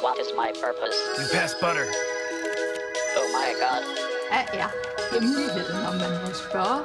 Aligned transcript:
What 0.00 0.18
is 0.18 0.32
my 0.36 0.52
purpose? 0.60 0.96
You 1.18 1.26
pass 1.32 1.54
butter. 1.54 1.86
Oh 3.18 3.28
my 3.32 3.50
god. 3.58 3.82
Hvad 4.30 4.60
er 4.60 4.68
hemmeligheden, 5.12 5.86
om 5.86 5.94
man 5.94 6.10
må 6.10 6.32
spørge? 6.34 6.84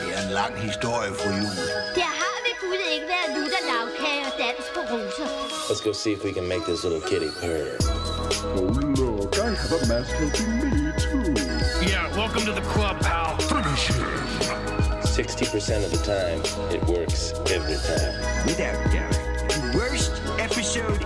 Det 0.00 0.14
er 0.16 0.22
en 0.26 0.32
lang 0.32 0.54
historie, 0.58 1.10
fru 1.14 1.28
Jul. 1.28 1.56
Der 2.00 2.10
har 2.20 2.36
ved 2.46 2.54
Gud 2.60 2.80
ikke 2.94 3.06
været 3.14 3.28
lutter 3.36 3.62
lavkage 3.70 4.22
og 4.28 4.32
dans 4.42 4.64
på 4.74 4.80
roser. 4.90 5.28
Let's 5.70 5.82
go 5.86 5.92
see 5.92 6.12
if 6.12 6.24
we 6.24 6.32
can 6.32 6.46
make 6.48 6.64
this 6.70 6.84
little 6.84 7.02
kitty 7.10 7.30
purr. 7.40 7.68
Oh, 8.56 8.70
look, 9.00 9.38
I 9.38 9.50
have 9.62 9.72
a 9.76 9.86
mask 9.92 10.10
helping 10.20 10.52
me, 10.60 10.92
too. 11.04 11.30
Yeah, 11.90 12.04
welcome 12.20 12.42
to 12.50 12.54
the 12.60 12.66
club, 12.74 12.96
pal. 13.08 13.30
Finish 13.52 13.84
him. 13.94 14.06
60% 15.02 15.84
of 15.86 15.90
the 15.96 16.02
time, 16.14 16.40
it 16.76 16.82
works 16.94 17.32
every 17.56 17.78
time. 17.90 18.14
Without 18.48 18.78
doubt. 18.94 19.16
The 19.50 19.60
worst 19.78 20.12
episode 20.38 21.00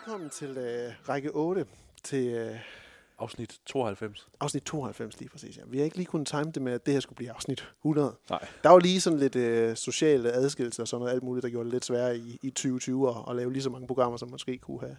Velkommen 0.00 0.30
til 0.30 0.58
øh, 0.58 0.92
række 1.08 1.30
8, 1.30 1.66
til 2.04 2.26
øh, 2.26 2.56
Afsnit 3.18 3.60
92. 3.66 4.28
afsnit 4.40 4.62
92 4.62 5.18
lige 5.18 5.28
præcis. 5.28 5.56
Ja. 5.56 5.62
Vi 5.66 5.78
har 5.78 5.84
ikke 5.84 5.96
lige 5.96 6.06
kunnet 6.06 6.28
time 6.28 6.44
det 6.44 6.62
med, 6.62 6.72
at 6.72 6.86
det 6.86 6.94
her 6.94 7.00
skulle 7.00 7.16
blive 7.16 7.32
afsnit 7.32 7.68
100. 7.80 8.16
Nej. 8.30 8.48
Der 8.62 8.68
var 8.68 8.78
lige 8.78 9.00
sådan 9.00 9.18
lidt 9.18 9.36
øh, 9.36 9.76
sociale 9.76 10.32
adskillelser 10.32 10.82
og 10.82 10.88
sådan 10.88 11.00
noget 11.00 11.14
alt 11.14 11.22
muligt, 11.22 11.42
der 11.42 11.50
gjorde 11.50 11.64
det 11.64 11.72
lidt 11.72 11.84
sværere 11.84 12.16
i, 12.18 12.38
i 12.42 12.50
2020 12.50 13.08
at, 13.08 13.14
at 13.30 13.36
lave 13.36 13.52
lige 13.52 13.62
så 13.62 13.70
mange 13.70 13.86
programmer, 13.86 14.16
som 14.16 14.28
man 14.28 14.32
måske 14.32 14.58
kunne 14.58 14.80
have 14.80 14.96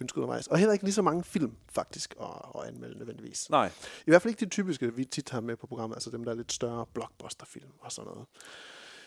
ønsket 0.00 0.18
undervejs. 0.18 0.46
Og 0.46 0.58
heller 0.58 0.72
ikke 0.72 0.84
lige 0.84 0.94
så 0.94 1.02
mange 1.02 1.24
film, 1.24 1.56
faktisk, 1.72 2.14
at, 2.20 2.26
at 2.54 2.68
anmelde 2.68 2.98
nødvendigvis. 2.98 3.50
Nej. 3.50 3.70
I 4.06 4.10
hvert 4.10 4.22
fald 4.22 4.30
ikke 4.30 4.44
de 4.44 4.50
typiske, 4.50 4.94
vi 4.94 5.04
tit 5.04 5.30
har 5.30 5.40
med 5.40 5.56
på 5.56 5.66
programmet, 5.66 5.96
altså 5.96 6.10
dem, 6.10 6.24
der 6.24 6.32
er 6.32 6.36
lidt 6.36 6.52
større 6.52 6.86
blockbusterfilm 6.94 7.70
og 7.80 7.92
sådan 7.92 8.10
noget. 8.12 8.26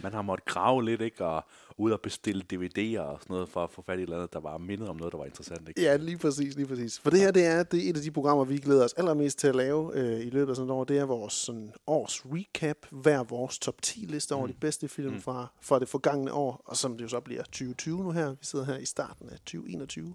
Man 0.03 0.13
har 0.13 0.21
måttet 0.21 0.45
grave 0.45 0.85
lidt, 0.85 1.01
ikke? 1.01 1.25
Og 1.25 1.43
ud 1.77 1.91
og 1.91 2.01
bestille 2.01 2.43
DVD'er 2.53 2.99
og 2.99 3.19
sådan 3.21 3.33
noget, 3.33 3.49
for 3.49 3.63
at 3.63 3.71
få 3.71 3.81
fat 3.81 3.99
i 3.99 4.01
et 4.01 4.03
eller 4.03 4.15
andet, 4.15 4.33
der 4.33 4.39
var 4.39 4.57
mindet 4.57 4.89
om 4.89 4.95
noget, 4.95 5.11
der 5.11 5.17
var 5.17 5.25
interessant, 5.25 5.69
ikke? 5.69 5.81
Ja, 5.81 5.95
lige 5.95 6.17
præcis, 6.17 6.55
lige 6.55 6.67
præcis. 6.67 6.99
For 6.99 7.09
det 7.09 7.19
her, 7.19 7.31
det 7.31 7.45
er, 7.45 7.63
det 7.63 7.85
er 7.85 7.89
et 7.89 7.97
af 7.97 8.01
de 8.03 8.11
programmer, 8.11 8.43
vi 8.43 8.57
glæder 8.57 8.83
os 8.83 8.93
allermest 8.93 9.39
til 9.39 9.47
at 9.47 9.55
lave 9.55 9.91
øh, 9.93 10.27
i 10.27 10.29
løbet 10.29 10.49
af 10.49 10.55
sådan 10.55 10.69
et 10.69 10.73
år. 10.73 10.83
Det 10.83 10.97
er 10.97 11.05
vores 11.05 11.33
sådan, 11.33 11.73
års 11.87 12.25
recap, 12.25 12.77
hver 12.89 13.23
vores 13.23 13.59
top 13.59 13.81
10 13.81 13.99
liste 13.99 14.35
over 14.35 14.45
mm. 14.45 14.53
de 14.53 14.57
bedste 14.59 14.87
film 14.87 15.13
mm. 15.13 15.21
fra, 15.21 15.47
fra 15.61 15.79
det 15.79 15.87
forgangne 15.87 16.33
år, 16.33 16.61
og 16.65 16.77
som 16.77 16.97
det 16.97 17.03
jo 17.03 17.09
så 17.09 17.19
bliver 17.19 17.43
2020 17.43 18.03
nu 18.03 18.11
her. 18.11 18.29
Vi 18.29 18.37
sidder 18.41 18.65
her 18.65 18.77
i 18.77 18.85
starten 18.85 19.29
af 19.29 19.37
2021 19.37 20.13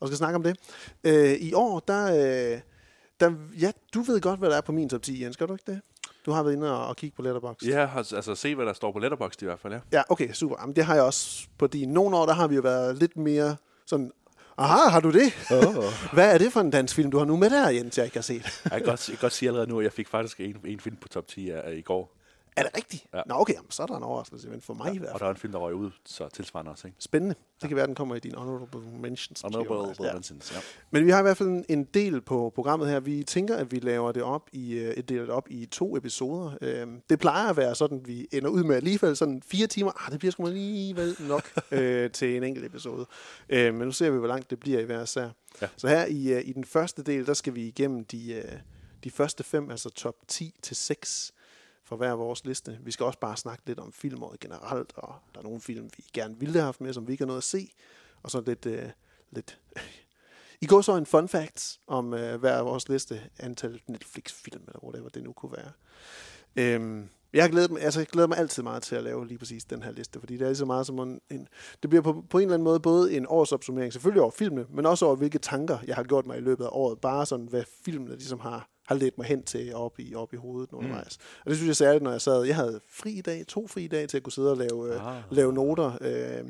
og 0.00 0.08
skal 0.08 0.16
snakke 0.16 0.36
om 0.36 0.42
det. 0.42 0.56
Øh, 1.04 1.32
I 1.32 1.52
år, 1.52 1.80
der, 1.80 2.04
øh, 2.54 2.60
der, 3.20 3.34
ja, 3.60 3.72
du 3.94 4.02
ved 4.02 4.20
godt, 4.20 4.38
hvad 4.38 4.50
der 4.50 4.56
er 4.56 4.60
på 4.60 4.72
min 4.72 4.88
top 4.88 5.02
10, 5.02 5.22
Jens, 5.22 5.36
gør 5.36 5.46
du 5.46 5.52
ikke 5.52 5.72
det? 5.72 5.80
Du 6.28 6.32
har 6.32 6.42
været 6.42 6.54
inde 6.54 6.78
og, 6.78 6.86
og 6.86 6.96
kigge 6.96 7.16
på 7.16 7.22
Letterboxd. 7.22 7.66
Ja, 7.66 7.88
altså 7.96 8.16
altså 8.16 8.34
se, 8.34 8.54
hvad 8.54 8.66
der 8.66 8.72
står 8.72 8.92
på 8.92 8.98
Letterboxd 8.98 9.42
i 9.42 9.44
hvert 9.44 9.60
fald, 9.60 9.72
ja. 9.72 9.80
Ja, 9.92 10.02
okay, 10.08 10.32
super. 10.32 10.56
Jamen, 10.60 10.76
det 10.76 10.84
har 10.84 10.94
jeg 10.94 11.02
også 11.02 11.46
på 11.58 11.66
de 11.66 11.86
nogle 11.86 12.16
år, 12.16 12.26
der 12.26 12.32
har 12.32 12.46
vi 12.46 12.54
jo 12.54 12.60
været 12.60 12.98
lidt 12.98 13.16
mere 13.16 13.56
sådan, 13.86 14.12
aha, 14.58 14.90
har 14.90 15.00
du 15.00 15.10
det? 15.10 15.32
Oh. 15.50 15.84
Hvad 16.16 16.34
er 16.34 16.38
det 16.38 16.52
for 16.52 16.60
en 16.60 16.70
dansk 16.70 16.94
film, 16.94 17.10
du 17.10 17.18
har 17.18 17.24
nu 17.24 17.36
med 17.36 17.50
der, 17.50 17.70
Jens, 17.70 17.98
jeg 17.98 18.04
ikke 18.04 18.16
har 18.16 18.22
set? 18.22 18.60
Jeg 18.64 18.72
kan 18.72 18.82
godt, 18.82 19.08
jeg 19.08 19.18
kan 19.18 19.20
godt 19.20 19.32
sige 19.32 19.48
allerede 19.48 19.70
nu, 19.70 19.78
at 19.78 19.84
jeg 19.84 19.92
fik 19.92 20.08
faktisk 20.08 20.40
en, 20.40 20.56
en 20.64 20.80
film 20.80 20.96
på 20.96 21.08
top 21.08 21.28
10 21.28 21.50
af, 21.50 21.62
af 21.64 21.74
i 21.74 21.80
går. 21.80 22.17
Er 22.58 22.62
det 22.62 22.76
rigtigt? 22.76 23.06
Ja. 23.14 23.22
Nå, 23.26 23.34
okay, 23.34 23.54
jamen, 23.54 23.70
så 23.70 23.82
er 23.82 23.86
der 23.86 23.96
en 23.96 24.02
overraskelse, 24.02 24.48
men 24.48 24.60
for 24.60 24.74
mig 24.74 24.86
ja, 24.86 24.92
i 24.94 24.98
hvert 24.98 25.10
Og 25.12 25.18
fald. 25.18 25.20
der 25.20 25.26
er 25.26 25.30
en 25.34 25.40
film, 25.40 25.52
der 25.52 25.58
røg 25.58 25.74
ud, 25.74 25.90
så 26.06 26.28
tilsvarende 26.28 26.70
også, 26.72 26.86
ikke? 26.86 26.96
Spændende. 27.00 27.34
Det 27.60 27.68
kan 27.68 27.76
være, 27.76 27.86
den 27.86 27.94
kommer 27.94 28.14
i 28.14 28.18
din 28.20 28.34
honorable 28.34 28.80
mentions. 28.98 29.40
Honorable 29.40 30.06
Ja. 30.06 30.12
mentions, 30.12 30.52
ja. 30.52 30.58
Men 30.90 31.06
vi 31.06 31.10
har 31.10 31.18
i 31.18 31.22
hvert 31.22 31.36
fald 31.36 31.64
en- 31.68 31.84
del 31.84 32.20
på 32.20 32.52
programmet 32.54 32.88
her. 32.88 33.00
Vi 33.00 33.22
tænker, 33.24 33.56
at 33.56 33.72
vi 33.72 33.78
laver 33.78 34.12
det 34.12 34.22
op 34.22 34.48
i, 34.52 34.72
øh, 34.74 34.94
et 34.94 35.08
deler 35.08 35.20
det 35.22 35.30
op 35.30 35.46
i 35.50 35.66
to 35.66 35.96
episoder. 35.96 36.52
Øhm, 36.60 37.00
Det 37.10 37.18
plejer 37.18 37.50
at 37.50 37.56
være 37.56 37.74
sådan, 37.74 37.98
at 38.00 38.08
vi 38.08 38.26
ender 38.32 38.48
ud 38.50 38.62
med 38.64 38.76
alligevel 38.76 39.16
sådan 39.16 39.42
fire 39.46 39.66
timer. 39.66 40.06
Ah, 40.06 40.12
det 40.12 40.18
bliver 40.18 40.32
sgu 40.32 40.46
alligevel 40.46 41.16
nok 41.20 41.42
øh, 41.70 42.10
til 42.10 42.36
en 42.36 42.42
enkelt 42.42 42.66
episode. 42.66 43.06
Øh, 43.48 43.74
Men 43.74 43.86
nu 43.86 43.92
ser 43.92 44.10
vi, 44.10 44.18
hvor 44.18 44.28
langt 44.28 44.50
det 44.50 44.60
bliver 44.60 44.80
i 44.80 44.84
hver 44.84 45.04
sær. 45.04 45.28
Ja. 45.62 45.68
Så 45.76 45.88
her 45.88 46.06
i, 46.06 46.32
øh, 46.32 46.42
i 46.44 46.52
den 46.52 46.64
første 46.64 47.02
del, 47.02 47.26
der 47.26 47.34
skal 47.34 47.54
vi 47.54 47.66
igennem 47.66 48.04
de, 48.04 48.32
øh, 48.34 48.52
de 49.04 49.10
første 49.10 49.44
fem, 49.44 49.70
altså 49.70 49.90
top 49.90 50.14
10 50.28 50.54
til 50.62 50.76
6 50.76 51.32
for 51.88 51.96
hver 51.96 52.12
vores 52.12 52.44
liste. 52.44 52.78
Vi 52.82 52.90
skal 52.90 53.06
også 53.06 53.18
bare 53.18 53.36
snakke 53.36 53.62
lidt 53.66 53.78
om 53.78 53.92
filmåret 53.92 54.40
generelt, 54.40 54.92
og 54.96 55.14
der 55.34 55.40
er 55.40 55.44
nogle 55.44 55.60
film, 55.60 55.90
vi 55.96 56.04
gerne 56.12 56.38
ville 56.38 56.54
have 56.54 56.64
haft 56.64 56.80
med, 56.80 56.92
som 56.92 57.06
vi 57.06 57.12
ikke 57.12 57.22
har 57.22 57.26
noget 57.26 57.40
at 57.40 57.44
se. 57.44 57.70
Og 58.22 58.30
så 58.30 58.40
lidt, 58.40 58.66
øh, 58.66 58.88
lidt 59.30 59.58
i 60.62 60.66
går 60.66 60.80
så 60.80 60.96
en 60.96 61.06
fun 61.06 61.28
facts 61.28 61.80
om 61.86 62.14
øh, 62.14 62.40
hver 62.40 62.60
vores 62.60 62.88
liste, 62.88 63.20
antal 63.38 63.80
Netflix-film, 63.86 64.62
eller 64.66 64.84
whatever 64.84 65.08
det 65.08 65.22
nu 65.22 65.32
kunne 65.32 65.52
være. 65.52 65.72
Øhm, 66.56 67.08
jeg, 67.32 67.50
glæder, 67.50 67.68
mig, 67.68 67.82
altså, 67.82 68.00
jeg 68.00 68.06
glæder 68.06 68.28
mig 68.28 68.38
altid 68.38 68.62
meget 68.62 68.82
til 68.82 68.96
at 68.96 69.04
lave 69.04 69.26
lige 69.26 69.38
præcis 69.38 69.64
den 69.64 69.82
her 69.82 69.92
liste, 69.92 70.20
fordi 70.20 70.34
det 70.34 70.42
er 70.42 70.48
lige 70.48 70.56
så 70.56 70.64
meget 70.64 70.86
som 70.86 70.98
en, 70.98 71.20
en 71.30 71.48
det 71.82 71.90
bliver 71.90 72.02
på, 72.02 72.24
på 72.30 72.38
en 72.38 72.42
eller 72.42 72.54
anden 72.54 72.64
måde 72.64 72.80
både 72.80 73.16
en 73.16 73.26
årsopsummering, 73.28 73.92
selvfølgelig 73.92 74.22
over 74.22 74.30
filmene, 74.30 74.66
men 74.70 74.86
også 74.86 75.06
over 75.06 75.16
hvilke 75.16 75.38
tanker, 75.38 75.78
jeg 75.86 75.96
har 75.96 76.02
gjort 76.02 76.26
mig 76.26 76.38
i 76.38 76.40
løbet 76.40 76.64
af 76.64 76.68
året. 76.72 77.00
Bare 77.00 77.26
sådan, 77.26 77.46
hvad 77.46 77.64
filmene 77.84 78.12
ligesom 78.16 78.40
har, 78.40 78.68
har 78.88 78.94
ledt 78.94 79.18
mig 79.18 79.26
hen 79.26 79.42
til 79.42 79.74
op 79.74 79.98
i, 79.98 80.14
op 80.14 80.32
i 80.32 80.36
hovedet 80.36 80.72
undervejs. 80.72 81.18
Mm. 81.18 81.24
Og 81.44 81.50
det 81.50 81.56
synes 81.56 81.68
jeg 81.68 81.76
særligt, 81.76 82.04
når 82.04 82.10
jeg 82.10 82.20
sad, 82.20 82.42
jeg 82.44 82.56
havde 82.56 82.80
fri 82.88 83.10
i 83.12 83.20
dag, 83.20 83.46
to 83.46 83.66
fri 83.66 83.84
i 83.84 83.88
dag 83.88 84.08
til 84.08 84.16
at 84.16 84.22
kunne 84.22 84.32
sidde 84.32 84.50
og 84.50 84.56
lave, 84.56 84.94
øh, 84.94 85.16
Ah. 85.16 85.22
lave 85.30 85.52
noter, 85.52 85.92
øh, 86.00 86.44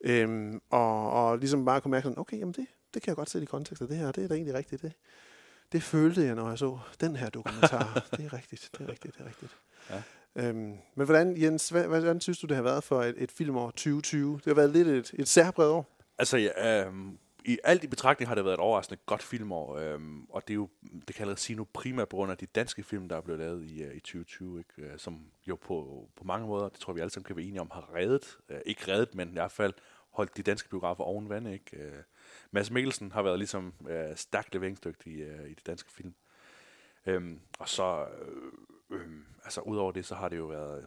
øh, 0.00 0.54
og, 0.70 1.10
og 1.10 1.38
ligesom 1.38 1.64
bare 1.64 1.80
kunne 1.80 1.90
mærke 1.90 2.04
sådan, 2.04 2.18
okay, 2.18 2.38
jamen 2.38 2.52
det, 2.52 2.66
det 2.94 3.02
kan 3.02 3.10
jeg 3.10 3.16
godt 3.16 3.30
sætte 3.30 3.42
i 3.42 3.46
kontekst 3.46 3.82
af 3.82 3.88
det 3.88 3.96
her, 3.96 4.12
det 4.12 4.24
er 4.24 4.28
da 4.28 4.34
egentlig 4.34 4.54
rigtigt, 4.54 4.82
det, 4.82 4.92
det 5.72 5.82
følte 5.82 6.22
jeg, 6.22 6.34
når 6.34 6.48
jeg 6.48 6.58
så 6.58 6.78
den 7.00 7.16
her 7.16 7.30
dokumentar. 7.30 7.94
det 8.16 8.24
er 8.24 8.32
rigtigt, 8.32 8.70
det 8.78 8.86
er 8.86 8.90
rigtigt, 8.90 9.14
det 9.14 9.24
er 9.24 9.28
rigtigt. 9.28 9.56
Ja. 9.90 10.02
Øhm, 10.36 10.74
men 10.94 11.04
hvordan, 11.06 11.42
Jens, 11.42 11.68
hvad, 11.68 11.86
hvordan 11.86 12.20
synes 12.20 12.38
du, 12.38 12.46
det 12.46 12.56
har 12.56 12.62
været 12.62 12.84
for 12.84 13.02
et, 13.02 13.14
et 13.18 13.32
filmår 13.32 13.70
2020? 13.70 14.34
Det 14.36 14.44
har 14.46 14.54
været 14.54 14.70
lidt 14.70 14.88
et, 14.88 15.10
et 15.14 15.28
særbredt 15.28 15.70
år. 15.70 15.96
Altså, 16.18 16.36
ja, 16.36 16.84
øhm, 16.86 17.18
i 17.46 17.58
alt 17.64 17.84
i 17.84 17.86
betragtning 17.86 18.28
har 18.28 18.34
det 18.34 18.44
været 18.44 18.54
et 18.54 18.60
overraskende 18.60 19.00
godt 19.06 19.22
filmår, 19.22 19.76
øhm, 19.76 20.24
og 20.24 20.48
det 20.48 20.54
er 20.54 20.56
jo, 20.56 20.68
det 20.82 21.06
kan 21.06 21.14
jeg 21.14 21.20
allerede 21.20 21.40
sige 21.40 21.56
nu, 21.56 21.64
primært 21.64 22.08
på 22.08 22.16
grund 22.16 22.30
af 22.32 22.38
de 22.38 22.46
danske 22.46 22.82
film, 22.82 23.08
der 23.08 23.16
er 23.16 23.20
blevet 23.20 23.40
lavet 23.40 23.64
i, 23.64 23.86
uh, 23.86 23.94
i 23.94 24.00
2020, 24.00 24.58
ikke? 24.58 24.92
Øh, 24.92 24.98
som 24.98 25.26
jo 25.48 25.56
på, 25.56 26.08
på 26.16 26.24
mange 26.24 26.46
måder, 26.46 26.68
det 26.68 26.80
tror 26.80 26.92
vi 26.92 27.00
alle 27.00 27.10
sammen 27.10 27.24
kan 27.24 27.36
være 27.36 27.44
enige 27.44 27.60
om, 27.60 27.70
har 27.72 27.94
reddet, 27.94 28.38
uh, 28.50 28.56
ikke 28.66 28.92
reddet, 28.92 29.14
men 29.14 29.28
i 29.28 29.32
hvert 29.32 29.52
fald 29.52 29.74
holdt 30.10 30.36
de 30.36 30.42
danske 30.42 30.68
biografer 30.68 31.04
oven 31.04 31.28
vand, 31.28 31.48
ikke? 31.48 31.76
Uh, 31.76 32.02
Mads 32.50 32.70
Mikkelsen 32.70 33.12
har 33.12 33.22
været 33.22 33.38
ligesom 33.38 33.74
uh, 33.80 34.16
stærkt 34.16 34.54
leveringsdygtig 34.54 35.12
uh, 35.12 35.50
i 35.50 35.54
de 35.54 35.62
danske 35.66 35.92
film. 35.92 36.14
Øhm, 37.06 37.40
og 37.58 37.68
så, 37.68 38.06
øh, 38.90 39.00
øh, 39.00 39.08
altså 39.44 39.60
udover 39.60 39.92
det, 39.92 40.06
så 40.06 40.14
har 40.14 40.28
det 40.28 40.36
jo 40.36 40.46
været, 40.46 40.86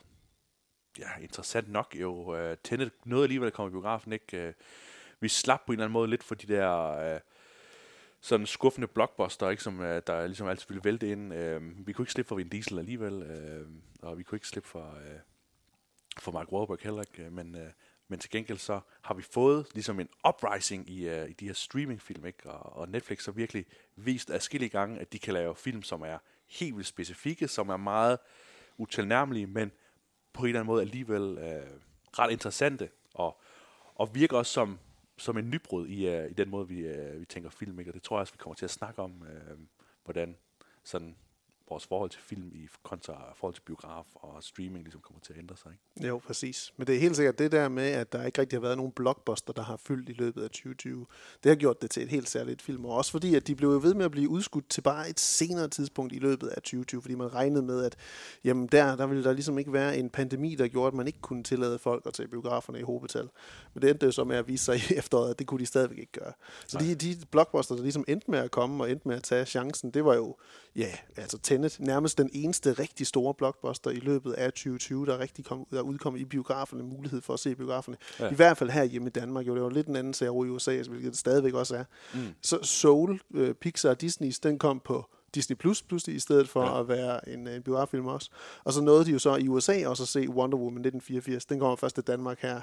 ja, 1.00 1.18
interessant 1.22 1.70
nok 1.70 1.96
jo, 2.00 2.12
uh, 2.12 2.58
Tenet 2.64 2.92
noget 3.06 3.24
alligevel 3.24 3.48
at 3.48 3.54
komme 3.54 3.70
i 3.70 3.72
biografen, 3.72 4.14
ikke? 4.14 4.48
Uh, 4.48 4.54
vi 5.20 5.28
slap 5.28 5.62
på 5.66 5.72
en 5.72 5.74
eller 5.74 5.86
anden 5.86 5.94
måde 5.94 6.10
lidt 6.10 6.24
for 6.24 6.36
de 6.36 6.48
der 6.48 6.92
øh, 7.14 7.20
sådan 8.22 8.46
skuffende 8.46 8.88
blockbuster, 8.88 9.50
ikke, 9.50 9.64
som 9.64 9.82
øh, 9.82 10.02
der 10.08 10.28
ligesom 10.28 10.48
altid 10.48 10.68
ville 10.68 10.84
vælte 10.84 11.12
ind. 11.12 11.34
Øh, 11.34 11.88
vi 11.88 11.94
kunne 11.94 12.04
ikke 12.04 12.12
slippe 12.12 12.28
for 12.28 12.36
Vin 12.36 12.50
Diesel 12.50 12.80
alligevel, 12.80 13.22
øh, 13.24 13.68
og 14.02 14.18
vi 14.18 14.24
kunne 14.24 14.36
ikke 14.36 14.48
slippe 14.48 14.70
for, 14.70 14.98
øh, 14.98 15.20
for 16.20 16.32
Mark 16.32 16.52
Wahlberg 16.52 16.80
heller 16.82 17.02
ikke, 17.02 17.24
øh, 17.24 17.32
men, 17.32 17.56
øh, 17.56 17.72
men 18.08 18.20
til 18.20 18.30
gengæld 18.30 18.58
så 18.58 18.80
har 19.02 19.14
vi 19.14 19.22
fået 19.22 19.68
ligesom 19.74 20.00
en 20.00 20.10
uprising 20.28 20.90
i, 20.90 21.08
øh, 21.10 21.30
i 21.30 21.34
de 21.34 21.46
her 21.46 21.54
streamingfilm, 21.54 22.26
ikke? 22.26 22.50
Og, 22.50 22.76
og 22.76 22.90
Netflix 22.90 23.26
har 23.26 23.32
virkelig 23.32 23.66
vist 23.96 24.32
adskillige 24.32 24.70
gange, 24.70 25.00
at 25.00 25.14
de 25.14 25.20
kan 25.20 25.34
lave 25.34 25.56
film, 25.56 25.84
som 25.84 26.02
er 26.02 26.18
helt 26.48 26.76
vildt 26.76 26.88
specifikke, 26.88 27.48
som 27.48 27.70
er 27.70 27.78
meget 27.78 28.18
utilnærmelige, 28.78 29.48
men 29.48 29.72
på 30.34 30.42
en 30.42 30.48
eller 30.48 30.60
anden 30.60 30.72
måde 30.72 30.82
alligevel 30.82 31.38
øh, 31.38 31.80
ret 32.20 32.32
interessante, 32.32 32.90
og, 33.14 33.42
og 33.96 34.16
virker 34.16 34.38
også 34.38 34.54
som, 34.54 34.80
som 35.20 35.38
en 35.38 35.50
nybrud 35.50 35.88
i, 35.88 36.08
uh, 36.08 36.32
i 36.32 36.34
den 36.34 36.50
måde, 36.50 36.68
vi, 36.68 36.90
uh, 36.90 37.20
vi 37.20 37.26
tænker 37.26 37.50
film. 37.50 37.80
Ikke? 37.80 37.92
Og 37.92 37.96
det 37.96 38.04
tror 38.04 38.18
jeg 38.18 38.22
også, 38.22 38.34
vi 38.34 38.38
kommer 38.38 38.56
til 38.56 38.66
at 38.66 38.72
snakke 38.72 39.02
om, 39.02 39.22
uh, 39.22 39.60
hvordan 40.04 40.38
sådan 40.84 41.16
vores 41.70 41.88
forhold 41.88 42.10
til 42.10 42.22
film 42.22 42.52
i 42.56 42.68
kontra 42.84 43.34
forhold 43.36 43.54
til 43.54 43.62
biograf 43.62 44.06
og 44.16 44.44
streaming 44.44 44.84
ligesom 44.84 45.02
kommer 45.02 45.20
til 45.22 45.34
at 45.34 45.40
ændre 45.40 45.58
sig. 45.58 45.72
Ikke? 45.72 46.08
Jo, 46.08 46.18
præcis. 46.18 46.74
Men 46.78 46.88
det 46.88 46.96
er 46.96 47.00
helt 47.00 47.16
sikkert 47.16 47.40
det 47.40 47.52
der 47.52 47.70
med, 47.70 47.88
at 47.88 48.14
der 48.14 48.26
ikke 48.26 48.42
rigtig 48.42 48.58
har 48.58 48.62
været 48.62 48.78
nogen 48.78 48.92
blockbuster, 48.92 49.54
der 49.54 49.62
har 49.62 49.78
fyldt 49.78 50.10
i 50.10 50.14
løbet 50.14 50.44
af 50.44 50.50
2020. 50.50 51.06
Det 51.44 51.50
har 51.50 51.56
gjort 51.56 51.82
det 51.82 51.92
til 51.92 52.04
et 52.04 52.10
helt 52.10 52.30
særligt 52.30 52.62
film. 52.62 52.86
Og 52.86 52.92
også 52.92 53.12
fordi, 53.12 53.36
at 53.36 53.48
de 53.48 53.56
blev 53.56 53.84
ved 53.84 53.94
med 53.94 54.06
at 54.06 54.12
blive 54.12 54.30
udskudt 54.30 54.70
til 54.70 54.82
bare 54.82 55.10
et 55.10 55.20
senere 55.20 55.68
tidspunkt 55.68 56.14
i 56.14 56.20
løbet 56.20 56.48
af 56.48 56.62
2020. 56.62 57.02
Fordi 57.02 57.16
man 57.16 57.34
regnede 57.34 57.62
med, 57.62 57.84
at 57.84 57.96
jamen 58.44 58.68
der, 58.68 58.96
der 58.96 59.08
ville 59.08 59.24
der 59.24 59.34
ligesom 59.34 59.60
ikke 59.60 59.74
være 59.74 59.98
en 59.98 60.10
pandemi, 60.10 60.56
der 60.56 60.68
gjorde, 60.68 60.88
at 60.88 60.94
man 60.94 61.08
ikke 61.08 61.22
kunne 61.22 61.44
tillade 61.44 61.80
folk 61.80 62.06
at 62.06 62.14
tage 62.14 62.28
biograferne 62.28 62.80
i 62.80 62.82
hovedbetal. 62.82 63.30
Men 63.74 63.82
det 63.82 63.90
endte 63.90 64.06
jo 64.06 64.12
så 64.12 64.24
med 64.24 64.36
at 64.36 64.48
vise 64.48 64.66
sig 64.66 64.76
i 64.76 64.94
efteråret, 65.00 65.30
at 65.30 65.40
det 65.40 65.48
kunne 65.48 65.60
de 65.60 65.66
stadigvæk 65.66 65.98
ikke 65.98 66.12
gøre. 66.12 66.34
Så 66.68 66.78
de, 66.78 66.96
de 66.96 67.18
blockbuster, 67.32 67.76
der 67.76 67.82
ligesom 67.82 68.06
endte 68.08 68.32
med 68.32 68.40
at 68.40 68.52
komme 68.52 68.84
og 68.84 68.92
endte 68.92 69.08
med 69.08 69.16
at 69.16 69.24
tage 69.24 69.46
chancen, 69.46 69.92
det 69.92 70.06
var 70.06 70.16
jo, 70.16 70.36
ja, 70.76 70.92
altså 71.18 71.38
Tenet, 71.60 71.80
nærmest 71.80 72.18
den 72.18 72.30
eneste 72.34 72.74
rigtig 72.74 73.08
store 73.08 73.34
blockbuster 73.34 73.92
i 73.92 74.00
løbet 74.00 74.34
af 74.34 74.52
2020, 74.52 75.06
der 75.06 75.20
rigtig 75.20 75.46
kom, 75.46 75.68
der 75.72 75.82
udkom 75.82 76.16
i 76.16 76.26
biograferne, 76.26 76.84
mulighed 76.84 77.22
for 77.22 77.34
at 77.34 77.40
se 77.40 77.56
biograferne. 77.56 77.98
Ja. 78.20 78.32
I 78.32 78.36
hvert 78.36 78.58
fald 78.58 78.70
her 78.70 78.84
hjemme 78.84 79.08
i 79.08 79.12
Danmark. 79.12 79.48
Jo, 79.48 79.56
det 79.56 79.64
var 79.64 79.70
lidt 79.70 79.88
en 79.88 79.96
anden 79.96 80.14
serie 80.14 80.48
i 80.48 80.50
USA, 80.50 80.72
hvilket 80.72 81.12
det 81.12 81.18
stadigvæk 81.18 81.54
også 81.54 81.76
er. 81.76 81.84
Mm. 82.14 82.20
Så 82.42 82.60
Soul, 82.64 83.22
øh, 83.34 83.54
Pixar 83.54 83.90
og 83.90 83.98
Disney's, 84.04 84.40
den 84.44 84.60
kom 84.60 84.82
på 84.86 85.06
Disney 85.36 85.58
Plus 85.58 85.82
pludselig, 85.82 86.16
i 86.16 86.20
stedet 86.20 86.50
for 86.50 86.64
ja. 86.64 86.80
at 86.80 86.88
være 86.88 87.30
en, 87.30 87.48
en 87.48 87.64
biograffilm 87.64 88.06
også. 88.06 88.30
Og 88.64 88.74
så 88.74 88.82
nåede 88.82 89.06
de 89.06 89.12
jo 89.12 89.20
så 89.20 89.36
i 89.36 89.48
USA 89.48 89.88
også 89.88 90.04
at 90.04 90.08
se 90.08 90.30
Wonder 90.30 90.58
Woman 90.58 90.86
1984. 90.86 91.46
Den 91.46 91.60
kommer 91.60 91.76
først 91.76 91.96
til 91.96 92.04
Danmark 92.04 92.42
her 92.42 92.62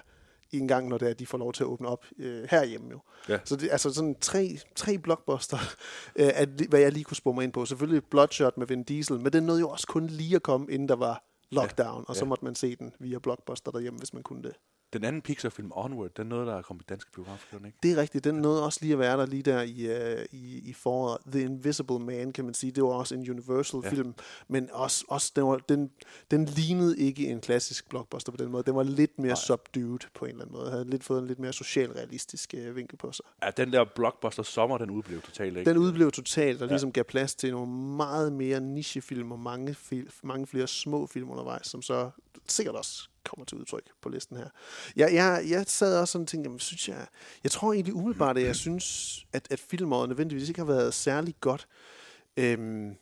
en 0.52 0.68
gang, 0.68 0.88
når 0.88 0.98
det 0.98 1.10
er, 1.10 1.14
de 1.14 1.26
får 1.26 1.38
lov 1.38 1.52
til 1.52 1.62
at 1.62 1.66
åbne 1.66 1.88
op 1.88 2.04
øh, 2.18 2.46
herhjemme 2.50 2.90
jo. 2.90 3.00
Ja. 3.28 3.38
Så 3.44 3.56
det, 3.56 3.68
altså 3.72 3.92
sådan 3.92 4.14
tre, 4.20 4.58
tre 4.76 4.98
blockbuster, 4.98 5.56
øh, 6.20 6.30
at, 6.34 6.48
hvad 6.48 6.80
jeg 6.80 6.92
lige 6.92 7.04
kunne 7.04 7.16
spore 7.16 7.34
mig 7.34 7.44
ind 7.44 7.52
på. 7.52 7.66
Selvfølgelig 7.66 8.04
Bloodshot 8.04 8.58
med 8.58 8.66
Vin 8.66 8.82
Diesel, 8.82 9.20
men 9.20 9.32
den 9.32 9.42
nåede 9.42 9.60
jo 9.60 9.68
også 9.68 9.86
kun 9.86 10.06
lige 10.06 10.36
at 10.36 10.42
komme, 10.42 10.66
inden 10.72 10.88
der 10.88 10.96
var 10.96 11.24
lockdown, 11.50 12.04
og 12.08 12.16
så 12.16 12.24
Ja. 12.24 12.28
måtte 12.28 12.44
man 12.44 12.54
se 12.54 12.76
den 12.76 12.92
via 13.00 13.18
Blockbuster 13.18 13.70
derhjemme, 13.70 13.98
hvis 13.98 14.14
man 14.14 14.22
kunne 14.22 14.42
det. 14.42 14.52
Den 14.92 15.04
anden 15.04 15.22
Pixar-film, 15.22 15.70
Onward, 15.74 16.10
den 16.16 16.26
nåede 16.26 16.46
der 16.46 16.56
er 16.58 16.62
kommet 16.62 16.82
i 16.82 16.86
danske 16.88 17.10
biografer, 17.12 17.56
den 17.58 17.66
ikke? 17.66 17.78
Det 17.82 17.92
er 17.92 17.96
rigtigt. 17.96 18.24
Den 18.24 18.34
nåede 18.34 18.64
også 18.64 18.78
lige 18.82 18.92
at 18.92 18.98
være 18.98 19.16
der 19.16 19.26
lige 19.26 19.42
der 19.42 19.62
i, 19.62 19.86
uh, 20.18 20.24
i, 20.32 20.68
i 20.68 20.72
foråret. 20.72 21.18
The 21.32 21.42
Invisible 21.42 21.98
Man, 21.98 22.32
kan 22.32 22.44
man 22.44 22.54
sige. 22.54 22.70
Det 22.72 22.82
var 22.84 22.88
også 22.90 23.14
en 23.14 23.30
Universal-film, 23.30 24.14
men 24.48 24.68
også, 24.72 25.04
også 25.08 25.32
den, 25.36 25.44
var, 25.44 25.56
den, 25.56 25.90
den 26.30 26.44
lignede 26.44 26.98
ikke 26.98 27.28
en 27.28 27.40
klassisk 27.40 27.88
blockbuster 27.88 28.32
på 28.32 28.36
den 28.36 28.50
måde. 28.50 28.62
Den 28.62 28.74
var 28.76 28.82
lidt 28.82 29.18
mere 29.18 29.26
Nej. 29.26 29.34
subdued 29.34 29.98
på 30.14 30.24
en 30.24 30.30
eller 30.30 30.44
anden 30.44 30.58
måde. 30.58 30.70
Havde 30.70 30.90
lidt 30.90 31.04
fået 31.04 31.20
en 31.20 31.26
lidt 31.26 31.38
mere 31.38 31.52
socialrealistisk 31.52 32.54
uh, 32.68 32.76
vinkel 32.76 32.96
på 32.98 33.12
sig. 33.12 33.24
Ja, 33.42 33.50
den 33.50 33.72
der 33.72 33.84
blockbuster 33.94 34.42
sommer, 34.42 34.78
den 34.78 34.90
udblev 34.90 35.20
totalt, 35.22 35.56
ikke? 35.56 35.70
Den 35.70 35.78
udblev 35.78 36.12
totalt, 36.12 36.62
og 36.62 36.68
Ja. 36.68 36.72
ligesom 36.72 36.92
gav 36.92 37.04
plads 37.04 37.34
til 37.34 37.50
nogle 37.52 37.72
meget 37.72 38.32
mere 38.32 38.60
nichefilm 38.60 39.32
og 39.32 39.38
mange, 39.38 39.74
fil, 39.74 40.10
mange 40.22 40.46
flere 40.46 40.66
små 40.66 41.06
film 41.06 41.30
undervejs, 41.30 41.66
som 41.66 41.82
så 41.82 42.10
sikkert 42.52 42.74
også 42.74 43.08
kommer 43.24 43.44
til 43.44 43.58
udtryk 43.58 43.90
på 44.02 44.08
listen 44.08 44.36
her. 44.36 44.48
Jeg, 44.96 45.14
jeg, 45.14 45.44
jeg 45.48 45.64
sad 45.66 46.00
også 46.00 46.12
sådan 46.12 46.22
og 46.22 46.28
tænkte, 46.28 46.48
jamen, 46.48 46.58
synes 46.58 46.88
jeg, 46.88 47.06
jeg 47.44 47.52
tror 47.52 47.72
egentlig 47.72 47.94
umiddelbart, 47.94 48.38
at 48.38 48.44
jeg 48.44 48.56
synes, 48.56 49.26
at, 49.32 49.46
at 49.50 49.60
filmåret 49.60 50.08
nødvendigvis 50.08 50.48
ikke 50.48 50.60
har 50.60 50.66
været 50.66 50.94
særlig 50.94 51.34
godt. 51.40 51.68
Øhm, 52.36 52.96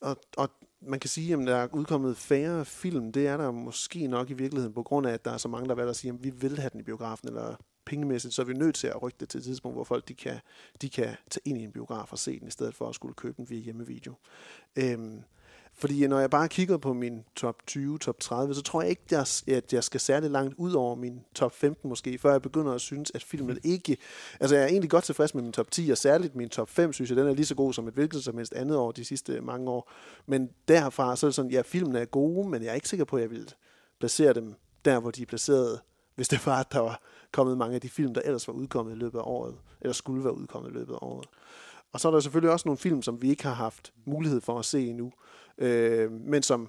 og, 0.00 0.16
og 0.36 0.50
man 0.80 1.00
kan 1.00 1.10
sige, 1.10 1.32
at 1.32 1.38
der 1.38 1.56
er 1.56 1.68
udkommet 1.74 2.16
færre 2.16 2.64
film. 2.64 3.12
Det 3.12 3.26
er 3.26 3.36
der 3.36 3.50
måske 3.50 4.06
nok 4.06 4.30
i 4.30 4.32
virkeligheden, 4.32 4.74
på 4.74 4.82
grund 4.82 5.06
af, 5.06 5.12
at 5.12 5.24
der 5.24 5.30
er 5.30 5.38
så 5.38 5.48
mange, 5.48 5.68
der 5.68 5.74
valger 5.74 5.90
at 5.90 5.96
sige, 5.96 6.12
at 6.12 6.24
vi 6.24 6.30
vil 6.30 6.58
have 6.58 6.70
den 6.70 6.80
i 6.80 6.82
biografen, 6.82 7.28
eller 7.28 7.56
pengemæssigt, 7.84 8.34
så 8.34 8.42
er 8.42 8.46
vi 8.46 8.54
nødt 8.54 8.74
til 8.74 8.86
at 8.86 9.02
rykke 9.02 9.16
det 9.20 9.28
til 9.28 9.38
et 9.38 9.44
tidspunkt, 9.44 9.76
hvor 9.76 9.84
folk 9.84 10.08
de 10.08 10.14
kan, 10.14 10.40
de 10.82 10.90
kan 10.90 11.16
tage 11.30 11.42
ind 11.44 11.58
i 11.58 11.64
en 11.64 11.72
biograf 11.72 12.12
og 12.12 12.18
se 12.18 12.40
den, 12.40 12.48
i 12.48 12.50
stedet 12.50 12.74
for 12.74 12.88
at 12.88 12.94
skulle 12.94 13.14
købe 13.14 13.34
den 13.36 13.50
via 13.50 13.58
hjemmevideo. 13.58 14.14
Øhm, 14.76 15.22
fordi 15.80 16.06
når 16.06 16.20
jeg 16.20 16.30
bare 16.30 16.48
kigger 16.48 16.76
på 16.76 16.92
min 16.92 17.24
top 17.36 17.56
20, 17.66 17.98
top 17.98 18.20
30, 18.20 18.54
så 18.54 18.62
tror 18.62 18.82
jeg 18.82 18.90
ikke, 18.90 19.02
at 19.10 19.42
jeg, 19.46 19.56
at 19.56 19.72
jeg 19.72 19.84
skal 19.84 20.00
særlig 20.00 20.30
langt 20.30 20.54
ud 20.58 20.72
over 20.72 20.94
min 20.94 21.20
top 21.34 21.52
15 21.52 21.88
måske, 21.88 22.18
før 22.18 22.30
jeg 22.30 22.42
begynder 22.42 22.72
at 22.72 22.80
synes, 22.80 23.12
at 23.14 23.22
filmen 23.22 23.58
ikke... 23.64 23.96
Altså 24.40 24.56
jeg 24.56 24.64
er 24.64 24.68
egentlig 24.68 24.90
godt 24.90 25.04
tilfreds 25.04 25.34
med 25.34 25.42
min 25.42 25.52
top 25.52 25.70
10, 25.70 25.90
og 25.90 25.98
særligt 25.98 26.36
min 26.36 26.48
top 26.48 26.68
5, 26.68 26.92
synes 26.92 27.10
jeg, 27.10 27.16
den 27.16 27.28
er 27.28 27.34
lige 27.34 27.46
så 27.46 27.54
god 27.54 27.72
som 27.72 27.88
et 27.88 27.94
hvilket 27.94 28.24
som 28.24 28.36
helst 28.36 28.52
andet 28.54 28.76
år 28.76 28.92
de 28.92 29.04
sidste 29.04 29.40
mange 29.40 29.70
år. 29.70 29.92
Men 30.26 30.50
derfra, 30.68 31.16
så 31.16 31.26
er 31.26 31.28
det 31.28 31.34
sådan, 31.34 31.50
ja, 31.50 31.62
filmen 31.62 31.96
er 31.96 32.04
gode, 32.04 32.48
men 32.48 32.62
jeg 32.62 32.70
er 32.70 32.74
ikke 32.74 32.88
sikker 32.88 33.04
på, 33.04 33.16
at 33.16 33.22
jeg 33.22 33.30
vil 33.30 33.52
placere 34.00 34.32
dem 34.32 34.54
der, 34.84 35.00
hvor 35.00 35.10
de 35.10 35.22
er 35.22 35.26
placeret, 35.26 35.80
hvis 36.14 36.28
det 36.28 36.46
var, 36.46 36.60
at 36.60 36.72
der 36.72 36.80
var 36.80 37.02
kommet 37.32 37.58
mange 37.58 37.74
af 37.74 37.80
de 37.80 37.88
film, 37.88 38.14
der 38.14 38.20
ellers 38.20 38.48
var 38.48 38.54
udkommet 38.54 38.92
i 38.92 38.98
løbet 38.98 39.18
af 39.18 39.22
året, 39.24 39.54
eller 39.80 39.92
skulle 39.92 40.24
være 40.24 40.34
udkommet 40.36 40.70
i 40.70 40.74
løbet 40.74 40.92
af 40.92 40.98
året. 41.02 41.26
Og 41.92 42.00
så 42.00 42.08
er 42.08 42.12
der 42.12 42.20
selvfølgelig 42.20 42.52
også 42.52 42.68
nogle 42.68 42.78
film, 42.78 43.02
som 43.02 43.22
vi 43.22 43.30
ikke 43.30 43.42
har 43.42 43.54
haft 43.54 43.92
mulighed 44.04 44.40
for 44.40 44.58
at 44.58 44.64
se 44.64 44.86
endnu, 44.86 45.12
øh, 45.58 46.12
men 46.12 46.42
som, 46.42 46.68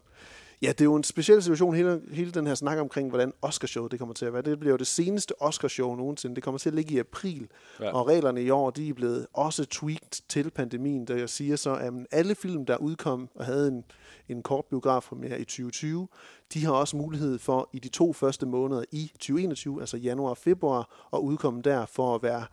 ja, 0.62 0.68
det 0.68 0.82
er 0.82 0.86
jo 0.86 0.96
en 0.96 1.04
speciel 1.04 1.44
situation, 1.44 1.76
hele, 1.76 2.02
hele 2.12 2.32
den 2.32 2.48
her 2.48 2.56
snak 2.56 2.78
omkring, 2.78 3.10
hvordan 3.10 3.34
Oscarshowet 3.42 3.92
det 3.92 4.00
kommer 4.00 4.14
til 4.16 4.26
at 4.26 4.34
være. 4.34 4.42
Det 4.42 4.60
bliver 4.60 4.74
jo 4.74 4.78
det 4.78 4.88
seneste 4.88 5.42
Oscarshow 5.42 5.96
nogensinde. 5.96 6.36
Det 6.36 6.44
kommer 6.44 6.58
til 6.58 6.70
at 6.70 6.76
ligge 6.76 6.94
i 6.96 7.00
april, 7.00 7.48
Ja. 7.80 7.92
og 7.94 8.08
reglerne 8.08 8.44
i 8.44 8.50
år, 8.50 8.70
de 8.70 8.90
er 8.90 8.94
blevet 8.94 9.28
også 9.34 9.66
tweaked 9.66 10.22
til 10.30 10.50
pandemien, 10.52 11.06
der 11.08 11.16
jeg 11.16 11.30
siger 11.30 11.56
så, 11.56 11.76
at 11.76 11.94
alle 12.12 12.36
film, 12.36 12.66
der 12.66 12.78
udkom 12.78 13.30
og 13.36 13.46
havde 13.46 13.68
en, 13.68 13.84
en 14.30 14.44
kort 14.44 14.66
biografpremiere 14.66 15.40
i 15.42 15.44
2020, 15.44 16.08
de 16.54 16.66
har 16.66 16.72
også 16.72 16.98
mulighed 16.98 17.40
for 17.40 17.70
i 17.74 17.80
de 17.80 17.90
to 17.90 18.14
første 18.14 18.46
måneder 18.46 18.84
i 18.92 19.12
2021, 19.14 19.80
altså 19.82 19.98
januar 19.98 20.30
og 20.30 20.38
februar, 20.38 21.08
at 21.14 21.20
udkomme 21.20 21.62
der 21.62 21.86
for 21.86 22.16
at 22.16 22.24
være 22.24 22.46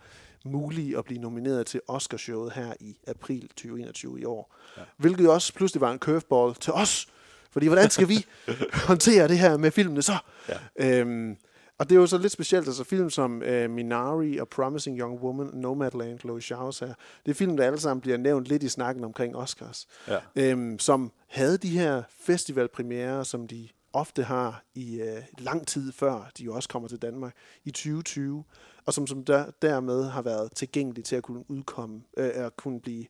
mulige 0.50 0.99
at 0.99 1.05
blive 1.05 1.21
nomineret 1.21 1.67
til 1.67 1.81
Oscarshowet 1.89 2.53
her 2.53 2.73
i 2.81 2.97
april 3.06 3.49
2021 3.49 4.21
i 4.21 4.25
år. 4.25 4.55
Ja. 4.77 4.83
Hvilket 4.97 5.25
jo 5.25 5.33
også 5.35 5.55
pludselig 5.55 5.81
var 5.81 5.93
en 5.93 5.99
curveball 5.99 6.55
til 6.55 6.73
os, 6.73 7.06
fordi 7.50 7.67
hvordan 7.67 7.91
skal 7.91 8.09
vi 8.09 8.27
håndtere 8.89 9.29
det 9.29 9.39
her 9.39 9.56
med 9.56 9.71
filmene 9.71 10.03
så? 10.03 10.12
Ja. 10.49 11.00
Øhm, 11.00 11.37
og 11.79 11.89
det 11.91 11.97
er 11.97 12.00
jo 12.00 12.06
så 12.06 12.19
lidt 12.19 12.33
specielt, 12.33 12.67
altså 12.67 12.85
film 12.85 13.11
som 13.11 13.43
øh, 13.43 13.71
Minari 13.71 14.39
og 14.39 14.49
Promising 14.49 14.99
Young 15.00 15.21
Woman, 15.23 15.50
Nomadland, 15.55 16.19
Chloe 16.19 16.41
Zhao's 16.41 16.87
her, 16.87 16.95
det 17.27 17.31
er 17.31 17.35
film, 17.35 17.56
der 17.56 17.67
alle 17.67 17.81
sammen 17.81 18.00
bliver 18.00 18.17
nævnt 18.17 18.47
lidt 18.47 18.62
i 18.62 18.69
snakken 18.69 19.05
omkring 19.05 19.37
Oscars, 19.37 19.87
Ja. 20.09 20.19
øhm, 20.37 20.79
som 20.79 21.12
havde 21.29 21.59
de 21.59 21.79
her 21.79 22.03
festivalpremiere, 22.21 23.25
som 23.25 23.49
de 23.49 23.69
ofte 23.93 24.23
har 24.23 24.65
i 24.75 25.00
øh, 25.00 25.23
lang 25.39 25.67
tid 25.67 25.93
før, 25.93 26.31
de 26.39 26.53
også 26.53 26.69
kommer 26.69 26.89
til 26.89 26.99
Danmark, 27.03 27.35
i 27.65 27.71
2020, 27.71 28.45
og 28.88 28.94
som, 28.94 29.06
som 29.06 29.25
der, 29.25 29.50
dermed 29.62 30.05
har 30.05 30.23
været 30.23 30.52
tilgængelig 30.55 31.05
til 31.05 31.17
at 31.17 31.23
kunne 31.23 31.50
udkomme, 31.50 32.02
øh, 32.17 32.31
at 32.35 32.56
kunne 32.56 32.81
blive 32.81 33.05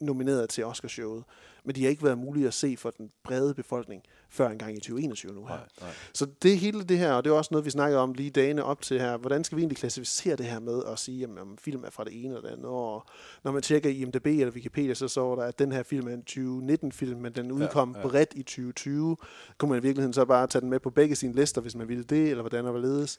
nomineret 0.00 0.48
til 0.48 0.64
Oscarshowet. 0.64 1.24
Men 1.64 1.74
de 1.74 1.82
har 1.82 1.90
ikke 1.90 2.02
været 2.02 2.18
mulige 2.18 2.46
at 2.46 2.54
se 2.54 2.76
for 2.76 2.90
den 2.90 3.10
brede 3.24 3.54
befolkning 3.54 4.02
før 4.30 4.48
engang 4.48 4.72
i 4.72 4.80
2021 4.80 5.32
nu 5.32 5.46
her. 5.46 5.54
Nej, 5.54 5.66
nej. 5.80 5.90
Så 6.12 6.26
det 6.42 6.58
hele 6.58 6.82
det 6.82 6.98
her, 6.98 7.12
og 7.12 7.24
det 7.24 7.30
er 7.30 7.34
også 7.34 7.48
noget, 7.52 7.64
vi 7.64 7.70
snakker 7.70 7.98
om 7.98 8.12
lige 8.12 8.30
dagene 8.30 8.64
op 8.64 8.82
til 8.82 9.00
her, 9.00 9.16
hvordan 9.16 9.44
skal 9.44 9.56
vi 9.56 9.62
egentlig 9.62 9.78
klassificere 9.78 10.36
det 10.36 10.46
her 10.46 10.60
med 10.60 10.82
at 10.92 10.98
sige, 10.98 11.24
at 11.24 11.30
film 11.58 11.84
er 11.84 11.90
fra 11.90 12.04
det 12.04 12.24
ene 12.24 12.28
eller 12.28 12.40
det 12.40 12.48
andet, 12.48 12.66
og 12.66 13.06
når 13.44 13.52
man 13.52 13.62
tjekker 13.62 13.90
IMDb 13.90 14.26
eller 14.26 14.50
Wikipedia, 14.50 14.94
så 14.94 15.08
står 15.08 15.36
der, 15.36 15.42
at 15.42 15.58
den 15.58 15.72
her 15.72 15.82
film 15.82 16.08
er 16.08 16.14
en 16.14 16.24
2019-film, 16.30 17.20
men 17.20 17.32
den 17.32 17.52
udkom 17.52 17.92
ja. 17.92 18.00
ja, 18.00 18.08
bredt 18.08 18.32
i 18.34 18.42
2020. 18.42 19.16
Kunne 19.58 19.68
man 19.68 19.78
i 19.78 19.82
virkeligheden 19.82 20.12
så 20.12 20.24
bare 20.24 20.46
tage 20.46 20.60
den 20.60 20.70
med 20.70 20.80
på 20.80 20.90
begge 20.90 21.16
sine 21.16 21.34
lister, 21.34 21.60
hvis 21.60 21.76
man 21.76 21.88
ville 21.88 22.04
det, 22.04 22.30
eller 22.30 22.42
hvordan 22.42 22.64
og 22.64 22.70
hvorledes. 22.70 23.18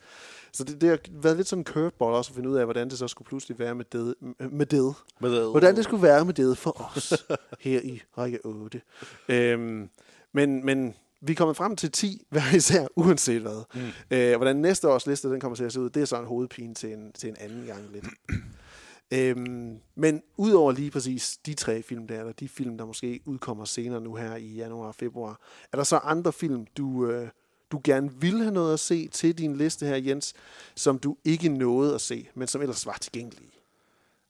Så 0.52 0.64
det, 0.64 0.82
det 0.82 0.90
har 0.90 1.00
været 1.12 1.38
lidt 1.38 1.48
sådan 1.48 1.60
en 1.62 1.66
curveball 1.66 2.14
også 2.14 2.32
at 2.32 2.36
finde 2.36 2.50
ud 2.50 2.56
af, 2.56 2.66
hvordan 2.66 2.90
det 2.90 2.98
så 2.98 3.08
skulle 3.08 3.26
pludselig 3.26 3.60
være 3.60 3.76
med 3.76 3.86
det. 3.92 4.16
Med 4.52 4.66
det. 4.66 4.96
Med 5.20 5.52
Hvordan 5.52 5.76
det 5.76 5.84
skulle 5.84 6.04
være 6.04 6.26
med 6.26 6.34
det 6.34 6.58
for 6.58 6.92
os 6.96 7.26
her 7.60 7.80
i 7.84 8.02
række 8.18 8.33
8. 8.44 8.82
Øhm, 9.30 9.90
men, 10.34 10.66
men 10.66 10.96
vi 11.22 11.32
er 11.32 11.36
kommet 11.36 11.58
frem 11.58 11.76
til 11.76 11.92
10 11.92 12.26
hver 12.30 12.56
især, 12.56 12.88
uanset 12.96 13.42
hvad. 13.42 13.64
Mm. 13.76 14.18
Øh, 14.18 14.36
hvordan 14.36 14.56
næste 14.56 14.90
års 14.90 15.08
liste 15.08 15.30
den 15.30 15.40
kommer 15.40 15.56
til 15.56 15.64
at 15.64 15.74
se 15.74 15.82
ud, 15.82 15.90
det 15.90 16.02
er 16.02 16.06
så 16.06 16.20
en 16.20 16.26
hovedpine 16.26 16.74
til 16.74 16.94
en, 16.94 17.12
til 17.12 17.30
en 17.30 17.36
anden 17.40 17.66
gang 17.66 17.92
lidt. 17.92 18.06
øhm, 19.20 19.78
men 19.96 20.22
udover 20.38 20.72
lige 20.72 20.92
præcis 20.92 21.38
de 21.46 21.54
tre 21.54 21.82
film 21.82 22.08
der, 22.08 22.20
eller 22.20 22.34
de 22.34 22.50
film, 22.50 22.78
der 22.78 22.86
måske 22.86 23.20
udkommer 23.26 23.66
senere 23.66 24.02
nu 24.02 24.16
her 24.16 24.36
i 24.36 24.54
januar 24.54 24.88
og 24.88 24.96
februar, 24.96 25.42
er 25.72 25.78
der 25.78 25.84
så 25.84 25.98
andre 25.98 26.34
film, 26.34 26.66
du, 26.78 27.08
øh, 27.08 27.28
du 27.72 27.82
gerne 27.84 28.14
vil 28.14 28.38
have 28.38 28.52
noget 28.52 28.74
at 28.74 28.80
se 28.80 29.08
til 29.08 29.38
din 29.38 29.56
liste 29.56 29.86
her, 29.86 29.96
Jens, 29.96 30.34
som 30.76 31.00
du 31.00 31.18
ikke 31.26 31.50
nåede 31.50 31.96
at 31.96 32.02
se, 32.02 32.28
men 32.36 32.48
som 32.48 32.62
ellers 32.62 32.86
var 32.86 32.98
tilgængelige? 33.02 33.63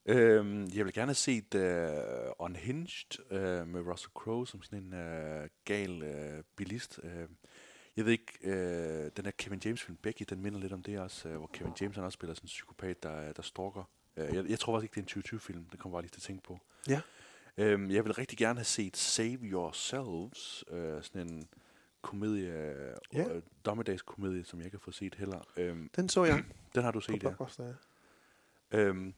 Øhm, 0.06 0.68
jeg 0.74 0.86
vil 0.86 0.94
gerne 0.94 1.10
have 1.10 1.16
set 1.16 1.56
uh, 1.56 2.46
Unhinged 2.46 3.20
uh, 3.32 3.68
med 3.68 3.82
Russell 3.82 4.12
Crowe 4.14 4.48
som 4.48 4.62
sådan 4.64 4.84
en 4.84 4.94
uh, 4.94 5.48
gal 5.66 5.92
uh, 6.04 6.44
bilist. 6.56 7.00
Uh, 7.04 7.10
jeg 7.98 8.06
ved 8.06 8.12
ikke, 8.12 8.34
uh, 8.44 9.12
den 9.18 9.26
her 9.26 9.32
Kevin 9.38 9.62
James-film 9.66 9.98
Becky, 9.98 10.24
den 10.30 10.42
minder 10.42 10.60
lidt 10.60 10.74
om 10.74 10.84
det 10.84 11.00
også, 11.00 11.30
uh, 11.30 11.36
hvor 11.36 11.50
Kevin 11.54 11.74
James 11.82 11.96
han 11.96 12.06
også 12.06 12.16
spiller 12.16 12.34
sådan 12.34 12.46
en 12.46 12.48
psykopat, 12.48 13.04
der, 13.04 13.34
der 13.34 13.42
stalker. 13.42 13.84
Uh, 14.18 14.36
jeg, 14.36 14.50
jeg 14.50 14.60
tror 14.60 14.80
faktisk 14.80 14.98
ikke, 14.98 15.08
det 15.08 15.16
er 15.16 15.20
en 15.20 15.38
2020-film. 15.38 15.66
Det 15.72 15.80
kommer 15.80 15.96
bare 15.96 16.02
lige 16.02 16.12
til 16.12 16.20
at 16.20 16.24
tænke 16.24 16.44
på. 16.44 16.60
Ja. 16.90 17.02
Øhm, 17.58 17.92
jeg 17.92 18.06
vil 18.06 18.14
rigtig 18.14 18.38
gerne 18.38 18.60
have 18.60 18.66
set 18.66 18.98
Save 18.98 19.40
Yourselves, 19.44 20.64
uh, 20.72 20.78
sådan 21.02 21.28
en 21.30 21.48
komedie, 22.02 22.54
Ja. 22.54 22.94
ja. 23.14 23.40
dommedagskomedie, 23.66 24.46
som 24.46 24.60
jeg 24.60 24.66
ikke 24.66 24.78
har 24.78 24.82
fået 24.82 24.96
set 24.96 25.16
heller. 25.16 25.48
Øhm, 25.58 25.90
Den 25.96 26.10
så 26.10 26.24
jeg 26.24 26.44
den 26.76 26.84
har 26.84 26.92
du 26.92 27.02
set, 27.02 27.24
ja. 27.24 27.74
Øhm, 28.72 29.14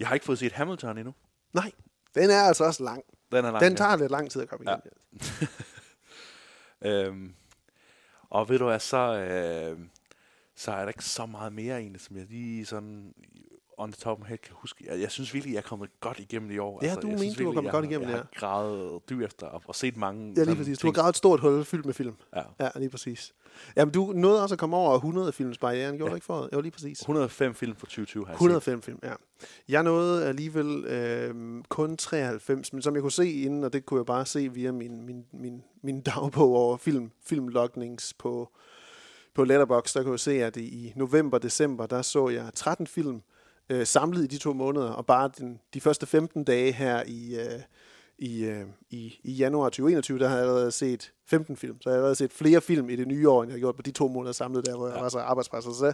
jeg 0.00 0.08
har 0.08 0.14
ikke 0.14 0.26
fået 0.26 0.38
set 0.38 0.52
Hamilton 0.52 0.98
endnu. 0.98 1.14
Nej, 1.52 1.72
den 2.14 2.30
er 2.30 2.42
altså 2.42 2.64
også 2.64 2.82
lang. 2.84 3.02
Den 3.32 3.44
er 3.44 3.50
lang, 3.50 3.60
Den 3.64 3.72
ja. 3.72 3.76
tager 3.76 3.96
lidt 3.96 4.10
lang 4.10 4.30
tid 4.30 4.42
at 4.42 4.48
komme 4.48 4.70
Ja. 4.70 4.76
igennem. 4.76 5.48
Øhm, 6.84 7.34
og 8.30 8.48
ved 8.48 8.58
du 8.58 8.64
hvad, 8.64 8.80
så, 8.80 8.96
øh, 9.16 9.78
så 10.56 10.72
er 10.72 10.80
der 10.80 10.88
ikke 10.88 11.04
så 11.04 11.26
meget 11.26 11.52
mere 11.52 11.78
egentlig, 11.78 12.00
som 12.00 12.16
jeg 12.16 12.26
lige 12.26 12.66
sådan 12.66 13.14
on 13.78 13.92
the 13.92 14.00
top 14.00 14.20
of 14.20 14.26
head 14.28 14.38
kan 14.38 14.52
huske. 14.58 14.84
Jeg, 14.90 15.00
jeg 15.00 15.10
synes 15.10 15.34
virkelig, 15.34 15.52
jeg 15.54 15.58
er 15.58 15.62
kommet 15.62 15.90
godt 16.00 16.18
igennem 16.18 16.50
i 16.50 16.58
år. 16.58 16.80
Ja, 16.84 16.94
du 16.94 17.00
jeg 17.00 17.04
mente, 17.08 17.18
synes 17.18 17.34
du 17.36 17.38
virkelig, 17.38 17.54
kommet 17.54 17.64
jeg 17.64 17.72
godt 17.72 17.84
har- 17.84 17.90
igennem, 17.90 18.08
Jeg 18.08 18.16
ja. 18.16 18.22
har 18.22 18.28
gravet 18.40 19.08
dyb 19.10 19.20
efter 19.20 19.46
og, 19.46 19.62
og 19.68 19.74
set 19.74 19.96
mange 19.96 20.34
Ja, 20.36 20.44
lige 20.44 20.56
præcis. 20.56 20.78
Du 20.78 20.86
har 20.86 20.90
ting. 20.92 20.96
gravet 20.96 21.08
et 21.12 21.16
stort 21.16 21.40
hul 21.40 21.64
fyldt 21.64 21.86
med 21.86 21.94
film. 21.94 22.14
Ja. 22.36 22.42
Ja, 22.60 22.68
lige 22.76 22.90
præcis. 22.90 23.34
Jamen, 23.76 23.92
du 23.94 24.12
nåede 24.16 24.42
også 24.42 24.54
at 24.54 24.58
komme 24.58 24.76
over 24.76 24.94
100 24.94 25.32
films 25.32 25.58
barrieren, 25.58 25.96
gjorde 25.96 26.08
Ja. 26.08 26.10
du 26.10 26.14
ikke 26.14 26.24
for? 26.26 26.48
Jo, 26.52 26.60
lige 26.60 26.72
præcis. 26.72 26.98
105 27.00 27.54
film 27.54 27.76
fra 27.76 27.86
2020 27.86 28.24
har 28.26 28.32
jeg 28.32 28.34
105 28.36 28.82
film, 28.82 28.98
ja. 29.02 29.12
Jeg 29.68 29.82
nåede 29.82 30.26
alligevel 30.26 30.84
øh, 30.84 31.34
kun 31.68 31.96
93, 31.96 32.72
men 32.72 32.82
som 32.82 32.94
jeg 32.94 33.02
kunne 33.02 33.12
se 33.12 33.32
inden, 33.32 33.64
og 33.64 33.72
det 33.72 33.86
kunne 33.86 33.98
jeg 34.00 34.06
bare 34.06 34.26
se 34.26 34.52
via 34.52 34.72
min, 34.72 35.06
min, 35.06 35.24
min, 35.32 35.62
min 35.82 36.00
dagbog 36.00 36.54
over 36.54 36.76
film, 36.76 37.10
filmlognings 37.24 38.14
på, 38.14 38.52
på 39.34 39.44
Letterboxd, 39.44 39.98
der 39.98 40.02
kunne 40.04 40.12
jeg 40.12 40.20
se, 40.20 40.44
at 40.44 40.56
i 40.56 40.92
november-december, 40.96 41.86
der 41.86 42.02
så 42.02 42.28
jeg 42.28 42.50
13 42.54 42.86
film 42.86 43.22
øh, 43.70 43.86
samlet 43.86 44.24
i 44.24 44.26
de 44.26 44.38
to 44.38 44.52
måneder, 44.52 44.90
og 44.90 45.06
bare 45.06 45.30
den, 45.38 45.60
de 45.74 45.80
første 45.80 46.06
15 46.06 46.44
dage 46.44 46.72
her 46.72 47.02
i, 47.06 47.36
øh, 47.36 47.60
i, 48.18 48.44
øh, 48.44 48.64
i, 48.90 49.20
i 49.24 49.32
januar 49.32 49.68
2021, 49.68 50.18
der 50.18 50.28
har 50.28 50.36
jeg 50.36 50.44
allerede 50.44 50.72
set 50.72 51.12
15 51.26 51.56
film. 51.56 51.80
Så 51.80 51.90
jeg 51.90 51.94
har 51.94 51.96
allerede 51.96 52.14
set 52.14 52.32
flere 52.32 52.60
film 52.60 52.90
i 52.90 52.96
det 52.96 53.08
nye 53.08 53.28
år, 53.28 53.42
end 53.42 53.50
jeg 53.50 53.54
har 53.54 53.60
gjort 53.60 53.76
på 53.76 53.82
de 53.82 53.90
to 53.90 54.08
måneder 54.08 54.32
samlet, 54.32 54.66
der 54.66 54.76
hvor 54.76 54.88
jeg 54.88 55.02
var 55.02 55.08
så 55.08 55.18
arbejdspresset. 55.18 55.74
Så 55.74 55.92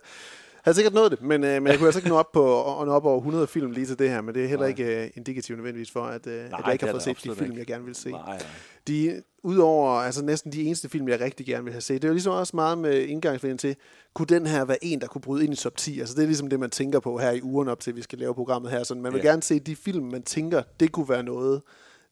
havde 0.62 0.74
sikkert 0.74 0.94
nået 0.94 1.10
det, 1.10 1.22
men, 1.22 1.44
øh, 1.44 1.62
men 1.62 1.66
jeg 1.66 1.76
kunne 1.78 1.86
altså 1.88 1.98
ikke 1.98 2.08
nå 2.08 2.16
op, 2.16 2.32
på, 2.32 2.80
at 2.80 2.86
nå 2.86 2.92
op 2.92 3.04
over 3.04 3.18
100 3.18 3.46
film 3.46 3.70
lige 3.70 3.86
til 3.86 3.98
det 3.98 4.10
her, 4.10 4.20
men 4.20 4.34
det 4.34 4.44
er 4.44 4.48
heller 4.48 4.66
Nej. 4.66 4.68
ikke 4.78 5.02
øh, 5.04 5.10
indikativt 5.16 5.58
nødvendigvis 5.58 5.90
for, 5.90 6.02
at, 6.02 6.26
øh, 6.26 6.34
Nej, 6.34 6.44
at 6.44 6.64
jeg 6.64 6.72
ikke 6.72 6.84
har 6.84 6.92
fået 6.92 7.02
set 7.02 7.16
de 7.24 7.34
film, 7.34 7.42
ikke. 7.50 7.58
jeg 7.58 7.66
gerne 7.66 7.84
vil 7.84 7.94
se. 7.94 8.10
Nej, 8.10 8.20
nej. 8.26 8.42
De, 8.88 9.22
udover 9.44 9.90
altså 9.90 10.24
næsten 10.24 10.52
de 10.52 10.62
eneste 10.62 10.88
film, 10.88 11.08
jeg 11.08 11.20
rigtig 11.20 11.46
gerne 11.46 11.64
vil 11.64 11.72
have 11.72 11.80
set, 11.80 12.02
det 12.02 12.08
er 12.08 12.08
jo 12.08 12.14
ligesom 12.14 12.32
også 12.32 12.56
meget 12.56 12.78
med 12.78 13.00
indgangsvinden 13.02 13.58
til, 13.58 13.76
kunne 14.14 14.26
den 14.26 14.46
her 14.46 14.64
være 14.64 14.84
en, 14.84 15.00
der 15.00 15.06
kunne 15.06 15.22
bryde 15.22 15.44
ind 15.44 15.52
i 15.52 15.56
top 15.56 15.76
10? 15.76 16.00
Altså 16.00 16.14
det 16.14 16.22
er 16.22 16.26
ligesom 16.26 16.48
det, 16.48 16.60
man 16.60 16.70
tænker 16.70 17.00
på 17.00 17.18
her 17.18 17.30
i 17.30 17.42
ugen 17.42 17.68
op 17.68 17.80
til, 17.80 17.90
at 17.90 17.96
vi 17.96 18.02
skal 18.02 18.18
lave 18.18 18.34
programmet 18.34 18.70
her. 18.70 18.82
Så 18.84 18.94
man 18.94 19.12
vil 19.12 19.20
Ja. 19.24 19.28
gerne 19.30 19.42
se 19.42 19.58
de 19.58 19.76
film, 19.76 20.04
man 20.04 20.22
tænker, 20.22 20.62
det 20.80 20.92
kunne 20.92 21.08
være 21.08 21.22
noget, 21.22 21.62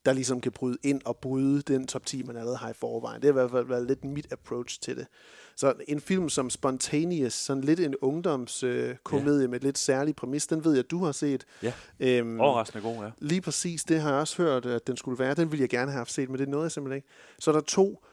der 0.07 0.12
ligesom 0.12 0.40
kan 0.40 0.52
bryde 0.52 0.78
ind 0.83 1.00
og 1.04 1.16
bryde 1.16 1.62
den 1.62 1.87
top 1.87 2.07
10, 2.07 2.23
man 2.23 2.37
allerede 2.37 2.57
har 2.57 2.71
i 2.71 2.73
forvejen. 2.73 3.23
Det 3.23 3.25
har 3.25 3.30
i 3.30 3.40
hvert 3.40 3.50
fald 3.50 3.66
været 3.66 3.87
lidt 3.87 4.04
mit 4.04 4.33
approach 4.33 4.80
til 4.80 4.97
det. 4.97 5.07
Så 5.57 5.75
en 5.88 6.00
film 6.00 6.28
som 6.28 6.50
Spontaneous, 6.50 7.33
sådan 7.33 7.64
lidt 7.64 7.80
en 7.80 7.95
ungdomskomedie 8.02 8.88
øh, 8.90 8.97
komedie 9.04 9.49
med 9.49 9.61
lidt 9.61 9.78
særlig 9.78 10.16
præmis, 10.16 10.47
den 10.47 10.64
ved 10.64 10.75
jeg, 10.75 10.90
du 10.90 11.04
har 11.04 11.12
set. 11.12 11.45
Ja, 11.62 11.73
Øhm, 12.00 12.40
overraskende 12.40 12.83
god, 12.83 13.04
ja. 13.04 13.11
Lige 13.19 13.40
præcis, 13.40 13.85
det 13.85 14.00
har 14.00 14.11
jeg 14.11 14.21
også 14.21 14.42
hørt, 14.42 14.66
at 14.66 14.87
den 14.87 14.97
skulle 14.97 15.19
være. 15.19 15.35
Den 15.35 15.50
ville 15.50 15.61
jeg 15.61 15.69
gerne 15.69 15.90
have 15.90 15.99
haft 15.99 16.12
set, 16.12 16.30
men 16.30 16.38
det 16.38 16.49
nåede 16.49 16.64
jeg 16.64 16.73
simpelthen 16.73 16.97
ikke. 16.97 17.09
Så 17.38 17.50
er 17.50 17.54
der 17.54 17.61
to 17.61 18.04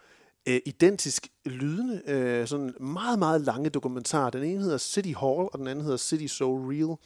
øh, 0.47 0.59
identisk 0.65 1.27
lydende, 1.45 2.01
øh, 2.07 2.47
sådan 2.47 2.73
meget, 2.79 3.19
meget 3.19 3.41
lange 3.41 3.69
dokumentarer. 3.69 4.29
Den 4.29 4.43
ene 4.43 4.61
hedder 4.61 4.77
City 4.77 5.13
Hall, 5.19 5.47
og 5.53 5.59
den 5.59 5.67
anden 5.67 5.83
hedder 5.83 5.97
City 5.97 6.25
So 6.33 6.55
Real. 6.55 6.97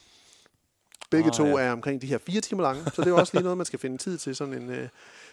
Begge 1.12 1.28
Ah, 1.28 1.32
to 1.32 1.46
ja. 1.46 1.64
er 1.64 1.72
omkring 1.72 2.02
de 2.02 2.06
her 2.06 2.18
fire 2.18 2.40
timer 2.40 2.62
lange, 2.62 2.84
så 2.94 3.02
det 3.02 3.08
er 3.08 3.12
også 3.12 3.34
lige 3.34 3.42
noget, 3.42 3.58
man 3.58 3.66
skal 3.66 3.78
finde 3.78 3.98
tid 3.98 4.18
til 4.18 4.36
sådan 4.36 4.54
en, 4.54 4.70
øh, 4.70 4.88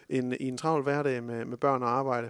en, 0.10 0.34
i 0.40 0.48
en 0.48 0.58
travl 0.58 0.84
hverdag 0.84 1.24
med, 1.24 1.46
med 1.46 1.58
børn 1.58 1.84
og 1.84 1.90
arbejde. 1.90 2.30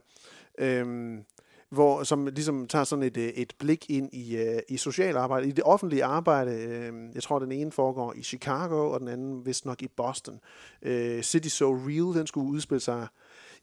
Øhm, 0.58 1.24
hvor, 1.70 2.04
som 2.04 2.26
ligesom 2.26 2.68
tager 2.68 2.84
sådan 2.84 3.04
et, 3.04 3.18
øh, 3.18 3.28
et 3.28 3.54
blik 3.60 3.90
ind 3.90 4.14
i, 4.14 4.38
øh, 4.38 4.60
i 4.70 4.78
social 4.78 5.18
arbejde, 5.18 5.48
i 5.48 5.52
det 5.52 5.64
offentlige 5.64 6.04
arbejde. 6.04 6.52
Øh, 6.52 6.94
jeg 7.16 7.24
tror, 7.24 7.40
den 7.40 7.52
ene 7.52 7.72
foregår 7.72 8.14
i 8.14 8.24
Chicago, 8.24 8.92
og 8.92 9.00
den 9.00 9.08
anden 9.08 9.46
vist 9.46 9.66
nok 9.66 9.82
i 9.82 9.88
Boston. 9.88 10.40
Øh, 10.82 11.22
City 11.22 11.48
So 11.48 11.74
Real, 11.74 12.20
den 12.20 12.28
skulle 12.28 12.48
udspille 12.48 12.82
sig 12.82 13.08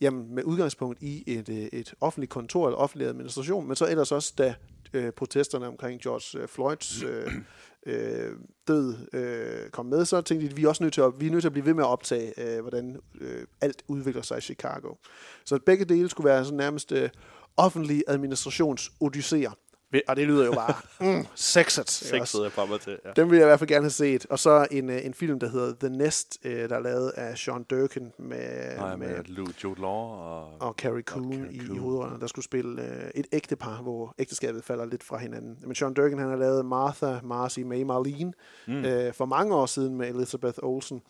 jamen, 0.01 0.35
med 0.35 0.45
udgangspunkt 0.45 1.03
i 1.03 1.25
et, 1.27 1.49
et 1.73 1.95
offentligt 2.01 2.31
kontor 2.31 2.67
eller 2.67 2.79
offentlig 2.79 3.09
administration, 3.09 3.67
men 3.67 3.77
så 3.77 3.87
ellers 3.89 4.13
også, 4.13 4.33
da 4.39 4.55
øh, 4.93 5.13
protesterne 5.13 5.67
omkring 5.67 6.01
George 6.01 6.49
Floyds 6.49 7.03
øh, 7.03 7.33
øh, 7.87 8.33
død 8.69 8.97
øh, 9.13 9.71
kom 9.71 9.87
med, 9.87 10.05
så 10.05 10.21
tænkte 10.21 10.47
de, 10.47 10.51
at 10.51 10.57
vi 10.57 10.65
er 10.65 10.69
også 10.69 10.83
nødt 10.83 10.95
til 10.95 11.01
at, 11.01 11.13
vi 11.19 11.27
er 11.27 11.31
nødt 11.31 11.43
til 11.43 11.49
at 11.49 11.53
blive 11.53 11.67
ved 11.67 11.75
med 11.75 11.85
at 11.85 11.89
optage, 11.89 12.57
øh, 12.57 12.61
hvordan 12.61 13.01
øh, 13.21 13.47
alt 13.61 13.83
udvikler 13.89 14.23
sig 14.23 14.39
i 14.39 14.41
Chicago. 14.41 14.95
Så 15.45 15.59
begge 15.67 15.85
dele 15.85 16.09
skulle 16.09 16.29
være 16.29 16.45
sådan 16.45 16.57
nærmest 16.57 16.93
øh, 16.93 17.09
offentlige 17.57 18.03
administrations 18.07 18.93
odysseer. 19.01 19.51
Og 20.09 20.17
det 20.17 20.27
lyder 20.27 20.45
jo 20.47 20.53
bare 20.53 20.75
mm, 21.19 21.27
sexet. 21.35 21.79
ikke 21.83 21.93
Seks 21.93 22.21
også? 22.21 22.31
sidder 22.31 22.45
jeg 22.45 22.53
frem 22.53 22.79
til, 22.79 22.99
ja. 23.05 23.11
Den 23.17 23.31
vil 23.31 23.37
jeg 23.37 23.45
i 23.45 23.49
hvert 23.49 23.59
fald 23.59 23.69
gerne 23.69 23.85
have 23.85 23.91
set. 23.91 24.27
Og 24.31 24.39
så 24.39 24.67
en, 24.71 24.91
øh, 24.91 25.07
en 25.07 25.15
film, 25.15 25.39
der 25.39 25.49
hedder 25.49 25.75
The 25.81 25.97
Nest, 25.97 26.39
øh, 26.45 26.69
der 26.69 26.77
er 26.77 26.81
lavet 26.81 27.11
af 27.11 27.39
Sean 27.39 27.63
Durkin 27.63 28.13
med, 28.19 28.77
Nej, 28.77 28.97
med 28.97 29.09
med 29.09 29.25
Lou- 29.29 29.53
Jude 29.65 29.81
Law 29.81 29.91
og... 29.91 30.61
og 30.61 30.75
Carrie 30.79 31.03
Coon 31.03 31.33
i, 31.51 31.55
i 31.57 31.67
Coon. 31.67 31.79
hovedrollerne, 31.79 32.21
der 32.21 32.27
skulle 32.27 32.45
spille 32.45 32.83
øh, 32.83 33.11
et 33.15 33.27
ægtepar, 33.33 33.83
hvor 33.83 34.15
ægteskabet 34.19 34.65
falder 34.65 34.85
lidt 34.85 35.03
fra 35.03 35.19
hinanden. 35.19 35.59
Men 35.67 35.75
Sean 35.75 35.95
Durkin, 35.95 36.19
han 36.19 36.29
har 36.29 36.37
lavet 36.37 36.67
Martha, 36.67 37.19
Marcy, 37.25 37.61
May, 37.61 37.83
Marlene 37.83 38.33
mm. 38.67 38.85
øh, 38.85 39.13
for 39.15 39.25
mange 39.27 39.55
år 39.55 39.67
siden 39.67 39.97
med 39.97 40.09
Elizabeth 40.15 40.59
Olsen 40.63 41.03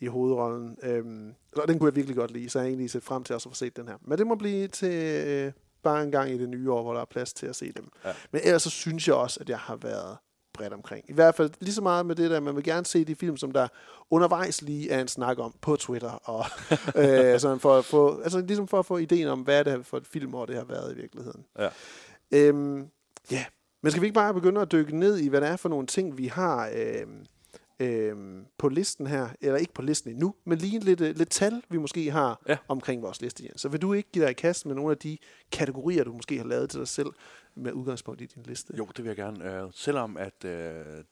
i 0.00 0.06
hovedrollen. 0.06 0.76
Øhm, 0.82 1.32
og 1.56 1.68
den 1.68 1.78
kunne 1.78 1.88
jeg 1.88 1.96
virkelig 1.96 2.16
godt 2.16 2.30
lide, 2.30 2.48
så 2.50 2.58
jeg 2.58 2.64
har 2.64 2.68
egentlig 2.68 2.90
set 2.90 3.02
frem 3.02 3.24
til 3.24 3.34
også 3.34 3.48
at 3.48 3.52
få 3.52 3.56
set 3.56 3.76
den 3.76 3.88
her. 3.88 3.94
Men 4.02 4.18
det 4.18 4.26
må 4.26 4.34
blive 4.34 4.68
til 4.68 5.24
øh, 5.26 5.52
bare 5.84 6.02
en 6.02 6.10
gang 6.10 6.30
i 6.30 6.38
det 6.38 6.48
nye 6.48 6.72
år, 6.72 6.82
hvor 6.82 6.94
der 6.94 7.00
er 7.00 7.04
plads 7.04 7.32
til 7.32 7.46
at 7.46 7.56
se 7.56 7.72
dem. 7.72 7.88
Ja. 8.04 8.12
Men 8.32 8.40
ellers 8.44 8.62
så 8.62 8.70
synes 8.70 9.08
jeg 9.08 9.16
også, 9.16 9.40
at 9.40 9.48
jeg 9.48 9.58
har 9.58 9.76
været 9.76 10.16
bredt 10.54 10.72
omkring. 10.72 11.04
I 11.08 11.12
hvert 11.12 11.34
fald 11.34 11.50
lige 11.60 11.74
så 11.74 11.82
meget 11.82 12.06
med 12.06 12.14
det 12.14 12.30
der, 12.30 12.40
man 12.40 12.56
vil 12.56 12.64
gerne 12.64 12.86
se 12.86 13.04
de 13.04 13.14
film, 13.14 13.36
som 13.36 13.52
der 13.52 13.68
undervejs 14.10 14.62
lige 14.62 14.90
er 14.90 15.00
en 15.00 15.08
snak 15.08 15.38
om 15.38 15.54
på 15.60 15.76
Twitter, 15.76 16.10
og 16.10 16.44
øh, 17.02 17.40
sådan 17.40 17.60
for 17.60 17.78
at 17.78 17.84
få, 17.84 18.20
altså 18.20 18.40
ligesom 18.40 18.68
for 18.68 18.78
at 18.78 18.86
få 18.86 18.96
ideen 18.96 19.28
om, 19.28 19.40
hvad 19.40 19.64
det 19.64 19.72
er 19.72 19.82
for 19.82 19.96
et 19.96 20.06
filmår, 20.06 20.46
det 20.46 20.56
har 20.56 20.64
været 20.64 20.92
i 20.92 20.96
virkeligheden. 20.96 21.44
Ja. 21.58 21.68
Øhm, 22.32 22.88
ja, 23.30 23.44
men 23.82 23.90
skal 23.90 24.00
vi 24.00 24.06
ikke 24.06 24.14
bare 24.14 24.34
begynde 24.34 24.60
at 24.60 24.72
dykke 24.72 24.96
ned 24.96 25.18
i, 25.18 25.28
hvad 25.28 25.40
det 25.40 25.48
er 25.48 25.56
for 25.56 25.68
nogle 25.68 25.86
ting, 25.86 26.18
vi 26.18 26.26
har 26.26 26.70
øhm, 26.74 27.26
øhm, 27.80 28.44
på 28.58 28.68
listen 28.68 29.06
her, 29.06 29.28
eller 29.40 29.58
ikke 29.58 29.72
på 29.74 29.82
listen 29.82 30.10
endnu, 30.10 30.34
men 30.44 30.58
lige 30.58 30.78
lidt, 30.80 31.00
øh, 31.00 31.16
lidt 31.16 31.30
tal, 31.30 31.62
vi 31.68 31.78
måske 31.78 32.10
har 32.10 32.42
Ja. 32.48 32.56
omkring 32.68 33.02
vores 33.02 33.20
liste, 33.20 33.44
Jens. 33.44 33.60
Så 33.60 33.68
vil 33.68 33.82
du 33.82 33.92
ikke 33.92 34.08
give 34.12 34.24
dig 34.24 34.30
i 34.30 34.34
kast 34.34 34.66
med 34.66 34.74
nogle 34.74 34.90
af 34.90 34.98
de 34.98 35.18
kategorier, 35.52 36.04
du 36.04 36.12
måske 36.12 36.38
har 36.38 36.44
lavet 36.44 36.70
til 36.70 36.78
dig 36.80 36.88
selv, 36.88 37.08
med 37.54 37.72
udgangspunkt 37.72 38.20
i 38.20 38.26
din 38.26 38.42
liste? 38.42 38.74
Jo, 38.78 38.84
det 38.96 39.04
vil 39.04 39.08
jeg 39.08 39.16
gerne. 39.16 39.64
Uh, 39.64 39.70
selvom 39.74 40.16
at 40.16 40.44
uh, 40.44 40.50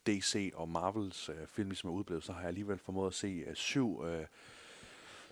DC 0.07 0.53
og 0.55 0.69
Marvels 0.69 1.29
uh, 1.29 1.35
film 1.47 1.69
ligesom 1.69 1.91
er 1.91 1.95
udblevet, 1.95 2.25
så 2.25 2.33
har 2.33 2.41
jeg 2.41 2.49
alligevel 2.49 2.79
formået 2.79 3.07
at 3.09 3.15
se 3.15 3.45
uh, 3.49 3.55
syv 3.55 3.99
uh, 4.01 4.07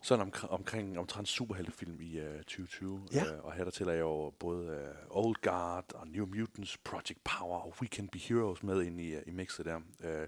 sådan 0.03 0.23
omkring, 0.23 0.51
omkring 0.53 0.99
omtrent 0.99 1.29
superheltefilm 1.29 2.01
i 2.01 2.19
uh, 2.21 2.25
2020. 2.37 3.03
Ja. 3.15 3.23
Uh, 3.39 3.45
og 3.45 3.53
her 3.53 3.65
der 3.65 3.71
tæller 3.71 3.93
jeg 3.93 4.01
jo 4.01 4.33
både 4.39 4.67
uh, 5.11 5.25
Old 5.25 5.37
Guard 5.43 5.85
og 5.95 6.09
New 6.09 6.27
Mutants, 6.27 6.77
Project 6.79 7.19
Power 7.25 7.59
og 7.59 7.75
We 7.81 7.87
Can 7.87 8.09
Be 8.09 8.19
Heroes 8.19 8.63
med 8.63 8.83
ind 8.83 9.01
i, 9.01 9.15
uh, 9.17 9.23
i 9.27 9.31
mixet 9.31 9.67
der. 9.67 9.77
Uh, 9.77 10.27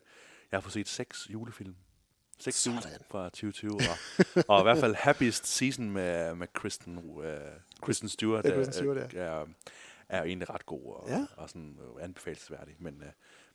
jeg 0.52 0.56
har 0.58 0.60
fået 0.60 0.72
set 0.72 0.88
seks 0.88 1.28
julefilm. 1.32 1.74
Seks 2.38 2.56
Sådan. 2.56 2.78
jule 2.78 2.98
fra 3.10 3.24
2020. 3.24 3.72
Og, 3.74 4.44
og 4.48 4.60
i 4.60 4.62
hvert 4.62 4.78
fald 4.78 4.94
Happiest 4.94 5.46
Season 5.46 5.90
med, 5.90 6.34
med 6.34 6.46
Kristen, 6.52 6.98
uh, 6.98 7.24
Kristen 7.82 8.08
Stewart. 8.08 8.44
Ja, 8.44 8.50
øh, 8.50 8.56
Kristen 8.56 8.74
Stewart, 8.74 9.14
ja. 9.14 9.20
er, 9.20 9.46
er 10.08 10.18
jo 10.18 10.24
egentlig 10.24 10.50
ret 10.50 10.66
god 10.66 10.94
og, 10.94 11.08
Ja. 11.08 11.26
og 11.36 11.48
sådan 11.48 11.78
øh, 11.80 12.04
anbefalesværdig. 12.04 12.76
Men, 12.78 12.94
øh, 13.02 13.08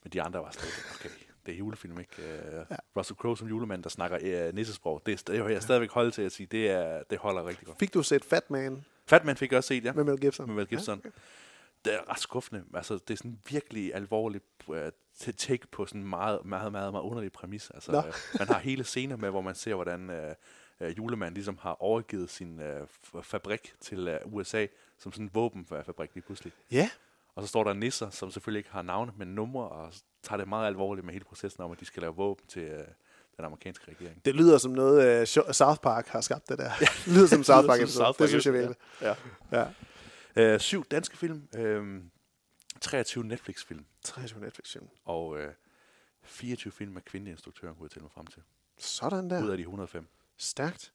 men 0.03 0.11
de 0.13 0.21
andre 0.21 0.39
var 0.39 0.51
slet 0.51 0.65
ikke, 0.65 0.89
okay, 0.95 1.09
det 1.45 1.53
er 1.53 1.57
julefilm, 1.57 1.99
ikke? 1.99 2.21
Øh, 2.21 2.65
ja. 2.71 2.75
Russell 2.97 3.17
Crowe 3.17 3.37
som 3.37 3.47
julemand, 3.47 3.83
der 3.83 3.89
snakker 3.89 4.17
øh, 4.21 4.55
nissesprog, 4.55 5.01
det, 5.05 5.11
er, 5.13 5.17
st- 5.17 5.45
det 5.45 5.51
jeg 5.53 5.63
stadigvæk 5.63 5.91
holde 5.91 6.11
til 6.11 6.21
at 6.21 6.31
sige, 6.31 6.47
det, 6.47 6.69
er, 6.69 7.03
det 7.09 7.17
holder 7.17 7.45
rigtig 7.47 7.65
godt. 7.67 7.79
Fik 7.79 7.93
du 7.93 8.03
set 8.03 8.25
Fat 8.25 8.51
Man 8.51 8.85
Fatman 9.07 9.37
fik 9.37 9.51
jeg 9.51 9.57
også 9.57 9.67
set, 9.67 9.83
ja. 9.85 9.93
med 9.93 10.03
Mel 10.03 10.19
Gibson? 10.19 10.47
Med 10.47 10.55
Mel 10.55 10.67
Gibson. 10.67 11.01
Ja, 11.03 11.09
okay. 11.09 11.19
Det 11.85 11.93
er 11.93 12.09
ret 12.11 12.19
skuffende. 12.19 12.63
Altså, 12.73 12.93
det 12.93 13.09
er 13.13 13.17
sådan 13.17 13.39
virkelig 13.49 13.95
alvorligt 13.95 14.45
uh, 14.67 14.77
take 15.17 15.67
på 15.71 15.85
sådan 15.85 16.01
en 16.01 16.07
meget, 16.07 16.45
meget, 16.45 16.71
meget, 16.71 16.91
meget 16.93 17.03
underlig 17.03 17.31
præmis. 17.31 17.69
Altså, 17.73 17.91
Nå. 17.91 17.97
uh, 17.97 18.03
man 18.39 18.47
har 18.47 18.59
hele 18.59 18.83
scener 18.83 19.15
med, 19.15 19.29
hvor 19.29 19.41
man 19.41 19.55
ser, 19.55 19.75
hvordan 19.75 20.09
uh, 20.09 20.87
uh, 20.87 20.97
julemanden 20.97 21.33
ligesom 21.33 21.57
har 21.61 21.81
overgivet 21.81 22.29
sin 22.29 22.59
uh, 22.59 22.65
f- 22.81 23.21
fabrik 23.21 23.73
til 23.81 24.19
uh, 24.25 24.33
USA 24.33 24.65
som 24.99 25.11
sådan 25.11 25.25
en 25.25 25.31
våbenfabrik 25.33 26.09
lige 26.13 26.23
pludselig. 26.25 26.53
Ja, 26.71 26.89
Og 27.35 27.43
så 27.43 27.47
står 27.47 27.63
der 27.63 27.73
nisser, 27.73 28.09
som 28.09 28.31
selvfølgelig 28.31 28.59
ikke 28.59 28.71
har 28.71 28.81
navne, 28.81 29.11
men 29.17 29.27
numre, 29.27 29.69
og 29.69 29.93
tager 30.23 30.37
det 30.37 30.47
meget 30.47 30.67
alvorligt 30.67 31.05
med 31.05 31.13
hele 31.13 31.25
processen 31.25 31.63
om, 31.63 31.71
at 31.71 31.79
de 31.79 31.85
skal 31.85 32.01
lave 32.01 32.15
våben 32.15 32.45
til 32.47 32.61
øh, 32.63 32.79
den 33.37 33.45
amerikanske 33.45 33.85
regering. 33.91 34.25
det 34.25 34.35
lyder 34.35 34.57
som 34.57 34.71
noget, 34.71 35.21
uh, 35.21 35.51
South 35.53 35.79
Park 35.79 36.07
har 36.07 36.21
skabt 36.21 36.49
det 36.49 36.57
der. 36.57 36.69
det 37.05 37.07
lyder 37.13 37.27
som 37.27 37.43
South 37.43 37.67
Park, 37.67 37.77
som 37.77 37.83
episode. 37.83 38.05
South 38.05 38.09
det 38.09 38.17
Park 38.17 38.29
synes 38.29 38.45
jeg 38.45 38.53
virkelig. 38.53 38.75
Ja. 39.01 39.15
Ja. 39.51 39.65
Øh, 40.53 40.59
syv 40.59 40.85
danske 40.85 41.17
film, 41.17 41.47
øh, 41.57 42.01
23 42.81 43.23
Netflix-film, 43.23 43.85
23 44.03 44.39
Netflix-film. 44.41 44.87
og 45.05 45.37
øh, 45.39 45.53
24 46.23 46.71
film 46.71 46.91
med 46.91 47.01
kvindelige 47.01 47.31
instruktører, 47.31 47.73
kunne 47.73 47.83
jeg 47.83 47.91
tælle 47.91 48.03
mig 48.03 48.11
frem 48.11 48.27
til. 48.27 48.41
Sådan 48.77 49.31
Ja. 49.31 49.41
Ud 49.41 49.45
der. 49.45 49.51
af 49.51 49.57
de 49.57 49.61
105. 49.61 50.07
Stærkt. 50.37 50.91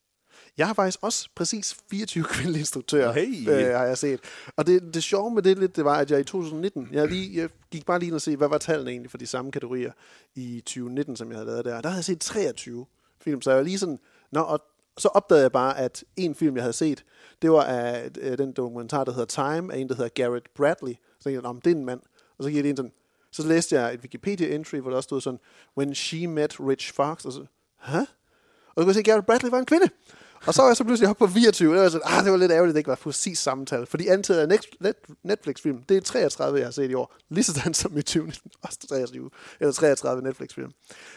Jeg 0.56 0.66
har 0.66 0.74
faktisk 0.74 0.98
også 1.02 1.28
præcis 1.34 1.76
24 1.90 2.24
kvindelige 2.34 2.60
instruktører, 2.60 3.12
Hey. 3.12 3.48
øh, 3.48 3.74
har 3.76 3.84
jeg 3.84 3.98
set. 3.98 4.20
Og 4.56 4.66
det, 4.66 4.94
det 4.94 5.02
sjove 5.02 5.30
med 5.34 5.42
det 5.42 5.58
lidt, 5.58 5.76
det 5.76 5.84
var, 5.84 5.96
at 5.98 6.10
jeg 6.10 6.20
i 6.20 6.24
2019, 6.24 6.88
jeg, 6.92 7.08
lige, 7.08 7.40
jeg 7.40 7.50
gik 7.70 7.86
bare 7.86 7.98
lige 7.98 8.06
ind 8.06 8.14
og 8.14 8.22
se, 8.22 8.36
hvad 8.36 8.48
var 8.48 8.58
tallene 8.58 8.90
egentlig 8.90 9.10
for 9.10 9.18
de 9.18 9.26
samme 9.26 9.52
kategorier 9.52 9.92
i 10.34 10.60
2019, 10.60 11.16
som 11.16 11.28
jeg 11.30 11.36
havde 11.38 11.46
lavet 11.46 11.64
der. 11.64 11.80
Der 11.80 11.88
havde 11.88 11.98
jeg 11.98 12.04
set 12.04 12.20
23 12.20 12.86
film, 13.20 13.42
så 13.42 13.50
jeg 13.50 13.56
var 13.58 13.64
lige 13.64 13.78
sådan, 13.78 13.98
Nå, 14.30 14.40
og 14.40 14.64
så 14.98 15.08
opdagede 15.08 15.42
jeg 15.42 15.52
bare, 15.52 15.78
at 15.78 16.04
en 16.16 16.34
film, 16.34 16.56
jeg 16.56 16.62
havde 16.62 16.72
set, 16.72 17.04
det 17.42 17.50
var 17.50 17.62
af 17.62 18.10
øh, 18.20 18.38
den 18.38 18.52
dokumentar, 18.52 19.04
der 19.04 19.12
hedder 19.12 19.52
Time, 19.52 19.74
af 19.74 19.78
en, 19.78 19.88
der 19.88 19.94
hedder 19.94 20.10
Garrett 20.14 20.54
Bradley. 20.54 20.92
Så 20.92 21.24
tænkte 21.24 21.30
jeg, 21.30 21.42
"Nå, 21.42 21.52
men 21.52 21.60
det 21.64 21.72
er 21.72 21.76
en 21.76 21.84
mand. 21.84 22.00
Og 22.38 22.44
så 22.44 22.48
gik 22.50 22.56
jeg 22.56 22.62
lige 22.62 22.70
ind 22.70 22.76
sådan, 22.76 22.92
så 23.32 23.46
læste 23.46 23.80
jeg 23.80 23.94
et 23.94 24.00
Wikipedia-entry, 24.00 24.80
hvor 24.80 24.90
der 24.90 24.96
også 24.96 25.06
stod 25.06 25.20
sådan, 25.20 25.38
When 25.78 25.94
she 25.94 26.26
met 26.26 26.60
Rich 26.60 26.94
Fox, 26.94 27.24
og 27.24 27.32
så, 27.32 27.46
hæ? 27.82 27.98
Og 27.98 28.04
så 28.04 28.74
kunne 28.74 28.86
jeg 28.86 28.94
se, 28.94 28.98
at 28.98 29.04
Garrett 29.04 29.26
Bradley 29.26 29.50
var 29.50 29.58
en 29.58 29.66
kvinde. 29.66 29.88
Og 30.46 30.54
så 30.54 30.62
var 30.62 30.68
jeg 30.68 30.76
så 30.76 30.84
pludselig 30.84 31.08
oppe 31.10 31.26
på 31.26 31.32
24, 31.32 31.70
og 31.70 31.74
jeg 31.76 31.82
var 31.82 31.88
sådan, 31.90 32.06
ah, 32.10 32.24
det 32.24 32.32
var 32.32 32.38
lidt 32.38 32.52
ærgerligt, 32.52 32.70
at 32.70 32.74
det 32.74 32.80
ikke 32.80 32.88
var 32.88 32.94
præcis 32.94 33.38
samme 33.38 33.66
tal. 33.66 33.86
Fordi 33.86 34.06
antallet 34.06 34.52
af 34.52 34.58
Netflix-film, 35.24 35.82
det 35.82 35.96
er 35.96 36.00
33, 36.00 36.58
jeg 36.58 36.66
har 36.66 36.72
set 36.72 36.90
i 36.90 36.94
år. 36.94 37.14
Lige 37.28 37.44
sådan 37.44 37.74
som 37.74 37.98
i 37.98 38.02
2019, 38.02 38.50
også 38.62 38.78
23, 38.88 39.30
eller 39.60 39.72
33 39.72 40.22
Netflix-film. 40.22 40.70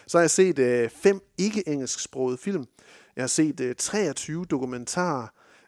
Så 0.08 0.18
har 0.18 0.24
jeg 0.24 0.32
set 0.32 0.60
øh, 0.60 0.90
fem 0.90 1.22
ikke-engelsksprogede 1.38 2.38
film. 2.38 2.66
Jeg 3.16 3.24
har 3.24 3.28
set 3.28 3.60
øh, 3.60 3.76
23 3.76 4.46
dokumentarer, 4.46 5.28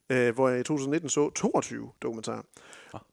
øh, 0.09 0.33
hvor 0.33 0.49
jeg 0.49 0.59
i 0.59 0.63
2019 0.63 1.09
så 1.09 1.29
22 1.29 1.91
dokumentarer. 2.01 2.41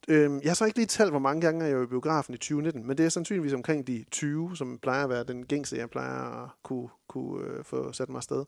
Øhm, 0.08 0.40
jeg 0.42 0.50
har 0.50 0.54
så 0.54 0.64
ikke 0.64 0.78
lige 0.78 0.86
talt, 0.86 1.10
hvor 1.10 1.18
mange 1.18 1.40
gange 1.40 1.64
jeg 1.64 1.76
var 1.76 1.84
i 1.84 1.86
biografen 1.86 2.34
i 2.34 2.36
2019, 2.36 2.86
men 2.86 2.98
det 2.98 3.06
er 3.06 3.08
sandsynligvis 3.08 3.52
omkring 3.52 3.86
de 3.86 4.04
20, 4.10 4.56
som 4.56 4.78
plejer 4.82 5.04
at 5.04 5.10
være 5.10 5.24
den 5.24 5.46
gængse, 5.46 5.76
jeg 5.76 5.90
plejer 5.90 6.44
at 6.44 6.50
kunne, 6.62 6.88
kunne 7.08 7.44
øh, 7.46 7.64
få 7.64 7.92
sat 7.92 8.08
mig 8.08 8.16
afsted 8.16 8.44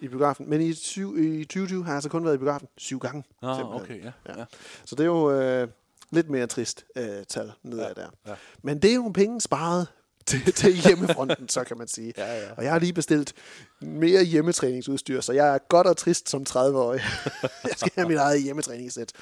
i 0.00 0.08
biografen. 0.08 0.50
Men 0.50 0.60
i, 0.60 0.74
20, 0.74 1.40
i 1.40 1.44
2020 1.44 1.84
har 1.84 1.90
jeg 1.90 1.94
altså 1.94 2.10
kun 2.10 2.24
været 2.24 2.34
i 2.34 2.38
biografen 2.38 2.68
syv 2.76 2.98
gange. 2.98 3.24
Simpelthen. 3.40 3.82
okay, 3.82 4.04
ja. 4.04 4.12
Ja. 4.28 4.38
ja. 4.38 4.44
Så 4.84 4.94
det 4.94 5.02
er 5.02 5.06
jo 5.06 5.30
øh, 5.30 5.68
lidt 6.10 6.30
mere 6.30 6.46
trist 6.46 6.84
øh, 6.96 7.24
tal 7.28 7.52
nedad 7.62 7.92
ja, 7.96 8.02
der. 8.02 8.08
ja. 8.26 8.34
Men 8.62 8.78
det 8.82 8.90
er 8.90 8.94
jo 8.94 9.10
penge 9.14 9.40
sparet 9.40 9.86
til, 10.26 10.52
til 10.52 10.72
hjemmefronten, 10.72 11.48
så 11.48 11.64
kan 11.64 11.78
man 11.78 11.88
sige. 11.88 12.12
Ja, 12.16 12.38
ja. 12.42 12.52
Og 12.56 12.64
jeg 12.64 12.72
har 12.72 12.78
lige 12.78 12.92
bestilt 12.92 13.32
mere 13.80 14.24
hjemmetræningsudstyr, 14.24 15.20
så 15.20 15.32
jeg 15.32 15.54
er 15.54 15.58
godt 15.68 15.86
og 15.86 15.96
trist 15.96 16.28
som 16.28 16.44
30-årig. 16.48 17.00
jeg 17.64 17.74
skal 17.76 17.92
have 17.94 18.08
mit 18.08 18.16
eget 18.16 18.42
hjemmetræningssæt. 18.42 19.12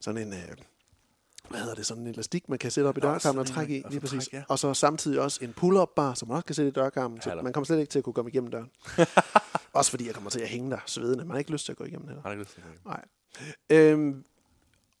Sådan 0.00 0.26
en... 0.26 0.32
Øh, 0.32 0.56
hvad 1.50 1.60
hedder 1.60 1.74
det, 1.74 1.86
sådan 1.86 2.02
en 2.02 2.08
elastik, 2.08 2.48
man 2.48 2.58
kan 2.58 2.70
sætte 2.70 2.88
op 2.88 2.98
i 2.98 3.00
dørkarmen 3.00 3.40
og 3.40 3.46
trække 3.46 3.78
i, 3.78 3.82
og 3.84 3.90
lige 3.90 4.00
så 4.00 4.06
præcis. 4.06 4.28
trække, 4.28 4.36
ja. 4.36 4.42
Og 4.48 4.58
så 4.58 4.74
samtidig 4.74 5.20
også 5.20 5.38
en 5.44 5.52
pull-up 5.52 5.88
bar, 5.96 6.14
som 6.14 6.28
man 6.28 6.34
også 6.34 6.46
kan 6.46 6.54
sætte 6.54 6.68
i 6.68 6.72
dørkarmen, 6.72 7.20
så 7.20 7.40
man 7.42 7.52
kommer 7.52 7.64
slet 7.64 7.80
ikke 7.80 7.90
til 7.90 7.98
at 7.98 8.04
kunne 8.04 8.14
komme 8.14 8.30
igennem 8.30 8.50
døren. 8.50 8.70
også 9.72 9.90
fordi 9.90 10.06
jeg 10.06 10.14
kommer 10.14 10.30
til 10.30 10.40
at 10.40 10.48
hænge 10.48 10.70
der 10.70 10.78
svedende. 10.86 11.24
Man 11.24 11.30
har 11.30 11.38
ikke 11.38 11.52
lyst 11.52 11.64
til 11.64 11.72
at 11.72 11.76
gå 11.76 11.84
igennem 11.84 12.08
heller. 12.08 12.22
Har 12.22 12.30
ikke 12.30 12.42
lyst 12.42 12.54
til 12.54 12.62
det? 12.62 12.84
Nej. 12.84 13.04
Øhm, 13.70 14.24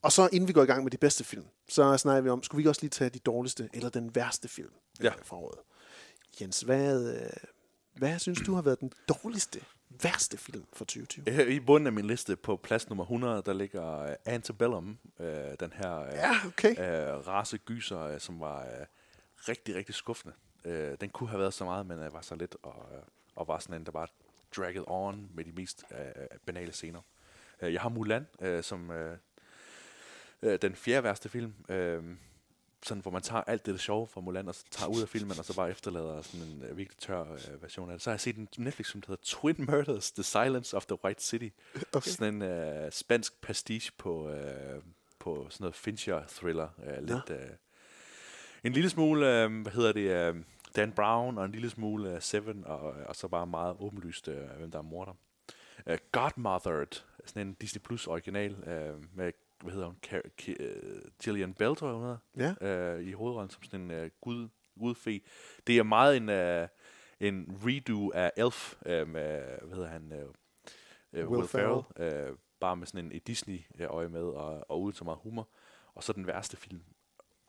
og 0.02 0.12
så 0.12 0.28
inden 0.32 0.48
vi 0.48 0.52
går 0.52 0.62
i 0.62 0.66
gang 0.66 0.82
med 0.82 0.90
de 0.90 0.96
bedste 0.96 1.24
film, 1.24 1.44
så 1.68 1.96
snakker 1.96 2.20
vi 2.22 2.28
om, 2.30 2.42
skulle 2.42 2.56
vi 2.58 2.60
ikke 2.60 2.70
også 2.70 2.82
lige 2.82 2.90
tage 2.90 3.10
de 3.10 3.18
dårligste 3.18 3.68
eller 3.72 3.88
den 3.88 4.14
værste 4.14 4.48
film 4.48 4.72
Ja. 5.02 5.06
øh, 5.08 5.24
fra 5.24 5.36
året? 5.36 5.58
Jens, 6.40 6.60
hvad, 6.60 7.14
øh, 7.20 7.30
hvad 7.94 8.18
synes 8.18 8.40
du 8.46 8.54
har 8.54 8.62
været 8.62 8.80
den 8.80 8.92
dårligste, 9.08 9.60
værste 10.02 10.36
film 10.36 10.64
for 10.72 10.84
2020? 10.84 11.24
Her 11.34 11.44
I 11.46 11.60
bunden 11.60 11.86
af 11.86 11.92
min 11.92 12.04
liste 12.06 12.36
på 12.36 12.56
plads 12.56 12.88
nummer 12.88 13.04
100, 13.04 13.42
der 13.46 13.52
ligger 13.52 14.04
uh, 14.04 14.14
Antebellum, 14.24 14.98
den 15.60 15.72
her 15.74 16.00
uh, 16.00 16.14
Ja, 16.14 16.30
okay. 16.46 16.72
uh, 16.72 17.26
rasegyser, 17.26 18.18
som 18.18 18.40
var 18.40 18.66
rigtig, 19.48 19.74
rigtig 19.74 19.94
skuffende. 19.94 20.34
Den 21.00 21.10
kunne 21.10 21.28
have 21.28 21.40
været 21.40 21.54
så 21.54 21.64
meget, 21.64 21.86
men 21.86 21.98
var 21.98 22.20
så 22.20 22.34
lidt, 22.34 22.56
og, 22.62 22.86
og 23.36 23.48
var 23.48 23.58
sådan 23.58 23.80
en, 23.80 23.86
der 23.86 23.92
bare 23.92 24.06
dragged 24.56 24.82
on 24.86 25.30
med 25.34 25.44
de 25.44 25.52
mest 25.52 25.84
banale 26.46 26.72
scener. 26.72 27.00
Jeg 27.60 27.80
har 27.80 27.88
Mulan, 27.88 28.26
som 28.62 28.90
uh, 30.42 30.54
den 30.62 30.74
fjerde 30.74 31.04
værste 31.04 31.28
film, 31.28 31.54
uh, 31.68 32.04
sådan, 32.82 33.02
hvor 33.02 33.10
man 33.10 33.22
tager 33.22 33.42
alt 33.46 33.66
det, 33.66 33.74
det 33.74 33.80
sjove 33.80 34.06
fra 34.06 34.20
Mulan, 34.20 34.48
og 34.48 34.54
så 34.54 34.64
tager 34.70 34.90
ud 34.90 35.02
af 35.02 35.08
filmen, 35.08 35.38
og 35.38 35.44
så 35.44 35.56
bare 35.56 35.70
efterlader 35.70 36.22
sådan 36.22 36.46
en 36.46 36.62
uh, 36.70 36.76
virkelig 36.76 36.98
tør 36.98 37.20
uh, 37.20 37.62
version 37.62 37.90
af 37.90 37.94
det. 37.94 38.02
Så 38.02 38.10
har 38.10 38.14
jeg 38.14 38.20
set 38.20 38.36
en 38.36 38.48
Netflix-film, 38.58 39.02
der 39.02 39.08
hedder 39.08 39.22
Twin 39.24 39.56
Murders, 39.58 40.12
The 40.12 40.22
Silence 40.22 40.76
of 40.76 40.86
the 40.86 41.04
White 41.04 41.22
City. 41.22 41.48
Okay. 41.92 42.10
Sådan 42.10 42.42
en 42.42 42.84
uh, 42.84 42.90
spansk 42.90 43.40
pastiche 43.40 43.92
på, 43.98 44.30
uh, 44.30 44.82
på 45.18 45.46
sådan 45.50 45.64
noget 45.64 45.74
Fincher-thriller. 45.74 46.68
Uh, 46.78 47.04
lidt, 47.04 47.30
uh, 47.30 47.54
en 48.64 48.72
lille 48.72 48.90
smule, 48.90 49.46
uh, 49.46 49.62
hvad 49.62 49.72
hedder 49.72 49.92
det, 49.92 50.34
uh, 50.34 50.42
Dan 50.76 50.92
Brown, 50.92 51.38
og 51.38 51.44
en 51.44 51.52
lille 51.52 51.70
smule 51.70 52.14
uh, 52.14 52.20
Seven, 52.20 52.64
og, 52.64 52.80
og 52.80 53.16
så 53.16 53.28
bare 53.28 53.46
meget 53.46 53.76
åbenlyst, 53.80 54.28
uh, 54.28 54.34
hvem 54.34 54.70
der 54.70 54.78
er 54.78 54.82
morder. 54.82 55.12
Uh, 55.86 55.96
Godmothered, 56.12 57.02
sådan 57.24 57.46
en 57.46 57.54
Disney 57.54 57.82
Plus 57.82 58.06
original, 58.06 58.52
uh, 58.52 59.16
med, 59.16 59.32
hvad 59.62 59.72
hedder 59.72 59.86
hun, 59.86 59.96
Car- 60.06 60.30
Ki- 60.42 60.64
uh, 60.64 61.00
Gillian 61.22 61.54
Bell, 61.54 61.76
tror 61.76 61.86
jeg, 61.88 61.94
hun 61.96 62.04
hedder 62.36 62.54
Ja. 62.60 62.94
øh, 62.96 63.04
i 63.08 63.12
hovedrollen 63.12 63.50
som 63.50 63.62
sådan 63.62 63.90
en 63.90 64.04
uh, 64.04 64.10
gud, 64.20 64.48
gudfe. 64.78 65.20
Det 65.66 65.78
er 65.78 65.82
meget 65.82 66.16
en, 66.16 66.28
uh, 66.28 66.68
en 67.28 67.60
redo 67.66 68.10
af 68.14 68.32
Elf 68.36 68.74
øh, 68.86 69.08
med, 69.08 69.40
hvad 69.62 69.74
hedder 69.76 69.88
han, 69.88 70.12
uh, 70.12 70.18
uh, 70.18 70.32
Will 71.12 71.26
Will, 71.28 71.48
Ferrell, 71.48 72.30
uh, 72.30 72.36
bare 72.60 72.76
med 72.76 72.86
sådan 72.86 73.04
en 73.04 73.12
et 73.12 73.26
Disney-øje 73.26 74.08
med, 74.08 74.22
og, 74.22 74.70
og 74.70 74.82
uden 74.82 74.94
så 74.96 75.04
meget 75.04 75.18
humor. 75.22 75.48
Og 75.94 76.02
så 76.04 76.12
den 76.12 76.26
værste 76.26 76.56
film, 76.56 76.80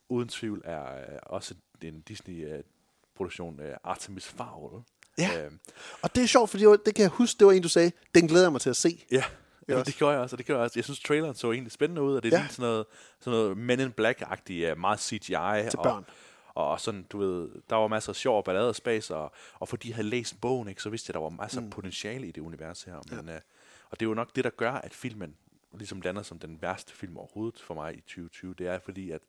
uden 0.10 0.28
tvivl, 0.30 0.62
er 0.66 1.12
uh, 1.12 1.18
også 1.24 1.56
en 1.82 2.01
Disney-produktion, 2.01 3.60
uh, 3.60 3.66
Artemis 3.84 4.28
Fowl. 4.28 4.84
Ja. 5.18 5.46
Øh, 5.46 5.51
Og 6.01 6.16
det 6.16 6.24
er 6.24 6.28
sjovt, 6.28 6.50
fordi 6.50 6.63
det 6.63 6.96
kan 6.96 7.01
jeg 7.01 7.10
huske, 7.10 7.39
det 7.39 7.48
var 7.48 7.54
en, 7.54 7.62
du 7.62 7.70
sagde, 7.70 7.92
den 8.16 8.28
glæder 8.28 8.46
jeg 8.46 8.51
mig 8.51 8.62
til 8.62 8.70
at 8.70 8.75
se. 8.75 9.06
Ja, 9.12 9.24
ja 9.74 9.80
også. 9.80 9.90
det 9.92 9.98
gjorde 9.98 10.14
jeg 10.14 10.22
også, 10.22 10.34
og 10.34 10.38
det 10.38 10.46
gjorde 10.46 10.60
jeg 10.60 10.64
også. 10.66 10.80
Jeg 10.80 10.84
synes, 10.84 11.00
traileren 11.00 11.36
så 11.36 11.52
egentlig 11.52 11.72
spændende 11.72 12.02
ud, 12.02 12.16
og 12.16 12.24
det 12.24 12.34
er 12.34 12.40
Ja. 12.40 12.48
sådan 12.48 12.64
noget, 12.64 12.86
sådan 13.20 13.40
noget 13.40 13.58
Men 13.58 13.80
in 13.80 13.92
Black-agtigt, 14.02 14.76
meget 14.76 15.00
CGI. 15.00 15.20
Til 15.20 15.80
og, 15.80 15.84
børn. 15.84 16.06
Og 16.54 16.80
sådan, 16.82 17.04
du 17.04 17.18
ved, 17.18 17.50
der 17.70 17.76
var 17.76 17.88
masser 17.88 18.10
af 18.10 18.16
sjov 18.16 18.38
og 18.38 18.44
ballade 18.44 18.70
og 18.70 18.75
spas, 18.75 19.12
og, 19.12 19.32
og 19.53 19.68
fordi 19.68 19.88
jeg 19.88 19.96
havde 19.96 20.08
læst 20.08 20.42
bogen, 20.42 20.68
ikke, 20.68 20.82
så 20.82 20.90
vidste 20.90 21.10
jeg, 21.10 21.14
at 21.16 21.20
der 21.20 21.22
var 21.24 21.29
masser 21.29 21.60
af 21.60 21.64
Mm. 21.66 21.70
potentiale 21.70 22.27
i 22.27 22.32
det 22.32 22.42
univers 22.42 22.84
her. 22.84 22.96
Men, 23.16 23.25
ja. 23.27 23.36
uh, 23.36 23.42
og 23.90 24.00
det 24.00 24.05
er 24.05 24.10
jo 24.10 24.14
nok 24.14 24.36
det, 24.36 24.44
der 24.44 24.50
gør, 24.50 24.72
at 24.72 24.94
filmen 24.94 25.36
ligesom 25.74 26.01
lander 26.01 26.22
som 26.22 26.40
den 26.40 26.62
værste 26.62 26.94
film 26.94 27.18
overhovedet 27.18 27.60
for 27.62 27.74
mig 27.74 27.94
i 27.98 28.01
2020. 28.01 28.53
Det 28.58 28.68
er 28.68 28.79
fordi, 28.79 29.12
at, 29.12 29.22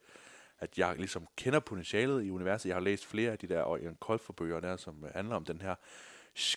at 0.61 0.79
jeg 0.79 0.95
ligesom 0.97 1.27
kender 1.37 1.61
potentialet 1.61 2.25
i 2.25 2.31
universet. 2.31 2.69
Jeg 2.69 2.77
har 2.77 2.81
læst 2.81 3.07
flere 3.07 3.33
af 3.33 3.39
de 3.39 3.47
der 3.47 3.63
Orion 3.65 3.97
Kolfer-bøger 4.01 4.61
der, 4.61 4.77
som 4.77 5.05
øh, 5.05 5.11
handler 5.15 5.37
om 5.37 5.45
den 5.45 5.61
her 5.61 5.75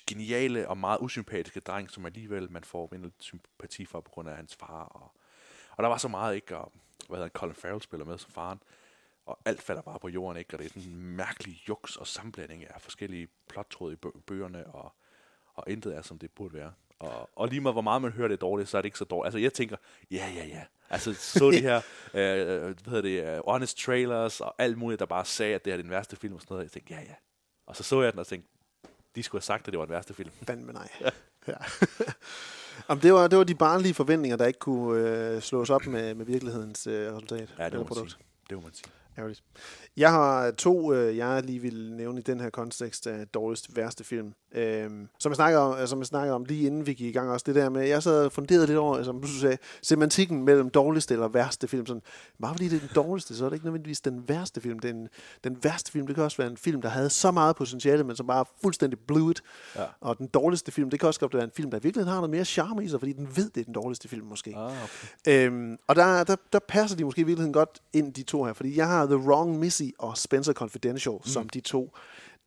geniale 0.08 0.70
og 0.70 0.78
meget 0.78 0.98
usympatiske 1.02 1.60
dreng, 1.60 1.92
som 1.92 2.06
alligevel 2.06 2.52
man 2.52 2.64
får 2.64 2.90
en 2.96 3.02
lidt 3.02 3.14
sympati 3.20 3.86
for 3.86 4.02
på 4.02 4.10
grund 4.10 4.30
af 4.30 4.36
hans 4.36 4.56
far. 4.56 4.84
Og, 4.84 5.12
og 5.72 5.84
der 5.84 5.90
var 5.90 5.98
så 5.98 6.08
meget 6.08 6.36
ikke, 6.36 6.58
og 6.58 6.72
hvad 7.08 7.18
hedder 7.18 7.30
Colin 7.30 7.56
Farrell 7.56 7.82
spiller 7.82 8.06
med 8.06 8.18
som 8.18 8.32
faren, 8.32 8.60
og 9.26 9.40
alt 9.46 9.62
falder 9.62 9.82
bare 9.82 10.00
på 10.00 10.10
jorden, 10.10 10.38
ikke? 10.38 10.56
Og 10.56 10.60
det 10.60 10.66
er 10.66 10.70
sådan 10.70 10.84
en 10.84 11.16
mærkelig 11.16 11.70
juks 11.70 11.96
og 11.96 12.08
sammenblanding 12.08 12.70
af 12.70 12.82
forskellige 12.82 13.28
plottråde 13.50 13.94
i 13.94 13.98
bø- 14.06 14.20
bøgerne, 14.28 14.68
og, 14.68 14.94
og 15.54 15.64
intet 15.68 15.96
er, 15.96 16.02
som 16.02 16.20
det 16.20 16.32
burde 16.32 16.54
være. 16.54 16.74
Og, 17.00 17.30
og 17.36 17.48
lige 17.48 17.62
meget 17.62 17.76
hvor 17.76 17.82
meget 17.82 18.02
man 18.02 18.12
hører 18.12 18.28
det 18.28 18.42
dårligt, 18.42 18.70
så 18.70 18.78
er 18.78 18.82
det 18.82 18.86
ikke 18.86 18.98
så 18.98 19.06
dårligt. 19.06 19.28
Altså 19.28 19.40
jeg 19.40 19.54
tænker, 19.54 19.78
ja, 20.12 20.32
ja, 20.36 20.46
ja. 20.46 20.64
Altså 20.90 21.14
så 21.14 21.52
de 21.52 21.62
her, 21.62 21.78
øh, 22.14 22.62
hvad 22.62 22.76
hedder 22.88 23.02
det, 23.02 23.40
uh, 23.40 23.52
honest 23.52 23.78
trailers 23.78 24.42
og 24.42 24.56
alt 24.58 24.78
muligt, 24.78 25.00
der 25.00 25.06
bare 25.06 25.26
sagde, 25.26 25.56
at 25.56 25.66
det 25.66 25.74
er 25.74 25.78
den 25.78 25.90
værste 25.90 26.16
film 26.16 26.34
og 26.34 26.42
sådan 26.42 26.54
noget. 26.54 26.64
Jeg 26.64 26.72
tænkte, 26.72 26.94
ja, 26.94 27.02
ja. 27.02 27.16
Og 27.66 27.76
så 27.76 27.84
så 27.84 28.02
jeg 28.02 28.12
den 28.12 28.20
og 28.20 28.28
tænkte, 28.28 28.50
de 29.16 29.24
skulle 29.24 29.40
have 29.40 29.46
sagt, 29.46 29.68
at 29.68 29.72
det 29.72 29.80
var 29.80 29.86
den 29.86 29.94
værste 29.94 30.14
film. 30.14 30.30
Fandme 30.48 30.74
nej. 30.74 30.90
Ja. 31.48 31.54
Jamen, 32.90 33.02
det, 33.04 33.14
var, 33.14 33.28
det 33.28 33.38
var 33.38 33.44
de 33.44 33.56
barnlige 33.56 33.94
forventninger, 33.94 34.38
der 34.38 34.46
ikke 34.46 34.60
kunne 34.60 35.10
øh, 35.10 35.42
slås 35.42 35.70
op 35.70 35.86
med, 35.86 36.14
med 36.14 36.26
virkelighedens 36.26 36.88
øh, 36.88 37.14
resultat. 37.14 37.54
Ja, 37.60 37.66
det 37.66 37.74
må 37.74 37.80
man 37.80 37.86
produkt. 37.88 38.12
sige. 38.12 38.24
Det 38.50 38.58
må 38.58 38.64
man 38.64 38.74
sige. 38.74 38.86
Ærgerligt. 39.18 39.44
Jeg 39.98 40.12
har 40.12 40.52
to, 40.52 40.94
øh, 40.94 41.18
jeg 41.18 41.44
lige 41.44 41.60
vil 41.60 41.94
nævne 41.94 42.20
i 42.20 42.24
den 42.24 42.40
her 42.40 42.50
kontekst 42.50 43.08
af 43.08 43.28
dårligste, 43.28 43.76
værste 43.76 44.04
film. 44.04 44.34
Øhm, 44.56 45.10
som, 45.20 45.30
jeg 45.30 45.36
snakker 45.36 45.60
om, 45.60 45.88
som 45.88 46.00
jeg 46.00 46.06
snakkede 46.06 46.36
om 46.36 46.46
lige 46.46 46.68
inden 46.68 46.86
vi 46.86 46.94
gik 46.94 47.08
i 47.08 47.12
gang 47.12 47.30
også, 47.30 47.44
det 47.48 47.56
der 47.56 47.70
med, 47.70 47.88
jeg 47.88 48.04
sad 48.04 48.26
og 48.26 48.32
funderede 48.32 48.68
lidt 48.68 48.78
over, 48.78 49.04
som 49.04 49.22
du 49.22 49.28
sagde, 49.28 49.58
semantikken 49.82 50.44
mellem 50.44 50.70
dårligste 50.70 51.14
eller 51.14 51.28
værste 51.28 51.68
film. 51.68 51.86
Sådan, 51.86 52.02
bare 52.42 52.54
fordi 52.54 52.68
det 52.68 52.76
er 52.76 52.80
den 52.80 52.96
dårligste, 52.96 53.36
så 53.36 53.46
er 53.46 53.50
det 53.50 53.56
ikke 53.56 53.66
nødvendigvis 53.66 54.02
den 54.02 54.30
værste 54.30 54.62
film. 54.62 54.80
Den, 54.80 55.10
den 55.44 55.64
værste 55.64 55.92
film, 55.92 56.08
det 56.08 56.16
kan 56.16 56.24
også 56.24 56.38
være 56.38 56.52
en 56.52 56.58
film, 56.58 56.82
der 56.82 56.90
havde 56.90 57.10
så 57.10 57.32
meget 57.32 57.56
potentiale, 57.56 58.04
men 58.04 58.16
som 58.16 58.28
bare 58.28 58.46
fuldstændig 58.62 59.00
blew 59.00 59.30
it. 59.30 59.42
Ja. 59.76 59.86
Og 60.02 60.18
den 60.18 60.28
dårligste 60.28 60.72
film, 60.72 60.90
det 60.90 61.00
kan 61.00 61.08
også 61.08 61.20
godt 61.20 61.34
være 61.34 61.44
en 61.44 61.52
film, 61.56 61.72
der 61.72 61.80
virkelig 61.80 62.06
har 62.06 62.16
noget 62.16 62.30
mere 62.30 62.46
charme 62.46 62.84
i 62.84 62.88
sig, 62.88 63.00
fordi 63.00 63.14
den 63.14 63.28
ved, 63.36 63.50
det 63.50 63.62
er 63.62 63.66
den 63.66 63.74
dårligste 63.74 64.08
film 64.08 64.28
måske. 64.28 64.54
Ah, 64.58 64.72
okay. 64.84 65.48
Øhm, 65.48 65.78
og 65.88 65.96
der, 65.96 66.24
der, 66.24 66.36
der 66.54 66.60
passer 66.68 66.98
de 66.98 67.04
måske 67.04 67.22
i 67.22 67.24
virkeligheden 67.24 67.54
godt 67.54 67.82
ind, 67.94 68.14
de 68.14 68.24
to 68.24 68.44
her, 68.44 68.54
fordi 68.54 68.78
jeg 68.78 68.88
har 68.88 69.03
The 69.06 69.18
Wrong 69.18 69.60
Missy 69.60 69.84
og 70.00 70.18
Spencer 70.18 70.54
Confidential 70.54 71.16
mm. 71.16 71.24
som 71.24 71.50
de 71.50 71.60
to 71.60 71.94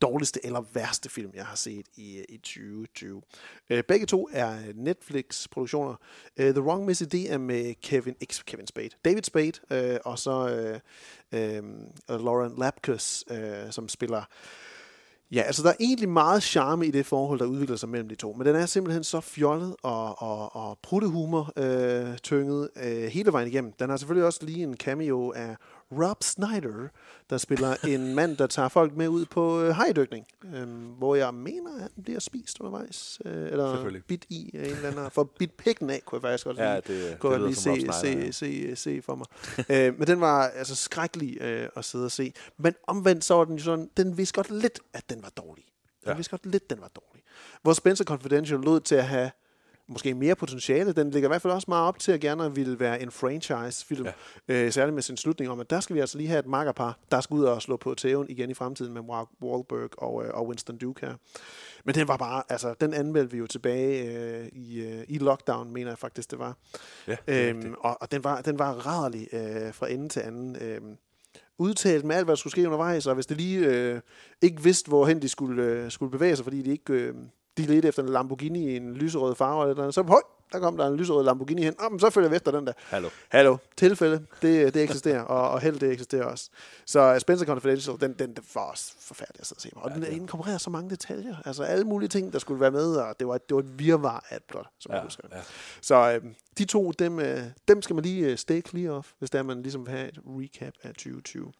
dårligste 0.02 0.46
eller 0.46 0.60
værste 0.74 1.08
film, 1.08 1.30
jeg 1.34 1.46
har 1.46 1.56
set 1.56 1.86
i, 1.96 2.24
i 2.28 2.36
2020. 2.36 3.22
Øh, 3.70 3.82
begge 3.82 4.06
to 4.06 4.28
er 4.32 4.56
Netflix-produktioner. 4.74 5.94
Øh, 6.36 6.54
The 6.54 6.62
Wrong 6.62 6.84
Missy, 6.84 7.02
det 7.02 7.32
er 7.32 7.38
med 7.38 7.74
Kevin, 7.82 8.14
ikke 8.20 8.34
Kevin 8.46 8.66
Spade, 8.66 8.90
David 9.04 9.22
Spade, 9.22 9.52
øh, 9.70 9.98
og 10.04 10.18
så 10.18 10.48
øh, 10.48 10.80
øh, 11.32 11.64
Lauren 12.08 12.58
Lapkus, 12.58 13.24
øh, 13.30 13.70
som 13.72 13.88
spiller 13.88 14.24
Ja, 15.32 15.40
altså 15.40 15.62
der 15.62 15.68
er 15.68 15.76
egentlig 15.80 16.08
meget 16.08 16.42
charme 16.42 16.86
i 16.86 16.90
det 16.90 17.06
forhold, 17.06 17.38
der 17.38 17.46
udvikler 17.46 17.76
sig 17.76 17.88
mellem 17.88 18.08
de 18.08 18.14
to, 18.14 18.32
men 18.32 18.46
den 18.46 18.56
er 18.56 18.66
simpelthen 18.66 19.04
så 19.04 19.20
fjollet 19.20 19.76
og, 19.82 20.22
og, 20.22 20.56
og 20.56 20.78
pruttehumor 20.82 21.52
øh, 21.56 22.18
tynget 22.18 22.70
øh, 22.76 23.02
hele 23.02 23.32
vejen 23.32 23.48
igennem. 23.48 23.72
Den 23.72 23.90
har 23.90 23.96
selvfølgelig 23.96 24.26
også 24.26 24.40
lige 24.42 24.62
en 24.62 24.76
cameo 24.76 25.32
af 25.36 25.56
Rob 25.92 26.22
Snyder, 26.22 26.88
der 27.30 27.38
spiller 27.38 27.76
en 27.88 28.14
mand, 28.14 28.36
der 28.36 28.46
tager 28.46 28.68
folk 28.68 28.96
med 28.96 29.08
ud 29.08 29.24
på 29.24 29.60
øh, 29.62 29.70
hejdykning, 29.76 30.26
øh, 30.54 30.68
hvor 30.98 31.14
jeg 31.14 31.34
mener, 31.34 31.74
at 31.74 31.80
han 31.82 31.90
bliver 32.02 32.20
spist 32.20 32.60
undervejs, 32.60 33.20
øh, 33.24 33.32
eller 33.52 34.00
bit 34.08 34.24
i 34.28 34.50
af 34.54 34.64
en 34.68 34.70
eller 34.70 34.88
anden, 34.90 35.10
for 35.10 35.24
bit 35.38 35.52
pikken 35.52 35.90
af, 35.90 36.02
kunne 36.06 36.16
jeg 36.16 36.22
faktisk 36.22 36.44
godt 36.44 36.56
Ja, 36.58 36.80
lige, 36.86 37.08
det- 37.10 37.18
kunne 37.18 37.34
det 37.34 37.38
jeg 37.40 37.46
lige 37.46 37.56
som 37.56 37.72
Rob 37.72 37.78
se, 37.80 37.92
Schneider, 37.92 38.32
se, 38.32 38.32
se, 38.32 38.76
se 38.76 39.02
for 39.02 39.14
mig. 39.14 39.26
øh, 39.70 39.98
men 39.98 40.06
den 40.06 40.20
var 40.20 40.42
altså 40.48 40.74
skrækkelig 40.76 41.40
øh, 41.40 41.68
at 41.76 41.84
sidde 41.84 42.04
og 42.04 42.10
se. 42.12 42.32
Men 42.58 42.74
omvendt 42.86 43.24
så 43.24 43.34
var 43.34 43.44
den 43.44 43.58
sådan, 43.58 43.90
den 43.96 44.16
vidste 44.18 44.34
godt 44.34 44.50
lidt, 44.50 44.80
at 44.94 45.10
den 45.10 45.22
var 45.22 45.28
dårlig. 45.36 45.64
Den 45.64 45.72
ja. 46.06 46.10
Ja. 46.10 46.16
vidste 46.16 46.30
godt 46.30 46.46
lidt, 46.46 46.70
den 46.70 46.80
var 46.80 46.88
dårlig. 46.88 47.22
Hvor 47.62 47.72
Spencer 47.72 48.04
Confidential 48.04 48.60
lod 48.60 48.80
til 48.80 48.94
at 48.94 49.04
have 49.06 49.30
måske 49.88 50.14
mere 50.14 50.34
potentiale. 50.34 50.92
Den 50.92 51.10
ligger 51.10 51.28
i 51.28 51.30
hvert 51.30 51.42
fald 51.42 51.52
også 51.52 51.64
meget 51.68 51.88
op 51.88 51.98
til 51.98 52.12
at 52.12 52.20
gerne 52.20 52.54
ville 52.54 52.80
være 52.80 53.02
en 53.02 53.10
franchise-film. 53.10 54.06
Ja. 54.48 54.64
Øh, 54.64 54.72
særligt 54.72 54.94
med 54.94 55.02
sin 55.02 55.16
slutning 55.16 55.50
om, 55.50 55.60
at 55.60 55.70
der 55.70 55.80
skal 55.80 55.96
vi 55.96 56.00
altså 56.00 56.18
lige 56.18 56.28
have 56.28 56.38
et 56.38 56.46
makkerpar, 56.46 56.98
der 57.10 57.20
skal 57.20 57.34
ud 57.34 57.44
og 57.44 57.62
slå 57.62 57.76
på 57.76 57.94
tæven 57.94 58.30
igen 58.30 58.50
i 58.50 58.54
fremtiden 58.54 58.92
med 58.92 59.02
Mark 59.02 59.26
Wahlberg 59.42 60.02
og, 60.02 60.24
øh, 60.24 60.30
og 60.34 60.48
Winston 60.48 60.78
Duke 60.78 61.06
her. 61.06 61.14
Men 61.84 61.94
den 61.94 62.08
var 62.08 62.16
bare, 62.16 62.42
altså, 62.48 62.74
den 62.80 62.94
anmeldte 62.94 63.32
vi 63.32 63.38
jo 63.38 63.46
tilbage 63.46 64.16
øh, 64.18 64.46
i, 64.52 64.80
øh, 64.80 65.04
i 65.08 65.18
lockdown, 65.18 65.72
mener 65.72 65.90
jeg 65.90 65.98
faktisk, 65.98 66.30
det 66.30 66.38
var. 66.38 66.56
Ja, 67.06 67.16
det 67.26 67.48
øhm, 67.48 67.74
og, 67.78 67.96
og 68.00 68.12
den 68.12 68.24
var, 68.24 68.40
den 68.40 68.58
var 68.58 68.72
rædderlig 68.72 69.28
øh, 69.32 69.74
fra 69.74 69.90
ende 69.90 70.08
til 70.08 70.20
anden. 70.20 70.56
Øh, 70.60 70.80
udtalt 71.58 72.04
med 72.04 72.16
alt, 72.16 72.24
hvad 72.24 72.32
der 72.32 72.38
skulle 72.38 72.50
ske 72.50 72.66
undervejs, 72.66 73.06
og 73.06 73.14
hvis 73.14 73.26
det 73.26 73.36
lige 73.36 73.66
øh, 73.66 74.00
ikke 74.42 74.62
vidste, 74.62 74.88
hvorhen 74.88 75.22
de 75.22 75.28
skulle, 75.28 75.62
øh, 75.62 75.90
skulle 75.90 76.10
bevæge 76.10 76.36
sig, 76.36 76.44
fordi 76.44 76.62
de 76.62 76.70
ikke 76.70 76.92
øh, 76.92 77.14
de 77.56 77.62
ledte 77.62 77.88
efter 77.88 78.02
en 78.02 78.08
Lamborghini 78.08 78.72
i 78.72 78.76
en 78.76 78.94
lyserød 78.94 79.34
farve, 79.34 79.62
eller 79.62 79.74
noget, 79.74 79.94
så 79.94 80.02
høj, 80.02 80.22
der 80.52 80.58
kom 80.58 80.76
der 80.76 80.86
en 80.86 80.96
lyserød 80.96 81.24
Lamborghini 81.24 81.62
hen. 81.62 81.74
Oh, 81.78 81.90
men 81.92 82.00
så 82.00 82.10
følger 82.10 82.28
vi 82.30 82.36
efter 82.36 82.50
den 82.50 82.66
der. 82.66 82.72
Hallo. 82.78 83.08
Hallo. 83.28 83.56
Tilfælde, 83.76 84.26
det, 84.42 84.74
det 84.74 84.82
eksisterer, 84.82 85.20
og, 85.22 85.50
og 85.50 85.60
held, 85.60 85.78
det 85.78 85.92
eksisterer 85.92 86.24
også. 86.24 86.50
Så 86.86 87.12
uh, 87.12 87.18
Spencer 87.18 87.46
Confidential, 87.46 87.96
den, 88.00 88.12
den, 88.12 88.36
den 88.36 88.44
var 88.54 88.60
også 88.60 88.92
forfærdelig 89.00 89.40
at 89.40 89.46
se 89.46 89.70
på. 89.74 89.80
Og 89.80 89.90
ja, 89.90 89.94
den 89.94 90.04
inkorporerer 90.04 90.58
så 90.58 90.70
mange 90.70 90.90
detaljer. 90.90 91.36
Altså 91.44 91.62
alle 91.62 91.84
mulige 91.84 92.08
ting, 92.08 92.32
der 92.32 92.38
skulle 92.38 92.60
være 92.60 92.70
med, 92.70 92.96
og 92.96 93.14
det 93.18 93.28
var, 93.28 93.38
det 93.38 93.54
var 93.54 93.60
et 93.60 93.78
virvar 93.78 94.26
af 94.30 94.36
et 94.36 94.44
plot, 94.44 94.66
som 94.78 94.90
ja, 94.92 94.96
jeg 94.96 95.04
husker. 95.04 95.28
ja. 95.32 95.40
Så 95.80 96.12
øh, 96.12 96.30
de 96.58 96.64
to, 96.64 96.90
dem, 96.90 97.18
øh, 97.20 97.42
dem 97.68 97.82
skal 97.82 97.94
man 97.94 98.04
lige 98.04 98.30
øh, 98.30 98.38
stay 98.38 98.62
clear 98.68 98.92
of, 98.92 99.12
hvis 99.18 99.30
der 99.30 99.42
man 99.42 99.62
ligesom 99.62 99.86
vil 99.86 99.94
have 99.94 100.08
et 100.08 100.18
recap 100.26 100.72
af 100.82 100.88
2020. 100.90 101.52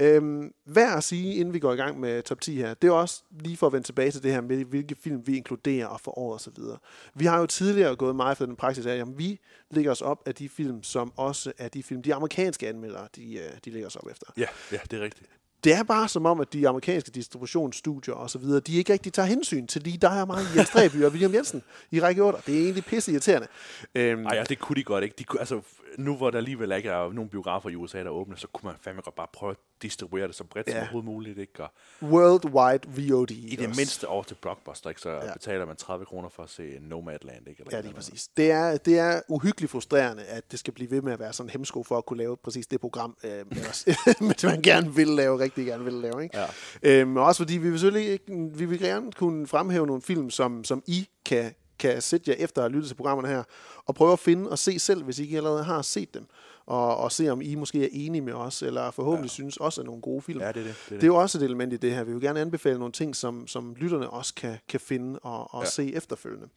Øhm, 0.00 0.52
værd 0.66 0.96
at 0.96 1.04
sige, 1.04 1.34
inden 1.34 1.54
vi 1.54 1.58
går 1.58 1.72
i 1.72 1.76
gang 1.76 2.00
med 2.00 2.22
top 2.22 2.40
10 2.40 2.56
her, 2.56 2.74
det 2.74 2.88
er 2.88 2.92
også 2.92 3.22
lige 3.40 3.56
for 3.56 3.66
at 3.66 3.72
vende 3.72 3.86
tilbage 3.86 4.10
til 4.10 4.22
det 4.22 4.32
her 4.32 4.40
med, 4.40 4.64
hvilke 4.64 4.94
film 4.94 5.26
vi 5.26 5.36
inkluderer 5.36 5.86
og 5.86 6.00
for 6.00 6.18
år 6.18 6.32
og 6.32 6.40
så 6.40 6.50
videre. 6.56 6.78
Vi 7.14 7.24
har 7.24 7.40
jo 7.40 7.46
tidligere 7.46 7.96
gået 7.96 8.16
meget 8.16 8.38
for 8.38 8.46
den 8.46 8.56
praksis 8.56 8.86
af, 8.86 8.96
at 8.96 9.18
vi 9.18 9.40
lægger 9.70 9.90
os 9.90 10.02
op 10.02 10.22
af 10.26 10.34
de 10.34 10.48
film, 10.48 10.82
som 10.82 11.12
også 11.16 11.52
er 11.58 11.68
de 11.68 11.82
film, 11.82 12.02
de 12.02 12.14
amerikanske 12.14 12.68
anmeldere, 12.68 13.08
de, 13.16 13.34
øh, 13.34 13.50
de 13.64 13.70
lægger 13.70 13.86
os 13.86 13.96
op 13.96 14.08
efter. 14.10 14.26
Ja, 14.36 14.46
ja, 14.72 14.78
det 14.90 14.98
er 14.98 15.02
rigtigt. 15.02 15.30
Det 15.66 15.74
er 15.74 15.82
bare 15.82 16.08
som 16.08 16.26
om, 16.26 16.40
at 16.40 16.52
de 16.52 16.68
amerikanske 16.68 17.10
distributionsstudier 17.10 18.14
og 18.14 18.30
så 18.30 18.38
videre, 18.38 18.60
de 18.60 18.76
ikke 18.76 18.92
rigtig 18.92 19.12
tager 19.12 19.26
hensyn 19.26 19.66
til 19.66 19.84
de, 19.84 19.96
der 19.96 20.10
er 20.10 20.24
meget 20.24 20.46
Jens 20.56 20.70
Dreby 20.70 21.04
og 21.04 21.10
William 21.10 21.34
Jensen 21.34 21.62
i 21.90 22.00
række 22.00 22.22
8. 22.22 22.38
Det 22.46 22.54
er 22.58 22.62
egentlig 22.62 22.84
pisse 22.84 23.12
irriterende. 23.12 23.46
Øhm, 23.94 24.26
Ej, 24.26 24.36
ja, 24.36 24.44
det 24.44 24.58
kunne 24.58 24.76
de 24.76 24.82
godt 24.84 25.04
ikke. 25.04 25.14
De 25.18 25.24
kunne, 25.24 25.40
altså, 25.40 25.60
nu 25.98 26.16
hvor 26.16 26.30
der 26.30 26.38
alligevel 26.38 26.72
ikke 26.72 26.88
er 26.88 27.12
nogen 27.12 27.30
biografer 27.30 27.70
i 27.70 27.74
USA, 27.76 28.04
der 28.04 28.10
åbner, 28.10 28.36
så 28.36 28.46
kunne 28.52 28.68
man 28.68 28.74
fandme 28.80 29.02
godt 29.02 29.14
bare 29.14 29.26
prøve 29.32 29.50
at 29.50 29.56
distribuere 29.82 30.26
det 30.26 30.34
så 30.34 30.44
bredt 30.44 30.66
ja. 30.66 30.72
som 30.72 30.78
overhovedet 30.80 31.04
muligt. 31.04 31.38
Ikke? 31.38 31.62
Og 31.62 31.70
Worldwide 32.02 33.10
VOD. 33.10 33.30
I 33.30 33.56
det 33.56 33.66
også. 33.68 33.80
mindste 33.80 34.08
over 34.08 34.22
til 34.22 34.34
Blockbuster, 34.42 34.88
ikke? 34.88 35.00
så 35.00 35.10
Ja. 35.10 35.32
betaler 35.32 35.64
man 35.66 35.76
30 35.76 36.04
kroner 36.06 36.28
for 36.28 36.42
at 36.42 36.50
se 36.50 36.78
Nomadland. 36.80 37.48
Ikke? 37.48 37.60
Eller 37.60 37.76
Ja, 37.76 37.80
lige 37.80 37.88
eller 37.88 37.94
præcis. 37.96 38.28
Det 38.36 38.50
er, 38.50 38.76
det 38.76 38.98
er 38.98 39.20
uhyggeligt 39.28 39.70
frustrerende, 39.72 40.24
at 40.24 40.50
det 40.50 40.58
skal 40.58 40.72
blive 40.74 40.90
ved 40.90 41.02
med 41.02 41.12
at 41.12 41.18
være 41.18 41.32
sådan 41.32 41.46
en 41.46 41.50
hemsko 41.50 41.82
for 41.82 41.98
at 41.98 42.06
kunne 42.06 42.18
lave 42.18 42.36
præcis 42.36 42.66
det 42.66 42.80
program, 42.80 43.16
øh, 43.24 43.44
man 44.42 44.62
gerne 44.70 44.94
vil 44.94 45.08
lave, 45.08 45.38
rigtig 45.38 45.55
gerne 45.64 45.84
vil 45.84 45.92
lave. 45.92 46.22
Ikke? 46.22 46.38
Ja. 46.38 46.46
Øhm, 46.82 47.16
og 47.16 47.24
også 47.24 47.42
fordi 47.42 47.56
vi 47.56 47.70
vil 47.70 47.80
selvfølgelig 47.80 48.20
vi 48.54 48.64
vil 48.64 48.78
gerne 48.78 49.12
kunne 49.12 49.46
fremhæve 49.46 49.86
nogle 49.86 50.02
film, 50.02 50.30
som, 50.30 50.64
som 50.64 50.82
I 50.86 51.08
kan, 51.24 51.54
kan 51.78 52.02
sætte 52.02 52.30
jer 52.30 52.36
efter 52.38 52.62
at 52.62 52.64
have 52.64 52.72
lyttet 52.72 52.88
til 52.88 52.94
programmerne 52.94 53.28
her, 53.28 53.42
og 53.86 53.94
prøve 53.94 54.12
at 54.12 54.18
finde 54.18 54.50
og 54.50 54.58
se 54.58 54.78
selv, 54.78 55.04
hvis 55.04 55.18
I 55.18 55.22
ikke 55.22 55.36
allerede 55.36 55.64
har 55.64 55.82
set 55.82 56.14
dem, 56.14 56.26
og, 56.66 56.96
og 56.96 57.12
se 57.12 57.28
om 57.28 57.40
I 57.42 57.54
måske 57.54 57.84
er 57.84 57.88
enige 57.92 58.22
med 58.22 58.32
os, 58.32 58.62
eller 58.62 58.90
forhåbentlig 58.90 59.28
ja. 59.28 59.32
synes 59.32 59.56
også 59.56 59.80
er 59.80 59.84
nogle 59.84 60.00
gode 60.00 60.22
film. 60.22 60.40
Ja, 60.40 60.48
det 60.48 60.56
er 60.56 60.64
det. 60.64 60.74
det, 60.88 60.94
er 60.94 60.94
Det 60.94 61.02
er 61.02 61.06
jo 61.06 61.16
også 61.16 61.38
et 61.38 61.44
element 61.44 61.72
i 61.72 61.76
det 61.76 61.94
her. 61.94 62.04
Vi 62.04 62.12
vil 62.12 62.20
gerne 62.20 62.40
anbefale 62.40 62.78
nogle 62.78 62.92
ting, 62.92 63.16
som, 63.16 63.46
som 63.46 63.74
lytterne 63.78 64.10
også 64.10 64.34
kan, 64.34 64.58
kan 64.68 64.80
finde 64.80 65.18
og, 65.18 65.54
og. 65.54 65.62
Ja. 65.62 65.70
se 65.70 65.94
efterfølgende. 65.94 66.48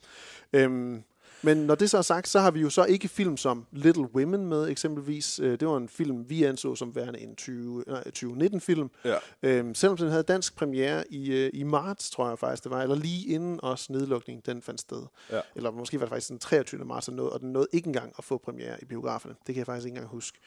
Øhm, 0.53 1.03
men 1.41 1.57
når 1.57 1.75
det 1.75 1.89
så 1.89 1.97
er 1.97 2.01
sagt, 2.01 2.27
så 2.27 2.39
har 2.39 2.51
vi 2.51 2.61
jo 2.61 2.69
så 2.69 2.85
ikke 2.85 3.07
film 3.07 3.37
som 3.37 3.65
Little 3.71 4.15
Women 4.15 4.45
med 4.45 4.69
eksempelvis. 4.69 5.39
Øh, 5.39 5.59
Det 5.59 5.67
var 5.67 5.77
en 5.77 5.89
film, 5.89 6.29
vi 6.29 6.43
anså 6.43 6.75
som 6.75 6.95
værende 6.95 7.19
en 7.19 7.35
20, 7.35 7.83
nej, 7.87 8.03
2019-film. 8.15 8.91
Ja. 9.05 9.15
Øhm, 9.43 9.75
selvom 9.75 9.97
den 9.97 10.09
havde 10.09 10.23
dansk 10.23 10.55
premiere 10.55 11.03
i, 11.13 11.31
øh, 11.31 11.49
i 11.53 11.63
marts, 11.63 12.09
tror 12.09 12.29
jeg 12.29 12.39
faktisk 12.39 12.63
det 12.63 12.71
var, 12.71 12.81
eller 12.81 12.95
lige 12.95 13.27
inden 13.27 13.59
også 13.63 13.93
nedlukningen, 13.93 14.43
den 14.45 14.61
fandt 14.61 14.81
sted. 14.81 15.03
Ja. 15.31 15.39
Eller 15.55 15.71
måske 15.71 15.99
var 15.99 16.05
det 16.05 16.09
faktisk 16.09 16.29
den 16.29 16.39
23. 16.39 16.85
marts, 16.85 17.11
noget, 17.11 17.31
og 17.33 17.39
den 17.39 17.53
nåede 17.53 17.67
ikke 17.71 17.87
engang 17.87 18.13
at 18.17 18.23
få 18.23 18.37
premiere 18.37 18.81
i 18.81 18.85
biograferne. 18.85 19.35
Det 19.47 19.55
kan 19.55 19.57
jeg 19.57 19.65
faktisk 19.65 19.85
ikke 19.85 19.95
engang 19.95 20.11
huske. 20.11 20.39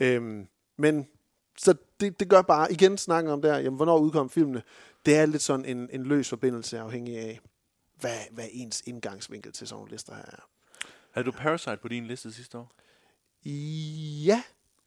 Øhm, 0.00 0.46
men 0.78 1.06
så 1.58 1.74
det, 2.00 2.20
det 2.20 2.28
gør 2.28 2.42
bare, 2.42 2.72
igen 2.72 2.98
snakken 2.98 3.32
om 3.32 3.42
der, 3.42 3.58
jamen, 3.58 3.76
hvornår 3.76 3.98
udkom 3.98 4.30
filmene, 4.30 4.62
det 5.06 5.16
er 5.16 5.26
lidt 5.26 5.42
sådan 5.42 5.64
en, 5.64 5.88
en 5.92 6.02
løs 6.02 6.28
forbindelse 6.28 6.78
afhængig 6.78 7.18
af, 7.18 7.40
hvad, 8.00 8.18
hvad 8.30 8.48
ens 8.52 8.82
indgangsvinkel 8.86 9.52
til 9.52 9.68
sådan 9.68 9.78
nogle 9.78 9.90
lister 9.90 10.14
her 10.14 10.22
er. 10.22 10.48
Havde 11.10 11.26
du 11.26 11.32
Parasite 11.32 11.76
på 11.76 11.88
din 11.88 12.06
liste 12.06 12.32
sidste 12.32 12.58
år? 12.58 12.72
Ja. 14.24 14.42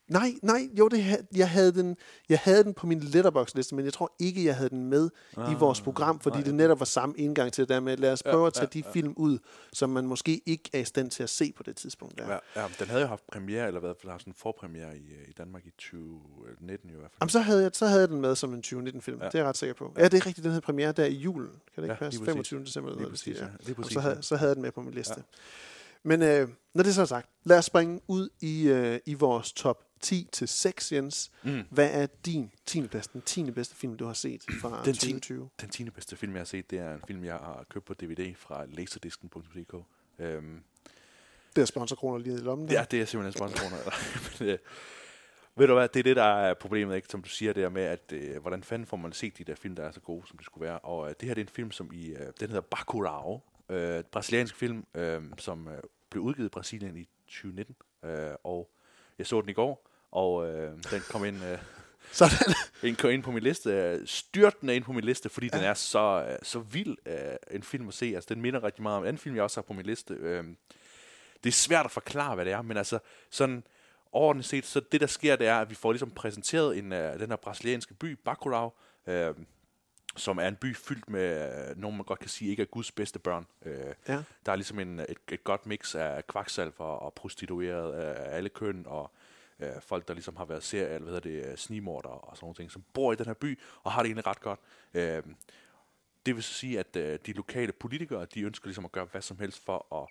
Nej, 0.09 0.33
nej, 0.43 0.69
jo, 0.79 0.87
det, 0.87 1.25
jeg, 1.35 1.49
havde 1.49 1.71
den, 1.71 1.97
jeg 2.29 2.39
havde 2.39 2.63
den 2.63 2.73
på 2.73 2.87
min 2.87 2.99
letterbox-liste, 2.99 3.75
men 3.75 3.85
jeg 3.85 3.93
tror 3.93 4.15
ikke, 4.19 4.45
jeg 4.45 4.55
havde 4.55 4.69
den 4.69 4.85
med 4.85 5.09
ah, 5.37 5.51
i 5.51 5.55
vores 5.55 5.81
program, 5.81 6.19
fordi 6.19 6.37
nej, 6.37 6.43
det 6.43 6.55
netop 6.55 6.79
var 6.79 6.85
samme 6.85 7.15
indgang 7.17 7.53
til 7.53 7.61
det 7.61 7.69
der 7.69 7.79
med, 7.79 7.97
lad 7.97 8.11
os 8.11 8.23
prøve 8.23 8.41
Ja, 8.41 8.47
at 8.47 8.53
tage 8.53 8.69
ja, 8.75 8.79
de 8.79 8.83
ja. 8.85 8.91
film 8.91 9.13
ud, 9.17 9.37
som 9.73 9.89
man 9.89 10.05
måske 10.05 10.41
ikke 10.45 10.69
er 10.73 10.79
i 10.79 10.83
stand 10.85 11.11
til 11.11 11.23
at 11.23 11.29
se 11.29 11.53
på 11.57 11.63
det 11.63 11.75
tidspunkt 11.75 12.17
der. 12.17 12.27
Ja. 12.31 12.61
ja, 12.61 12.67
den 12.79 12.87
havde 12.87 13.01
jo 13.01 13.07
haft 13.07 13.23
premiere, 13.31 13.67
eller 13.67 13.79
hvad, 13.79 13.93
for 14.01 14.17
sådan 14.17 14.31
en 14.31 14.33
forpremiere 14.37 14.97
i, 14.97 15.13
øh, 15.13 15.29
i 15.29 15.31
Danmark 15.37 15.65
i 15.65 15.71
2019 15.71 16.89
i 16.89 16.93
hvert 16.93 17.01
fald. 17.01 17.11
Jamen, 17.21 17.29
så 17.29 17.39
havde, 17.39 17.61
jeg, 17.63 17.71
så 17.73 17.85
havde 17.87 17.99
jeg 18.01 18.09
den 18.09 18.21
med 18.21 18.35
som 18.35 18.53
en 18.53 18.63
2019-film. 18.65 19.19
Ja. 19.21 19.25
Det 19.25 19.35
er 19.35 19.39
jeg 19.39 19.45
ret 19.47 19.57
sikker 19.57 19.73
på. 19.73 19.93
Ja, 19.97 20.03
det 20.03 20.13
er 20.13 20.25
rigtigt, 20.25 20.43
den 20.43 20.51
havde 20.51 20.61
premiere 20.61 20.91
der 20.91 21.05
i 21.05 21.13
julen. 21.13 21.49
Kan 21.49 21.59
det 21.75 21.83
ikke 21.83 21.93
Ja, 21.93 21.99
passe? 21.99 22.19
lige 22.19 22.25
præcis. 22.25 22.49
25. 22.49 22.63
december. 22.65 22.95
Lige 22.97 23.09
præcis, 23.09 23.37
ja. 23.39 23.45
Lige 23.59 23.71
Og 23.71 23.75
præcis, 23.75 23.93
så, 23.93 23.99
havde, 23.99 24.17
så 24.21 24.35
havde 24.35 24.49
jeg 24.49 24.55
den 24.55 24.61
med 24.63 24.71
på 24.71 24.81
min 24.81 24.93
liste. 24.93 25.13
Ja. 25.17 25.21
Men 26.03 26.21
øh, 26.21 26.49
når 26.73 26.83
det 26.83 26.95
så 26.95 27.01
er 27.01 27.05
sagt, 27.05 27.29
lad 27.43 27.57
os 27.57 27.65
springe 27.65 28.01
ud 28.07 28.29
i, 28.41 28.67
øh, 28.67 28.99
i 29.05 29.13
vores 29.13 29.53
top 29.53 29.85
10 30.01 30.29
til 30.31 30.47
6, 30.47 30.91
Jens. 30.91 31.31
Mm. 31.43 31.61
Hvad 31.69 31.89
er 32.03 32.07
din 32.25 32.51
10. 32.65 32.87
bedste, 32.87 33.13
den 33.13 33.21
10. 33.21 33.51
bedste 33.51 33.75
film, 33.75 33.97
du 33.97 34.05
har 34.05 34.13
set 34.13 34.43
fra 34.61 34.83
Den 34.85 34.93
10. 34.93 34.99
2020? 34.99 35.49
Den 35.61 35.69
10. 35.69 35.89
bedste 35.89 36.15
film, 36.15 36.33
jeg 36.33 36.39
har 36.39 36.45
set, 36.45 36.71
det 36.71 36.79
er 36.79 36.93
en 36.93 37.01
film, 37.07 37.23
jeg 37.23 37.33
har 37.35 37.65
købt 37.69 37.85
på 37.85 37.93
DVD 37.93 38.35
fra 38.35 38.65
laserdisken.dk. 38.65 39.75
Øhm, 40.19 40.63
Det 41.55 41.61
er 41.61 41.65
sponsorkroner 41.65 42.17
lige 42.17 42.35
i 42.35 42.37
lommen. 42.37 42.69
ja, 42.69 42.85
det 42.91 43.01
er 43.01 43.05
simpelthen 43.05 43.33
sponsorkroner. 43.39 43.77
Men, 44.39 44.49
øh, 44.49 44.57
ved 45.55 45.67
du 45.67 45.73
hvad, 45.73 45.87
det 45.87 45.99
er 45.99 46.03
det, 46.03 46.15
der 46.15 46.23
er 46.23 46.53
problemet, 46.53 46.95
ikke? 46.95 47.07
som 47.07 47.21
du 47.21 47.29
siger 47.29 47.53
der 47.53 47.69
med, 47.69 47.81
at 47.81 48.11
øh, 48.11 48.41
hvordan 48.41 48.63
fanden 48.63 48.85
får 48.85 48.97
man 48.97 49.13
set 49.13 49.37
de 49.37 49.43
der 49.43 49.55
film, 49.55 49.75
der 49.75 49.83
er 49.83 49.91
så 49.91 49.99
gode, 49.99 50.27
som 50.27 50.37
de 50.37 50.43
skulle 50.43 50.65
være. 50.67 50.79
Og 50.79 51.09
øh, 51.09 51.15
det 51.19 51.27
her 51.27 51.33
det 51.35 51.41
er 51.41 51.45
en 51.45 51.49
film, 51.53 51.71
som 51.71 51.91
i, 51.93 52.07
øh, 52.09 52.27
den 52.39 52.47
hedder 52.47 52.61
Bacurau, 52.61 53.41
øh, 53.69 54.03
brasiliansk 54.03 54.55
film, 54.55 54.85
øh, 54.93 55.21
som 55.37 55.67
øh, 55.67 55.79
blev 56.09 56.23
udgivet 56.23 56.47
i 56.47 56.49
Brasilien 56.49 56.97
i 56.97 57.07
2019. 57.27 57.75
Øh, 58.05 58.31
og 58.43 58.69
jeg 59.17 59.27
så 59.27 59.41
den 59.41 59.49
i 59.49 59.53
går, 59.53 59.88
og 60.11 60.47
øh, 60.47 60.71
den 60.91 61.01
kom 61.09 61.25
ind... 61.25 61.43
Øh, 61.43 61.57
Sådan. 62.11 62.95
Kom 62.95 63.09
ind 63.09 63.23
på 63.23 63.31
min 63.31 63.43
liste, 63.43 63.69
øh, 63.69 64.07
styrtende 64.07 64.75
ind 64.75 64.83
på 64.83 64.93
min 64.93 65.03
liste, 65.03 65.29
fordi 65.29 65.49
ja. 65.53 65.57
den 65.57 65.65
er 65.65 65.73
så, 65.73 66.27
øh, 66.29 66.37
så 66.43 66.59
vild 66.59 66.97
uh, 67.05 67.55
en 67.55 67.63
film 67.63 67.87
at 67.87 67.93
se. 67.93 68.05
Altså, 68.05 68.33
den 68.33 68.41
minder 68.41 68.63
rigtig 68.63 68.83
meget 68.83 68.97
om 68.97 69.03
en 69.03 69.07
anden 69.07 69.19
film, 69.19 69.35
jeg 69.35 69.43
også 69.43 69.57
har 69.57 69.61
på 69.61 69.73
min 69.73 69.85
liste. 69.85 70.13
Uh, 70.13 70.45
det 71.43 71.49
er 71.49 71.51
svært 71.51 71.85
at 71.85 71.91
forklare, 71.91 72.35
hvad 72.35 72.45
det 72.45 72.53
er, 72.53 72.61
men 72.61 72.77
altså, 72.77 72.99
sådan 73.29 73.63
overordnet 74.11 74.45
set, 74.45 74.65
så 74.65 74.79
det 74.91 75.01
der 75.01 75.07
sker, 75.07 75.35
det 75.35 75.47
er, 75.47 75.59
at 75.59 75.69
vi 75.69 75.75
får 75.75 75.91
ligesom 75.91 76.11
præsenteret 76.11 76.77
en, 76.77 76.91
uh, 76.91 76.99
den 76.99 77.29
her 77.29 77.35
brasilianske 77.35 77.93
by, 77.93 78.17
Bacurau, 78.25 78.73
uh, 79.07 79.13
som 80.17 80.37
er 80.37 80.47
en 80.47 80.55
by 80.55 80.75
fyldt 80.75 81.09
med 81.09 81.51
uh, 81.71 81.81
nogen, 81.81 81.97
man 81.97 82.05
godt 82.05 82.19
kan 82.19 82.29
sige, 82.29 82.51
ikke 82.51 82.61
er 82.61 82.67
Guds 82.67 82.91
bedste 82.91 83.19
børn. 83.19 83.45
Uh, 83.65 83.71
Ja. 84.07 84.23
Der 84.45 84.51
er 84.51 84.55
ligesom 84.55 84.79
en, 84.79 84.99
et, 84.99 85.17
et 85.31 85.43
godt 85.43 85.65
mix 85.65 85.95
af 85.95 86.27
kvaksalver 86.27 86.85
og 86.85 87.13
prostituerede 87.13 87.95
af 87.95 88.37
alle 88.37 88.49
køn, 88.49 88.83
og 88.87 89.11
øh, 89.59 89.81
folk, 89.81 90.07
der 90.07 90.13
ligesom 90.13 90.35
har 90.35 90.45
været 90.45 90.63
serie, 90.63 90.95
eller 90.95 91.09
hvad 91.09 91.13
hedder 91.13 91.41
det, 91.41 91.51
øh, 91.51 91.57
snimorder 91.57 92.09
og 92.09 92.37
sådan 92.37 92.45
nogle 92.45 92.55
ting, 92.55 92.71
som 92.71 92.83
bor 92.93 93.13
i 93.13 93.15
den 93.15 93.25
her 93.25 93.33
by, 93.33 93.59
og 93.83 93.91
har 93.91 94.01
det 94.03 94.07
egentlig 94.07 94.27
ret 94.27 94.41
godt. 94.41 94.59
Øh, 94.93 95.23
det 96.25 96.35
vil 96.35 96.43
så 96.43 96.53
sige, 96.53 96.79
at 96.79 96.95
øh, 96.95 97.19
de 97.25 97.33
lokale 97.33 97.71
politikere, 97.71 98.25
de 98.25 98.41
ønsker 98.41 98.67
ligesom 98.67 98.85
at 98.85 98.91
gøre 98.91 99.05
hvad 99.05 99.21
som 99.21 99.39
helst 99.39 99.65
for 99.65 99.95
at, 99.95 100.09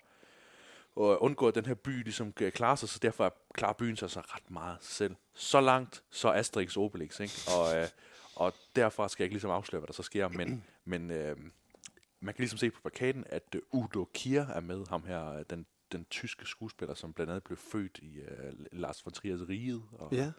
at 1.03 1.17
undgå, 1.17 1.47
at 1.47 1.55
den 1.55 1.65
her 1.65 1.73
by 1.73 2.03
ligesom 2.03 2.33
øh, 2.41 2.51
klarer 2.51 2.75
sig, 2.75 2.89
så 2.89 2.99
derfor 3.01 3.35
klarer 3.53 3.73
byen 3.73 3.97
sig 3.97 4.09
så 4.09 4.19
ret 4.19 4.51
meget 4.51 4.77
selv. 4.81 5.15
Så 5.33 5.61
langt, 5.61 6.03
så 6.09 6.31
Asterix 6.31 6.77
Obelix, 6.77 7.19
ikke? 7.19 7.33
Og, 7.57 7.77
øh, 7.77 7.87
og 8.35 8.53
derfra 8.75 9.09
skal 9.09 9.23
jeg 9.23 9.25
ikke 9.25 9.35
ligesom 9.35 9.51
afsløre, 9.51 9.79
hvad 9.79 9.87
der 9.87 9.93
så 9.93 10.03
sker, 10.03 10.27
men, 10.27 10.65
men 10.85 11.11
øh, 11.11 11.37
man 12.19 12.33
kan 12.33 12.41
ligesom 12.41 12.57
se 12.57 12.71
på 12.71 12.81
plakaten, 12.81 13.23
at 13.29 13.55
Udo 13.71 14.05
Kier 14.13 14.47
er 14.47 14.59
med, 14.59 14.85
ham 14.89 15.03
her, 15.03 15.43
den, 15.43 15.65
den 15.91 16.05
tyske 16.05 16.45
skuespiller, 16.45 16.93
som 16.95 17.13
blandt 17.13 17.29
andet 17.31 17.43
blev 17.43 17.57
født 17.57 17.99
i 18.01 18.19
øh, 18.19 18.53
Lars 18.71 19.05
von 19.05 19.11
Triers 19.13 19.49
Riget, 19.49 19.83
og, 19.91 20.13
Ja. 20.13 20.31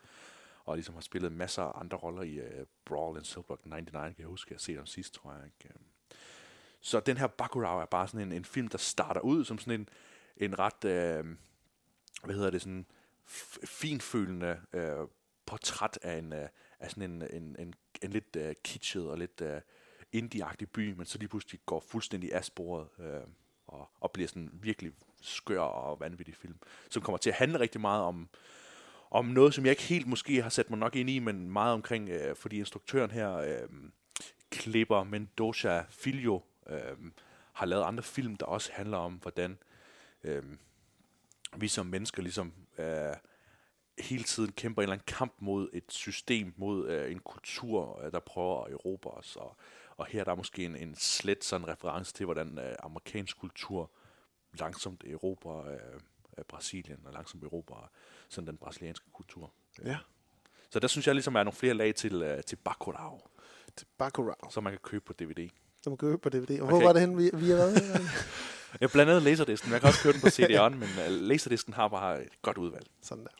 og 0.64 0.76
ligesom 0.76 0.94
har 0.94 1.00
spillet 1.02 1.32
masser 1.32 1.62
af 1.62 1.80
andre 1.80 1.96
roller 1.98 2.22
i 2.22 2.34
øh, 2.34 2.66
Brawl 2.84 3.16
and 3.16 3.24
Cellblock 3.24 3.66
99, 3.66 4.14
kan 4.14 4.20
jeg 4.22 4.28
huske, 4.28 4.48
jeg 4.52 4.56
har 4.56 4.60
set 4.60 4.76
ham 4.76 4.86
sidst, 4.86 5.14
tror 5.14 5.32
jeg. 5.34 5.44
Ikke? 5.46 5.74
Øhm, 5.74 5.84
Så 6.80 7.00
den 7.00 7.16
her 7.16 7.26
Bacurau 7.26 7.78
er 7.80 7.84
bare 7.86 8.08
sådan 8.08 8.26
en, 8.26 8.32
en 8.32 8.44
film, 8.44 8.68
der 8.68 8.78
starter 8.78 9.20
ud 9.20 9.44
som 9.44 9.58
sådan 9.58 9.80
en, 9.80 9.88
en 10.36 10.58
ret, 10.58 10.84
øh, 10.84 11.36
hvad 12.24 12.34
hedder 12.34 12.50
det, 12.50 12.62
sådan 12.62 12.86
finfølende 13.64 14.60
øh, 14.72 14.96
portræt 15.46 15.98
af 16.02 16.18
en, 16.18 16.32
øh, 16.32 16.48
af 16.80 16.90
sådan 16.90 17.10
en, 17.10 17.22
en, 17.22 17.56
en, 17.58 17.74
en 18.02 18.10
lidt 18.10 18.36
øh, 18.36 18.54
kitschet 18.64 19.10
og 19.10 19.18
lidt 19.18 19.40
øh, 19.40 19.60
indie 20.12 20.44
by, 20.72 20.92
men 20.92 21.06
så 21.06 21.18
lige 21.18 21.28
pludselig 21.28 21.60
går 21.66 21.80
fuldstændig 21.80 22.34
af 22.34 22.44
sporet. 22.44 22.88
Øh, 22.98 23.20
og, 23.66 23.90
og 24.00 24.12
bliver 24.12 24.28
sådan 24.28 24.50
virkelig 24.52 24.92
skør 25.20 25.60
og 25.60 26.00
vanvittig 26.00 26.36
film, 26.36 26.56
som 26.88 27.02
kommer 27.02 27.18
til 27.18 27.30
at 27.30 27.36
handle 27.36 27.60
rigtig 27.60 27.80
meget 27.80 28.02
om, 28.02 28.28
om 29.10 29.24
noget, 29.24 29.54
som 29.54 29.64
jeg 29.64 29.70
ikke 29.70 29.82
helt 29.82 30.06
måske 30.06 30.42
har 30.42 30.50
sat 30.50 30.70
mig 30.70 30.78
nok 30.78 30.96
ind 30.96 31.10
i, 31.10 31.18
men 31.18 31.50
meget 31.50 31.74
omkring, 31.74 32.08
øh, 32.08 32.36
fordi 32.36 32.58
instruktøren 32.58 33.10
her, 33.10 33.36
øh, 33.36 33.68
Klipper 34.50 35.04
Mendoza 35.04 35.84
Filio, 35.90 36.42
øh, 36.66 36.96
har 37.52 37.66
lavet 37.66 37.82
andre 37.82 38.02
film, 38.02 38.36
der 38.36 38.46
også 38.46 38.70
handler 38.72 38.96
om, 38.96 39.12
hvordan 39.12 39.58
øh, 40.24 40.42
vi 41.56 41.68
som 41.68 41.86
mennesker 41.86 42.22
ligesom 42.22 42.52
øh, 42.78 43.14
hele 43.98 44.24
tiden 44.24 44.52
kæmper 44.52 44.82
en 44.82 44.84
eller 44.84 44.92
anden 44.92 45.04
kamp 45.06 45.34
mod 45.38 45.68
et 45.72 45.92
system, 45.92 46.54
mod 46.56 46.88
øh, 46.88 47.12
en 47.12 47.18
kultur, 47.18 48.02
øh, 48.04 48.12
der 48.12 48.20
prøver 48.20 48.64
at 48.64 48.72
erobre 48.72 49.10
os. 49.10 49.36
Og, 49.36 49.56
og 49.96 50.06
her 50.06 50.24
der 50.24 50.32
er 50.32 50.36
måske 50.36 50.64
en, 50.64 50.76
en 50.76 50.94
slet 50.94 51.44
sådan 51.44 51.68
reference 51.68 52.12
til, 52.12 52.24
hvordan 52.24 52.58
øh, 52.58 52.74
amerikansk 52.82 53.38
kultur 53.38 53.90
langsomt 54.58 55.04
erobrer 55.04 55.66
øh, 55.66 55.78
øh, 56.38 56.44
Brasilien, 56.48 56.98
og 57.04 57.12
langsomt 57.12 57.44
erobrer 57.44 57.90
sådan 58.28 58.46
den 58.48 58.56
brasilianske 58.56 59.06
kultur. 59.12 59.52
Ja. 59.84 59.98
Så 60.70 60.80
der 60.80 60.88
synes 60.88 61.06
jeg 61.06 61.14
ligesom, 61.14 61.34
er 61.34 61.42
nogle 61.42 61.56
flere 61.56 61.74
lag 61.74 61.94
til, 61.94 62.22
øh, 62.22 62.42
til 62.42 62.56
Bacurau, 62.56 63.20
Til 63.76 63.86
Bacurau. 63.98 64.50
som 64.50 64.64
man 64.64 64.72
kan 64.72 64.80
købe 64.82 65.04
på 65.04 65.12
DVD. 65.12 65.48
Som 65.82 65.96
købe 65.96 66.18
på 66.18 66.28
DVD. 66.28 66.60
Og 66.60 66.66
Okay. 66.66 66.76
hvor 66.76 66.82
var 66.82 66.92
det 66.92 67.00
hen, 67.00 67.18
vi, 67.18 67.30
vi 67.34 67.48
har 67.50 67.56
været? 67.56 67.82
Jeg 68.80 68.90
blandt 68.90 69.10
andet 69.10 69.22
Laserdisken. 69.22 69.72
Jeg 69.72 69.80
kan 69.80 69.88
også 69.88 70.02
købe 70.02 70.12
den 70.12 70.20
på 70.20 70.26
CD'en, 70.26 70.68
men 70.68 70.82
uh, 70.82 71.12
Laserdisken 71.28 71.74
har 71.74 71.88
bare 71.88 72.22
et 72.22 72.42
godt 72.42 72.58
udvalg. 72.58 72.86
Sådan 73.02 73.24
der. 73.24 73.30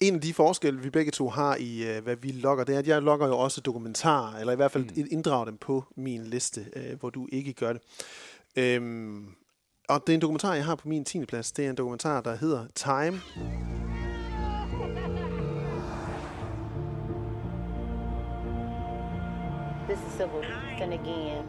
En 0.00 0.14
af 0.14 0.20
de 0.20 0.34
forskelle, 0.34 0.80
vi 0.82 0.90
begge 0.90 1.12
to 1.12 1.28
har 1.28 1.56
i, 1.56 1.96
øh, 1.96 2.02
hvad 2.02 2.16
vi 2.16 2.32
logger, 2.32 2.64
det 2.64 2.74
er, 2.74 2.78
at 2.78 2.86
jeg 2.86 3.02
logger 3.02 3.26
jo 3.26 3.38
også 3.38 3.60
dokumentarer, 3.60 4.36
eller 4.38 4.52
i 4.52 4.56
hvert 4.56 4.72
fald 4.72 4.84
mm. 4.84 5.06
inddrager 5.10 5.44
dem 5.44 5.56
på 5.58 5.84
min 5.96 6.24
liste, 6.24 6.66
øh, 6.76 6.98
hvor 7.00 7.10
du 7.10 7.28
ikke 7.32 7.52
gør 7.52 7.72
det. 7.72 7.82
Øhm, 8.56 9.34
og 9.88 10.06
det 10.06 10.12
er 10.12 10.14
en 10.14 10.20
dokumentar, 10.20 10.54
jeg 10.54 10.64
har 10.64 10.74
på 10.74 10.88
min 10.88 11.04
10. 11.04 11.26
plads. 11.26 11.52
Det 11.52 11.66
er 11.66 11.70
en 11.70 11.76
dokumentar, 11.76 12.20
der 12.20 12.36
hedder 12.36 12.66
Time. 12.74 13.20
This 19.88 19.98
is 20.06 20.12
Sybil. 20.12 20.42
Then 20.78 20.92
again. 20.92 21.44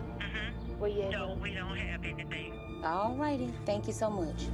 Where 0.80 0.92
you 0.92 1.02
at? 1.04 1.12
No, 1.12 1.36
we 1.42 1.50
don't 1.50 1.78
have 1.78 2.04
anything. 2.04 2.54
All 2.84 3.16
righty. 3.16 3.50
Thank 3.66 3.88
you 3.88 3.94
so 3.94 4.10
much. 4.10 4.50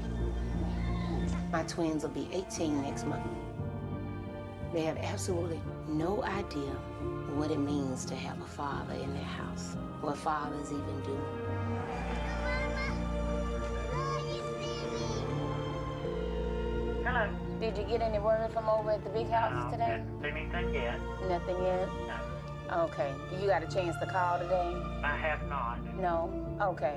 My 1.51 1.63
twins 1.63 2.03
will 2.03 2.13
be 2.13 2.27
18 2.33 2.81
next 2.81 3.07
month. 3.07 3.23
They 4.73 4.81
have 4.81 4.97
absolutely 4.97 5.59
no 5.87 6.23
idea 6.23 6.71
what 7.35 7.49
it 7.51 7.59
means 7.59 8.05
to 8.05 8.15
have 8.15 8.39
a 8.41 8.45
father 8.45 8.93
in 8.93 9.13
their 9.13 9.23
house, 9.23 9.75
what 10.01 10.17
fathers 10.17 10.71
even 10.71 11.01
do. 11.03 11.17
Did 17.59 17.77
you 17.77 17.83
get 17.83 18.01
any 18.01 18.19
word 18.19 18.53
from 18.53 18.69
over 18.69 18.91
at 18.91 19.03
the 19.03 19.09
big 19.09 19.27
houses 19.29 19.71
today? 19.73 20.01
Anything 20.23 20.73
yet? 20.73 20.97
Nothing 21.27 21.57
yet? 21.61 21.89
No. 22.07 22.83
Okay. 22.85 23.11
You 23.41 23.47
got 23.47 23.63
a 23.63 23.67
chance 23.67 23.95
to 23.99 24.05
call 24.05 24.39
today? 24.39 24.69
I 25.03 25.15
have 25.17 25.41
not. 25.49 25.77
No? 25.99 26.29
Okay. 26.61 26.95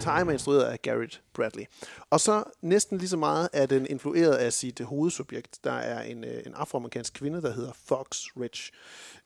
Time 0.00 0.28
er 0.28 0.32
instrueret 0.32 0.62
af 0.62 0.82
Garrett 0.82 1.22
Bradley. 1.34 1.64
Og 2.10 2.20
så 2.20 2.44
næsten 2.62 2.98
lige 2.98 3.08
så 3.08 3.16
meget 3.16 3.48
er 3.52 3.66
den 3.66 3.86
influeret 3.90 4.34
af 4.34 4.52
sit 4.52 4.80
hovedsubjekt. 4.80 5.58
Der 5.64 5.72
er 5.72 6.02
en, 6.02 6.24
øh, 6.24 6.42
en 6.46 6.54
afroamerikansk 6.54 7.12
kvinde, 7.14 7.42
der 7.42 7.52
hedder 7.52 7.72
Fox 7.86 8.06
Rich. 8.40 8.72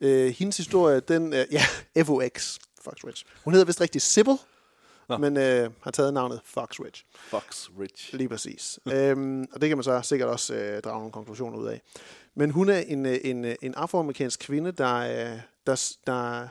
Øh, 0.00 0.34
hendes 0.38 0.56
historie, 0.56 1.00
den 1.00 1.32
er, 1.32 1.44
ja, 1.50 1.62
FOX, 2.04 2.58
Fox 2.84 2.94
Rich. 3.04 3.24
Hun 3.44 3.52
hedder 3.52 3.66
vist 3.66 3.80
rigtig 3.80 4.02
Sybil, 4.02 4.34
Nå. 5.10 5.16
men 5.18 5.36
øh, 5.36 5.70
har 5.80 5.90
taget 5.90 6.14
navnet 6.14 6.40
Fox 6.44 6.80
Rich. 6.80 7.04
Fox 7.12 7.68
Rich. 7.80 8.14
Lige 8.14 8.28
præcis. 8.28 8.78
øhm, 8.94 9.46
og 9.52 9.60
det 9.60 9.68
kan 9.68 9.78
man 9.78 9.84
så 9.84 10.00
sikkert 10.02 10.28
også 10.28 10.54
øh, 10.54 10.82
drage 10.82 10.98
nogle 10.98 11.12
konklusioner 11.12 11.58
ud 11.58 11.66
af. 11.66 11.82
Men 12.34 12.50
hun 12.50 12.68
er 12.68 12.78
en, 12.78 13.06
øh, 13.06 13.18
en, 13.24 13.44
øh, 13.44 13.54
en 13.62 13.74
afroamerikansk 13.74 14.40
kvinde, 14.40 14.72
der, 14.72 14.96
øh, 14.96 15.40
der, 15.66 15.96
der, 16.06 16.48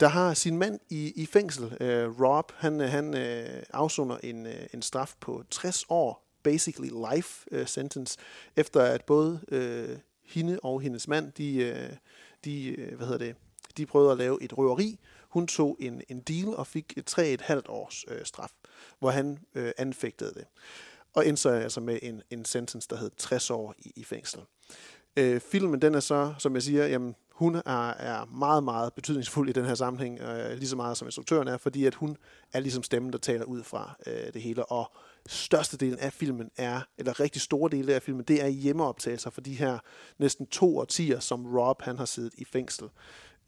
der 0.00 0.08
har 0.08 0.34
sin 0.34 0.58
mand 0.58 0.78
i, 0.90 1.12
i 1.22 1.26
fængsel. 1.26 1.76
Øh, 1.80 2.20
Rob, 2.20 2.52
han, 2.56 2.80
han 2.80 3.16
øh, 3.16 3.62
afsoner 3.72 4.16
en, 4.22 4.46
øh, 4.46 4.66
en 4.74 4.82
straf 4.82 5.14
på 5.20 5.44
60 5.50 5.84
år, 5.88 6.28
basically 6.42 6.90
life 7.12 7.46
øh, 7.50 7.66
sentence, 7.66 8.18
efter 8.56 8.82
at 8.82 9.04
både 9.04 9.40
øh, 9.48 9.98
hende 10.24 10.58
og 10.62 10.80
hendes 10.80 11.08
mand, 11.08 11.32
de, 11.32 11.56
øh, 11.56 11.90
de, 12.44 12.76
hvad 12.96 13.06
hedder 13.06 13.26
det, 13.26 13.36
de 13.76 13.86
prøvede 13.86 14.12
at 14.12 14.18
lave 14.18 14.42
et 14.42 14.58
røveri. 14.58 14.98
Hun 15.38 15.46
tog 15.46 15.76
en, 15.80 16.02
en 16.08 16.20
deal 16.20 16.56
og 16.56 16.66
fik 16.66 16.98
3,5 17.10 17.60
års 17.68 18.04
øh, 18.08 18.24
straf, 18.24 18.50
hvor 18.98 19.10
han 19.10 19.38
øh, 19.54 19.72
anfægtede 19.76 20.34
det. 20.34 20.44
Og 21.14 21.26
endte 21.26 21.42
så 21.42 21.50
altså 21.50 21.80
med 21.80 21.98
en, 22.02 22.22
en 22.30 22.44
sentence, 22.44 22.88
der 22.90 22.96
hed 22.96 23.10
60 23.16 23.50
år 23.50 23.74
i, 23.78 23.92
i 23.96 24.04
fængsel. 24.04 24.40
Øh, 25.16 25.40
filmen, 25.40 25.82
den 25.82 25.94
er 25.94 26.00
så, 26.00 26.34
som 26.38 26.54
jeg 26.54 26.62
siger, 26.62 26.86
jamen, 26.86 27.14
hun 27.30 27.54
er, 27.54 27.88
er 27.90 28.24
meget, 28.24 28.64
meget 28.64 28.92
betydningsfuld 28.92 29.48
i 29.48 29.52
den 29.52 29.64
her 29.64 29.74
sammenhæng, 29.74 30.20
øh, 30.20 30.58
lige 30.58 30.68
så 30.68 30.76
meget 30.76 30.96
som 30.96 31.08
instruktøren 31.08 31.48
er, 31.48 31.56
fordi 31.56 31.84
at 31.84 31.94
hun 31.94 32.16
er 32.52 32.60
ligesom 32.60 32.82
stemmen, 32.82 33.12
der 33.12 33.18
taler 33.18 33.44
ud 33.44 33.62
fra 33.62 33.96
øh, 34.06 34.32
det 34.32 34.42
hele. 34.42 34.64
Og 34.64 34.92
størstedelen 35.28 35.98
af 35.98 36.12
filmen 36.12 36.50
er, 36.56 36.80
eller 36.98 37.20
rigtig 37.20 37.42
store 37.42 37.70
dele 37.70 37.94
af 37.94 38.02
filmen, 38.02 38.24
det 38.24 38.42
er 38.42 38.48
hjemmeoptagelser 38.48 39.30
for 39.30 39.40
de 39.40 39.54
her 39.54 39.78
næsten 40.18 40.46
to 40.46 40.78
årtier, 40.78 41.20
som 41.20 41.46
Rob 41.56 41.82
han 41.82 41.98
har 41.98 42.04
siddet 42.04 42.34
i 42.38 42.44
fængsel. 42.44 42.88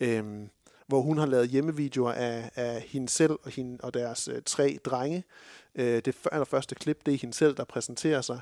Øhm, 0.01 0.51
hvor 0.91 1.01
hun 1.01 1.19
har 1.19 1.27
lavet 1.27 1.49
hjemmevideoer 1.49 2.13
af, 2.13 2.51
af 2.55 2.81
hende 2.81 3.09
selv 3.09 3.33
og, 3.43 3.51
hende, 3.51 3.79
og 3.83 3.95
deres 3.95 4.29
øh, 4.29 4.43
tre 4.47 4.79
drenge. 4.85 5.25
Øh, 5.75 6.03
det 6.05 6.17
allerførste 6.33 6.75
klip, 6.75 7.07
det 7.07 7.15
er 7.15 7.19
hende 7.19 7.35
selv, 7.35 7.57
der 7.57 7.65
præsenterer 7.65 8.21
sig 8.21 8.41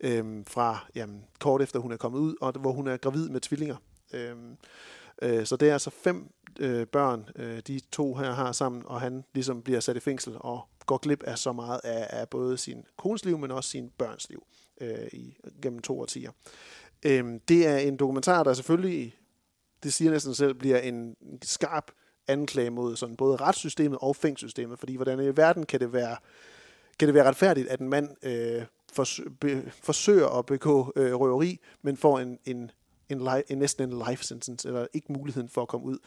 øh, 0.00 0.44
fra 0.46 0.86
jamen, 0.94 1.24
kort 1.40 1.62
efter 1.62 1.78
hun 1.78 1.92
er 1.92 1.96
kommet 1.96 2.18
ud, 2.18 2.34
og 2.40 2.52
hvor 2.52 2.72
hun 2.72 2.86
er 2.86 2.96
gravid 2.96 3.28
med 3.28 3.40
tvillinger. 3.40 3.76
Øh, 4.12 4.36
øh, 5.22 5.46
så 5.46 5.56
det 5.56 5.68
er 5.68 5.72
altså 5.72 5.90
fem 5.90 6.30
øh, 6.60 6.86
børn, 6.86 7.28
øh, 7.36 7.60
de 7.66 7.80
to 7.92 8.14
her 8.14 8.32
har 8.32 8.52
sammen, 8.52 8.82
og 8.86 9.00
han 9.00 9.24
ligesom 9.34 9.62
bliver 9.62 9.80
sat 9.80 9.96
i 9.96 10.00
fængsel 10.00 10.36
og 10.40 10.68
går 10.86 10.98
glip 10.98 11.22
af 11.22 11.38
så 11.38 11.52
meget 11.52 11.80
af, 11.84 12.20
af 12.20 12.28
både 12.28 12.58
sin 12.58 12.84
kones 12.96 13.24
liv, 13.24 13.38
men 13.38 13.50
også 13.50 13.70
sin 13.70 13.90
børns 13.98 14.28
liv 14.28 14.46
øh, 14.80 15.06
i, 15.12 15.36
gennem 15.62 15.82
to 15.82 16.00
årtier. 16.00 16.30
Øh, 17.06 17.24
det 17.48 17.66
er 17.66 17.76
en 17.76 17.96
dokumentar, 17.96 18.42
der 18.42 18.54
selvfølgelig, 18.54 19.16
det 19.82 19.92
siger 19.92 20.10
næsten 20.10 20.34
selv, 20.34 20.54
bliver 20.54 20.78
en 20.78 21.16
skarp 21.42 21.90
anklage 22.28 22.70
mod 22.70 22.96
sådan 22.96 23.16
både 23.16 23.36
retssystemet 23.36 23.98
og 24.02 24.16
fængssystemet, 24.16 24.78
fordi 24.78 24.96
hvordan 24.96 25.20
i 25.20 25.36
verden 25.36 25.66
kan 25.66 25.80
det 25.80 25.92
være, 25.92 26.16
kan 26.98 27.08
det 27.08 27.14
være 27.14 27.28
retfærdigt, 27.28 27.68
at 27.68 27.80
en 27.80 27.88
mand 27.88 28.24
øh, 28.26 28.62
fors- 28.92 29.30
be, 29.40 29.72
forsøger 29.82 30.38
at 30.38 30.46
begå 30.46 30.92
øh, 30.96 31.14
røveri, 31.14 31.60
men 31.82 31.96
får 31.96 32.18
en, 32.18 32.38
en, 32.44 32.70
en, 33.08 33.28
li- 33.28 33.42
en 33.48 33.58
næsten 33.58 33.92
en 33.92 34.02
life 34.08 34.24
sentence, 34.24 34.68
eller 34.68 34.86
ikke 34.92 35.12
muligheden 35.12 35.48
for 35.48 35.62
at 35.62 35.68
komme 35.68 35.86
ud. 35.86 35.98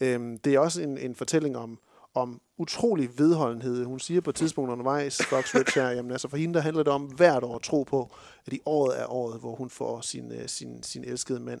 Øhm, 0.00 0.38
det 0.38 0.54
er 0.54 0.58
også 0.58 0.82
en, 0.82 0.98
en 0.98 1.14
fortælling 1.14 1.56
om, 1.56 1.78
om 2.14 2.40
utrolig 2.58 3.18
vedholdenhed. 3.18 3.84
Hun 3.84 4.00
siger 4.00 4.20
på 4.20 4.30
et 4.30 4.36
tidspunkt 4.36 4.70
undervejs, 4.70 5.22
Fox 5.26 5.54
Rich 5.54 5.78
her, 5.78 5.90
jamen 5.90 6.10
altså 6.10 6.28
for 6.28 6.36
hende, 6.36 6.54
der 6.54 6.60
handler 6.60 6.82
det 6.82 6.92
om 6.92 7.02
hvert 7.02 7.44
år 7.44 7.56
at 7.56 7.62
tro 7.62 7.82
på, 7.82 8.10
at 8.46 8.52
i 8.52 8.60
året 8.66 9.00
er 9.00 9.06
året, 9.06 9.40
hvor 9.40 9.54
hun 9.54 9.70
får 9.70 10.00
sin, 10.00 10.32
øh, 10.32 10.48
sin, 10.48 10.82
sin 10.82 11.04
elskede 11.04 11.40
mand 11.40 11.60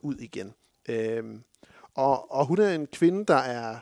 ud 0.00 0.14
igen. 0.14 0.54
Øhm, 0.88 1.42
og, 1.94 2.32
og 2.32 2.46
hun 2.46 2.58
er 2.58 2.74
en 2.74 2.86
kvinde, 2.86 3.24
der 3.26 3.34
er, 3.34 3.76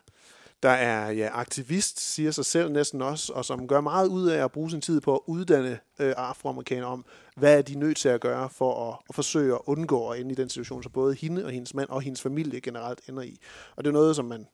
der 0.62 0.68
er 0.68 1.10
ja, 1.10 1.28
aktivist, 1.32 2.00
siger 2.00 2.30
sig 2.30 2.44
selv 2.44 2.72
næsten 2.72 3.02
også, 3.02 3.32
og 3.32 3.44
som 3.44 3.68
gør 3.68 3.80
meget 3.80 4.08
ud 4.08 4.28
af 4.28 4.44
at 4.44 4.52
bruge 4.52 4.70
sin 4.70 4.80
tid 4.80 5.00
på 5.00 5.14
at 5.14 5.20
uddanne 5.26 5.78
øh, 5.98 6.14
afroamerikanere 6.16 6.86
om, 6.86 7.04
hvad 7.36 7.58
er 7.58 7.62
de 7.62 7.74
nødt 7.74 7.96
til 7.96 8.08
at 8.08 8.20
gøre 8.20 8.50
for 8.50 8.90
at, 8.90 8.98
at 9.08 9.14
forsøge 9.14 9.54
at 9.54 9.60
undgå 9.66 10.08
at 10.08 10.20
ende 10.20 10.32
i 10.32 10.34
den 10.34 10.48
situation, 10.48 10.82
så 10.82 10.88
både 10.88 11.14
hende 11.14 11.44
og 11.44 11.50
hendes 11.50 11.74
mand 11.74 11.88
og 11.88 12.02
hendes 12.02 12.22
familie 12.22 12.60
generelt 12.60 13.08
ender 13.08 13.22
i. 13.22 13.38
Og 13.76 13.84
det 13.84 13.90
er 13.90 13.92
noget, 13.92 14.16
som 14.16 14.24
man 14.24 14.46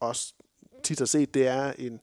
også 0.00 0.34
tit 0.82 0.98
har 0.98 1.06
set, 1.06 1.34
det 1.34 1.46
er 1.46 1.72
en, 1.78 2.00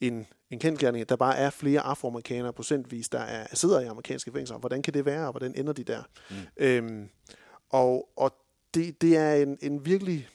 en, 0.00 0.26
en 0.50 0.58
kendtgærning, 0.58 1.02
at 1.02 1.08
der 1.08 1.16
bare 1.16 1.36
er 1.36 1.50
flere 1.50 1.80
afroamerikanere 1.80 2.52
procentvis, 2.52 3.08
der 3.08 3.20
er, 3.20 3.46
sidder 3.52 3.80
i 3.80 3.86
amerikanske 3.86 4.32
fængsler. 4.32 4.58
Hvordan 4.58 4.82
kan 4.82 4.94
det 4.94 5.04
være, 5.04 5.26
og 5.26 5.30
hvordan 5.30 5.54
ender 5.56 5.72
de 5.72 5.84
der? 5.84 6.02
Mm. 6.30 6.36
Øhm, 6.56 7.08
og 7.70 8.08
og 8.16 8.34
det, 8.74 9.02
det 9.02 9.16
er 9.16 9.34
en, 9.34 9.58
en 9.60 9.84
virkelig 9.84 10.28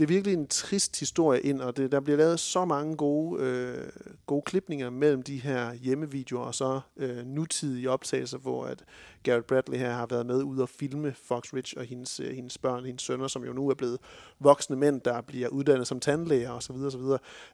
det 0.00 0.06
er 0.06 0.08
virkelig 0.08 0.34
en 0.34 0.46
trist 0.46 1.00
historie 1.00 1.40
ind, 1.40 1.60
og 1.60 1.76
det, 1.76 1.92
der 1.92 2.00
bliver 2.00 2.16
lavet 2.16 2.40
så 2.40 2.64
mange 2.64 2.96
gode, 2.96 3.42
øh, 3.42 3.88
gode 4.26 4.42
klipninger 4.42 4.90
mellem 4.90 5.22
de 5.22 5.38
her 5.38 5.74
hjemmevideoer 5.74 6.44
og 6.44 6.54
så 6.54 6.80
øh, 6.96 7.26
nutidige 7.26 7.90
optagelser, 7.90 8.38
hvor 8.38 8.64
at 8.64 8.84
Garrett 9.22 9.46
Bradley 9.46 9.78
her 9.78 9.92
har 9.92 10.06
været 10.06 10.26
med 10.26 10.42
ud 10.42 10.58
og 10.58 10.68
filme 10.68 11.14
Fox 11.24 11.54
Rich 11.54 11.74
og 11.76 11.84
hendes, 11.84 12.20
øh, 12.20 12.34
hendes 12.34 12.58
børn, 12.58 12.84
hendes 12.84 13.02
sønner, 13.02 13.28
som 13.28 13.44
jo 13.44 13.52
nu 13.52 13.68
er 13.68 13.74
blevet 13.74 13.98
voksne 14.38 14.76
mænd, 14.76 15.00
der 15.00 15.20
bliver 15.20 15.48
uddannet 15.48 15.86
som 15.86 16.00
tandlæger 16.00 16.50
osv. 16.50 16.76
osv. 16.76 17.02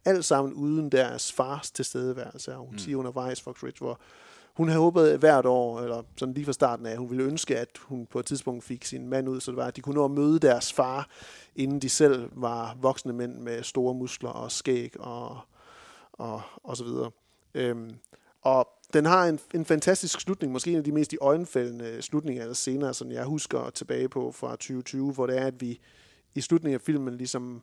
Alt 0.05 0.25
sammen 0.25 0.55
uden 0.55 0.93
deres 0.93 1.33
fars 1.33 1.71
tilstedeværelse. 1.71 2.55
Og 2.55 2.59
hun 2.59 2.73
mm. 2.73 2.79
siger 2.79 2.97
undervejs, 2.97 3.41
Fox 3.41 3.63
Rich, 3.63 3.79
hvor 3.79 4.01
hun 4.57 4.69
havde 4.69 4.81
håbet 4.81 5.19
hvert 5.19 5.47
år, 5.47 5.81
eller 5.81 6.03
sådan 6.17 6.35
lige 6.35 6.45
fra 6.45 6.53
starten 6.53 6.87
af, 6.87 6.91
at 6.91 6.99
hun 6.99 7.11
ville 7.11 7.25
ønske, 7.25 7.59
at 7.59 7.69
hun 7.81 8.07
på 8.07 8.19
et 8.19 8.27
tidspunkt 8.27 8.65
fik 8.65 8.85
sin 8.85 9.09
mand 9.09 9.29
ud, 9.29 9.41
så 9.41 9.51
det 9.51 9.57
var, 9.57 9.67
at 9.67 9.77
de 9.77 9.81
kunne 9.81 9.95
nå 9.95 10.05
at 10.05 10.11
møde 10.11 10.39
deres 10.39 10.73
far, 10.73 11.09
inden 11.57 11.81
de 11.81 11.89
selv 11.89 12.31
var 12.33 12.77
voksne 12.81 13.13
mænd 13.13 13.35
med 13.35 13.63
store 13.63 13.95
muskler 13.95 14.31
og 14.31 14.53
skæg 14.53 15.01
og, 15.01 15.39
og, 16.13 16.43
og 16.65 16.77
så 16.77 16.85
videre. 16.85 17.11
Øhm, 17.55 17.91
og 18.43 18.69
den 18.93 19.05
har 19.05 19.27
en, 19.27 19.41
en 19.55 19.65
fantastisk 19.65 20.21
slutning, 20.21 20.53
måske 20.53 20.71
en 20.71 20.77
af 20.77 20.85
de 20.85 20.93
mest 20.93 21.13
i 21.13 21.19
øjenfældende 21.21 22.03
slutninger 22.03 22.43
eller 22.43 22.55
senere, 22.55 22.95
som 22.95 23.11
jeg 23.11 23.25
husker 23.25 23.71
tilbage 23.71 24.09
på 24.09 24.33
fra 24.33 24.51
2020, 24.51 25.13
hvor 25.13 25.27
det 25.27 25.39
er, 25.39 25.47
at 25.47 25.61
vi 25.61 25.81
i 26.35 26.41
slutningen 26.41 26.75
af 26.75 26.81
filmen 26.81 27.17
ligesom 27.17 27.63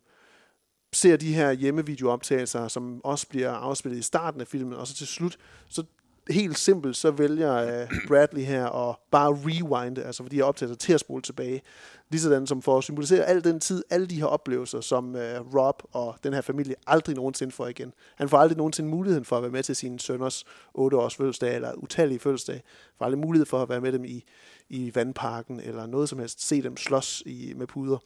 ser 0.91 1.17
de 1.17 1.33
her 1.33 1.51
hjemmevideooptagelser, 1.51 2.67
som 2.67 3.01
også 3.03 3.27
bliver 3.27 3.51
afspillet 3.51 3.99
i 3.99 4.01
starten 4.01 4.41
af 4.41 4.47
filmen, 4.47 4.73
og 4.73 4.87
så 4.87 4.95
til 4.95 5.07
slut, 5.07 5.37
så 5.67 5.83
helt 6.29 6.57
simpelt, 6.57 6.97
så 6.97 7.11
vælger 7.11 7.81
uh, 7.83 7.89
Bradley 8.07 8.41
her 8.41 8.89
at 8.89 8.95
bare 9.11 9.29
rewinde, 9.29 10.03
altså 10.03 10.23
fordi 10.23 10.37
jeg 10.37 10.45
optager 10.45 10.75
til 10.75 10.93
at 10.93 10.99
spole 10.99 11.21
tilbage. 11.21 11.61
Ligesådan 12.09 12.47
som 12.47 12.61
for 12.61 12.77
at 12.77 12.83
symbolisere 12.83 13.25
al 13.25 13.43
den 13.43 13.59
tid, 13.59 13.83
alle 13.89 14.07
de 14.07 14.15
her 14.15 14.25
oplevelser, 14.25 14.81
som 14.81 15.15
uh, 15.15 15.55
Rob 15.55 15.83
og 15.91 16.15
den 16.23 16.33
her 16.33 16.41
familie 16.41 16.75
aldrig 16.87 17.15
nogensinde 17.15 17.51
får 17.51 17.67
igen. 17.67 17.93
Han 18.15 18.29
får 18.29 18.37
aldrig 18.37 18.57
nogensinde 18.57 18.89
muligheden 18.89 19.25
for 19.25 19.37
at 19.37 19.43
være 19.43 19.51
med 19.51 19.63
til 19.63 19.75
sin 19.75 19.99
sønners 19.99 20.43
8-års 20.77 21.15
fødselsdag, 21.15 21.55
eller 21.55 21.73
utallige 21.73 22.19
fødselsdag. 22.19 22.63
Får 22.97 23.05
aldrig 23.05 23.21
mulighed 23.21 23.45
for 23.45 23.61
at 23.61 23.69
være 23.69 23.81
med 23.81 23.91
dem 23.91 24.05
i, 24.05 24.23
i 24.69 24.95
vandparken, 24.95 25.59
eller 25.59 25.85
noget 25.85 26.09
som 26.09 26.19
helst. 26.19 26.47
Se 26.47 26.61
dem 26.61 26.77
slås 26.77 27.23
i, 27.25 27.53
med 27.55 27.67
puder. 27.67 27.97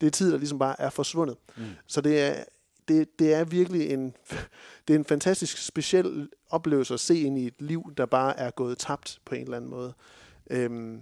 Det 0.00 0.06
er 0.06 0.10
tid, 0.10 0.32
der 0.32 0.38
ligesom 0.38 0.58
bare 0.58 0.80
er 0.80 0.90
forsvundet. 0.90 1.36
Mm. 1.56 1.64
Så 1.86 2.00
det 2.00 2.20
er, 2.20 2.34
det, 2.92 3.18
det 3.18 3.34
er 3.34 3.44
virkelig 3.44 3.90
en, 3.90 4.14
det 4.88 4.94
er 4.94 4.98
en 4.98 5.04
fantastisk 5.04 5.66
speciel 5.66 6.28
oplevelse 6.50 6.94
at 6.94 7.00
se 7.00 7.20
ind 7.20 7.38
i 7.38 7.46
et 7.46 7.62
liv, 7.62 7.92
der 7.96 8.06
bare 8.06 8.38
er 8.38 8.50
gået 8.50 8.78
tabt 8.78 9.20
på 9.24 9.34
en 9.34 9.42
eller 9.42 9.56
anden 9.56 9.70
måde. 9.70 9.94
Øhm, 10.50 11.00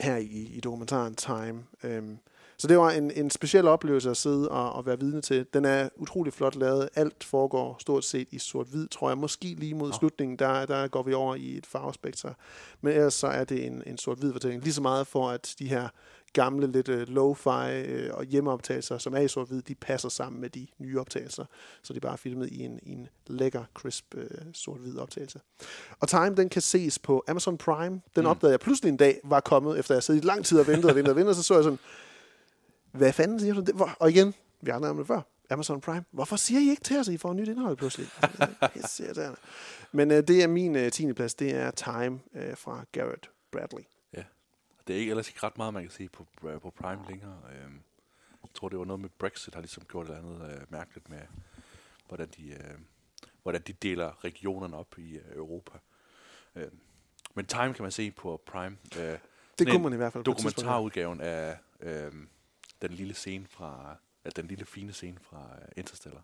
her 0.00 0.16
i, 0.16 0.50
i 0.54 0.60
dokumentaren 0.60 1.14
Time. 1.14 1.64
Øhm, 1.82 2.18
så 2.56 2.68
det 2.68 2.78
var 2.78 2.90
en, 2.90 3.10
en 3.10 3.30
speciel 3.30 3.68
oplevelse 3.68 4.10
at 4.10 4.16
sidde 4.16 4.48
og, 4.48 4.72
og 4.72 4.86
være 4.86 5.00
vidne 5.00 5.20
til. 5.20 5.46
Den 5.54 5.64
er 5.64 5.88
utrolig 5.96 6.32
flot 6.32 6.56
lavet. 6.56 6.88
Alt 6.94 7.24
foregår 7.24 7.76
stort 7.80 8.04
set 8.04 8.28
i 8.30 8.38
sort-hvid, 8.38 8.88
tror 8.88 9.10
jeg. 9.10 9.18
Måske 9.18 9.54
lige 9.58 9.74
mod 9.74 9.88
oh. 9.88 9.98
slutningen, 9.98 10.38
der, 10.38 10.66
der 10.66 10.88
går 10.88 11.02
vi 11.02 11.12
over 11.12 11.34
i 11.34 11.56
et 11.56 11.66
farvespektrum. 11.66 12.34
Men 12.80 12.92
ellers 12.92 13.14
så 13.14 13.26
er 13.26 13.44
det 13.44 13.66
en, 13.66 13.82
en 13.86 13.98
sort-hvid 13.98 14.32
fortælling. 14.32 14.62
Lige 14.62 14.74
så 14.74 14.82
meget 14.82 15.06
for, 15.06 15.30
at 15.30 15.54
de 15.58 15.68
her 15.68 15.88
gamle, 16.34 16.66
lidt 16.66 16.88
uh, 16.88 17.00
lo-fi 17.08 18.08
uh, 18.08 18.18
og 18.18 18.24
hjemmeoptagelser, 18.24 18.98
som 18.98 19.14
er 19.14 19.20
i 19.20 19.28
sort-hvid, 19.28 19.62
de 19.62 19.74
passer 19.74 20.08
sammen 20.08 20.40
med 20.40 20.50
de 20.50 20.66
nye 20.78 21.00
optagelser. 21.00 21.44
Så 21.82 21.92
de 21.92 21.96
er 21.96 22.00
bare 22.00 22.18
filmet 22.18 22.48
i 22.48 22.60
en, 22.60 22.80
i 22.82 22.92
en 22.92 23.08
lækker, 23.26 23.64
crisp 23.74 24.14
uh, 24.16 24.22
sort-hvid 24.52 24.98
optagelse. 24.98 25.40
Og 26.00 26.08
Time, 26.08 26.36
den 26.36 26.48
kan 26.48 26.62
ses 26.62 26.98
på 26.98 27.24
Amazon 27.28 27.58
Prime. 27.58 28.00
Den 28.16 28.22
mm. 28.22 28.26
opdagede 28.26 28.52
jeg 28.52 28.60
pludselig 28.60 28.88
en 28.88 28.96
dag 28.96 29.20
var 29.24 29.40
kommet, 29.40 29.78
efter 29.78 29.94
jeg 29.94 30.02
sad 30.02 30.16
i 30.16 30.20
lang 30.20 30.44
tid 30.44 30.58
og 30.58 30.66
ventede 30.66 30.92
og 30.92 30.96
ventede 30.96 31.12
og 31.12 31.16
ventede, 31.16 31.34
så 31.34 31.42
så 31.42 31.54
jeg 31.54 31.64
sådan, 31.64 31.78
hvad 32.92 33.12
fanden 33.12 33.40
siger 33.40 33.54
du? 33.54 33.60
Det? 33.60 33.74
Og 33.98 34.10
igen, 34.10 34.34
vi 34.60 34.70
har 34.70 34.88
om 34.88 34.96
det 34.96 35.06
før. 35.06 35.20
Amazon 35.50 35.80
Prime. 35.80 36.04
Hvorfor 36.10 36.36
siger 36.36 36.60
I 36.60 36.70
ikke 36.70 36.82
til 36.82 36.98
os, 36.98 37.08
at 37.08 37.14
I 37.14 37.16
får 37.16 37.32
nyt 37.32 37.48
indhold 37.48 37.76
pludselig? 37.76 38.08
Men 39.92 40.10
uh, 40.10 40.16
det 40.16 40.42
er 40.42 40.46
min 40.46 40.76
uh, 40.76 40.88
10. 40.88 41.12
plads. 41.12 41.34
Det 41.34 41.54
er 41.54 41.70
Time 41.70 42.20
uh, 42.34 42.56
fra 42.56 42.84
Garrett 42.92 43.30
Bradley. 43.52 43.84
Det 44.86 44.96
er 44.96 45.00
ikke 45.00 45.10
ellers 45.10 45.28
ikke 45.28 45.42
ret 45.42 45.58
meget, 45.58 45.74
man 45.74 45.82
kan 45.82 45.90
se 45.90 46.08
på, 46.08 46.26
på 46.40 46.70
Prime 46.70 47.04
længere. 47.08 47.40
Øhm, 47.52 47.82
jeg 48.42 48.50
tror, 48.54 48.68
det 48.68 48.78
var 48.78 48.84
noget 48.84 49.00
med 49.00 49.08
Brexit, 49.08 49.54
har 49.54 49.60
ligesom 49.60 49.84
gjort 49.84 50.10
et 50.10 50.14
andet 50.14 50.50
øh, 50.50 50.72
mærkeligt 50.72 51.08
med, 51.08 51.20
hvordan 52.08 52.28
de, 52.36 52.48
øh, 52.48 52.78
hvordan 53.42 53.62
de 53.62 53.72
deler 53.72 54.24
regionerne 54.24 54.76
op 54.76 54.98
i 54.98 55.16
øh, 55.16 55.36
Europa. 55.36 55.78
Øh, 56.54 56.70
men 57.34 57.46
Time 57.46 57.74
kan 57.74 57.82
man 57.82 57.92
se 57.92 58.10
på 58.10 58.42
Prime. 58.46 58.76
Øh, 58.98 59.18
det 59.58 59.68
kunne 59.70 59.82
man 59.82 59.92
i 59.92 59.96
hvert 59.96 60.12
fald. 60.12 60.24
Dokumentarudgaven 60.24 61.20
af 61.20 61.58
øh, 61.80 62.12
den 62.82 62.90
lille 62.90 63.14
scene 63.14 63.46
fra, 63.46 63.96
af 64.24 64.32
den 64.32 64.46
lille 64.46 64.64
fine 64.64 64.92
scene 64.92 65.18
fra 65.20 65.58
Interstellar. 65.76 66.22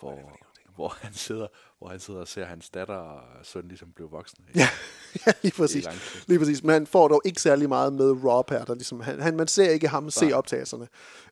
Hvor, 0.00 0.38
hvor 0.78 0.96
han 1.00 1.12
sidder, 1.12 1.46
hvor 1.78 1.88
han 1.88 2.00
sidder 2.00 2.20
og 2.20 2.28
ser 2.28 2.44
hans 2.44 2.70
datter 2.70 2.94
og 2.94 3.22
søn 3.42 3.68
ligesom 3.68 3.92
blev 3.92 4.10
voksne. 4.10 4.44
Ja, 4.54 4.68
ja 5.26 5.32
lige 5.42 5.52
præcis. 5.56 5.86
Lige 6.26 6.38
præcis. 6.38 6.62
Men 6.62 6.72
han 6.72 6.86
får 6.86 7.08
dog 7.08 7.22
ikke 7.24 7.42
særlig 7.42 7.68
meget 7.68 7.92
med 7.92 8.10
Rob 8.24 8.50
her. 8.50 8.64
Der 8.64 8.74
ligesom, 8.74 9.00
han, 9.00 9.20
han, 9.20 9.36
man 9.36 9.48
ser 9.48 9.70
ikke 9.70 9.88
ham 9.88 10.02
Nej. 10.02 10.10
se 10.10 10.32
optagelserne. 10.32 10.88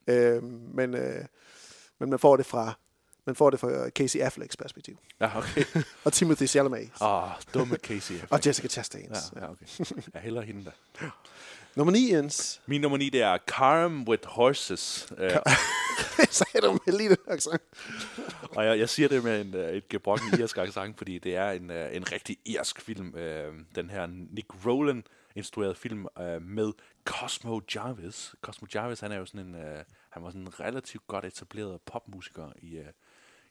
Øh, 0.06 0.42
men, 0.74 0.94
øh, 0.94 1.24
men 2.00 2.10
man 2.10 2.18
får 2.18 2.36
det 2.36 2.46
fra 2.46 2.72
man 3.26 3.34
får 3.34 3.50
det 3.50 3.60
fra 3.60 3.88
Casey 3.90 4.20
Afflecks 4.20 4.56
perspektiv. 4.56 4.98
Ja, 5.20 5.38
okay. 5.38 5.64
og 6.04 6.12
Timothy 6.12 6.46
Chalamet. 6.46 6.90
Åh, 7.00 7.24
oh, 7.24 7.30
dumme 7.54 7.76
Casey 7.76 8.14
Affleck. 8.14 8.32
og 8.32 8.40
Jessica 8.46 8.68
Chastain. 8.68 9.10
Ja, 9.14 9.40
ja, 9.40 9.50
okay. 9.50 9.66
Jeg 10.14 10.22
hælder 10.22 10.42
hende 10.42 10.64
der. 10.64 10.70
Nummer 11.76 11.92
9, 11.92 12.12
Jens. 12.12 12.62
Min 12.66 12.80
nummer 12.80 12.98
9, 12.98 13.08
det 13.08 13.22
er 13.22 13.38
Carm 13.46 14.08
with 14.08 14.26
Horses. 14.26 15.08
Uh, 15.10 15.18
sagde 16.30 16.66
du 16.66 16.78
med 16.86 16.98
lige 16.98 17.08
den 17.08 17.16
accent. 17.26 17.62
og 18.56 18.64
jeg, 18.64 18.78
jeg 18.78 18.88
siger 18.88 19.08
det 19.08 19.24
med 19.24 19.40
en, 19.40 19.54
uh, 19.54 19.60
et 19.60 19.88
gebrokken 19.88 20.40
irsk 20.40 20.58
accent, 20.58 20.98
fordi 20.98 21.18
det 21.18 21.36
er 21.36 21.50
en, 21.50 21.70
uh, 21.70 21.96
en 21.96 22.12
rigtig 22.12 22.36
irsk 22.44 22.80
film. 22.80 23.12
Den 23.74 23.90
her 23.90 24.06
Nick 24.06 24.66
Rowland 24.66 25.02
instrueret 25.34 25.76
film 25.76 26.06
med 26.40 26.72
Cosmo 27.04 27.60
Jarvis. 27.74 28.34
Cosmo 28.40 28.68
Jarvis, 28.74 29.00
han 29.00 29.12
er 29.12 29.16
jo 29.16 29.26
sådan 29.26 29.46
en, 29.46 29.54
han 30.10 30.22
var 30.22 30.30
sådan 30.30 30.40
en 30.40 30.60
relativt 30.60 31.06
godt 31.06 31.24
etableret 31.24 31.80
popmusiker 31.80 32.52
i, 32.62 32.80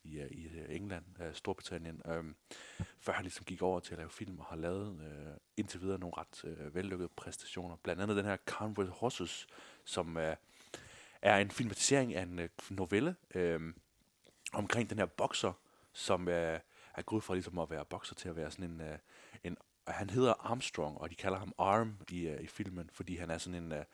i, 0.06 0.20
øh, 0.20 0.32
i 0.32 0.48
øh, 0.48 0.76
England, 0.76 1.06
øh, 1.22 1.34
Storbritannien, 1.34 2.02
øh, 2.06 2.24
før 3.00 3.14
han 3.14 3.24
ligesom 3.24 3.46
gik 3.46 3.62
over 3.62 3.80
til 3.80 3.94
at 3.94 3.98
lave 3.98 4.10
film 4.10 4.40
og 4.40 4.46
har 4.46 4.56
lavet 4.56 5.02
øh, 5.02 5.34
indtil 5.58 5.82
videre 5.82 6.00
nogle 6.00 6.18
ret 6.18 6.44
øh, 6.44 6.76
vellykkede 6.76 7.10
præstationer. 7.16 7.76
Blandt 7.76 8.02
andet 8.02 8.18
den 8.18 8.26
her 8.26 8.38
Conway 8.46 8.88
Horses, 8.88 9.48
som 9.86 10.18
øh, 10.18 10.36
er 11.22 11.38
en 11.38 11.52
filmatisering 11.52 12.16
af 12.16 12.22
en 12.22 12.40
øh, 12.40 12.50
novelle 12.70 13.16
øh, 13.36 13.74
omkring 14.54 14.90
den 14.90 14.98
her 14.98 15.06
bokser, 15.06 15.54
som 15.94 16.28
øh, 16.28 16.60
er 16.96 17.02
gået 17.02 17.24
fra 17.24 17.34
ligesom 17.34 17.60
at 17.60 17.70
være 17.70 17.86
bokser 17.86 18.16
til 18.16 18.30
at 18.30 18.36
være 18.36 18.52
sådan 18.52 18.72
en, 18.72 18.82
øh, 18.82 18.98
en 19.44 19.58
han 19.88 20.10
hedder 20.10 20.34
Armstrong, 20.34 20.98
og 20.98 21.10
de 21.10 21.16
kalder 21.16 21.38
ham 21.38 21.54
Arm 21.58 21.98
i, 22.10 22.28
øh, 22.28 22.42
i 22.42 22.48
filmen, 22.48 22.90
fordi 22.94 23.16
han 23.16 23.32
er 23.32 23.38
sådan 23.38 23.64
en, 23.64 23.72
Øh, 23.72 23.86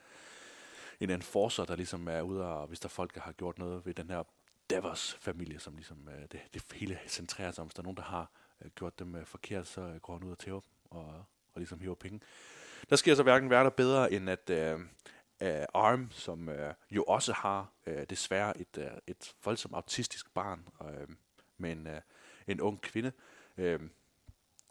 en 1.02 1.10
enforcer, 1.10 1.66
der 1.66 1.76
ligesom 1.76 2.08
er 2.08 2.22
ude 2.22 2.46
og, 2.46 2.68
hvis 2.68 2.80
der 2.80 2.90
folk 2.90 3.18
har 3.18 3.32
gjort 3.32 3.60
noget 3.60 3.86
ved 3.86 3.94
den 3.94 4.10
her 4.10 4.24
Davos 4.72 5.18
familie, 5.22 5.60
som 5.60 5.76
ligesom 5.76 6.10
øh, 6.10 6.22
det, 6.32 6.42
det 6.54 6.64
hele 6.74 7.00
centrerer 7.08 7.52
sig 7.52 7.62
om. 7.62 7.68
Hvis 7.68 7.74
der 7.74 7.82
er 7.82 7.84
nogen, 7.84 7.98
der 7.98 8.04
har 8.04 8.32
øh, 8.62 8.72
gjort 8.72 9.00
dem 9.00 9.16
øh, 9.16 9.26
forkert, 9.26 9.68
så 9.68 9.82
øh, 9.82 9.96
går 9.96 10.14
han 10.14 10.24
ud 10.24 10.32
og 10.32 10.40
tæver 10.40 10.60
dem 10.60 10.70
og, 10.90 11.06
og 11.54 11.58
ligesom 11.58 11.80
hiver 11.80 11.96
penge. 11.96 12.20
Der 12.90 12.96
sker 12.96 13.16
så 13.16 13.24
hverken 13.24 13.50
værre 13.50 13.72
bedre, 13.72 14.12
end 14.12 14.30
at 14.30 14.50
øh, 14.50 14.80
øh, 15.42 15.66
Arm, 15.74 16.12
som 16.12 16.50
øh, 16.50 16.74
jo 16.92 17.04
også 17.04 17.34
har 17.34 17.74
øh, 17.86 18.06
desværre 18.10 18.62
et, 18.62 18.78
øh, 18.78 18.92
et 19.08 19.36
voldsomt 19.46 19.76
autistisk 19.76 20.34
barn 20.34 20.68
øh, 20.82 21.08
med 21.58 21.72
en, 21.72 21.88
øh, 21.88 22.02
en 22.48 22.62
ung 22.62 22.82
kvinde, 22.82 23.12
øh, 23.58 23.80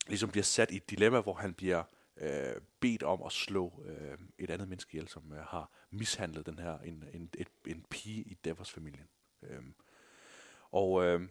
ligesom 0.07 0.31
bliver 0.31 0.45
sat 0.45 0.71
i 0.71 0.77
et 0.77 0.91
dilemma, 0.91 1.21
hvor 1.21 1.35
han 1.35 1.55
bliver 1.55 1.83
øh, 2.17 2.61
bedt 2.81 3.03
om 3.03 3.23
at 3.23 3.33
slå 3.33 3.85
øh, 3.87 4.19
et 4.39 4.51
andet 4.51 4.69
menneske 4.69 4.95
ihjel, 4.95 5.09
som 5.09 5.33
øh, 5.33 5.39
har 5.39 5.71
mishandlet 5.91 6.47
den 6.47 6.59
her 6.59 6.79
en, 6.79 7.05
en, 7.13 7.31
et, 7.39 7.49
en 7.67 7.85
pige 7.91 8.23
i 8.23 8.35
Davos-familien. 8.35 9.09
Øh, 9.43 9.63
og 10.73 11.05
øh, 11.05 11.29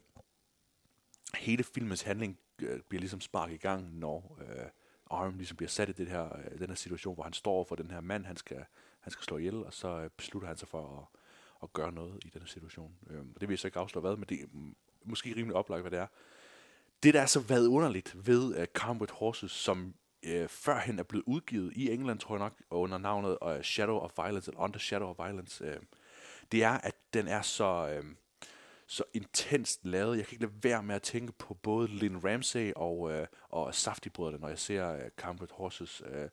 hele 1.36 1.64
filmens 1.64 2.02
handling 2.02 2.40
øh, 2.62 2.80
bliver 2.90 3.00
ligesom 3.00 3.22
sparket 3.22 3.54
i 3.54 3.58
gang, 3.58 3.98
når 3.98 4.40
øh, 4.42 4.66
Arm 5.10 5.38
ligesom 5.38 5.58
bliver 5.58 5.70
sat 5.70 5.90
i 5.90 5.92
det 5.92 6.08
her, 6.08 6.38
øh, 6.38 6.60
den 6.60 6.68
her 6.68 6.76
situation, 6.76 7.14
hvor 7.14 7.24
han 7.24 7.34
står 7.34 7.64
for 7.64 7.76
den 7.76 7.92
her 7.92 8.02
mand, 8.02 8.26
han 8.26 8.38
skal, 8.38 8.66
han 9.00 9.12
skal 9.12 9.24
slå 9.24 9.38
ihjel, 9.38 9.64
og 9.64 9.74
så 9.74 9.88
øh, 9.88 10.10
beslutter 10.18 10.48
han 10.48 10.58
sig 10.58 10.68
for 10.68 11.00
at, 11.00 11.20
at 11.64 11.74
gøre 11.74 11.92
noget 11.92 12.24
i 12.26 12.30
den 12.30 12.42
her 12.42 12.48
situation. 12.48 12.96
Øh, 13.10 13.20
og 13.20 13.42
det 13.42 13.50
vil 13.50 13.54
jeg 13.54 13.60
så 13.60 13.68
ikke 13.68 13.80
afsløre 13.80 14.02
hvad, 14.02 14.16
men 14.16 14.26
det 14.30 14.42
er 14.42 14.46
måske 15.04 15.36
rimelig 15.36 15.56
oplagt, 15.56 15.82
hvad 15.82 15.92
det 15.92 16.00
er. 16.00 16.08
Det, 17.04 17.14
der 17.14 17.22
er 17.22 17.26
så 17.26 17.40
været 17.40 17.68
underligt 17.68 18.28
ved 18.28 18.56
øh, 18.56 18.62
uh, 18.62 18.66
Come 18.74 19.02
with 19.02 19.14
Horses, 19.14 19.52
som 19.52 19.94
uh, 20.28 20.48
førhen 20.48 21.00
er 21.00 21.04
blevet 21.04 21.24
udgivet 21.28 21.74
i 21.76 21.92
England, 21.92 22.20
tror 22.20 22.36
jeg 22.36 22.40
nok, 22.40 22.54
under 22.70 22.98
navnet 22.98 23.38
uh, 23.42 23.62
Shadow 23.62 23.98
of 23.98 24.12
Violence, 24.18 24.52
eller 24.52 24.62
Under 24.62 24.80
Shadow 24.80 25.10
of 25.10 25.18
Violence, 25.18 25.66
uh, 25.66 25.84
det 26.52 26.64
er, 26.64 26.72
at 26.72 26.96
den 27.14 27.28
er 27.28 27.42
så, 27.42 28.00
uh, 28.00 28.06
så 28.90 29.04
intenst 29.14 29.86
lavet. 29.86 30.18
Jeg 30.18 30.26
kan 30.26 30.36
ikke 30.36 30.46
lade 30.46 30.64
være 30.64 30.84
med 30.84 30.96
at 30.96 31.02
tænke 31.02 31.32
på 31.32 31.54
både 31.54 31.88
Lynn 31.88 32.26
Ramsey 32.26 32.72
og, 32.76 33.12
øh, 33.12 33.28
og 33.50 33.76
Safety-brødrene, 33.76 34.38
når 34.38 34.48
jeg 34.48 34.60
ser 34.60 34.94
øh, 34.94 35.10
Calm 35.18 35.38
with 35.40 35.54
Horses. 35.54 36.02
Øh, 36.06 36.30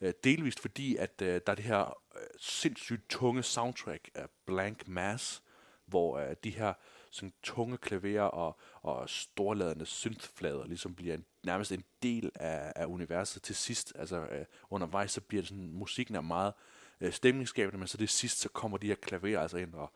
øh, 0.00 0.12
delvist 0.24 0.60
fordi, 0.60 0.96
at 0.96 1.22
øh, 1.22 1.40
der 1.46 1.52
er 1.52 1.54
det 1.54 1.64
her 1.64 1.98
øh, 2.16 2.26
sindssygt 2.38 3.08
tunge 3.08 3.42
soundtrack 3.42 4.10
af 4.14 4.26
Blank 4.46 4.88
Mass, 4.88 5.42
hvor 5.86 6.18
øh, 6.18 6.36
de 6.44 6.50
her 6.50 6.72
sådan 7.10 7.32
tunge 7.42 7.78
klaverer 7.78 8.22
og, 8.22 8.58
og 8.82 9.10
storladende 9.10 9.86
synthflader 9.86 10.66
ligesom 10.66 10.94
bliver 10.94 11.14
en, 11.14 11.24
nærmest 11.42 11.72
en 11.72 11.84
del 12.02 12.30
af, 12.34 12.72
af 12.76 12.86
universet 12.86 13.42
til 13.42 13.56
sidst. 13.56 13.92
Altså 13.96 14.16
øh, 14.16 14.44
undervejs 14.70 15.10
så 15.12 15.20
bliver 15.20 15.42
det 15.42 15.48
sådan, 15.48 15.72
musikken 15.72 16.14
er 16.14 16.20
meget 16.20 16.52
øh, 17.00 17.12
stemningsskabende, 17.12 17.78
men 17.78 17.88
så 17.88 17.96
det 17.96 18.10
sidst 18.10 18.40
så 18.40 18.48
kommer 18.48 18.78
de 18.78 18.86
her 18.86 18.94
klaverer 18.94 19.40
altså 19.40 19.56
ind 19.56 19.74
og, 19.74 19.92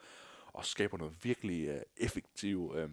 og 0.56 0.64
skaber 0.64 0.98
noget 0.98 1.14
virkelig 1.22 1.68
øh, 1.68 1.80
effektiv 1.96 2.74
øh, 2.76 2.90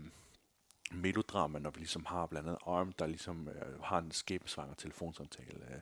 melodrama, 0.92 1.60
når 1.60 1.70
vi 1.70 1.80
ligesom 1.80 2.06
har 2.06 2.26
blandt 2.26 2.48
andet 2.48 2.62
Arm, 2.66 2.92
der 2.92 3.08
ligesom 3.08 3.48
øh, 3.48 3.82
har 3.84 4.00
en 4.00 4.12
skæbensvanger 4.12 4.76
telefonsamtale 4.76 5.66
øh, 5.74 5.80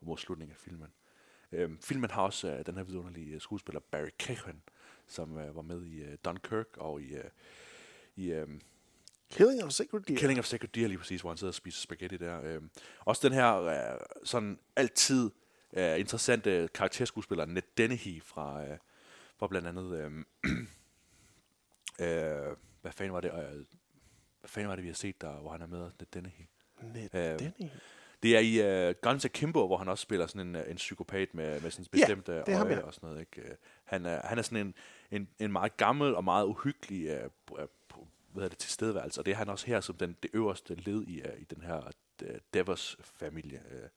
mod 0.00 0.18
slutningen 0.18 0.52
af 0.52 0.58
filmen. 0.58 0.88
Øh, 1.52 1.70
filmen 1.80 2.10
har 2.10 2.22
også 2.22 2.48
øh, 2.48 2.66
den 2.66 2.76
her 2.76 2.82
vidunderlige 2.82 3.40
skuespiller 3.40 3.80
Barry 3.80 4.10
Keoghan, 4.18 4.62
som 5.06 5.38
øh, 5.38 5.56
var 5.56 5.62
med 5.62 5.84
i 5.84 6.02
øh, 6.02 6.18
Dunkirk 6.24 6.76
og 6.76 7.02
i 7.02 7.14
øh, 7.16 7.30
i 8.16 8.32
øhm, 8.32 8.60
Killing 9.30 9.64
of 9.64 9.70
Sacred 9.70 10.00
Deer. 10.00 10.18
Killing 10.18 10.38
of 10.38 10.44
Sacred 10.44 10.68
Deer 10.68 10.88
lige 10.88 10.98
præcis, 10.98 11.20
hvor 11.20 11.30
han 11.30 11.36
sidder 11.36 11.50
og 11.50 11.54
spiser 11.54 11.80
spaghetti 11.80 12.16
der. 12.16 12.40
Øhm, 12.42 12.70
også 13.00 13.28
den 13.28 13.36
her 13.36 13.62
øh, 13.62 14.00
sådan 14.24 14.58
altid 14.76 15.30
øh, 15.72 16.00
interessante 16.00 16.68
karakterskuespiller, 16.74 17.44
Ned 17.44 17.62
Dennehy 17.76 18.22
fra, 18.22 18.64
øh, 18.64 18.78
fra 19.38 19.46
blandt 19.46 19.68
andet... 19.68 19.98
Øh, 19.98 20.24
øh, 22.00 22.56
hvad 22.80 22.92
fanden 22.92 23.12
var 23.12 23.20
det? 23.20 23.32
Øh, 23.32 23.64
hvad 24.40 24.48
fanden 24.48 24.68
var 24.68 24.74
det, 24.74 24.84
vi 24.84 24.88
har 24.88 24.94
set 24.94 25.20
der, 25.20 25.32
hvor 25.32 25.50
han 25.50 25.62
er 25.62 25.66
med, 25.66 25.90
Ned 25.98 26.06
Dennehy? 26.14 26.44
Ned 26.82 27.08
Øh, 27.14 27.38
Dennehy? 27.38 27.70
Det 28.22 28.36
er 28.36 28.40
i 28.40 28.88
uh, 28.88 28.94
Guns 29.02 29.24
Akimbo, 29.24 29.66
hvor 29.66 29.76
han 29.76 29.88
også 29.88 30.02
spiller 30.02 30.26
sådan 30.26 30.48
en, 30.48 30.56
øh, 30.56 30.70
en 30.70 30.76
psykopat 30.76 31.34
med, 31.34 31.60
med 31.60 31.70
sådan 31.70 31.86
bestemt 31.92 32.28
er 32.28 32.56
ham, 32.56 32.66
øje 32.66 32.76
ja. 32.76 32.82
og 32.82 32.94
sådan 32.94 33.08
noget. 33.08 33.20
Ikke? 33.20 33.48
Øh, 33.48 33.56
Han, 33.84 34.06
er, 34.06 34.26
han 34.26 34.38
er 34.38 34.42
sådan 34.42 34.66
en, 34.66 34.74
en, 35.10 35.28
en 35.38 35.52
meget 35.52 35.76
gammel 35.76 36.14
og 36.14 36.24
meget 36.24 36.46
uhyggelig 36.46 37.24
uh, 37.24 37.30
hvad 37.48 37.66
hedder 38.34 38.48
det, 38.48 38.58
tilstedeværelse, 38.58 39.20
og 39.20 39.26
det 39.26 39.32
er 39.32 39.36
han 39.36 39.48
også 39.48 39.66
her 39.66 39.80
som 39.80 39.96
den, 39.96 40.16
det 40.22 40.30
øverste 40.34 40.74
led 40.74 41.02
i, 41.06 41.22
uh, 41.22 41.40
i 41.40 41.44
den 41.44 41.62
her 41.62 41.90
uh, 42.22 42.28
Devers 42.54 42.96
familie. 43.02 43.62
Uh. 43.70 43.88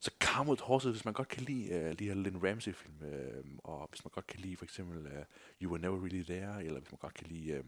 Så 0.00 0.10
Carmel 0.20 0.58
Horses, 0.60 0.90
hvis 0.90 1.04
man 1.04 1.14
godt 1.14 1.28
kan 1.28 1.42
lide 1.42 1.88
uh, 1.88 1.98
de 1.98 2.04
her 2.04 2.14
Lynn 2.14 2.48
Ramsey-film, 2.48 2.94
uh, 3.00 3.44
og 3.64 3.88
hvis 3.90 4.04
man 4.04 4.10
godt 4.14 4.26
kan 4.26 4.40
lide 4.40 4.56
for 4.56 4.64
eksempel 4.64 5.06
uh, 5.06 5.24
You 5.62 5.70
Were 5.70 5.80
Never 5.80 6.04
Really 6.04 6.24
There, 6.24 6.64
eller 6.64 6.80
hvis 6.80 6.92
man 6.92 6.98
godt 6.98 7.14
kan 7.14 7.26
lide 7.26 7.58
uh, 7.58 7.64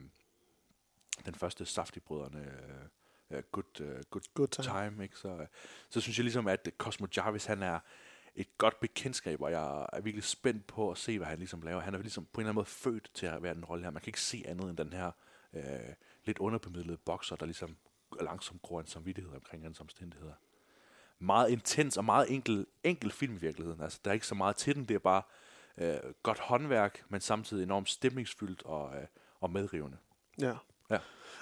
den 1.26 1.34
første 1.34 1.66
Safdie-brødrene, 1.66 2.52
uh, 3.30 3.36
uh, 3.36 3.42
good, 3.52 3.80
uh, 3.80 4.00
good, 4.10 4.22
Good 4.34 4.48
Time. 4.48 4.90
time 4.90 5.02
ikke? 5.02 5.18
Så, 5.18 5.28
uh, 5.34 5.46
så 5.90 6.00
synes 6.00 6.18
jeg 6.18 6.24
ligesom, 6.24 6.48
at 6.48 6.70
Cosmo 6.78 7.06
Jarvis, 7.16 7.44
han 7.44 7.62
er 7.62 7.78
et 8.34 8.58
godt 8.58 8.80
bekendtskab, 8.80 9.40
og 9.40 9.50
jeg 9.50 9.86
er 9.92 10.00
virkelig 10.00 10.24
spændt 10.24 10.66
på 10.66 10.90
at 10.90 10.98
se, 10.98 11.18
hvad 11.18 11.28
han 11.28 11.38
ligesom 11.38 11.62
laver. 11.62 11.80
Han 11.80 11.94
er 11.94 11.98
ligesom 11.98 12.24
på 12.24 12.40
en 12.40 12.42
eller 12.42 12.48
anden 12.48 12.54
måde 12.54 12.66
født 12.66 13.10
til 13.14 13.26
at 13.26 13.42
være 13.42 13.54
den 13.54 13.64
rolle 13.64 13.84
her. 13.84 13.90
Man 13.90 14.02
kan 14.02 14.08
ikke 14.08 14.20
se 14.20 14.44
andet 14.46 14.68
end 14.68 14.76
den 14.76 14.92
her 14.92 15.10
øh, 15.52 15.94
lidt 16.24 16.38
underbemidlede 16.38 16.96
bokser, 16.96 17.36
der 17.36 17.46
ligesom 17.46 17.76
langsomt 18.20 18.62
gror 18.62 18.80
en 18.80 18.86
samvittighed 18.86 19.34
omkring 19.34 19.62
hans 19.62 19.80
omstændigheder. 19.80 20.34
Meget 21.22 21.50
intens 21.50 21.96
og 21.96 22.04
meget 22.04 22.32
enkel, 22.34 22.66
enkel 22.84 23.10
film 23.12 23.34
i 23.34 23.38
virkeligheden. 23.38 23.82
Altså, 23.82 23.98
der 24.04 24.10
er 24.10 24.14
ikke 24.14 24.26
så 24.26 24.34
meget 24.34 24.56
til 24.56 24.74
den. 24.74 24.84
Det 24.84 24.94
er 24.94 24.98
bare 24.98 25.22
øh, 25.78 25.96
godt 26.22 26.38
håndværk, 26.38 27.02
men 27.08 27.20
samtidig 27.20 27.62
enormt 27.62 27.90
stemningsfyldt 27.90 28.62
og, 28.64 28.96
øh, 28.96 29.02
og 29.40 29.50
medrivende. 29.50 29.96
Ja. 30.40 30.52
Ja. 30.90 30.98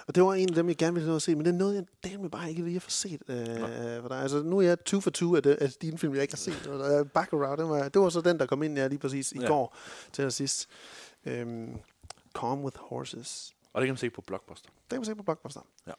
Og 0.07 0.15
det 0.15 0.23
var 0.23 0.33
en 0.33 0.49
af 0.49 0.55
dem, 0.55 0.67
jeg 0.67 0.77
gerne 0.77 0.93
ville 0.93 1.09
nå 1.09 1.15
at 1.15 1.21
se, 1.21 1.35
men 1.35 1.45
det 1.45 1.53
er 1.53 1.57
noget, 1.57 1.75
jeg 1.75 2.11
dame 2.11 2.29
bare 2.29 2.49
ikke 2.49 2.63
lige 2.63 2.73
har 2.73 2.79
fået 2.79 2.91
set 2.91 3.21
øh, 3.27 4.01
for 4.01 4.07
dig. 4.07 4.17
Altså, 4.21 4.43
nu 4.43 4.57
er 4.57 4.61
jeg 4.61 4.79
two 4.85 4.99
for 4.99 5.09
two 5.09 5.35
af, 5.35 5.43
det, 5.43 5.55
af 5.55 5.71
dine 5.81 5.97
film, 5.97 6.13
jeg 6.13 6.21
ikke 6.21 6.33
har 6.33 6.37
set. 6.37 6.67
Og 6.67 7.11
Baccarat, 7.11 7.59
det 7.59 7.69
var, 7.69 7.89
det 7.89 8.01
var 8.01 8.09
så 8.09 8.21
den, 8.21 8.39
der 8.39 8.45
kom 8.45 8.63
ind 8.63 8.77
ja, 8.77 8.87
lige 8.87 8.99
præcis 8.99 9.31
i 9.31 9.39
Ja. 9.39 9.47
går 9.47 9.75
til 10.11 10.21
allersidst. 10.21 10.69
Øhm, 11.25 11.77
Calm 12.35 12.63
with 12.63 12.77
Horses. 12.79 13.53
Og 13.73 13.81
det 13.81 13.87
kan 13.87 13.91
man 13.93 13.97
se 13.97 14.09
på 14.09 14.21
Blockbuster. 14.21 14.69
Det 14.69 14.89
kan 14.89 14.97
man 14.99 15.05
se 15.05 15.15
på 15.15 15.23
Blockbuster. 15.23 15.61
Ja. 15.87 15.91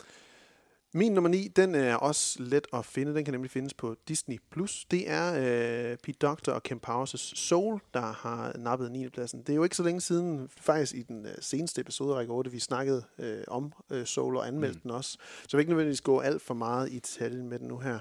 Min 0.95 1.13
nummer 1.13 1.31
9, 1.31 1.49
den 1.49 1.75
er 1.75 1.95
også 1.95 2.43
let 2.43 2.67
at 2.73 2.87
finde. 2.87 3.15
Den 3.15 3.25
kan 3.25 3.35
nemlig 3.35 3.51
findes 3.51 3.75
på 3.75 3.97
Disney+. 4.09 4.39
Plus. 4.51 4.85
Det 4.91 5.11
er 5.11 5.35
øh, 5.35 5.97
Pete 5.97 6.19
Doctor 6.19 6.53
og 6.53 6.63
Kim 6.63 6.81
Powers' 6.87 7.37
Soul, 7.37 7.81
der 7.95 8.01
har 8.01 8.53
nappet 8.59 8.93
9. 8.93 9.09
pladsen. 9.09 9.41
Det 9.41 9.49
er 9.49 9.55
jo 9.55 9.65
ikke 9.65 9.77
så 9.77 9.83
længe 9.83 10.01
siden, 10.01 10.49
faktisk 10.57 10.95
i 10.95 11.03
den 11.03 11.27
øh, 11.27 11.35
seneste 11.41 11.81
episode, 11.81 12.15
Række 12.15 12.33
8, 12.33 12.51
vi 12.51 12.59
snakkede 12.59 13.05
øh, 13.19 13.45
om 13.49 13.73
øh, 13.91 14.07
Soul 14.07 14.37
og 14.37 14.47
anmeldte 14.47 14.77
mm. 14.77 14.81
den 14.83 14.91
også. 14.91 15.11
Så 15.11 15.49
jeg 15.53 15.59
vil 15.59 15.61
ikke 15.61 15.71
nødvendigvis 15.71 16.01
gå 16.01 16.21
alt 16.21 16.43
for 16.43 16.55
meget 16.55 16.93
i 16.93 16.95
detaljen 16.95 17.49
med 17.49 17.59
den 17.59 17.69
nu 17.69 17.79
her. 17.79 17.99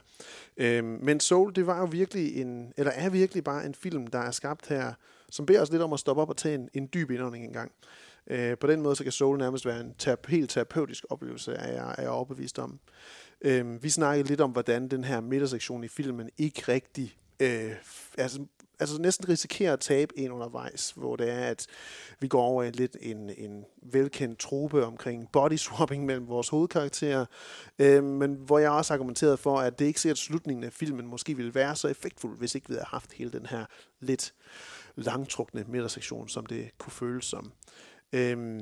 Øh, 0.58 0.84
men 0.84 1.20
Soul, 1.20 1.56
det 1.56 1.68
var 1.68 1.80
jo 1.80 1.86
virkelig 1.86 2.42
en, 2.42 2.74
eller 2.78 2.92
er 2.92 3.10
virkelig 3.10 3.44
bare 3.44 3.66
en 3.66 3.76
film, 3.76 4.08
der 4.08 4.20
er 4.20 4.32
skabt 4.32 4.68
her, 4.68 4.94
som 5.30 5.46
beder 5.46 5.62
os 5.62 5.72
lidt 5.72 5.82
om 5.82 5.94
at 5.94 6.00
stoppe 6.00 6.22
op 6.22 6.30
og 6.30 6.38
tage 6.38 6.56
en, 6.56 6.70
en 6.74 6.90
dyb 6.94 7.12
indånding 7.12 7.46
en 7.46 7.54
gang. 7.54 7.72
Øh, 8.28 8.58
på 8.58 8.68
den 8.68 8.82
måde, 8.82 8.96
så 8.96 9.04
kan 9.04 9.12
Soul 9.12 9.38
nærmest 9.38 9.66
være 9.66 9.80
en 9.80 9.96
terape- 10.04 10.32
helt 10.32 10.50
terapeutisk 10.50 11.06
oplevelse, 11.10 11.52
er 11.52 11.72
jeg, 11.72 11.96
er 11.98 12.02
jeg 12.02 12.12
overbevist 12.12 12.60
om. 12.60 12.80
Øh, 13.42 13.84
vi 13.84 13.90
snakkede 13.90 14.28
lidt 14.28 14.42
om, 14.42 14.52
hvordan 14.52 14.88
den 14.88 15.04
her 15.04 15.22
midtersektion 15.22 15.84
i 15.84 15.88
filmen 15.88 16.30
ikke 16.38 16.64
rigtig, 16.68 17.18
øh, 17.40 17.72
altså, 18.18 18.46
altså 18.80 19.02
næsten 19.02 19.30
risikerer 19.30 19.74
at 19.74 19.80
tabe 19.80 20.20
en 20.20 20.32
undervejs, 20.32 20.92
hvor 20.96 21.16
det 21.16 21.30
er, 21.30 21.40
at 21.40 21.68
vi 22.20 22.28
går 22.28 22.44
over 22.44 22.64
i 22.64 22.72
lidt 22.72 22.98
en, 23.02 23.30
en 23.38 23.66
velkendt 23.84 24.40
trope 24.40 24.86
omkring 24.86 25.32
body 25.32 25.56
swapping 25.56 26.06
mellem 26.06 26.28
vores 26.28 26.50
hovedkarakterer, 26.50 27.26
øh, 27.80 28.04
men 28.04 28.34
hvor 28.34 28.60
jeg 28.60 28.72
også 28.72 28.94
argumenterede 28.94 29.38
for, 29.38 29.60
at 29.60 29.80
det 29.80 29.86
ikke 29.86 30.02
sikkert, 30.02 30.16
at 30.16 30.20
slutningen 30.20 30.64
af 30.64 30.74
filmen 30.74 31.08
måske 31.08 31.36
ville 31.36 31.56
være 31.56 31.76
så 31.76 31.88
effektfuld, 31.88 32.38
hvis 32.38 32.56
ikke 32.56 32.68
vi 32.68 32.74
havde 32.74 32.88
haft 32.88 33.14
hele 33.14 33.32
den 33.32 33.46
her 33.46 33.66
lidt 34.00 34.34
langtrukne 34.96 35.66
midtersektion, 35.68 36.30
som 36.30 36.46
det 36.46 36.70
kunne 36.78 36.92
føles 36.92 37.26
som. 37.26 37.52
Øhm, 38.14 38.62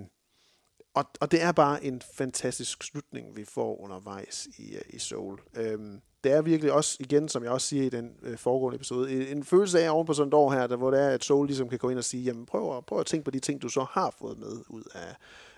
og, 0.94 1.06
og 1.22 1.32
det 1.32 1.42
er 1.42 1.52
bare 1.52 1.84
en 1.84 2.02
fantastisk 2.16 2.84
slutning, 2.84 3.36
vi 3.38 3.46
får 3.46 3.82
undervejs 3.82 4.48
i, 4.58 4.76
øh, 4.76 4.82
i 4.90 5.00
Soul. 5.00 5.40
Øhm, 5.56 6.02
det 6.24 6.32
er 6.32 6.42
virkelig 6.42 6.72
også, 6.74 6.98
igen, 7.00 7.30
som 7.30 7.44
jeg 7.44 7.52
også 7.52 7.68
siger 7.68 7.84
i 7.84 7.90
den 7.90 8.12
øh, 8.22 8.38
foregående 8.38 8.76
episode, 8.76 9.12
en, 9.12 9.38
en 9.38 9.44
følelse 9.44 9.80
af 9.84 9.90
oven 9.92 10.06
på 10.08 10.14
sådan 10.14 10.28
et 10.28 10.34
år 10.34 10.52
her, 10.52 10.68
der, 10.68 10.76
hvor 10.76 10.92
det 10.92 11.00
er, 11.02 11.10
at 11.10 11.24
Soul 11.24 11.48
ligesom 11.48 11.70
kan 11.70 11.80
gå 11.80 11.90
ind 11.90 11.98
og 11.98 12.04
sige, 12.04 12.24
jamen 12.24 12.46
prøv, 12.46 12.78
at- 12.78 12.86
prøv 12.86 13.00
at 13.00 13.06
tænke 13.06 13.26
på 13.26 13.32
de 13.32 13.40
ting, 13.40 13.62
du 13.62 13.70
så 13.70 13.86
har 13.92 14.16
fået 14.20 14.38
med 14.40 14.58
ud 14.70 14.84
af, 14.96 15.16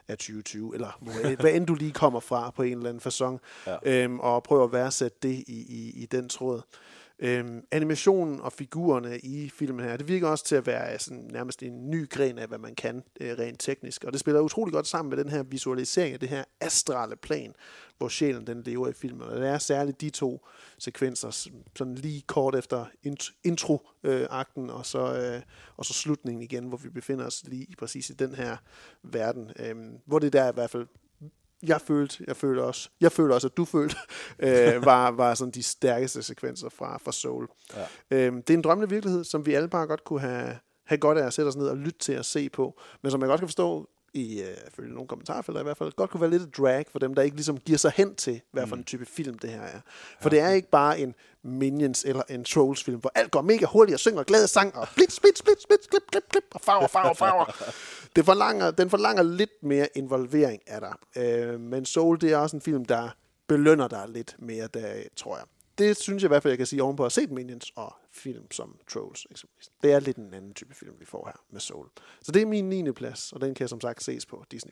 af 0.07 0.17
2020, 0.17 0.73
eller 0.73 0.99
hvad 1.41 1.53
end 1.53 1.67
du 1.67 1.75
lige 1.75 1.91
kommer 1.91 2.19
fra 2.19 2.49
på 2.51 2.63
en 2.63 2.77
eller 2.77 2.89
anden 2.89 3.11
façon, 3.11 3.37
Ja. 3.67 4.03
øhm, 4.03 4.19
og 4.19 4.43
prøv 4.43 4.63
at 4.63 4.71
værdsætte 4.71 5.17
det 5.21 5.43
i, 5.47 5.65
i, 5.69 6.01
i 6.01 6.05
den 6.05 6.29
tråd. 6.29 6.61
Øhm, 7.23 7.63
animationen 7.71 8.39
og 8.41 8.53
figurerne 8.53 9.19
i 9.19 9.49
filmen 9.49 9.85
her, 9.85 9.97
det 9.97 10.07
virker 10.07 10.27
også 10.27 10.45
til 10.45 10.55
at 10.55 10.65
være 10.65 10.99
sådan, 10.99 11.29
nærmest 11.31 11.63
en 11.63 11.89
ny 11.89 12.09
gren 12.09 12.37
af, 12.37 12.47
hvad 12.47 12.57
man 12.57 12.75
kan 12.75 13.03
øh, 13.19 13.37
rent 13.39 13.59
teknisk. 13.59 14.03
Og 14.03 14.11
det 14.11 14.19
spiller 14.19 14.41
utrolig 14.41 14.73
godt 14.73 14.87
sammen 14.87 15.09
med 15.09 15.23
den 15.23 15.29
her 15.29 15.43
visualisering 15.43 16.13
af 16.13 16.19
det 16.19 16.29
her 16.29 16.43
astrale 16.61 17.15
plan, 17.15 17.53
hvor 17.97 18.07
sjælen 18.07 18.47
den 18.47 18.61
lever 18.63 18.87
i 18.87 18.93
filmen. 18.93 19.21
Og 19.21 19.39
det 19.39 19.47
er 19.47 19.57
særligt 19.57 20.01
de 20.01 20.09
to 20.09 20.45
sekvenser, 20.77 21.49
sådan 21.75 21.95
lige 21.95 22.21
kort 22.21 22.55
efter 22.55 22.85
int- 23.07 23.39
intro-akten, 23.43 24.69
øh, 24.69 24.75
og, 24.75 24.85
så, 24.85 25.15
øh, 25.15 25.41
og 25.77 25.85
så 25.85 25.93
slutningen 25.93 26.41
igen, 26.43 26.65
hvor 26.65 26.77
vi 26.77 26.89
befinder 26.89 27.25
os 27.25 27.43
lige 27.47 27.75
præcis 27.77 28.09
i 28.09 28.13
den 28.13 28.35
her 28.35 28.57
verden. 29.03 29.51
Øhm, 29.59 29.97
hvor 30.05 30.19
det 30.19 30.33
der 30.33 30.49
i 30.51 30.53
hvert 30.53 30.69
fald 30.69 30.87
jeg 31.63 31.81
følte, 31.81 32.23
jeg 32.27 32.35
følte 32.35 32.63
også, 32.63 32.89
jeg 33.01 33.11
følte 33.11 33.33
også, 33.33 33.47
at 33.47 33.57
du 33.57 33.65
følte, 33.65 33.95
øh, 34.39 34.85
var, 34.85 35.11
var 35.11 35.33
sådan 35.33 35.51
de 35.51 35.63
stærkeste 35.63 36.23
sekvenser 36.23 36.69
fra, 36.69 36.97
fra 36.97 37.11
Soul. 37.11 37.47
Ja. 37.75 37.85
Øhm, 38.17 38.43
det 38.43 38.53
er 38.53 38.57
en 38.57 38.63
drømmende 38.63 38.89
virkelighed, 38.89 39.23
som 39.23 39.45
vi 39.45 39.53
alle 39.53 39.69
bare 39.69 39.87
godt 39.87 40.03
kunne 40.03 40.21
have, 40.21 40.57
have 40.85 40.97
godt 40.97 41.17
af 41.17 41.25
at 41.25 41.33
sætte 41.33 41.49
os 41.49 41.55
ned 41.55 41.67
og 41.67 41.77
lytte 41.77 41.99
til 41.99 42.13
at 42.13 42.25
se 42.25 42.49
på, 42.49 42.79
men 43.01 43.11
som 43.11 43.21
jeg 43.21 43.27
godt 43.27 43.39
kan 43.39 43.47
forstå, 43.47 43.89
i 44.13 44.41
øh, 44.41 44.57
følge 44.75 44.93
nogle 44.93 45.07
kommentarfelter 45.07 45.61
i 45.61 45.63
hvert 45.63 45.77
fald, 45.77 45.91
godt 45.91 46.09
kunne 46.09 46.21
være 46.21 46.29
lidt 46.29 46.41
et 46.41 46.57
drag 46.57 46.85
for 46.91 46.99
dem, 46.99 47.13
der 47.13 47.21
ikke 47.21 47.35
ligesom 47.35 47.57
giver 47.57 47.77
sig 47.77 47.91
hen 47.95 48.15
til, 48.15 48.41
hvad 48.51 48.67
for 48.67 48.75
en 48.75 48.83
type 48.83 49.05
film 49.05 49.39
det 49.39 49.49
her 49.49 49.61
er. 49.61 49.79
For 50.21 50.29
det 50.29 50.39
er 50.39 50.49
ikke 50.49 50.69
bare 50.69 50.99
en 50.99 51.15
Minions 51.43 52.03
eller 52.03 52.23
en 52.29 52.43
Trolls 52.43 52.83
film, 52.83 52.99
hvor 52.99 53.11
alt 53.15 53.31
går 53.31 53.41
mega 53.41 53.65
hurtigt 53.65 53.93
og 53.93 53.99
synger 53.99 54.23
glade 54.23 54.47
sang 54.47 54.75
og 54.75 54.87
blitz, 54.95 55.19
blitz, 55.19 55.41
blitz, 55.41 55.65
blitz, 55.67 55.87
klip, 55.87 56.01
klip, 56.11 56.23
klip, 56.29 56.43
og 56.51 56.61
farver, 56.61 56.87
farver, 56.87 57.13
farver. 57.13 57.45
Det 58.15 58.25
forlanger, 58.25 58.71
den 58.71 58.89
forlanger 58.89 59.23
lidt 59.23 59.63
mere 59.63 59.87
involvering 59.95 60.61
af 60.67 60.81
dig. 60.81 61.23
Øh, 61.23 61.59
men 61.59 61.85
Soul, 61.85 62.21
det 62.21 62.31
er 62.31 62.37
også 62.37 62.55
en 62.57 62.61
film, 62.61 62.85
der 62.85 63.09
belønner 63.47 63.87
dig 63.87 64.05
lidt 64.09 64.35
mere 64.39 64.67
der, 64.67 65.03
tror 65.15 65.37
jeg. 65.37 65.45
Det 65.77 65.97
synes 65.97 66.23
jeg 66.23 66.27
i 66.27 66.31
hvert 66.31 66.43
fald, 66.43 66.51
jeg 66.51 66.57
kan 66.57 66.67
sige 66.67 66.83
ovenpå 66.83 67.03
at 67.05 67.13
have 67.15 67.23
set 67.23 67.31
Minions 67.31 67.71
og 67.75 67.95
film 68.11 68.51
som 68.51 68.79
Trolls 68.89 69.27
eksempelvis. 69.31 69.69
Det 69.83 69.91
er 69.91 69.99
lidt 69.99 70.17
en 70.17 70.33
anden 70.33 70.53
type 70.53 70.75
film, 70.75 70.95
vi 70.99 71.05
får 71.05 71.25
her 71.25 71.41
med 71.49 71.59
Soul. 71.59 71.87
Så 72.21 72.31
det 72.31 72.41
er 72.41 72.45
min 72.45 72.69
9. 72.69 72.91
plads, 72.91 73.31
og 73.31 73.41
den 73.41 73.53
kan 73.53 73.67
som 73.67 73.81
sagt 73.81 74.03
ses 74.03 74.25
på 74.25 74.45
Disney+. 74.51 74.71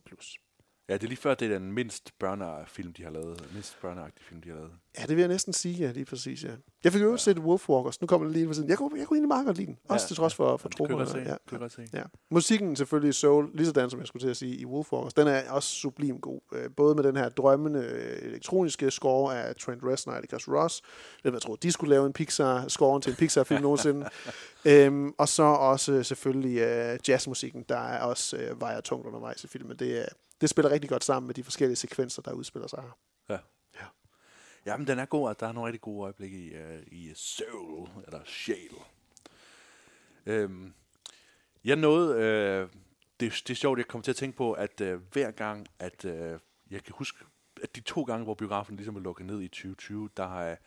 Ja, 0.90 0.94
det 0.94 1.04
er 1.04 1.08
lige 1.08 1.18
før, 1.18 1.34
det 1.36 1.52
er 1.52 1.60
den 1.60 1.72
mindst 1.72 2.14
børnefilm, 2.20 2.94
de 2.94 3.04
har 3.04 3.12
lavet. 3.12 3.50
Mindst 3.54 3.82
børneagtige 3.82 4.24
film, 4.26 4.42
de 4.42 4.50
har 4.50 4.56
lavet. 4.56 4.72
Ja, 5.00 5.02
det 5.02 5.10
vil 5.10 5.20
jeg 5.20 5.28
næsten 5.28 5.54
sige, 5.54 5.76
ja, 5.76 5.92
lige 5.92 6.06
præcis, 6.06 6.44
ja. 6.44 6.50
Jeg 6.84 6.92
fik 6.94 7.02
jo 7.02 7.12
ja. 7.12 7.18
set 7.18 7.40
Wolfwalkers, 7.40 8.02
nu 8.02 8.08
kommer 8.08 8.28
det 8.28 8.36
lige 8.36 8.48
på 8.48 8.54
siden. 8.54 8.70
Jeg 8.70 8.78
kunne, 8.78 9.00
jeg 9.00 9.08
kunne 9.08 9.18
egentlig 9.18 9.28
meget 9.28 9.46
godt 9.46 9.58
lide 9.58 9.68
den, 9.68 9.78
også 9.90 10.04
Ja, 10.04 10.08
til 10.08 10.16
trods 10.16 10.36
for, 10.36 10.58
for 10.58 10.70
det 10.70 10.80
Ja, 10.80 10.86
det 10.86 11.26
jeg 11.52 11.60
godt 11.60 11.72
se. 11.72 11.88
ja. 11.94 12.04
Musikken 12.32 12.76
selvfølgelig 12.76 13.14
Soul, 13.16 13.50
lige 13.54 13.66
sådan 13.66 13.90
som 13.90 14.00
jeg 14.00 14.08
skulle 14.08 14.24
til 14.24 14.30
at 14.30 14.38
sige 14.38 14.56
i 14.56 14.66
Wolfwalkers, 14.66 15.14
den 15.14 15.28
er 15.28 15.52
også 15.52 15.70
sublim 15.70 16.20
god. 16.22 16.40
Øh, 16.54 16.70
Både 16.78 16.96
med 16.96 17.04
den 17.04 17.16
her 17.16 17.30
drømmende 17.30 17.80
øh, 17.80 18.30
elektroniske 18.30 18.92
score 18.92 19.44
af 19.44 19.56
Trent 19.56 19.84
Reznor 19.84 20.14
og 20.14 20.18
Atticus 20.18 20.48
Ross. 20.48 20.82
Det 21.24 21.34
jeg 21.34 21.42
troede, 21.42 21.60
de 21.68 21.72
skulle 21.72 21.90
lave 21.90 22.06
en 22.06 22.14
Pixar-score 22.14 23.02
til 23.02 23.10
en 23.10 23.16
Pixar-film 23.16 23.62
nogensinde. 23.68 24.10
Øhm, 24.66 25.14
og 25.18 25.28
så 25.30 25.44
også 25.44 26.04
selvfølgelig 26.04 26.58
øh, 26.58 27.00
jazzmusikken, 27.08 27.66
der 27.70 27.78
er 27.80 28.02
også 28.04 28.38
øh, 28.38 28.62
vejer 28.62 28.82
tungt 28.82 29.08
undervejs 29.08 29.44
i 29.44 29.48
filmen. 29.48 29.78
Det, 29.78 30.00
er- 30.02 30.06
det 30.42 30.50
spiller 30.50 30.72
rigtig 30.72 30.90
godt 30.90 31.04
sammen 31.04 31.28
med 31.28 31.36
de 31.36 31.44
forskellige 31.44 31.76
sekvenser, 31.76 32.22
der 32.22 32.32
udspiller 32.32 32.68
sig 32.68 32.82
her. 32.82 32.98
Ja. 33.30 33.40
ja. 33.82 33.86
Jamen, 34.66 34.88
den 34.88 35.00
er 35.00 35.06
god, 35.06 35.30
at 35.30 35.40
der 35.40 35.48
er 35.48 35.52
nogle 35.52 35.68
rigtig 35.68 35.82
gode 35.82 36.04
øjeblikke 36.04 36.38
i, 36.38 36.56
uh, 36.56 36.82
i 36.92 37.12
Soul, 37.16 37.90
eller 38.06 38.20
Shale. 38.26 38.80
Øhm, 40.26 40.74
jeg 41.64 41.76
nåede, 41.76 42.22
øh, 42.22 42.70
det, 43.20 43.44
det 43.48 43.50
er 43.50 43.56
sjovt, 43.56 43.78
jeg 43.78 43.88
kom 43.88 44.02
til 44.02 44.12
at 44.12 44.16
tænke 44.16 44.38
på, 44.38 44.54
at 44.54 44.82
øh, 44.82 45.02
hver 45.12 45.32
gang, 45.32 45.68
at 45.80 46.06
øh, 46.06 46.40
jeg 46.72 46.84
kan 46.84 46.94
huske, 46.98 47.26
at 47.64 47.76
de 47.76 47.82
to 47.82 48.04
gange, 48.04 48.24
hvor 48.24 48.34
biografen 48.34 48.76
ligesom 48.76 48.96
er 48.96 49.00
lukket 49.00 49.26
ned 49.26 49.42
i 49.42 49.48
2020, 49.48 50.10
der 50.18 50.28
har 50.28 50.44
jeg, 50.44 50.58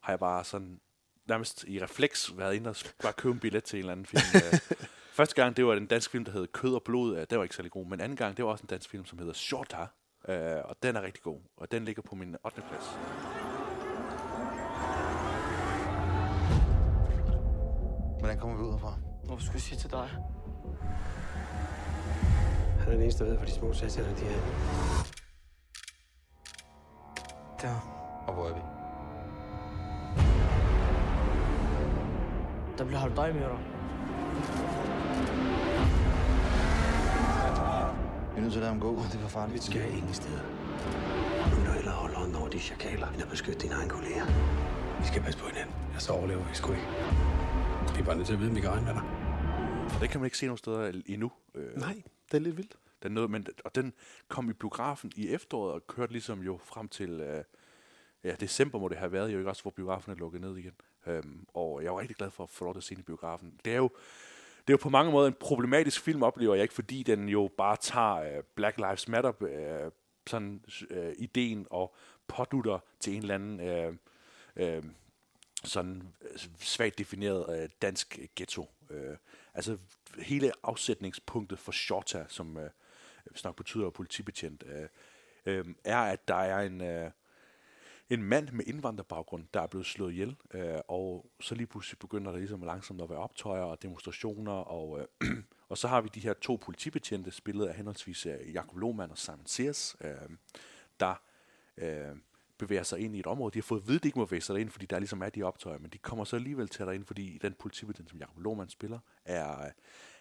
har 0.00 0.12
jeg 0.12 0.18
bare 0.18 0.44
sådan 0.44 0.80
nærmest 1.26 1.64
i 1.68 1.82
refleks 1.82 2.38
været 2.38 2.54
inde 2.54 2.70
og 2.70 2.76
bare 3.02 3.12
købe 3.12 3.34
en 3.34 3.40
billet 3.40 3.64
til 3.64 3.76
en 3.76 3.80
eller 3.80 3.92
anden 3.92 4.06
film. 4.06 4.22
Første 5.12 5.34
gang, 5.34 5.56
det 5.56 5.66
var 5.66 5.74
en 5.74 5.86
dansk 5.86 6.10
film, 6.10 6.24
der 6.24 6.32
hed 6.32 6.46
Kød 6.46 6.74
og 6.74 6.82
Blod. 6.82 7.16
Øh, 7.16 7.26
Det 7.30 7.38
var 7.38 7.42
ikke 7.44 7.56
særlig 7.56 7.72
god. 7.72 7.86
Men 7.86 8.00
anden 8.00 8.16
gang, 8.16 8.36
det 8.36 8.44
var 8.44 8.50
også 8.50 8.62
en 8.62 8.68
dansk 8.68 8.90
film, 8.90 9.04
som 9.06 9.18
hedder 9.18 9.32
Shorta. 9.32 9.86
Øh, 10.28 10.60
og 10.64 10.76
den 10.82 10.96
er 10.96 11.02
rigtig 11.02 11.22
god. 11.22 11.38
Og 11.56 11.72
den 11.72 11.84
ligger 11.84 12.02
på 12.02 12.14
min 12.14 12.36
8. 12.44 12.62
plads. 12.68 12.84
Hvordan 18.18 18.38
kommer 18.38 18.56
vi 18.56 18.62
ud 18.62 18.70
herfra? 18.72 18.94
Hvorfor 19.24 19.42
skulle 19.42 19.54
jeg 19.54 19.60
sige 19.62 19.78
til 19.78 19.90
dig? 19.90 20.08
Han 22.80 22.88
er 22.88 22.92
den 22.92 23.02
eneste, 23.02 23.24
der 23.24 23.30
ved, 23.30 23.36
hvor 23.36 23.46
de 23.46 23.52
små 23.52 23.72
sataner 23.72 24.14
de 24.16 24.26
er. 24.26 24.40
Der. 27.62 27.76
Og 28.26 28.34
hvor 28.34 28.48
er 28.48 28.54
vi? 28.54 28.60
Der 32.78 32.84
bliver 32.84 32.98
holdt 32.98 33.16
dig 33.16 33.34
med 33.34 33.42
dig. 33.42 35.01
Vi 38.32 38.38
er 38.38 38.40
nødt 38.42 38.52
til 38.52 38.58
at 38.58 38.62
lade 38.62 38.72
ham 38.72 38.80
gå. 38.80 38.96
Det 38.96 39.14
er 39.14 39.18
for 39.18 39.28
farligt. 39.28 39.54
Vi 39.54 39.60
skal 39.70 39.94
ingen 39.98 40.14
steder. 40.14 40.42
Nu 41.50 41.58
må 41.58 41.64
du 41.66 41.72
hellere 41.72 41.94
holde 41.94 42.14
hånden 42.14 42.36
over 42.36 42.48
de 42.48 42.58
chakaler, 42.58 43.08
end 43.08 43.22
at 43.22 43.28
beskytte 43.28 43.60
dine 43.60 43.74
egne 43.74 43.90
kolleger. 43.90 44.24
Vi 45.00 45.06
skal 45.06 45.22
passe 45.22 45.38
på 45.40 45.46
hinanden. 45.46 45.74
Ja, 45.94 45.98
så 45.98 46.12
overlever 46.12 46.48
vi 46.48 46.54
sgu 46.54 46.72
ikke. 46.72 46.86
Vi 47.94 48.00
er 48.00 48.04
bare 48.04 48.16
nødt 48.16 48.26
til 48.26 48.34
at 48.34 48.40
vide, 48.40 48.50
om 48.50 48.56
vi 48.56 48.60
kan 48.60 48.70
regne 48.70 48.86
med 48.86 48.94
dig. 48.94 49.04
Det 50.00 50.10
kan 50.10 50.20
man 50.20 50.26
ikke 50.26 50.38
se 50.38 50.46
nogen 50.46 50.58
steder 50.58 51.02
endnu. 51.06 51.32
Øh, 51.54 51.76
Nej, 51.76 52.02
det 52.30 52.36
er 52.36 52.40
lidt 52.40 52.56
vildt. 52.56 52.76
Den 53.02 53.12
nåede, 53.12 53.28
men, 53.28 53.46
og 53.64 53.74
den 53.74 53.92
kom 54.28 54.50
i 54.50 54.52
biografen 54.52 55.12
i 55.16 55.28
efteråret 55.28 55.72
og 55.74 55.86
kørte 55.86 56.12
ligesom 56.12 56.40
jo 56.40 56.58
frem 56.64 56.88
til 56.88 57.20
øh, 57.20 57.44
ja, 58.24 58.34
december 58.40 58.78
må 58.78 58.88
det 58.88 58.96
have 58.96 59.12
været, 59.12 59.32
jo 59.32 59.38
ikke 59.38 59.50
også, 59.50 59.62
hvor 59.62 59.70
biografen 59.70 60.12
er 60.12 60.16
lukket 60.16 60.40
ned 60.40 60.56
igen. 60.56 60.74
Øhm, 61.06 61.46
og 61.54 61.82
jeg 61.84 61.92
var 61.92 62.00
rigtig 62.00 62.16
glad 62.16 62.30
for 62.30 62.42
at 62.42 62.50
få 62.50 62.64
lov 62.64 62.74
til 62.74 62.80
at 62.80 62.84
se 62.84 62.94
den 62.94 63.00
i 63.00 63.02
biografen. 63.02 63.54
Det 63.64 63.72
er 63.72 63.76
jo, 63.76 63.90
det 64.66 64.72
er 64.72 64.74
jo 64.74 64.82
på 64.82 64.90
mange 64.90 65.12
måder 65.12 65.28
en 65.28 65.36
problematisk 65.40 66.00
film, 66.00 66.22
oplever 66.22 66.54
jeg 66.54 66.62
ikke, 66.62 66.74
fordi 66.74 67.02
den 67.02 67.28
jo 67.28 67.50
bare 67.56 67.76
tager 67.76 68.14
øh, 68.14 68.42
Black 68.54 68.76
Lives 68.76 69.08
Matter 69.08 69.42
øh, 69.42 69.90
sådan 70.26 70.64
øh, 70.90 71.12
ideen 71.18 71.66
og 71.70 71.94
pådutter 72.28 72.78
til 73.00 73.12
en 73.14 73.22
eller 73.22 73.34
anden 73.34 73.60
øh, 73.60 73.94
øh, 74.56 74.82
sådan 75.64 76.14
øh, 76.22 76.38
svagt 76.58 76.98
defineret 76.98 77.62
øh, 77.62 77.68
dansk 77.82 78.18
ghetto. 78.36 78.70
Øh, 78.90 79.16
altså 79.54 79.78
hele 80.18 80.52
afsætningspunktet 80.62 81.58
for 81.58 81.72
Shorta, 81.72 82.24
som 82.28 82.56
øh, 82.56 82.70
snak 83.34 83.56
betyder 83.56 83.90
politibetjent, 83.90 84.64
øh, 84.66 84.88
øh, 85.46 85.64
er, 85.84 85.98
at 85.98 86.28
der 86.28 86.34
er 86.34 86.60
en, 86.60 86.80
øh, 86.80 87.10
en 88.12 88.22
mand 88.22 88.50
med 88.50 88.64
indvandrerbaggrund, 88.64 89.44
der 89.54 89.60
er 89.60 89.66
blevet 89.66 89.86
slået 89.86 90.12
ihjel, 90.12 90.36
øh, 90.54 90.78
og 90.88 91.30
så 91.40 91.54
lige 91.54 91.66
pludselig 91.66 91.98
begynder 91.98 92.30
der 92.30 92.38
ligesom 92.38 92.62
langsomt 92.62 93.02
at 93.02 93.10
være 93.10 93.18
optøjer 93.18 93.62
og 93.62 93.82
demonstrationer, 93.82 94.52
og, 94.52 95.00
øh, 95.00 95.28
og 95.70 95.78
så 95.78 95.88
har 95.88 96.00
vi 96.00 96.08
de 96.14 96.20
her 96.20 96.32
to 96.32 96.56
politibetjente, 96.56 97.30
spillet 97.30 97.66
af 97.66 97.74
henholdsvis 97.74 98.26
øh, 98.26 98.54
Jakob 98.54 98.76
Lohmann 98.76 99.10
og 99.10 99.18
Simon 99.18 99.46
Sears, 99.46 99.96
øh, 100.00 100.10
der 101.00 101.14
øh, 101.76 102.16
bevæger 102.58 102.82
sig 102.82 102.98
ind 102.98 103.16
i 103.16 103.20
et 103.20 103.26
område. 103.26 103.54
De 103.54 103.58
har 103.58 103.62
fået 103.62 103.80
at 103.80 103.88
vide, 103.88 103.96
at 103.96 104.02
de 104.02 104.08
ikke 104.08 104.18
må 104.18 104.24
bevæge 104.24 104.40
sig 104.40 104.60
ind, 104.60 104.70
fordi 104.70 104.86
der 104.86 104.98
ligesom 104.98 105.22
er 105.22 105.28
de 105.28 105.42
optøjer, 105.42 105.78
men 105.78 105.90
de 105.90 105.98
kommer 105.98 106.24
så 106.24 106.36
alligevel 106.36 106.68
til 106.68 106.88
ind, 106.94 107.04
fordi 107.04 107.38
den 107.42 107.54
politibetjent, 107.54 108.10
som 108.10 108.18
Jakob 108.18 108.38
Lohmann 108.38 108.70
spiller, 108.70 108.98
er, 109.24 109.64
øh, 109.64 109.70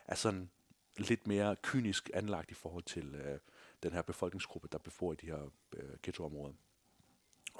er 0.05 0.15
sådan 0.15 0.49
lidt 0.97 1.27
mere 1.27 1.55
kynisk 1.63 2.09
anlagt 2.13 2.51
i 2.51 2.53
forhold 2.53 2.83
til 2.83 3.15
øh, 3.15 3.39
den 3.83 3.93
her 3.93 4.01
befolkningsgruppe, 4.01 4.67
der 4.71 4.77
befår 4.77 5.13
i 5.13 5.15
de 5.15 5.25
her 5.25 5.51
øh, 5.75 5.89
ghettoområder. 6.03 6.53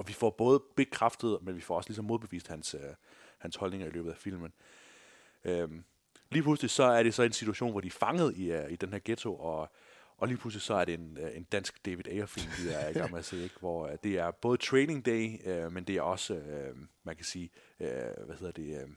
Og 0.02 0.08
vi 0.08 0.14
får 0.14 0.30
både 0.30 0.64
bekræftet, 0.76 1.38
men 1.42 1.56
vi 1.56 1.62
får 1.62 1.76
også 1.76 1.90
ligesom 1.90 2.06
modbevist 2.06 2.48
hans, 2.48 2.74
øh, 2.74 2.82
hans 3.38 3.56
holdninger 3.56 3.88
i 3.88 3.90
løbet 3.90 4.12
af 4.12 4.18
filmen. 4.18 4.54
Øhm, 5.44 5.84
lige 6.32 6.44
pludselig 6.44 6.70
så 6.70 6.84
er 6.84 7.04
det 7.04 7.14
så 7.14 7.24
en 7.24 7.32
situation, 7.32 7.72
hvor 7.72 7.82
de 7.82 7.88
er 7.88 7.92
fanget 7.92 8.38
i, 8.38 8.52
uh, 8.52 8.72
i 8.72 8.76
den 8.76 8.94
her 8.94 9.00
ghetto, 9.06 9.36
og, 9.36 9.72
og 10.18 10.28
lige 10.28 10.38
pludselig 10.38 10.62
så 10.62 10.74
er 10.74 10.86
det 10.86 10.94
en, 10.94 11.18
uh, 11.18 11.38
en 11.38 11.44
dansk 11.44 11.86
David 11.86 12.08
Ayer-film, 12.08 12.52
vi 12.64 12.74
er 12.74 12.90
i 12.90 12.94
gang 12.94 13.12
med 13.12 13.20
at 13.20 13.26
se, 13.26 13.44
ikke? 13.44 13.56
hvor 13.60 13.88
uh, 13.88 13.94
det 14.04 14.18
er 14.18 14.32
både 14.32 14.58
Training 14.58 15.06
Day, 15.06 15.50
uh, 15.66 15.72
men 15.74 15.84
det 15.84 15.98
er 15.98 16.02
også, 16.02 16.34
uh, 16.34 16.78
man 17.04 17.16
kan 17.16 17.26
sige, 17.26 17.50
uh, 17.80 17.88
hvad 18.26 18.36
hedder 18.40 18.52
det, 18.52 18.84
uh, 18.84 18.90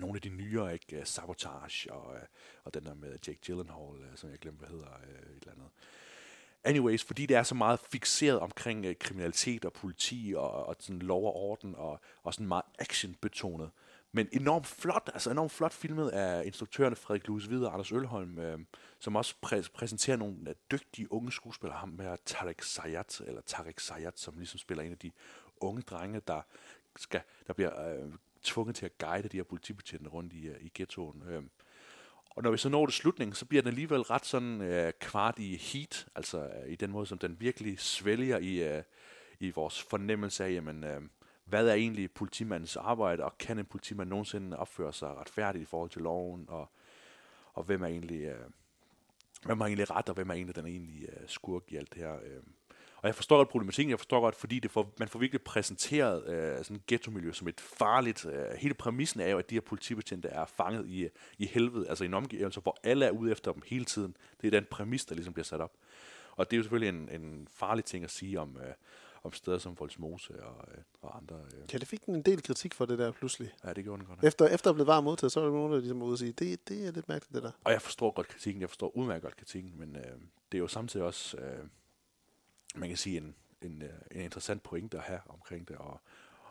nogle 0.00 0.16
af 0.16 0.22
de 0.22 0.28
nyere, 0.28 0.72
ikke? 0.72 1.04
Sabotage 1.04 1.92
og, 1.92 2.14
uh, 2.14 2.20
og 2.64 2.74
den 2.74 2.86
der 2.86 2.94
med 2.94 3.18
Jake 3.26 3.40
Gyllenhaal, 3.46 3.94
uh, 3.94 4.14
som 4.14 4.30
jeg 4.30 4.38
glemte, 4.38 4.58
hvad 4.58 4.68
hedder, 4.68 5.00
uh, 5.02 5.36
et 5.36 5.40
eller 5.40 5.52
andet. 5.52 5.68
Anyways, 6.66 7.04
fordi 7.04 7.26
det 7.26 7.36
er 7.36 7.42
så 7.42 7.54
meget 7.54 7.80
fixeret 7.80 8.38
omkring 8.38 8.86
øh, 8.86 8.94
kriminalitet 9.00 9.64
og 9.64 9.72
politi 9.72 10.34
og, 10.36 10.66
og 10.66 10.76
sådan 10.80 10.98
lov 11.02 11.24
og 11.26 11.36
orden 11.36 11.74
og, 11.74 12.00
og 12.22 12.34
sådan 12.34 12.48
meget 12.48 12.64
actionbetonet. 12.78 13.70
Men 14.12 14.28
enormt 14.32 14.66
flot, 14.66 15.10
altså 15.14 15.30
enormt 15.30 15.52
flot 15.52 15.72
filmet 15.72 16.08
af 16.08 16.46
instruktørerne 16.46 16.96
Frederik 16.96 17.26
Louis 17.26 17.44
Hvide 17.44 17.66
og 17.66 17.72
Anders 17.72 17.92
Ølholm, 17.92 18.38
øh, 18.38 18.58
som 18.98 19.16
også 19.16 19.34
præ- 19.46 19.72
præsenterer 19.74 20.16
nogle 20.16 20.36
øh, 20.48 20.54
dygtige 20.70 21.12
unge 21.12 21.32
skuespillere. 21.32 21.78
Ham 21.78 21.88
med 21.88 22.16
Tarek 22.24 22.62
Sayat, 22.62 23.20
eller 23.26 23.40
Tarek 23.40 23.80
Sayat, 23.80 24.18
som 24.18 24.38
ligesom 24.38 24.58
spiller 24.58 24.84
en 24.84 24.92
af 24.92 24.98
de 24.98 25.12
unge 25.60 25.82
drenge, 25.82 26.20
der, 26.26 26.40
skal, 26.96 27.20
der 27.46 27.52
bliver 27.52 27.94
øh, 27.94 28.12
tvunget 28.42 28.76
til 28.76 28.86
at 28.86 28.98
guide 28.98 29.28
de 29.28 29.36
her 29.36 29.44
politibetjente 29.44 30.10
rundt 30.10 30.32
i, 30.32 30.46
øh, 30.46 30.56
i 30.60 30.70
ghettoen. 30.74 31.22
Øh. 31.28 31.42
Og 32.36 32.42
når 32.42 32.50
vi 32.50 32.56
så 32.56 32.68
når 32.68 32.86
til 32.86 32.94
slutningen, 32.94 33.34
så 33.34 33.44
bliver 33.44 33.62
den 33.62 33.68
alligevel 33.68 34.00
ret 34.00 34.26
sådan 34.26 34.60
øh, 34.60 34.92
kvart 35.00 35.38
i 35.38 35.56
heat, 35.56 36.06
altså 36.14 36.38
øh, 36.38 36.72
i 36.72 36.76
den 36.76 36.90
måde, 36.90 37.06
som 37.06 37.18
den 37.18 37.40
virkelig 37.40 37.80
svælger 37.80 38.38
i, 38.38 38.76
øh, 38.76 38.82
i 39.40 39.50
vores 39.50 39.82
fornemmelse 39.82 40.44
af, 40.44 40.52
jamen, 40.52 40.84
øh, 40.84 41.02
hvad 41.44 41.68
er 41.68 41.74
egentlig 41.74 42.10
politimandens 42.10 42.76
arbejde, 42.76 43.24
og 43.24 43.38
kan 43.38 43.58
en 43.58 43.64
politimand 43.64 44.08
nogensinde 44.08 44.58
opføre 44.58 44.92
sig 44.92 45.16
retfærdigt 45.16 45.62
i 45.62 45.66
forhold 45.66 45.90
til 45.90 46.02
loven, 46.02 46.44
og, 46.48 46.70
og 47.52 47.64
hvem 47.64 47.82
er 47.82 47.86
egentlig, 47.86 48.22
øh, 48.22 48.50
hvem 49.44 49.60
er 49.60 49.66
egentlig 49.66 49.90
ret, 49.90 50.08
og 50.08 50.14
hvem 50.14 50.30
er 50.30 50.34
egentlig 50.34 50.56
den 50.56 50.66
egentlige 50.66 51.06
øh, 51.06 51.28
skurk 51.28 51.62
i 51.68 51.76
alt 51.76 51.94
det 51.94 52.02
her. 52.02 52.14
Øh. 52.14 52.42
Og 52.96 53.06
jeg 53.06 53.14
forstår 53.14 53.36
godt 53.36 53.48
problematikken, 53.48 53.90
jeg 53.90 53.98
forstår 53.98 54.20
godt, 54.20 54.34
fordi 54.34 54.58
det 54.58 54.70
får, 54.70 54.94
man 54.98 55.08
får 55.08 55.18
virkelig 55.18 55.42
præsenteret 55.42 56.28
øh, 56.28 56.64
sådan 56.64 56.76
et 56.76 56.86
ghetto-miljø 56.86 57.32
som 57.32 57.48
et 57.48 57.60
farligt. 57.60 58.26
Øh, 58.26 58.46
hele 58.58 58.74
præmissen 58.74 59.20
er 59.20 59.28
jo, 59.28 59.38
at 59.38 59.50
de 59.50 59.54
her 59.54 59.60
politibetjente 59.60 60.28
er 60.28 60.44
fanget 60.44 60.88
i, 60.88 61.08
i 61.38 61.46
helvede, 61.46 61.88
altså 61.88 62.04
i 62.04 62.06
en 62.06 62.14
omgivelse, 62.14 62.60
hvor 62.60 62.76
alle 62.84 63.06
er 63.06 63.10
ude 63.10 63.32
efter 63.32 63.52
dem 63.52 63.62
hele 63.66 63.84
tiden. 63.84 64.16
Det 64.40 64.46
er 64.46 64.50
den 64.50 64.66
præmis, 64.70 65.04
der 65.04 65.14
ligesom 65.14 65.32
bliver 65.32 65.44
sat 65.44 65.60
op. 65.60 65.72
Og 66.32 66.50
det 66.50 66.56
er 66.56 66.58
jo 66.58 66.62
selvfølgelig 66.62 67.00
en, 67.00 67.22
en 67.22 67.48
farlig 67.50 67.84
ting 67.84 68.04
at 68.04 68.10
sige 68.10 68.40
om, 68.40 68.56
øh, 68.56 68.72
om 69.26 69.32
steder 69.32 69.58
som 69.58 69.76
Voldsmose 69.78 70.44
og, 70.44 70.64
øh, 70.72 70.78
og 71.02 71.16
andre. 71.16 71.36
Øh. 71.36 71.72
Ja, 71.72 71.78
det 71.78 71.88
fik 71.88 72.06
den 72.06 72.14
en 72.14 72.22
del 72.22 72.42
kritik 72.42 72.74
for 72.74 72.86
det 72.86 72.98
der 72.98 73.12
pludselig. 73.12 73.54
Ja, 73.64 73.72
det 73.72 73.84
gjorde 73.84 73.98
den 73.98 74.08
godt. 74.08 74.24
Efter, 74.24 74.46
efter 74.46 74.70
at 74.70 74.76
blive 74.76 74.86
varmt 74.86 75.04
modtaget, 75.04 75.32
så 75.32 75.40
var 75.40 75.46
der 75.46 75.54
nogen, 75.54 75.72
der 75.72 75.78
ligesom 75.78 76.02
ude 76.02 76.14
og 76.14 76.18
sige, 76.18 76.32
det, 76.32 76.68
det 76.68 76.86
er 76.86 76.92
lidt 76.92 77.08
mærkeligt, 77.08 77.34
det 77.34 77.42
der. 77.42 77.50
Og 77.64 77.72
jeg 77.72 77.82
forstår 77.82 78.10
godt 78.10 78.28
kritikken, 78.28 78.60
jeg 78.60 78.68
forstår 78.68 78.96
udmærket 78.96 79.22
godt 79.22 79.36
kritikken, 79.36 79.72
men 79.78 79.96
øh, 79.96 80.02
det 80.52 80.58
er 80.58 80.62
jo 80.62 80.68
samtidig 80.68 81.06
også, 81.06 81.36
øh, 81.36 81.64
man 82.76 82.88
kan 82.88 82.98
sige, 82.98 83.16
en, 83.16 83.34
en, 83.62 83.82
øh, 83.82 83.90
en 84.10 84.20
interessant 84.20 84.62
pointe 84.62 84.96
at 84.96 85.02
have 85.02 85.20
omkring 85.28 85.68
det. 85.68 85.76
Og, 85.76 86.00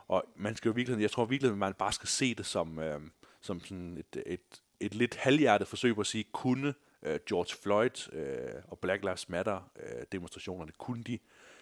og 0.08 0.24
man 0.36 0.56
skal 0.56 0.68
jo 0.68 0.72
virkelig, 0.72 1.00
jeg 1.00 1.10
tror 1.10 1.24
virkelig, 1.24 1.52
at 1.52 1.58
man 1.58 1.74
bare 1.74 1.92
skal 1.92 2.08
se 2.08 2.34
det 2.34 2.46
som, 2.46 2.78
øh, 2.78 3.00
som 3.40 3.60
sådan 3.60 3.96
et, 3.96 4.22
et, 4.26 4.62
et 4.80 4.94
lidt 4.94 5.16
halvhjertet 5.16 5.68
forsøg 5.68 5.94
på 5.94 6.00
at 6.00 6.06
sige, 6.06 6.24
kunne 6.32 6.74
øh, 7.02 7.20
George 7.28 7.56
Floyd 7.62 8.12
øh, 8.12 8.62
og 8.68 8.78
Black 8.78 9.02
Lives 9.02 9.28
Matter 9.28 9.70
øh, 9.76 10.04
demonstrationerne, 10.12 10.72
kunne 10.78 11.02
de 11.02 11.18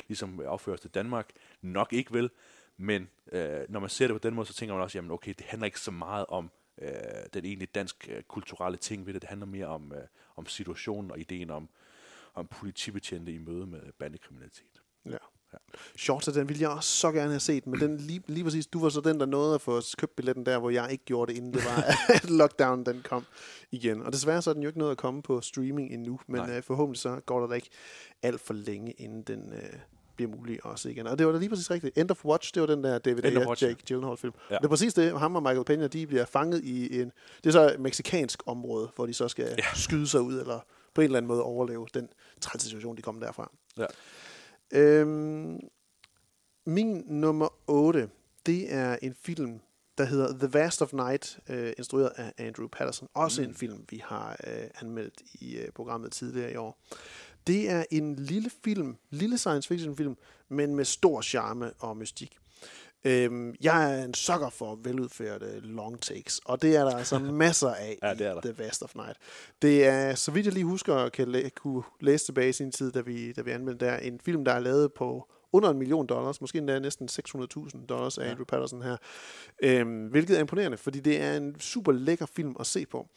ligesom 0.09 0.41
opføres 0.47 0.81
til 0.81 0.91
Danmark? 0.91 1.31
Nok 1.63 1.93
ikke 1.93 2.13
vel, 2.13 2.31
men 2.77 3.09
øh, 3.33 3.61
når 3.69 3.81
man 3.81 3.91
ser 3.91 4.07
det 4.07 4.15
på 4.15 4.29
den 4.29 4.35
måde, 4.35 4.47
så 4.47 4.55
tænker 4.55 4.75
man 4.75 4.83
også, 4.83 4.99
jamen 4.99 5.11
okay, 5.11 5.35
det 5.39 5.47
handler 5.47 5.67
ikke 5.67 5.81
så 5.81 5.91
meget 5.91 6.27
om 6.27 6.51
øh, 6.79 6.91
den 7.35 7.45
egentlig 7.45 7.75
dansk 7.75 8.09
øh, 8.11 8.23
kulturelle 8.23 8.79
ting 8.79 9.07
ved 9.07 9.15
det, 9.15 9.23
det 9.23 9.29
handler 9.29 9.47
mere 9.47 9.67
om, 9.67 9.93
øh, 9.93 10.03
om 10.37 10.47
situationen 10.47 11.11
og 11.11 11.19
ideen 11.19 11.51
om, 11.51 11.69
om 12.35 12.47
politibetjente 12.47 13.33
i 13.33 13.39
møde 13.39 13.67
med 13.67 13.81
bandekriminalitet. 13.99 14.83
Ja. 15.07 15.11
ja. 15.53 15.59
Shorts, 15.97 16.27
den 16.27 16.49
ville 16.49 16.63
jeg 16.63 16.71
også 16.71 16.91
så 16.91 17.13
gerne 17.13 17.31
have 17.31 17.41
set, 17.41 17.67
men 17.67 17.81
den 17.81 17.97
lige, 17.97 18.23
lige 18.27 18.45
præcis, 18.45 18.67
du 18.67 18.81
var 18.81 18.89
så 18.89 19.01
den, 19.01 19.21
der 19.21 19.27
nåede 19.27 19.55
at 19.55 19.61
få 19.61 19.81
købt 19.99 20.17
billetten 20.17 20.47
der, 20.47 20.59
hvor 20.59 20.71
jeg 20.71 20.93
ikke 20.93 21.05
gjorde 21.05 21.33
det, 21.33 21.39
inden 21.39 21.53
det 21.53 21.65
var, 21.65 21.85
at 22.17 22.31
lockdown 22.31 22.87
den 22.87 23.03
kom 23.03 23.25
igen. 23.71 24.03
Og 24.03 24.13
desværre 24.13 24.43
så 24.43 24.51
er 24.51 24.55
den 24.55 24.63
jo 24.63 24.69
ikke 24.69 24.79
nået 24.79 24.91
at 24.91 24.97
komme 24.97 25.23
på 25.23 25.41
streaming 25.41 25.93
endnu, 25.95 26.21
men 26.27 26.51
øh, 26.51 26.63
forhåbentlig 26.63 27.01
så 27.01 27.21
går 27.27 27.41
der 27.41 27.47
da 27.47 27.55
ikke 27.55 27.71
alt 28.23 28.41
for 28.41 28.55
længe, 28.55 28.93
inden 28.93 29.23
den 29.23 29.53
øh, 29.53 29.79
bliver 30.17 30.31
mulig 30.31 30.67
også 30.67 30.89
igen. 30.89 31.07
Og 31.07 31.19
det 31.19 31.27
var 31.27 31.33
da 31.33 31.39
lige 31.39 31.49
præcis 31.49 31.71
rigtigt. 31.71 31.99
End 31.99 32.11
of 32.11 32.25
Watch, 32.25 32.55
det 32.55 32.61
var 32.61 32.67
den 32.67 32.85
der 32.85 32.99
David 32.99 33.25
Ayer, 33.25 33.49
Watch, 33.49 33.63
Jake 33.63 33.77
ja. 33.81 33.85
Gyllenhaal 33.95 34.17
film. 34.17 34.35
Ja. 34.51 34.57
Det 34.57 34.65
er 34.65 34.69
præcis 34.69 34.95
det, 34.95 35.19
ham 35.19 35.37
og 35.37 35.43
Michael 35.43 35.65
Pena, 35.65 35.87
de 35.87 36.07
bliver 36.07 36.25
fanget 36.25 36.65
i 36.65 37.01
en, 37.01 37.13
det 37.45 37.47
er 37.47 37.51
så 37.51 37.73
et 37.75 37.81
meksikansk 37.81 38.43
område, 38.47 38.91
hvor 38.97 39.07
de 39.07 39.15
så 39.15 39.29
skal 39.29 39.55
ja. 39.59 39.65
skyde 39.75 40.07
sig 40.07 40.21
ud, 40.21 40.41
eller 40.41 40.61
på 40.95 41.01
en 41.01 41.05
eller 41.05 41.17
anden 41.17 41.29
måde 41.29 41.43
overleve 41.43 41.87
den 41.95 42.09
trælse 42.41 42.67
situation, 42.67 42.97
de 42.97 43.03
kommer 43.03 43.27
derfra. 43.27 43.53
Ja. 43.79 43.87
Øhm, 44.73 45.61
min 46.67 47.05
nummer 47.07 47.49
8, 47.67 48.11
det 48.47 48.73
er 48.73 48.97
en 49.03 49.15
film, 49.15 49.61
der 49.99 50.05
hedder 50.05 50.39
The 50.39 50.53
Vast 50.53 50.83
of 50.83 50.93
Night, 50.93 51.39
øh, 51.49 51.73
instrueret 51.79 52.13
af 52.17 52.33
Andrew 52.39 52.69
Patterson. 52.69 53.09
Også 53.15 53.43
mm. 53.43 53.49
en 53.49 53.55
film, 53.55 53.85
vi 53.91 54.03
har 54.05 54.37
øh, 54.47 54.69
anmeldt 54.81 55.23
i 55.35 55.57
øh, 55.57 55.69
programmet 55.73 56.13
tidligere 56.13 56.53
i 56.53 56.57
år. 56.57 56.79
Det 57.47 57.71
er 57.71 57.85
en 57.91 58.17
lille 58.17 58.51
film, 58.65 58.97
lille 59.11 59.39
science 59.39 59.69
fiction 59.69 59.97
film, 59.97 60.17
men 60.49 60.75
med 60.75 60.85
stor 60.85 61.23
charme 61.23 61.73
og 61.79 61.97
mystik. 61.97 62.39
Øhm, 63.07 63.55
jeg 63.63 63.99
er 64.01 64.05
en 64.05 64.15
sukker 64.15 64.51
for 64.51 64.79
veludførte 64.85 65.61
long 65.61 66.01
takes, 66.01 66.41
og 66.45 66.63
det 66.63 66.77
er 66.77 66.85
der 66.85 66.97
altså 66.97 67.19
masser 67.45 67.69
af 67.69 67.99
Ja, 68.03 68.15
det 68.15 68.21
er 68.27 68.33
i 68.33 68.35
der. 68.35 68.41
The 68.41 68.65
Vast 68.65 68.83
of 68.83 68.95
Night. 68.95 69.17
Det 69.63 69.87
er, 69.87 70.15
så 70.15 70.31
vidt 70.31 70.47
jeg 70.47 70.55
lige 70.55 70.65
husker, 70.65 71.09
kan 71.09 71.29
læ- 71.29 71.49
kunne 71.49 71.83
læse 72.01 72.25
tilbage 72.25 72.49
i 72.49 72.53
sin 72.53 72.73
tid, 72.73 72.93
da 72.93 73.01
vi, 73.01 73.33
da 73.33 73.43
vi 73.43 73.51
anmeldte 73.51 73.87
der, 73.87 73.97
en 73.97 74.21
film, 74.25 74.45
der 74.45 74.53
er 74.53 74.59
lavet 74.59 74.93
på 74.93 75.29
under 75.55 75.71
en 75.71 75.79
million 75.79 76.07
dollars, 76.07 76.41
måske 76.41 76.59
endda 76.59 76.79
næsten 76.79 77.09
600.000 77.09 77.87
dollars 77.87 78.19
af 78.19 78.25
Ja. 78.25 78.31
Andrew 78.31 78.45
Patterson 78.45 78.83
her. 78.83 78.97
Øhm, 79.63 80.07
hvilket 80.07 80.37
er 80.37 80.41
imponerende, 80.41 80.77
fordi 80.77 81.01
det 81.01 81.21
er 81.21 81.37
en 81.37 81.61
super 81.61 81.93
lækker 81.93 82.27
film 82.27 82.57
at 82.61 82.67
se 82.67 82.87
på. 82.87 83.09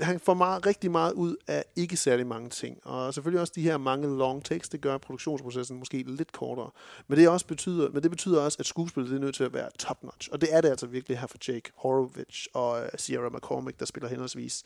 Han 0.00 0.20
får 0.20 0.34
meget, 0.34 0.66
rigtig 0.66 0.90
meget 0.90 1.12
ud 1.12 1.36
af 1.46 1.64
ikke 1.76 1.96
særlig 1.96 2.26
mange 2.26 2.48
ting, 2.48 2.86
og 2.86 3.14
selvfølgelig 3.14 3.40
også 3.40 3.52
de 3.56 3.62
her 3.62 3.76
mange 3.76 4.18
long 4.18 4.44
takes, 4.44 4.68
det 4.68 4.80
gør 4.80 4.98
produktionsprocessen 4.98 5.78
måske 5.78 6.04
lidt 6.06 6.32
kortere. 6.32 6.70
Men 7.08 7.18
det, 7.18 7.28
også 7.28 7.46
betyder, 7.46 7.90
men 7.90 8.02
det 8.02 8.10
betyder 8.10 8.40
også, 8.40 8.56
at 8.60 8.66
skuespillet 8.66 9.10
det 9.10 9.16
er 9.16 9.20
nødt 9.20 9.34
til 9.34 9.44
at 9.44 9.52
være 9.52 9.70
top-notch, 9.78 10.28
og 10.32 10.40
det 10.40 10.54
er 10.54 10.60
det 10.60 10.68
altså 10.68 10.86
virkelig 10.86 11.18
her 11.18 11.26
for 11.26 11.38
Jake 11.48 11.70
Horowitz 11.74 12.46
og 12.54 12.80
uh, 12.80 12.86
Sierra 12.96 13.28
McCormick, 13.28 13.80
der 13.80 13.86
spiller 13.86 14.08
henholdsvis 14.08 14.64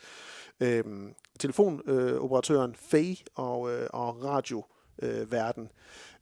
øhm, 0.61 1.15
telefonoperatøren 1.39 2.75
Faye 2.75 3.17
og, 3.35 3.71
øh, 3.73 3.87
og 3.93 4.25
radioverden, 4.25 5.69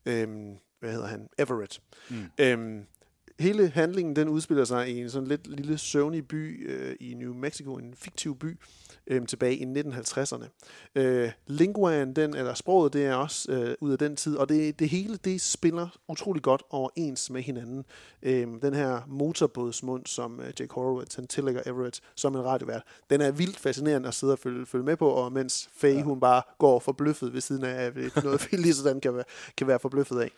øhm, 0.06 0.56
hvad 0.80 0.92
hedder 0.92 1.06
han, 1.06 1.28
Everett. 1.38 1.80
Mm. 2.10 2.16
Øhm, 2.38 2.86
hele 3.38 3.68
handlingen 3.68 4.16
den 4.16 4.28
udspiller 4.28 4.64
sig 4.64 4.90
i 4.90 5.00
en 5.00 5.10
sådan 5.10 5.28
lidt 5.28 5.46
lille 5.46 5.78
søvnig 5.78 6.28
by 6.28 6.70
øh, 6.70 6.96
i 7.00 7.14
New 7.14 7.34
Mexico, 7.34 7.74
en 7.74 7.94
fiktiv 7.94 8.38
by, 8.38 8.58
øh, 9.06 9.26
tilbage 9.26 9.56
i 9.56 9.64
1950'erne. 9.64 10.46
Øh, 10.94 11.30
linguaen, 11.46 12.16
den, 12.16 12.36
eller 12.36 12.54
sproget, 12.54 12.92
det 12.92 13.06
er 13.06 13.14
også 13.14 13.52
øh, 13.52 13.74
ud 13.80 13.92
af 13.92 13.98
den 13.98 14.16
tid, 14.16 14.36
og 14.36 14.48
det, 14.48 14.78
det 14.78 14.88
hele, 14.88 15.16
det 15.16 15.40
spiller 15.40 15.88
utrolig 16.08 16.42
godt 16.42 16.62
overens 16.70 17.30
med 17.30 17.42
hinanden. 17.42 17.84
Øh, 18.22 18.46
den 18.62 18.74
her 18.74 19.00
motorbådsmund, 19.06 20.06
som 20.06 20.40
øh, 20.40 20.46
Jake 20.60 20.74
Horowitz, 20.74 21.14
han 21.14 21.26
tillægger 21.26 21.62
Everett 21.66 22.00
som 22.14 22.34
en 22.34 22.44
radiovært, 22.44 22.82
den 23.10 23.20
er 23.20 23.30
vildt 23.30 23.58
fascinerende 23.58 24.08
at 24.08 24.14
sidde 24.14 24.32
og 24.32 24.38
følge, 24.38 24.66
følge 24.66 24.84
med 24.84 24.96
på, 24.96 25.08
og 25.08 25.32
mens 25.32 25.68
Faye, 25.76 25.96
ja. 25.96 26.02
hun 26.02 26.20
bare 26.20 26.42
går 26.58 26.78
forbløffet 26.78 27.32
ved 27.32 27.40
siden 27.40 27.64
af 27.64 27.92
øh, 27.96 28.10
noget, 28.24 28.46
vi 28.50 28.56
lige 28.56 28.74
sådan 28.74 29.00
kan 29.00 29.14
være, 29.14 29.24
kan 29.56 29.66
være 29.66 29.78
forbløffet 29.78 30.20
af. 30.20 30.30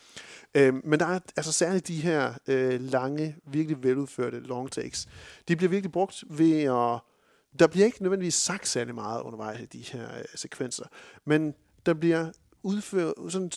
Øhm, 0.55 0.81
men 0.85 1.01
der 1.01 1.07
er 1.07 1.19
altså 1.37 1.53
særligt 1.53 1.89
de 1.89 1.97
her 2.01 2.33
øh, 2.49 2.81
lange, 2.81 3.37
virkelig 3.47 3.83
veludførte 3.83 4.41
long 4.41 4.73
takes. 4.73 5.09
De 5.49 5.57
bliver 5.57 5.71
virkelig 5.71 5.93
brugt 5.93 6.25
ved 6.31 6.63
at... 6.63 7.01
Der 7.59 7.67
bliver 7.67 7.87
ikke 7.87 8.03
nødvendigvis 8.03 8.35
sagt 8.35 8.69
særlig 8.69 8.95
meget 8.95 9.23
undervejs 9.23 9.61
i 9.61 9.67
de 9.67 9.79
her 9.79 10.19
øh, 10.19 10.25
sekvenser, 10.35 10.85
men 11.25 11.55
der 11.87 11.95
bliver 11.95 12.31
udført, 12.63 13.15
sådan 13.29 13.51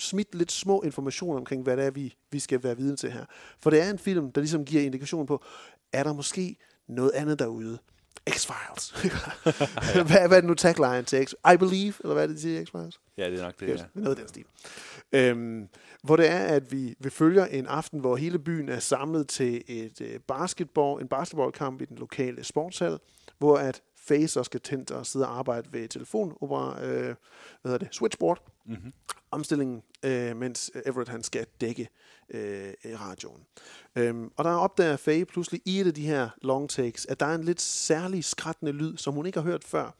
smidt 0.00 0.34
lidt 0.34 0.52
små 0.52 0.82
informationer 0.82 1.38
omkring, 1.38 1.62
hvad 1.62 1.76
det 1.76 1.84
er, 1.84 1.90
vi, 1.90 2.16
vi 2.30 2.38
skal 2.38 2.62
være 2.62 2.76
vidne 2.76 2.96
til 2.96 3.10
her. 3.12 3.24
For 3.60 3.70
det 3.70 3.80
er 3.80 3.90
en 3.90 3.98
film, 3.98 4.32
der 4.32 4.40
ligesom 4.40 4.64
giver 4.64 4.82
indikation 4.82 5.26
på, 5.26 5.44
er 5.92 6.02
der 6.02 6.12
måske 6.12 6.56
noget 6.88 7.10
andet 7.10 7.38
derude? 7.38 7.78
X-Files. 8.30 9.08
hvad, 10.08 10.28
hvad 10.28 10.36
er 10.36 10.40
det 10.40 10.44
nu 10.44 10.54
tagline 10.54 11.02
til 11.02 11.26
X? 11.26 11.32
I 11.54 11.56
believe, 11.56 11.94
eller 12.00 12.14
hvad 12.14 12.22
er 12.22 12.26
det, 12.26 12.36
de 12.36 12.40
siger 12.40 12.64
X-Files? 12.64 13.14
Ja, 13.18 13.30
det 13.30 13.38
er 13.38 13.42
nok 13.42 13.60
det, 13.60 13.68
Yes, 13.72 13.80
ja. 13.80 13.84
Noget 13.94 14.10
af 14.10 14.16
den 14.16 14.28
stil. 14.28 14.44
Øhm, 15.12 15.68
hvor 16.02 16.16
det 16.16 16.30
er, 16.30 16.38
at 16.38 16.72
vi, 16.72 16.94
vi 16.98 17.10
følger 17.10 17.46
en 17.46 17.66
aften, 17.66 18.00
hvor 18.00 18.16
hele 18.16 18.38
byen 18.38 18.68
er 18.68 18.78
samlet 18.78 19.28
til 19.28 19.62
et 19.66 20.00
øh, 20.00 20.20
basketball, 20.20 21.02
en 21.02 21.08
basketballkamp 21.08 21.82
i 21.82 21.84
den 21.84 21.98
lokale 21.98 22.44
sportshal, 22.44 22.98
hvor 23.38 23.56
at 23.56 23.82
Faye 23.96 24.28
så 24.28 24.42
skal 24.42 24.60
tænde 24.60 24.94
og 24.96 25.06
sidde 25.06 25.26
og 25.28 25.38
arbejde 25.38 25.72
ved 25.72 25.88
telefonopera, 25.88 26.84
øh, 26.84 27.02
hvad 27.02 27.14
hedder 27.72 27.78
det, 27.78 27.88
switchboard, 27.94 28.42
Mhm. 28.64 28.92
omstillingen, 29.30 29.82
øh, 30.02 30.36
mens 30.36 30.70
Everett 30.86 31.08
han 31.08 31.22
skal 31.22 31.46
dække 31.60 31.88
øh, 32.30 32.72
radioen. 32.84 33.40
Øhm, 33.96 34.30
og 34.36 34.44
der 34.44 34.50
opdager 34.50 34.96
Faye 34.96 35.24
pludselig 35.24 35.60
i 35.64 35.80
et 35.80 35.86
af 35.86 35.94
de 35.94 36.06
her 36.06 36.28
long 36.42 36.70
takes, 36.70 37.06
at 37.06 37.20
der 37.20 37.26
er 37.26 37.34
en 37.34 37.44
lidt 37.44 37.60
særlig 37.60 38.24
skrættende 38.24 38.72
lyd, 38.72 38.96
som 38.96 39.14
hun 39.14 39.26
ikke 39.26 39.38
har 39.40 39.46
hørt 39.46 39.64
før. 39.64 39.90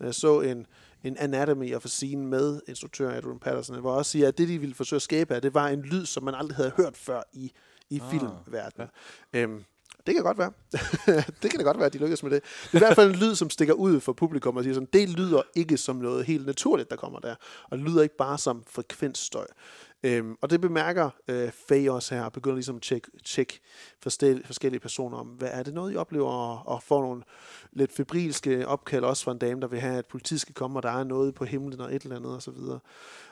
Jeg 0.00 0.14
så 0.14 0.40
en, 0.40 0.66
en 1.04 1.16
Anatomy 1.16 1.74
of 1.74 1.84
a 1.84 1.88
Scene 1.88 2.26
med 2.26 2.60
instruktør 2.68 3.10
Adrian 3.16 3.38
Patterson, 3.38 3.80
hvor 3.80 3.92
også 3.94 4.10
siger, 4.10 4.28
at 4.28 4.38
det, 4.38 4.48
de 4.48 4.58
ville 4.58 4.74
forsøge 4.74 4.98
at 4.98 5.02
skabe, 5.02 5.40
det 5.40 5.54
var 5.54 5.68
en 5.68 5.82
lyd, 5.82 6.06
som 6.06 6.22
man 6.22 6.34
aldrig 6.34 6.56
havde 6.56 6.72
hørt 6.76 6.96
før 6.96 7.22
i, 7.32 7.52
i 7.90 8.00
Ah, 8.00 8.10
filmverdenen. 8.10 8.88
Øhm, 9.32 9.64
det 10.06 10.14
kan 10.14 10.24
godt 10.24 10.38
være. 10.38 10.52
det 11.42 11.50
kan 11.50 11.58
da 11.58 11.62
godt 11.64 11.76
være, 11.76 11.86
at 11.86 11.92
de 11.92 11.98
lykkes 11.98 12.22
med 12.22 12.30
det. 12.30 12.42
Det 12.42 12.72
er 12.72 12.76
i 12.76 12.78
hvert 12.78 12.96
fald 12.96 13.10
en 13.10 13.16
lyd, 13.16 13.34
som 13.34 13.50
stikker 13.50 13.74
ud 13.74 14.00
for 14.00 14.12
publikum 14.12 14.56
og 14.56 14.62
siger 14.62 14.74
sådan, 14.74 14.88
det 14.92 15.08
lyder 15.08 15.42
ikke 15.54 15.76
som 15.76 15.96
noget 15.96 16.24
helt 16.24 16.46
naturligt, 16.46 16.90
der 16.90 16.96
kommer 16.96 17.18
der. 17.18 17.34
Og 17.70 17.78
det 17.78 17.86
lyder 17.86 18.02
ikke 18.02 18.16
bare 18.16 18.38
som 18.38 18.62
frekvensstøj. 18.66 19.46
Øhm, 20.04 20.36
og 20.40 20.50
det 20.50 20.60
bemærker 20.60 21.10
øh, 21.28 21.50
Faye 21.68 21.92
også 21.92 22.14
her, 22.14 22.22
og 22.22 22.32
begynder 22.32 22.54
ligesom 22.54 22.76
at 22.76 22.82
tjekke, 22.82 23.10
tjekke 23.24 23.60
forskellige, 24.02 24.80
personer 24.80 25.18
om, 25.18 25.26
hvad 25.26 25.48
er 25.52 25.62
det 25.62 25.74
noget, 25.74 25.92
I 25.92 25.96
oplever, 25.96 26.28
og, 26.28 26.74
og 26.74 26.82
får 26.82 27.02
nogle 27.02 27.22
lidt 27.72 27.92
febrilske 27.92 28.68
opkald 28.68 29.04
også 29.04 29.24
fra 29.24 29.32
en 29.32 29.38
dame, 29.38 29.60
der 29.60 29.66
vil 29.66 29.80
have, 29.80 29.98
at 29.98 30.06
politiet 30.06 30.40
skal 30.40 30.54
komme, 30.54 30.78
og 30.78 30.82
der 30.82 30.90
er 30.90 31.04
noget 31.04 31.34
på 31.34 31.44
himlen 31.44 31.80
og 31.80 31.94
et 31.94 32.02
eller 32.02 32.16
andet, 32.16 32.34
og 32.34 32.42
så 32.42 32.50
videre. 32.50 32.78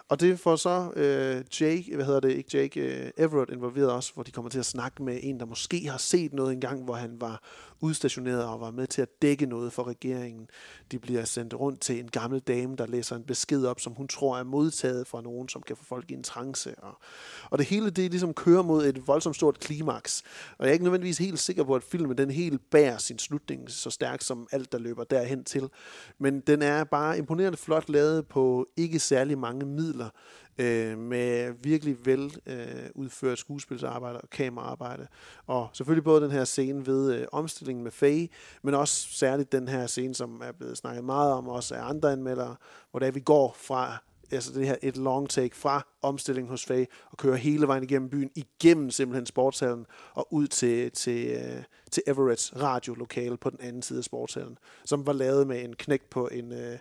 Og 0.09 0.20
det 0.20 0.40
får 0.40 0.57
så 0.57 0.92
øh, 0.96 1.44
Jake, 1.61 1.94
hvad 1.94 2.05
hedder 2.05 2.20
det, 2.20 2.32
ikke 2.32 2.59
Jake, 2.59 2.80
øh, 2.80 3.11
Everett 3.16 3.50
involveret 3.50 3.90
også, 3.90 4.14
hvor 4.14 4.22
de 4.22 4.30
kommer 4.30 4.48
til 4.50 4.59
at 4.59 4.66
snakke 4.66 5.03
med 5.03 5.18
en, 5.22 5.40
der 5.40 5.46
måske 5.46 5.88
har 5.88 5.98
set 5.98 6.32
noget 6.32 6.53
engang, 6.53 6.84
hvor 6.84 6.94
han 6.94 7.20
var 7.20 7.42
udstationeret 7.82 8.44
og 8.44 8.61
var 8.61 8.70
med 8.70 8.86
til 8.86 9.03
at 9.03 9.22
dække 9.22 9.46
noget 9.46 9.72
for 9.72 9.86
regeringen. 9.86 10.48
De 10.90 10.98
bliver 10.98 11.24
sendt 11.24 11.55
rundt 11.55 11.80
til 11.80 11.98
en 11.98 12.09
gammel 12.09 12.40
dame, 12.40 12.76
der 12.76 12.86
læser 12.86 13.16
en 13.16 13.22
besked 13.22 13.64
op, 13.64 13.80
som 13.80 13.92
hun 13.92 14.09
tror 14.09 14.38
er 14.38 14.44
modtaget 14.44 15.07
fra 15.07 15.22
nogen, 15.22 15.48
som 15.48 15.62
kan 15.62 15.76
få 15.76 15.84
folk 15.84 16.11
i 16.11 16.14
en 16.14 16.22
trance. 16.22 16.74
Og, 16.78 16.98
og 17.50 17.59
det 17.59 17.66
hele, 17.66 17.90
det 17.90 18.11
ligesom 18.11 18.34
kører 18.34 18.62
mod 18.62 18.86
et 18.86 19.07
voldsomt 19.07 19.36
stort 19.36 19.61
klimaks. 19.61 20.22
Og 20.59 20.64
jeg 20.64 20.68
er 20.68 20.72
ikke 20.72 20.84
nødvendigvis 20.84 21.18
helt 21.18 21.38
sikker 21.38 21.64
på, 21.64 21.74
at 21.74 21.82
filmen 21.82 22.18
den 22.18 22.30
helt 22.30 22.70
bærer 22.70 22.98
sin 22.98 23.18
slutning 23.18 23.70
så 23.70 23.90
stærkt 23.90 24.24
som 24.24 24.48
alt, 24.53 24.72
der 24.72 24.78
løber 24.78 25.05
derhen 25.05 25.44
til. 25.44 25.68
Men 26.18 26.40
den 26.40 26.62
er 26.62 26.84
bare 26.84 27.18
imponerende 27.18 27.59
flot 27.59 27.88
lavet 27.88 28.26
på 28.26 28.68
ikke 28.76 28.98
særlig 28.98 29.38
mange 29.38 29.66
midler, 29.66 29.91
øh, 30.59 30.99
med 30.99 31.53
virkelig 31.62 31.97
vel 32.07 32.36
øh, 32.47 32.90
udført 32.95 33.38
skuespilsarbejde 33.38 34.20
og 34.20 34.30
kameraarbejde. 34.30 35.07
Og 35.47 35.68
selvfølgelig 35.72 36.05
både 36.05 36.20
den 36.20 36.30
her 36.30 36.45
scene 36.45 36.86
ved 36.86 37.14
øh, 37.14 37.26
omstillingen 37.32 37.84
med 37.84 37.93
Faye, 37.93 38.28
men 38.62 38.74
også 38.74 39.09
særligt 39.11 39.53
den 39.53 39.68
her 39.68 39.86
scene, 39.86 40.14
som 40.14 40.43
er 40.45 40.53
blevet 40.53 40.76
snakket 40.76 41.05
meget 41.05 41.32
om, 41.32 41.49
også 41.49 41.74
af 41.74 41.88
andre 41.88 42.12
anmeldere, 42.12 42.57
hvor 42.90 43.01
det 43.01 43.09
er, 43.09 43.12
vi 43.12 43.20
går 43.20 43.57
fra 43.59 43.99
altså 44.34 44.53
det 44.53 44.66
her 44.66 44.76
et 44.82 44.97
long 44.97 45.30
take 45.30 45.57
fra 45.57 45.86
omstillingen 46.03 46.51
hos 46.51 46.64
Faye 46.64 46.86
og 47.11 47.18
kører 47.18 47.36
hele 47.36 47.66
vejen 47.66 47.82
igennem 47.82 48.11
byen, 48.11 48.30
igennem 48.34 48.90
simpelthen 48.90 49.26
sportshallen 49.26 49.86
og 50.14 50.32
ud 50.32 50.47
til, 50.47 50.90
til, 50.90 51.26
øh, 51.26 51.62
til 51.90 52.03
Everett's 52.09 52.61
radiolokale 52.62 53.36
på 53.36 53.51
den 53.51 53.61
anden 53.61 53.82
side 53.82 53.99
af 53.99 54.05
sportshallen, 54.05 54.59
som 54.84 55.07
var 55.07 55.12
lavet 55.12 55.47
med 55.47 55.64
en 55.64 55.76
knæk 55.76 56.03
på 56.11 56.28
en, 56.28 56.53
øh, 56.53 56.78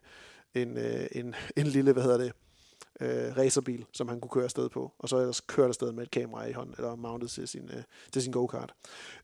en, 0.53 0.77
øh, 0.77 1.05
en, 1.11 1.35
en 1.57 1.67
lille, 1.67 1.93
hvad 1.93 2.03
hedder 2.03 2.17
det, 2.17 2.33
øh, 3.01 3.37
racerbil, 3.37 3.85
som 3.91 4.07
han 4.07 4.21
kunne 4.21 4.29
køre 4.29 4.43
afsted 4.43 4.69
på, 4.69 4.91
og 4.99 5.09
så 5.09 5.17
ellers 5.17 5.41
køre 5.41 5.67
afsted 5.67 5.91
med 5.91 6.03
et 6.03 6.11
kamera 6.11 6.45
i 6.45 6.51
hånden, 6.51 6.75
eller 6.77 6.95
mounted 6.95 7.27
til 7.27 7.47
sin, 7.47 7.69
øh, 7.73 7.83
til 8.11 8.21
sin 8.21 8.31
go-kart. 8.31 8.73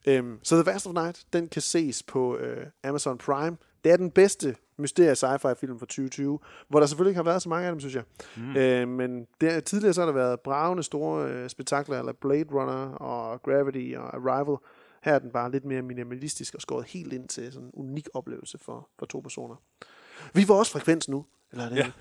Øhm, 0.06 0.40
så 0.44 0.56
The 0.56 0.72
Vast 0.72 0.88
of 0.88 0.94
Night, 0.94 1.26
den 1.34 1.48
kan 1.48 1.62
ses 1.62 2.04
på 2.04 2.38
øh, 2.38 2.66
Amazon 2.84 3.18
Prime. 3.18 3.58
Det 3.84 3.92
er 3.92 3.98
den 3.98 4.12
bedste 4.12 4.56
mysterie 4.78 5.12
sci-fi 5.12 5.54
film 5.54 5.80
for 5.80 5.86
2020, 5.86 6.40
hvor 6.68 6.80
der 6.80 6.88
selvfølgelig 6.88 7.12
ikke 7.12 7.18
har 7.18 7.24
været 7.24 7.42
så 7.42 7.50
mange 7.50 7.68
af 7.68 7.72
dem, 7.72 7.80
synes 7.80 7.96
jeg. 7.96 8.04
Mm. 8.38 8.56
Øh, 8.56 8.88
men 8.88 9.28
der, 9.42 9.60
tidligere 9.60 9.94
så 9.94 10.02
har 10.02 10.06
der 10.06 10.14
været 10.14 10.40
bravende 10.40 10.84
store 10.84 11.32
øh, 11.32 11.50
spektakler, 11.50 12.00
eller 12.00 12.14
Blade 12.14 12.54
Runner 12.54 12.90
og 12.90 13.42
Gravity 13.42 13.94
og 13.98 14.16
Arrival. 14.16 14.58
Her 15.04 15.14
er 15.14 15.20
den 15.20 15.32
bare 15.32 15.52
lidt 15.52 15.66
mere 15.66 15.82
minimalistisk 15.82 16.56
og 16.56 16.62
skåret 16.62 16.86
helt 16.86 17.14
ind 17.14 17.28
til 17.28 17.54
sådan 17.54 17.68
en 17.68 17.72
unik 17.74 18.08
oplevelse 18.14 18.58
for, 18.58 18.90
for 19.00 19.06
to 19.06 19.20
personer. 19.20 19.56
Vi 20.34 20.48
var 20.48 20.56
også 20.56 20.72
frekvens 20.72 21.10
nu. 21.10 21.26
Eller 21.52 21.66
er 21.66 21.70
det 21.70 21.78
Ja. 21.78 21.92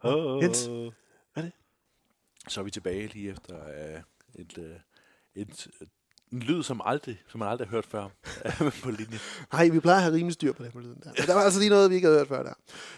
Oh, 0.00 0.38
Jens, 0.42 0.66
hvad 0.66 0.90
er 1.36 1.42
det? 1.42 1.52
Så 2.48 2.60
er 2.60 2.64
vi 2.64 2.70
tilbage 2.70 3.06
lige 3.06 3.30
efter 3.30 3.54
uh, 3.96 4.00
et, 4.40 4.58
uh, 4.58 4.64
et, 5.34 5.66
en 6.32 6.38
lyd, 6.40 6.62
som, 6.62 6.80
aldrig, 6.84 7.22
som 7.28 7.38
man 7.38 7.48
aldrig 7.48 7.68
har 7.68 7.70
hørt 7.70 7.86
før 7.86 8.08
på 8.84 8.90
linjen. 8.90 9.20
Nej, 9.52 9.68
vi 9.68 9.80
plejer 9.80 9.96
at 9.96 10.02
have 10.02 10.14
rimelig 10.14 10.34
styr 10.34 10.52
på 10.52 10.64
det 10.64 10.74
med 10.74 10.82
lyden 10.82 11.00
der. 11.04 11.10
Men 11.18 11.26
der 11.26 11.34
var 11.34 11.40
altså 11.40 11.60
lige 11.60 11.70
noget, 11.70 11.90
vi 11.90 11.94
ikke 11.94 12.06
havde 12.06 12.18
hørt 12.18 12.28
før 12.28 12.42
der. 12.42 12.54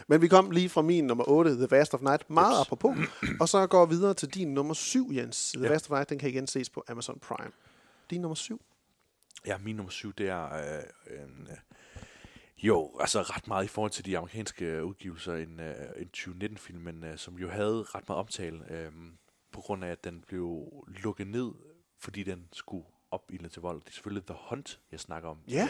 Men 0.09 0.23
vi 0.23 0.29
kom 0.29 0.51
lige 0.51 0.69
fra 0.69 0.83
min 0.83 1.05
nummer 1.05 1.25
8, 1.29 1.55
The 1.57 1.67
Vast 1.71 1.95
of 1.95 2.01
Night, 2.01 2.31
meget 2.31 2.61
Ups. 2.61 2.67
apropos. 2.67 2.97
Og 3.41 3.49
så 3.49 3.67
går 3.67 3.87
vi 3.87 3.95
videre 3.95 4.15
til 4.15 4.29
din 4.29 4.55
nummer 4.55 4.75
7, 4.75 5.11
Jens. 5.13 5.53
The 5.53 5.65
Ja. 5.65 5.71
Vast 5.71 5.91
of 5.91 5.95
Night, 5.95 6.09
den 6.11 6.19
kan 6.19 6.29
igen 6.29 6.47
ses 6.47 6.71
på 6.71 6.85
Amazon 6.89 7.19
Prime. 7.19 7.51
Din 8.11 8.21
nummer 8.21 8.35
7? 8.35 8.63
Ja, 9.47 9.59
min 9.59 9.77
nummer 9.77 9.91
syv, 9.91 10.13
det 10.13 10.29
er 10.29 10.53
øh, 10.53 10.83
en, 11.23 11.49
øh, 11.51 11.57
jo, 12.63 12.99
altså 13.01 13.23
ret 13.23 13.49
meget 13.49 13.65
i 13.65 13.69
forhold 13.69 13.91
til 13.91 14.05
de 14.05 14.19
amerikanske 14.19 14.65
øh, 14.65 14.85
udgivelser, 14.85 15.35
en, 15.35 15.61
øh, 15.61 15.75
en 15.97 16.11
2019-film, 16.17 16.81
men 16.81 17.05
øh, 17.05 17.19
som 17.19 17.39
jo 17.39 17.49
havde 17.49 17.83
ret 17.83 18.09
meget 18.09 18.21
omtale, 18.21 18.73
øh, 18.73 18.93
på 19.53 19.61
grund 19.61 19.85
af, 19.85 19.89
at 19.89 20.05
den 20.05 20.25
blev 20.27 20.67
lukket 21.03 21.27
ned, 21.27 21.53
fordi 21.99 22.23
den 22.23 22.49
skulle 22.53 22.85
opildne 23.11 23.49
til 23.49 23.63
vold. 23.63 23.81
Det 23.81 23.89
er 23.89 23.93
selvfølgelig 23.93 24.27
The 24.27 24.37
Hunt, 24.49 24.81
jeg 24.93 25.01
snakker 25.01 25.29
om. 25.29 25.39
Ja. 25.49 25.69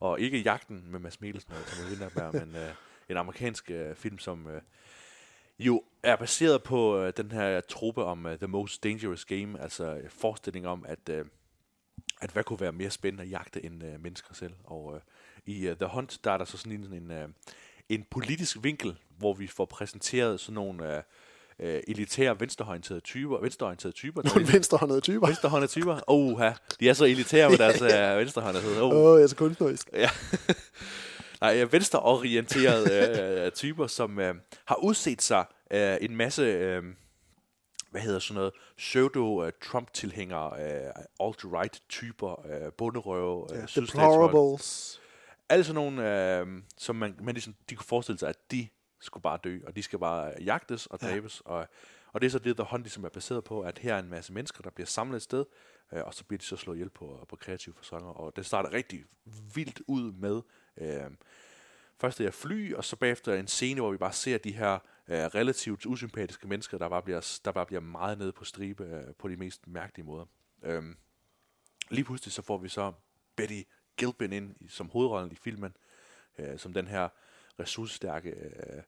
Og 0.00 0.20
ikke 0.20 0.40
Jagten 0.40 0.90
med 0.90 1.00
Mads 1.00 1.20
Mikkelsen 1.20 1.52
og 1.52 1.58
Thomas 1.58 1.90
Winterberg, 1.90 2.46
men 2.46 2.56
øh, 2.56 2.74
en 3.08 3.16
amerikansk 3.16 3.70
øh, 3.70 3.96
film, 3.96 4.18
som 4.18 4.46
øh, 4.46 4.62
jo 5.58 5.82
er 6.02 6.16
baseret 6.16 6.62
på 6.62 6.98
øh, 6.98 7.12
den 7.16 7.30
her 7.30 7.60
trope 7.60 8.04
om 8.04 8.26
uh, 8.26 8.32
The 8.32 8.46
Most 8.46 8.84
Dangerous 8.84 9.24
Game, 9.24 9.60
altså 9.60 9.96
øh, 9.96 10.10
forestilling 10.10 10.66
om, 10.66 10.84
at 10.88 11.08
øh, 11.08 11.24
at 12.20 12.30
hvad 12.30 12.44
kunne 12.44 12.60
være 12.60 12.72
mere 12.72 12.90
spændende 12.90 13.24
at 13.24 13.30
jagte 13.30 13.64
end 13.64 13.84
øh, 13.84 14.02
mennesker 14.02 14.34
selv. 14.34 14.52
Og 14.64 14.94
øh, 14.94 15.00
i 15.46 15.66
øh, 15.66 15.76
The 15.76 15.86
Hunt, 15.86 16.20
der 16.24 16.30
er 16.30 16.38
der 16.38 16.44
så 16.44 16.56
sådan 16.58 16.72
en, 16.72 16.92
en, 16.92 17.10
øh, 17.10 17.28
en 17.88 18.04
politisk 18.10 18.56
vinkel, 18.62 18.98
hvor 19.18 19.34
vi 19.34 19.46
får 19.46 19.64
præsenteret 19.64 20.40
sådan 20.40 20.54
nogle... 20.54 20.96
Øh, 20.96 21.02
øh, 21.60 21.80
elitære 21.88 22.40
venstreorienterede 22.40 23.00
typer. 23.00 23.40
Venstreorienterede 23.40 23.96
typer. 23.96 24.22
Nogle 24.22 24.52
venstrehåndede 24.52 25.00
typer. 25.00 25.26
Venstrehåndede 25.26 25.70
typer. 25.70 26.00
Oha, 26.06 26.52
de 26.80 26.88
er 26.88 26.94
så 26.94 27.04
elitære 27.04 27.50
med 27.50 27.58
deres 27.58 27.80
ja, 27.92 28.12
øh, 28.12 28.18
venstrehåndede. 28.18 28.82
Åh, 28.82 28.90
oh. 28.90 29.04
oh, 29.04 29.18
jeg 29.18 29.22
er 29.22 29.26
så 29.26 29.36
kunstnerisk. 29.36 29.90
Ja. 29.96 30.10
Nej, 31.40 31.64
venstreorienterede 31.64 33.44
øh, 33.44 33.52
typer, 33.52 33.86
som 33.86 34.18
øh, 34.18 34.34
har 34.64 34.84
udset 34.84 35.22
sig 35.22 35.44
øh, 35.70 35.96
en 36.00 36.16
masse, 36.16 36.42
øh, 36.42 36.82
hvad 37.96 38.04
hedder 38.04 38.18
sådan 38.18 38.34
noget, 38.34 38.52
pseudo-Trump-tilhængere, 38.76 40.50
øh, 40.60 40.92
alt-right-typer, 41.20 42.46
øh, 42.46 42.72
bunderøve, 42.72 43.46
øh, 43.52 43.58
ja, 43.58 43.80
deplorables. 43.80 45.00
Alle 45.48 45.64
sådan 45.64 45.74
nogle, 45.74 46.38
øh, 46.40 46.62
som 46.76 46.96
man, 46.96 47.16
man 47.22 47.34
ligesom, 47.34 47.54
de 47.70 47.76
kunne 47.76 47.86
forestille 47.86 48.18
sig, 48.18 48.28
at 48.28 48.50
de 48.50 48.68
skulle 49.00 49.22
bare 49.22 49.38
dø, 49.44 49.58
og 49.66 49.76
de 49.76 49.82
skal 49.82 49.98
bare 49.98 50.32
jagtes 50.44 50.86
og 50.86 51.00
dræbes. 51.00 51.42
Ja. 51.46 51.50
Og, 51.50 51.68
og 52.12 52.20
det 52.20 52.26
er 52.26 52.30
så 52.30 52.38
det, 52.38 52.58
der 52.58 52.64
hånd 52.64 52.82
ligesom 52.82 53.04
er 53.04 53.08
baseret 53.08 53.44
på, 53.44 53.60
at 53.60 53.78
her 53.78 53.94
er 53.94 53.98
en 53.98 54.10
masse 54.10 54.32
mennesker, 54.32 54.62
der 54.62 54.70
bliver 54.70 54.86
samlet 54.86 55.16
et 55.16 55.22
sted, 55.22 55.44
øh, 55.92 56.02
og 56.04 56.14
så 56.14 56.24
bliver 56.24 56.38
de 56.38 56.44
så 56.44 56.56
slået 56.56 56.76
ihjel 56.76 56.90
på, 56.90 57.26
på 57.28 57.36
kreative 57.36 57.74
fasonger. 57.74 58.10
Og 58.10 58.36
det 58.36 58.46
starter 58.46 58.72
rigtig 58.72 59.04
vildt 59.54 59.82
ud 59.86 60.12
med 60.12 60.42
øh, 60.76 61.10
først 62.00 62.18
det 62.18 62.26
her 62.26 62.30
fly, 62.30 62.74
og 62.74 62.84
så 62.84 62.96
bagefter 62.96 63.34
en 63.34 63.46
scene, 63.46 63.80
hvor 63.80 63.90
vi 63.90 63.96
bare 63.96 64.12
ser 64.12 64.38
de 64.38 64.52
her 64.52 64.78
øh, 65.08 65.24
relativt 65.24 65.86
usympatiske 65.86 66.48
mennesker, 66.48 66.78
der 66.78 66.88
bare 66.88 67.02
bliver, 67.02 67.38
der 67.44 67.52
bare 67.52 67.66
bliver 67.66 67.80
meget 67.80 68.18
nede 68.18 68.32
på 68.32 68.44
stribe 68.44 68.84
øh, 68.84 69.14
på 69.14 69.28
de 69.28 69.36
mest 69.36 69.66
mærkelige 69.66 70.06
måder. 70.06 70.24
Øhm, 70.62 70.96
lige 71.90 72.04
pludselig 72.04 72.32
så 72.32 72.42
får 72.42 72.58
vi 72.58 72.68
så 72.68 72.92
Betty 73.36 73.62
Gilpin 73.96 74.32
ind 74.32 74.54
som 74.68 74.90
hovedrollen 74.90 75.32
i 75.32 75.34
filmen, 75.34 75.76
øh, 76.38 76.58
som 76.58 76.72
den 76.72 76.88
her 76.88 77.08
ressourcestærke, 77.60 78.30
øh, 78.30 78.82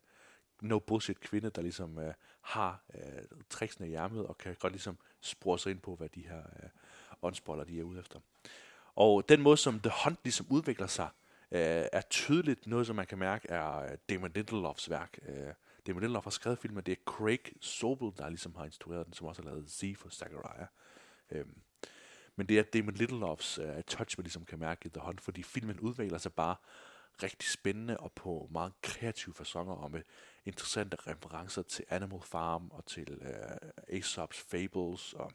no 0.61 0.79
bullshit 0.79 1.21
kvinde, 1.21 1.51
der 1.51 1.63
ligesom 1.63 1.99
øh, 1.99 2.15
har 2.41 2.83
øh, 2.95 3.23
tricksene 3.51 3.89
i 3.89 3.95
ærmet, 3.95 4.27
og 4.27 4.39
kan 4.39 4.57
godt 4.61 4.73
ligesom 4.73 4.99
spore 5.21 5.59
sig 5.59 5.71
ind 5.71 5.81
på, 5.81 5.95
hvad 5.95 6.09
de 6.09 6.29
her 6.29 6.39
øh, 6.39 6.69
åndsboller, 7.23 7.65
de 7.65 7.79
er 7.79 7.83
ude 7.83 8.01
efter. 8.01 8.21
Og 8.95 9.29
den 9.29 9.43
måde, 9.43 9.57
som 9.57 9.81
The 9.81 9.93
Hunt 10.05 10.19
ligesom 10.25 10.47
udvikler 10.51 10.87
sig, 10.87 11.09
øh, 11.51 11.85
er 11.93 12.03
tydeligt 12.11 12.67
noget, 12.67 12.87
som 12.87 12.97
man 12.97 13.07
kan 13.07 13.19
mærke, 13.19 13.49
er 13.49 13.79
øh, 13.79 13.91
Damon 14.11 14.33
Lindelofs 14.35 14.91
værk. 14.91 15.19
Øh, 15.29 15.53
Damon 15.89 16.01
Lindelof 16.01 16.25
har 16.25 16.31
skrevet 16.31 16.59
filmen, 16.59 16.85
det 16.85 16.93
er 16.93 17.03
Craig 17.05 17.41
Sobel, 17.61 18.13
der 18.17 18.29
ligesom 18.29 18.55
har 18.55 18.65
instrueret 18.65 19.07
den, 19.07 19.15
som 19.15 19.27
også 19.27 19.43
har 19.43 19.51
lavet 19.51 19.71
Z 19.71 19.85
for 19.97 20.09
Zachariah. 20.09 20.67
Øhm, 21.31 21.63
men 22.37 22.49
det 22.49 22.59
er 22.59 22.63
Damon 22.63 22.95
Lindelofs 22.95 23.59
uh, 23.59 23.65
touch, 23.87 24.19
man 24.19 24.23
ligesom 24.23 24.45
kan 24.45 24.59
mærke 24.59 24.87
i 24.87 24.89
The 24.89 25.01
Hunt, 25.01 25.21
fordi 25.21 25.43
filmen 25.43 25.81
udvikler 25.81 26.19
sig 26.19 26.33
bare 26.33 26.57
rigtig 27.23 27.49
spændende 27.49 27.97
og 27.97 28.13
på 28.13 28.49
meget 28.51 28.73
kreative 28.83 29.35
fasonger 29.35 29.75
og 29.75 29.91
med 29.91 30.03
interessante 30.45 30.97
referencer 31.07 31.63
til 31.63 31.85
Animal 31.89 32.21
Farm 32.23 32.71
og 32.71 32.87
til 32.87 33.19
uh, 33.21 33.97
Aesop's 33.99 34.49
Fables 34.51 35.13
og 35.13 35.33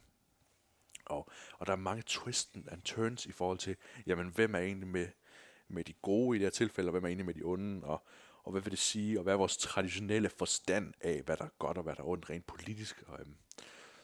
og, 1.06 1.30
og 1.58 1.68
der 1.68 1.74
er 1.74 1.78
mange 1.78 2.04
twists 2.06 2.58
and 2.68 2.82
turns 2.82 3.26
i 3.26 3.32
forhold 3.32 3.58
til, 3.58 3.76
jamen, 4.06 4.28
hvem 4.28 4.56
er 4.56 4.60
egentlig 4.60 4.88
med, 4.88 5.08
med 5.68 5.84
de 5.84 5.94
gode 5.94 6.36
i 6.36 6.40
det 6.40 6.46
her 6.46 6.52
tilfælde, 6.52 6.88
og 6.88 6.92
hvem 6.92 7.04
er 7.04 7.08
egentlig 7.08 7.26
med 7.26 7.34
de 7.34 7.44
onde, 7.44 7.86
og, 7.86 8.04
og 8.44 8.52
hvad 8.52 8.62
vil 8.62 8.72
det 8.72 8.80
sige, 8.80 9.20
og 9.20 9.24
hvad 9.24 9.34
er 9.34 9.38
vores 9.38 9.58
traditionelle 9.58 10.30
forstand 10.30 10.94
af, 11.02 11.22
hvad 11.22 11.38
der 11.38 11.46
er 11.46 11.50
godt 11.60 11.78
og 11.78 11.84
hvad 11.84 11.96
der 11.96 12.02
er 12.02 12.08
ondt 12.08 12.30
rent 12.30 12.46
politisk. 12.46 13.04
Og, 13.08 13.20
øhm, 13.20 13.36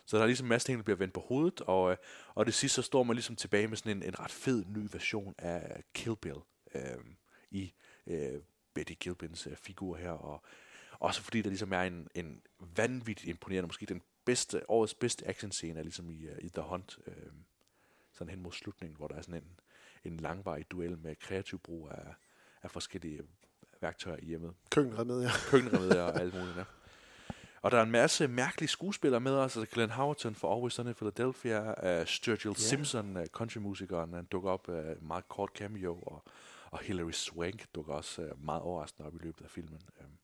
så 0.05 0.17
der 0.17 0.23
er 0.23 0.27
ligesom 0.27 0.45
en 0.45 0.49
masse 0.49 0.67
ting, 0.67 0.77
der 0.77 0.83
bliver 0.83 0.97
vendt 0.97 1.13
på 1.13 1.19
hovedet, 1.19 1.61
og, 1.61 1.91
øh, 1.91 1.97
og 2.35 2.45
det 2.45 2.53
sidste, 2.53 2.75
så 2.75 2.81
står 2.81 3.03
man 3.03 3.15
ligesom 3.15 3.35
tilbage 3.35 3.67
med 3.67 3.77
sådan 3.77 3.97
en, 3.97 4.03
en 4.03 4.19
ret 4.19 4.31
fed 4.31 4.65
ny 4.65 4.87
version 4.91 5.35
af 5.37 5.83
Kill 5.93 6.15
Bill 6.15 6.37
øh, 6.75 7.03
i 7.51 7.73
øh, 8.07 8.41
Betty 8.73 8.93
Gilpins 8.99 9.47
øh, 9.47 9.55
figur 9.55 9.95
her, 9.97 10.11
og 10.11 10.43
også 10.99 11.21
fordi 11.21 11.41
der 11.41 11.49
ligesom 11.49 11.73
er 11.73 11.81
en, 11.81 12.07
en 12.15 12.41
vanvittigt 12.59 13.29
imponerende, 13.29 13.67
måske 13.67 13.85
den 13.85 14.01
bedste, 14.25 14.69
årets 14.69 14.93
bedste 14.93 15.27
actionscene 15.27 15.79
er 15.79 15.83
ligesom 15.83 16.09
i, 16.09 16.29
uh, 16.29 16.37
i 16.41 16.49
The 16.49 16.61
Hunt, 16.61 16.99
øh, 17.07 17.13
sådan 18.13 18.29
hen 18.29 18.41
mod 18.41 18.51
slutningen, 18.51 18.97
hvor 18.97 19.07
der 19.07 19.15
er 19.15 19.21
sådan 19.21 19.43
en, 19.43 19.59
en 20.11 20.19
langvarig 20.19 20.71
duel 20.71 20.97
med 20.97 21.15
kreativ 21.15 21.59
brug 21.59 21.89
af, 21.89 22.13
af 22.63 22.71
forskellige 22.71 23.21
værktøjer 23.81 24.17
i 24.21 24.25
hjemmet. 24.25 24.53
Køkkenremedier. 24.71 25.29
Køkkenremedier 25.51 26.01
og 26.01 26.19
alt 26.21 26.33
muligt, 26.33 26.57
ja. 26.57 26.63
Og 27.61 27.71
der 27.71 27.77
er 27.77 27.83
en 27.83 27.91
masse 27.91 28.27
mærkelige 28.27 28.69
skuespillere 28.69 29.21
med 29.21 29.31
os. 29.31 29.57
Altså 29.57 29.75
Glenn 29.75 29.91
Howerton 29.91 30.35
fra 30.35 30.53
Always 30.55 30.73
Sunny 30.73 30.93
Philadelphia. 30.93 31.99
Uh, 32.01 32.07
Sturgill 32.07 32.49
yeah. 32.49 32.57
Simpson, 32.57 33.17
uh, 33.17 33.25
countrymusikeren, 33.25 34.13
han 34.13 34.25
dukker 34.25 34.51
op 34.51 34.69
uh, 34.69 35.07
meget 35.07 35.27
kort 35.27 35.49
cameo. 35.55 35.99
Og, 36.01 36.23
og 36.71 36.79
Hilary 36.79 37.11
Swank 37.11 37.65
dukker 37.75 37.93
også 37.93 38.21
uh, 38.21 38.45
meget 38.45 38.61
overraskende 38.61 39.07
op 39.07 39.15
i 39.15 39.19
løbet 39.21 39.43
af 39.43 39.49
filmen. 39.49 39.81
Um, 39.99 40.18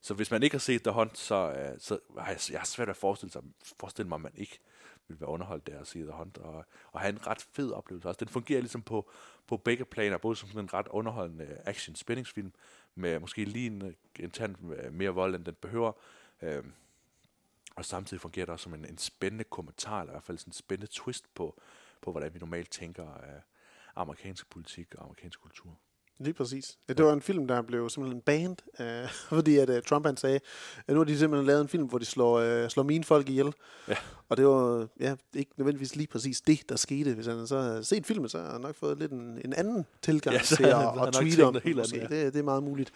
så 0.00 0.14
hvis 0.14 0.30
man 0.30 0.42
ikke 0.42 0.54
har 0.54 0.60
set 0.60 0.82
The 0.82 0.92
Hunt, 0.92 1.18
så, 1.18 1.52
øh, 1.52 1.80
så 1.80 1.98
har 2.18 2.30
jeg, 2.30 2.38
jeg 2.50 2.60
har 2.60 2.66
svært 2.66 2.88
at 2.88 2.96
forestille, 2.96 3.32
sig, 3.32 3.42
forestille 3.62 4.08
mig, 4.08 4.16
at 4.16 4.20
man 4.20 4.32
ikke 4.34 4.58
vil 5.08 5.20
være 5.20 5.28
underholdt 5.28 5.66
der 5.66 5.80
at 5.80 5.86
se 5.86 5.98
The 5.98 6.12
Hunt, 6.12 6.38
og, 6.38 6.64
og 6.92 7.00
have 7.00 7.12
en 7.12 7.26
ret 7.26 7.42
fed 7.52 7.70
oplevelse 7.70 8.08
også. 8.08 8.18
Den 8.18 8.28
fungerer 8.28 8.60
ligesom 8.60 8.82
på, 8.82 9.10
på 9.46 9.56
begge 9.56 9.84
planer, 9.84 10.18
både 10.18 10.36
som 10.36 10.58
en 10.58 10.74
ret 10.74 10.88
underholdende 10.88 11.60
action-spændingsfilm, 11.64 12.52
med 12.94 13.18
måske 13.18 13.44
lige 13.44 13.66
en, 13.66 13.96
en 14.18 14.30
tand 14.30 14.56
mere 14.90 15.10
vold, 15.10 15.34
end 15.34 15.44
den 15.44 15.54
behøver, 15.54 15.92
øh, 16.42 16.64
og 17.76 17.84
samtidig 17.84 18.20
fungerer 18.20 18.46
det 18.46 18.52
også 18.52 18.62
som 18.62 18.74
en, 18.74 18.84
en 18.84 18.98
spændende 18.98 19.44
kommentar, 19.44 20.00
eller 20.00 20.12
i 20.12 20.14
hvert 20.14 20.22
fald 20.22 20.38
sådan 20.38 20.48
en 20.48 20.52
spændende 20.52 20.92
twist 20.92 21.34
på, 21.34 21.60
på 22.02 22.10
hvordan 22.10 22.34
vi 22.34 22.38
normalt 22.38 22.70
tænker 22.70 23.14
af 23.14 23.42
amerikansk 23.96 24.50
politik 24.50 24.94
og 24.94 25.04
amerikansk 25.04 25.40
kultur. 25.40 25.78
Lige 26.20 26.34
præcis. 26.34 26.78
Ja, 26.88 26.92
det 26.92 27.04
var 27.04 27.12
en 27.12 27.22
film, 27.22 27.48
der 27.48 27.62
blev 27.62 27.90
simpelthen 27.90 28.20
banned, 28.20 28.56
øh, 28.80 29.08
fordi 29.38 29.56
at 29.58 29.70
uh, 29.70 29.76
Trump 29.86 30.06
han 30.06 30.16
sagde, 30.16 30.40
at 30.86 30.94
nu 30.94 30.96
har 30.96 31.04
de 31.04 31.18
simpelthen 31.18 31.46
lavet 31.46 31.60
en 31.60 31.68
film, 31.68 31.84
hvor 31.84 31.98
de 31.98 32.04
slår, 32.04 32.62
uh, 32.62 32.68
slår 32.68 32.82
mine 32.82 33.04
folk 33.04 33.28
ihjel. 33.28 33.52
Ja. 33.88 33.96
Og 34.28 34.36
det 34.36 34.46
var 34.46 34.88
ja, 35.00 35.14
ikke 35.34 35.50
nødvendigvis 35.56 35.96
lige 35.96 36.06
præcis 36.06 36.40
det, 36.40 36.68
der 36.68 36.76
skete. 36.76 37.14
Hvis 37.14 37.26
han 37.26 37.46
så 37.46 37.60
havde 37.60 37.84
set 37.84 38.06
filmen, 38.06 38.28
så 38.28 38.38
har 38.38 38.52
han 38.52 38.60
nok 38.60 38.76
fået 38.76 38.98
lidt 38.98 39.12
en, 39.12 39.40
en 39.44 39.52
anden 39.52 39.86
tilgang 40.02 40.36
ja, 40.36 40.42
til 40.42 40.64
at, 40.64 41.06
at 41.06 41.12
tweete 41.12 41.44
om 41.44 41.56
helt 41.64 41.80
andet, 41.80 41.92
ja. 41.92 42.24
det, 42.24 42.32
det 42.32 42.38
er 42.38 42.42
meget 42.42 42.62
muligt. 42.62 42.92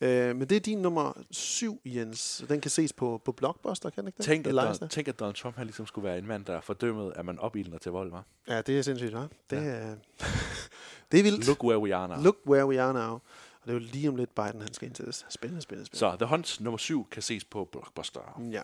Uh, 0.00 0.08
men 0.08 0.40
det 0.40 0.52
er 0.52 0.60
din 0.60 0.78
nummer 0.78 1.12
syv, 1.30 1.80
Jens. 1.84 2.44
Den 2.48 2.60
kan 2.60 2.70
ses 2.70 2.92
på, 2.92 3.22
på 3.24 3.32
Blockbuster, 3.32 3.90
kan 3.90 4.06
ikke 4.06 4.16
det? 4.16 4.24
Tænk, 4.24 4.46
at, 4.46 4.54
Donald, 4.54 4.88
tænk, 4.88 5.08
at 5.08 5.20
Donald 5.20 5.34
Trump 5.34 5.56
han 5.56 5.66
ligesom 5.66 5.86
skulle 5.86 6.08
være 6.08 6.18
en 6.18 6.26
mand, 6.26 6.44
der 6.44 6.60
fordømmet, 6.60 7.12
at 7.16 7.24
man 7.24 7.38
opildner 7.38 7.78
til 7.78 7.92
vold, 7.92 8.10
var. 8.10 8.24
Ja, 8.48 8.62
det 8.62 8.78
er 8.78 8.82
sindssygt, 8.82 9.14
hva'? 9.14 9.46
Det, 9.50 9.56
ja. 9.64 9.94
Det 11.14 11.20
er 11.20 11.24
vildt. 11.24 11.46
Look 11.46 11.64
where 11.64 11.78
we 11.78 11.94
are 11.94 12.08
now. 12.08 12.22
Look 12.22 12.36
where 12.46 12.66
we 12.66 12.82
are 12.82 12.92
now. 12.92 13.12
Og 13.12 13.20
det 13.64 13.70
er 13.70 13.72
jo 13.74 13.78
lige 13.92 14.08
om 14.08 14.16
lidt 14.16 14.34
Biden, 14.34 14.60
han 14.60 14.74
skal 14.74 14.88
indsættes. 14.88 15.26
Spændende, 15.28 15.62
spændende, 15.62 15.86
spændende. 15.86 15.98
Så 15.98 16.16
The 16.16 16.26
Hunt 16.26 16.60
nummer 16.60 16.78
7 16.78 17.06
kan 17.10 17.22
ses 17.22 17.44
på 17.44 17.68
Blockbuster. 17.72 18.42
Ja. 18.52 18.62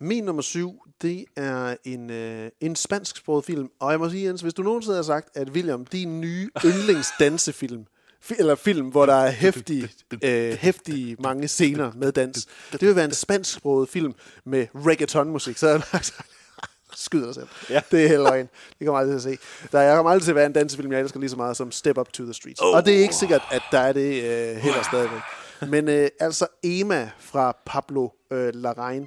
Min 0.00 0.24
nummer 0.24 0.42
7, 0.42 0.82
det 1.02 1.24
er 1.36 1.76
en, 1.84 2.10
øh, 2.10 2.50
en 2.60 2.76
spansk 2.76 3.24
film. 3.46 3.70
Og 3.80 3.90
jeg 3.90 3.98
må 3.98 4.10
sige, 4.10 4.26
Jens, 4.26 4.40
hvis 4.40 4.54
du 4.54 4.62
nogensinde 4.62 4.96
har 4.96 5.02
sagt, 5.02 5.36
at 5.36 5.50
William, 5.50 5.86
din 5.86 6.20
nye 6.20 6.50
yndlingsdansefilm, 6.64 7.86
eller 8.38 8.54
film, 8.54 8.88
hvor 8.88 9.06
der 9.06 9.14
er 9.14 9.30
hæftige, 9.30 9.90
øh, 10.24 10.52
hæftige 10.52 11.16
mange 11.18 11.48
scener 11.48 11.92
med 11.94 12.12
dans. 12.12 12.46
Det 12.72 12.80
vil 12.80 12.96
være 12.96 13.04
en 13.04 13.14
spansksproget 13.14 13.88
film 13.88 14.14
med 14.44 14.66
reggaeton-musik. 14.74 15.56
Så 15.56 15.66
har 15.66 15.88
jeg 15.92 16.04
sagt, 16.04 16.33
skyder 16.96 17.26
dig 17.26 17.34
selv. 17.34 17.48
Ja. 17.70 17.80
Det 17.90 18.04
er 18.04 18.08
helt 18.08 18.22
løgn. 18.22 18.48
Det 18.78 18.86
kommer 18.86 18.98
aldrig 19.00 19.22
til 19.22 19.28
at 19.28 19.38
se. 19.38 19.68
Der 19.72 19.80
er 19.80 19.98
aldrig 19.98 20.22
til 20.22 20.30
at 20.30 20.36
være 20.36 20.46
en 20.46 20.52
dansefilm, 20.52 20.92
jeg 20.92 21.00
elsker 21.00 21.20
lige 21.20 21.30
så 21.30 21.36
meget 21.36 21.56
som 21.56 21.72
Step 21.72 21.98
Up 21.98 22.12
to 22.12 22.24
the 22.24 22.34
Streets. 22.34 22.60
Oh. 22.60 22.76
Og 22.76 22.86
det 22.86 22.94
er 22.96 22.98
ikke 22.98 23.14
sikkert, 23.14 23.42
at 23.50 23.62
der 23.72 23.78
er 23.78 23.92
det 23.92 24.24
øh, 24.24 24.56
heller 24.56 24.82
stadigvæk. 24.82 25.20
Men 25.68 25.88
øh, 25.88 26.08
altså 26.20 26.46
Emma 26.62 27.10
fra 27.18 27.56
Pablo 27.66 28.08
øh, 28.30 28.48
Larraín. 28.48 29.06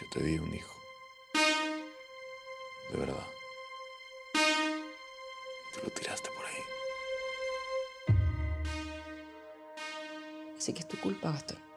Yo 0.00 0.06
te 0.12 0.20
di 0.24 0.38
un 0.38 0.48
hijo. 0.48 0.72
De 2.92 2.98
verdad. 2.98 3.24
Tú 5.72 5.80
lo 5.84 5.90
tiraste 5.90 6.28
por 6.36 6.44
ahí. 6.50 6.62
Así 10.58 10.72
que 10.74 10.80
es 10.80 10.88
tu 10.88 10.96
culpa, 10.96 11.28
Gastón. 11.30 11.71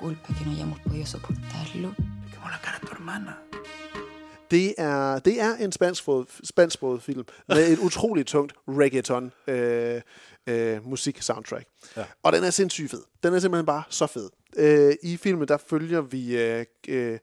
Culpa 0.00 0.34
que 0.34 0.44
no 0.44 0.50
hayamos 0.52 0.78
podido 0.80 1.06
soportarlo. 1.06 1.94
Como 2.34 2.48
la 2.50 2.58
cara 2.64 2.76
a 2.76 2.80
tu 2.80 2.88
hermana. 2.94 3.32
Det 4.50 4.74
er, 4.78 5.18
det 5.18 5.40
er 5.40 5.54
en 5.54 5.72
spansksproget 6.44 7.02
film 7.02 7.24
med 7.48 7.72
et 7.72 7.78
utroligt 7.78 8.28
tungt 8.28 8.52
reggaeton 8.68 9.32
øh, 9.48 10.00
øh, 10.46 10.88
musik 10.88 11.22
soundtrack. 11.22 11.66
Ja. 11.96 12.04
Og 12.22 12.32
den 12.32 12.44
er 12.44 12.50
sindssygt 12.50 12.90
fed. 12.90 13.02
Den 13.22 13.34
er 13.34 13.38
simpelthen 13.38 13.66
bare 13.66 13.82
så 13.88 14.06
fed. 14.06 14.30
Øh, 14.56 14.94
I 15.02 15.16
filmen 15.16 15.48
der 15.48 15.56
følger 15.56 16.00
vi 16.00 16.36
øh, 16.36 16.64
øh, 16.88 17.18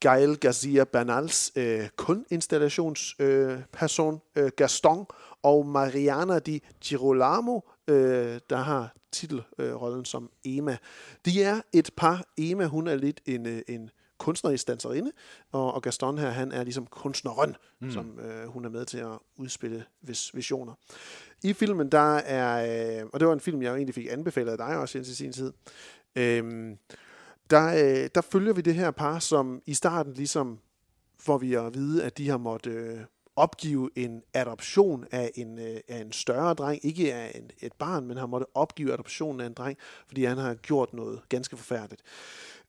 Gael 0.00 0.36
Garcia 0.36 0.84
Bernals 0.84 1.52
øh, 1.56 1.88
kuninstallationsperson 1.96 4.20
øh, 4.36 4.44
øh, 4.44 4.50
Gaston 4.56 5.06
og 5.42 5.66
Mariana 5.66 6.38
di 6.38 6.62
Girolamo, 6.84 7.60
øh, 7.88 8.40
der 8.50 8.56
har 8.56 8.94
titelrollen 9.12 10.00
øh, 10.00 10.06
som 10.06 10.30
Emma. 10.44 10.76
De 11.24 11.42
er 11.42 11.60
et 11.72 11.90
par. 11.96 12.24
Emma, 12.38 12.64
hun 12.64 12.86
er 12.88 12.94
lidt 12.94 13.20
en, 13.26 13.46
øh, 13.46 13.62
en 13.68 13.90
kunstnerisk 14.18 14.68
danserinde, 14.68 15.12
og, 15.52 15.74
og 15.74 15.82
Gaston 15.82 16.18
her, 16.18 16.30
han 16.30 16.52
er 16.52 16.64
ligesom 16.64 16.86
kunstneren, 16.86 17.56
Mm. 17.80 17.86
mm. 17.86 17.92
som 17.92 18.18
øh, 18.18 18.46
hun 18.46 18.64
er 18.64 18.68
med 18.68 18.84
til 18.84 18.98
at 18.98 19.18
udspille 19.36 19.84
vis, 20.02 20.34
visioner. 20.34 20.72
I 21.42 21.52
filmen, 21.52 21.88
der 21.92 22.16
er, 22.16 23.00
øh, 23.00 23.06
og 23.12 23.20
det 23.20 23.28
var 23.28 23.34
en 23.34 23.40
film, 23.40 23.62
jeg 23.62 23.70
jo 23.70 23.74
egentlig 23.74 23.94
fik 23.94 24.06
anbefalet 24.10 24.52
af 24.52 24.58
dig 24.58 24.78
også, 24.78 24.98
Jens, 24.98 25.08
i 25.08 25.14
sin 25.14 25.32
tid, 25.32 25.52
øh, 26.16 26.76
der, 27.50 27.66
øh, 27.66 28.08
der 28.14 28.20
følger 28.20 28.52
vi 28.52 28.60
det 28.60 28.74
her 28.74 28.90
par, 28.90 29.18
som 29.18 29.62
i 29.66 29.74
starten 29.74 30.12
ligesom 30.12 30.58
får 31.18 31.38
vi 31.38 31.54
at 31.54 31.74
vide, 31.74 32.04
at 32.04 32.18
de 32.18 32.28
har 32.28 32.38
måttet 32.38 32.72
øh, 32.72 33.00
opgive 33.36 33.90
en 33.96 34.22
adoption 34.34 35.06
af 35.10 35.30
en, 35.34 35.58
øh, 35.58 35.80
af 35.88 35.98
en 35.98 36.12
større 36.12 36.54
dreng, 36.54 36.84
ikke 36.84 37.14
af 37.14 37.32
en, 37.34 37.50
et 37.60 37.72
barn, 37.72 38.06
men 38.06 38.16
har 38.16 38.26
måttet 38.26 38.48
opgive 38.54 38.92
adoptionen 38.92 39.40
af 39.40 39.46
en 39.46 39.52
dreng, 39.52 39.78
fordi 40.06 40.24
han 40.24 40.38
har 40.38 40.54
gjort 40.54 40.92
noget 40.92 41.20
ganske 41.28 41.56
forfærdeligt. 41.56 42.02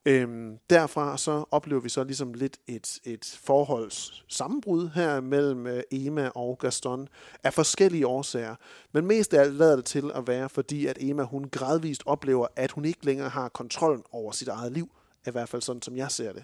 Øhm, 0.07 0.57
derfra 0.69 1.17
så 1.17 1.45
oplever 1.51 1.81
vi 1.81 1.89
så 1.89 2.03
ligesom 2.03 2.33
lidt 2.33 2.57
et, 2.67 2.99
et 3.03 3.39
forholds 3.43 4.25
sammenbrud 4.27 4.89
her 4.89 5.21
mellem 5.21 5.67
øh, 5.67 5.83
Emma 5.91 6.29
og 6.35 6.57
Gaston 6.57 7.07
af 7.43 7.53
forskellige 7.53 8.07
årsager. 8.07 8.55
Men 8.91 9.05
mest 9.05 9.33
af 9.33 9.41
alt 9.41 9.53
lader 9.53 9.75
det 9.75 9.85
til 9.85 10.11
at 10.15 10.27
være, 10.27 10.49
fordi 10.49 10.85
at 10.85 10.97
Emma 10.99 11.23
hun 11.23 11.49
gradvist 11.49 12.03
oplever, 12.05 12.47
at 12.55 12.71
hun 12.71 12.85
ikke 12.85 13.05
længere 13.05 13.29
har 13.29 13.49
kontrollen 13.49 14.03
over 14.11 14.31
sit 14.31 14.47
eget 14.47 14.71
liv. 14.71 14.89
I 15.27 15.31
hvert 15.31 15.49
fald 15.49 15.61
sådan, 15.61 15.81
som 15.81 15.97
jeg 15.97 16.11
ser 16.11 16.33
det. 16.33 16.43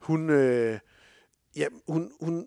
Hun, 0.00 0.30
øh, 0.30 0.78
ja, 1.56 1.66
hun, 1.88 2.12
hun, 2.20 2.46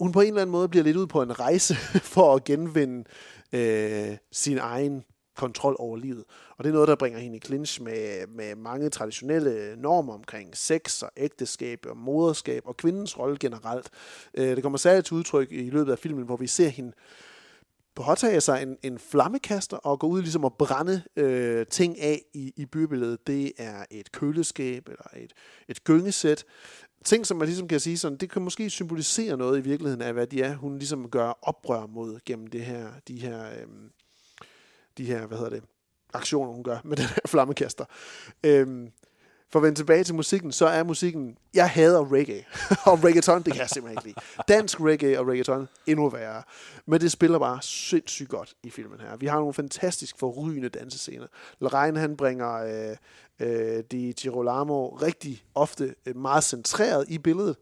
hun 0.00 0.12
på 0.12 0.20
en 0.20 0.28
eller 0.28 0.42
anden 0.42 0.52
måde 0.52 0.68
bliver 0.68 0.84
lidt 0.84 0.96
ud 0.96 1.06
på 1.06 1.22
en 1.22 1.40
rejse 1.40 1.74
for 2.14 2.34
at 2.34 2.44
genvinde 2.44 3.04
øh, 3.52 4.16
sin 4.32 4.58
egen 4.58 5.04
kontrol 5.36 5.76
over 5.78 5.96
livet. 5.96 6.24
Og 6.56 6.64
det 6.64 6.70
er 6.70 6.74
noget, 6.74 6.88
der 6.88 6.96
bringer 6.96 7.18
hende 7.18 7.36
i 7.36 7.40
clinch 7.40 7.82
med, 7.82 8.26
med 8.26 8.54
mange 8.54 8.90
traditionelle 8.90 9.76
normer 9.76 10.14
omkring 10.14 10.56
sex 10.56 11.02
og 11.02 11.10
ægteskab 11.16 11.86
og 11.90 11.96
moderskab 11.96 12.62
og 12.64 12.76
kvindens 12.76 13.18
rolle 13.18 13.36
generelt. 13.38 13.90
Øh, 14.34 14.56
det 14.56 14.62
kommer 14.62 14.78
særligt 14.78 15.06
til 15.06 15.16
udtryk 15.16 15.52
i 15.52 15.70
løbet 15.70 15.92
af 15.92 15.98
filmen, 15.98 16.24
hvor 16.24 16.36
vi 16.36 16.46
ser 16.46 16.68
hende 16.68 16.92
påtage 17.98 18.40
sig 18.40 18.62
en, 18.62 18.76
en 18.82 18.98
flammekaster 18.98 19.76
og 19.76 19.98
gå 19.98 20.06
ud 20.06 20.22
ligesom 20.22 20.44
og 20.44 20.54
brænde 20.58 21.02
øh, 21.16 21.66
ting 21.66 22.00
af 22.00 22.22
i, 22.34 22.52
i 22.56 22.66
bybilledet. 22.66 23.26
Det 23.26 23.52
er 23.58 23.84
et 23.90 24.12
køleskab 24.12 24.88
eller 24.88 25.24
et, 25.24 25.32
et 25.68 25.84
gyngesæt. 25.84 26.44
Ting, 27.04 27.26
som 27.26 27.36
man 27.36 27.46
ligesom 27.46 27.68
kan 27.68 27.80
sige 27.80 27.98
sådan, 27.98 28.18
det 28.18 28.30
kan 28.30 28.42
måske 28.42 28.70
symbolisere 28.70 29.36
noget 29.36 29.58
i 29.58 29.62
virkeligheden 29.62 30.02
af, 30.02 30.12
hvad 30.12 30.26
de 30.26 30.42
er, 30.42 30.54
hun 30.54 30.78
ligesom 30.78 31.10
gør 31.10 31.38
oprør 31.42 31.86
mod 31.86 32.18
gennem 32.24 32.46
det 32.46 32.64
her, 32.64 32.88
de 33.08 33.20
her, 33.20 33.60
øhm, 33.60 33.90
de 34.98 35.04
her, 35.04 35.26
hvad 35.26 35.38
hedder 35.38 35.50
det, 35.50 35.62
aktioner, 36.12 36.52
hun 36.52 36.64
gør 36.64 36.78
med 36.84 36.96
den 36.96 37.04
her 37.04 37.20
flammekaster. 37.26 37.84
Øhm, 38.44 38.92
for 39.50 39.58
at 39.58 39.62
vende 39.62 39.78
tilbage 39.78 40.04
til 40.04 40.14
musikken, 40.14 40.52
så 40.52 40.66
er 40.66 40.82
musikken, 40.82 41.38
jeg 41.54 41.70
hader 41.70 42.12
reggae, 42.12 42.44
og 42.92 43.04
reggaeton, 43.04 43.42
det 43.42 43.52
kan 43.52 43.60
jeg 43.60 43.68
simpelthen 43.68 43.98
ikke 43.98 44.08
lide. 44.08 44.44
Dansk 44.48 44.80
reggae 44.80 45.18
og 45.18 45.26
reggaeton, 45.26 45.68
endnu 45.86 46.08
værre. 46.08 46.42
Men 46.86 47.00
det 47.00 47.12
spiller 47.12 47.38
bare 47.38 47.62
sindssygt 47.62 48.28
godt 48.28 48.54
i 48.62 48.70
filmen 48.70 49.00
her. 49.00 49.16
Vi 49.16 49.26
har 49.26 49.38
nogle 49.38 49.54
fantastisk 49.54 50.18
forrygende 50.18 50.68
dansescener. 50.68 51.26
Lorraine, 51.60 52.00
han 52.00 52.16
bringer 52.16 52.54
øh, 52.54 52.96
øh, 53.40 53.82
de 53.90 54.12
Girolamo 54.12 54.88
rigtig 54.88 55.44
ofte 55.54 55.94
øh, 56.06 56.16
meget 56.16 56.44
centreret 56.44 57.04
i 57.08 57.18
billedet. 57.18 57.56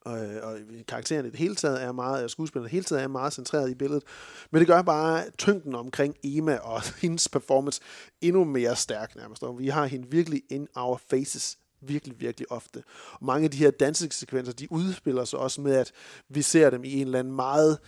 Og, 0.00 0.26
øh, 0.26 0.46
og 0.46 0.58
karakteren 0.88 1.26
i 1.26 1.30
det 1.30 1.38
hele 1.38 1.54
taget 1.54 1.82
er 1.82 1.92
meget, 1.92 2.30
skuespilleren 2.30 2.66
i 2.66 2.68
det 2.68 2.72
hele 2.72 2.84
taget 2.84 3.02
er 3.02 3.08
meget 3.08 3.32
centreret 3.32 3.70
i 3.70 3.74
billedet. 3.74 4.02
Men 4.50 4.60
det 4.60 4.66
gør 4.66 4.82
bare 4.82 5.24
tyngden 5.38 5.74
omkring 5.74 6.16
Emma 6.24 6.56
og 6.56 6.82
hendes 7.02 7.28
performance 7.28 7.80
endnu 8.20 8.44
mere 8.44 8.76
stærk 8.76 9.16
nærmest. 9.16 9.42
Og 9.42 9.58
vi 9.58 9.68
har 9.68 9.86
hende 9.86 10.10
virkelig 10.10 10.42
in 10.50 10.68
our 10.74 11.00
faces 11.10 11.58
virkelig, 11.80 12.20
virkelig 12.20 12.52
ofte. 12.52 12.82
Og 13.12 13.26
mange 13.26 13.44
af 13.44 13.50
de 13.50 13.56
her 13.56 13.70
dansesekvenser, 13.70 14.52
de 14.52 14.72
udspiller 14.72 15.24
sig 15.24 15.38
også 15.38 15.60
med, 15.60 15.76
at 15.76 15.92
vi 16.28 16.42
ser 16.42 16.70
dem 16.70 16.84
i 16.84 16.92
en 16.92 17.06
eller 17.06 17.18
anden 17.18 17.34
meget, 17.34 17.78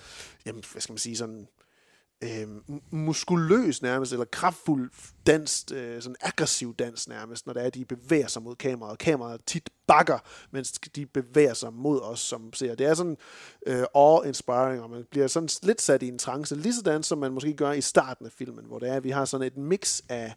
jamen, 0.47 0.63
hvad 0.73 0.81
skal 0.81 0.93
man 0.93 0.99
sige, 0.99 1.17
sådan 1.17 1.49
øh, 2.23 2.49
muskuløs 2.91 3.83
nærmest, 3.83 4.12
eller 4.12 4.25
kraftfuld 4.25 4.91
dans, 5.27 5.66
øh, 5.75 6.03
sådan 6.03 6.16
aggressiv 6.20 6.75
dans 6.75 7.09
nærmest, 7.09 7.47
når 7.47 7.53
det 7.53 7.62
er, 7.62 7.66
at 7.66 7.75
de 7.75 7.85
bevæger 7.85 8.27
sig 8.27 8.43
mod 8.43 8.57
kameraet, 8.57 8.99
kameraet 8.99 9.41
tit 9.47 9.70
bakker, 9.87 10.18
mens 10.51 10.73
de 10.73 11.07
bevæger 11.07 11.55
sig 11.55 11.73
mod 11.73 12.01
os 12.01 12.20
som 12.20 12.53
ser. 12.53 12.75
Det 12.75 12.87
er 12.87 12.95
sådan 12.95 13.16
øh, 13.66 13.85
awe-inspiring, 13.95 14.83
og 14.83 14.91
man 14.91 15.05
bliver 15.11 15.27
sådan 15.27 15.49
lidt 15.62 15.81
sat 15.81 16.03
i 16.03 16.09
en 16.09 16.18
trance, 16.18 16.57
lige 16.57 16.75
sådan 16.75 17.03
som 17.03 17.18
man 17.18 17.33
måske 17.33 17.55
gør 17.55 17.73
i 17.73 17.81
starten 17.81 18.27
af 18.27 18.33
filmen, 18.33 18.64
hvor 18.64 18.79
det 18.79 18.89
er, 18.89 18.95
at 18.95 19.05
vi 19.05 19.11
har 19.11 19.25
sådan 19.25 19.47
et 19.47 19.57
mix 19.57 20.01
af, 20.09 20.35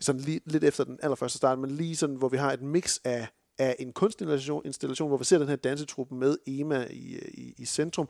sådan 0.00 0.20
lige, 0.20 0.40
lidt 0.46 0.64
efter 0.64 0.84
den 0.84 0.98
allerførste 1.02 1.38
start, 1.38 1.58
men 1.58 1.70
lige 1.70 1.96
sådan, 1.96 2.16
hvor 2.16 2.28
vi 2.28 2.36
har 2.36 2.52
et 2.52 2.62
mix 2.62 2.98
af 3.04 3.28
af 3.58 3.76
en 3.78 3.92
kunstinstallation, 3.92 4.62
installation, 4.64 5.08
hvor 5.08 5.16
vi 5.16 5.24
ser 5.24 5.38
den 5.38 5.48
her 5.48 5.56
dansetruppe 5.56 6.14
med 6.14 6.36
Ema 6.46 6.86
i, 6.90 7.18
i, 7.28 7.54
i 7.58 7.64
centrum, 7.64 8.08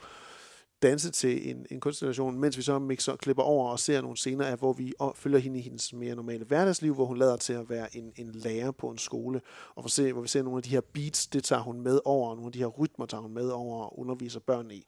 danse 0.82 1.10
til 1.10 1.50
en, 1.50 1.66
en 1.70 1.80
kunstinstallation, 1.80 2.40
mens 2.40 2.56
vi 2.56 2.62
så 2.62 2.78
mixer, 2.78 3.16
klipper 3.16 3.42
over 3.42 3.70
og 3.70 3.78
ser 3.78 4.00
nogle 4.00 4.16
scener 4.16 4.44
af, 4.44 4.56
hvor 4.56 4.72
vi 4.72 4.92
følger 5.14 5.38
hende 5.38 5.58
i 5.58 5.62
hendes 5.62 5.92
mere 5.92 6.14
normale 6.14 6.44
hverdagsliv, 6.44 6.94
hvor 6.94 7.04
hun 7.04 7.16
lader 7.16 7.36
til 7.36 7.52
at 7.52 7.70
være 7.70 7.96
en, 7.96 8.12
en 8.16 8.32
lærer 8.32 8.70
på 8.70 8.90
en 8.90 8.98
skole, 8.98 9.40
og 9.74 9.82
hvor, 9.82 9.88
se, 9.88 10.12
hvor 10.12 10.22
vi 10.22 10.28
ser 10.28 10.42
nogle 10.42 10.56
af 10.56 10.62
de 10.62 10.70
her 10.70 10.80
beats, 10.80 11.26
det 11.26 11.44
tager 11.44 11.62
hun 11.62 11.80
med 11.80 12.00
over, 12.04 12.30
og 12.30 12.36
nogle 12.36 12.48
af 12.48 12.52
de 12.52 12.58
her 12.58 12.66
rytmer 12.66 13.06
tager 13.06 13.22
hun 13.22 13.34
med 13.34 13.48
over 13.48 13.84
og 13.84 13.98
underviser 13.98 14.40
børn 14.40 14.70
i. 14.70 14.84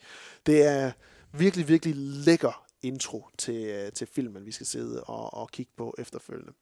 Det 0.47 0.67
er 0.67 0.93
virkelig, 1.33 1.69
virkelig 1.69 1.95
lækker 1.97 2.65
intro 2.83 3.27
til, 3.39 3.65
øh, 3.65 3.93
til 3.93 4.07
filmen, 4.07 4.47
vi 4.47 4.53
skal 4.53 4.67
sidde 4.67 5.05
og, 5.05 5.35
og 5.35 5.51
kigge 5.51 5.73
på 5.77 5.95
efterfølgende. 5.99 6.53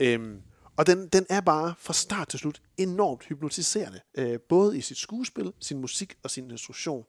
Øhm, 0.00 0.42
og 0.76 0.86
den, 0.86 1.08
den 1.08 1.26
er 1.30 1.40
bare 1.40 1.74
fra 1.78 1.92
start 1.92 2.28
til 2.28 2.38
slut 2.38 2.62
enormt 2.76 3.24
hypnotiserende. 3.24 4.00
Øh, 4.18 4.40
både 4.48 4.78
i 4.78 4.80
sit 4.80 4.96
skuespil, 4.96 5.52
sin 5.60 5.80
musik 5.80 6.14
og 6.22 6.30
sin 6.30 6.50
instruktion. 6.50 7.04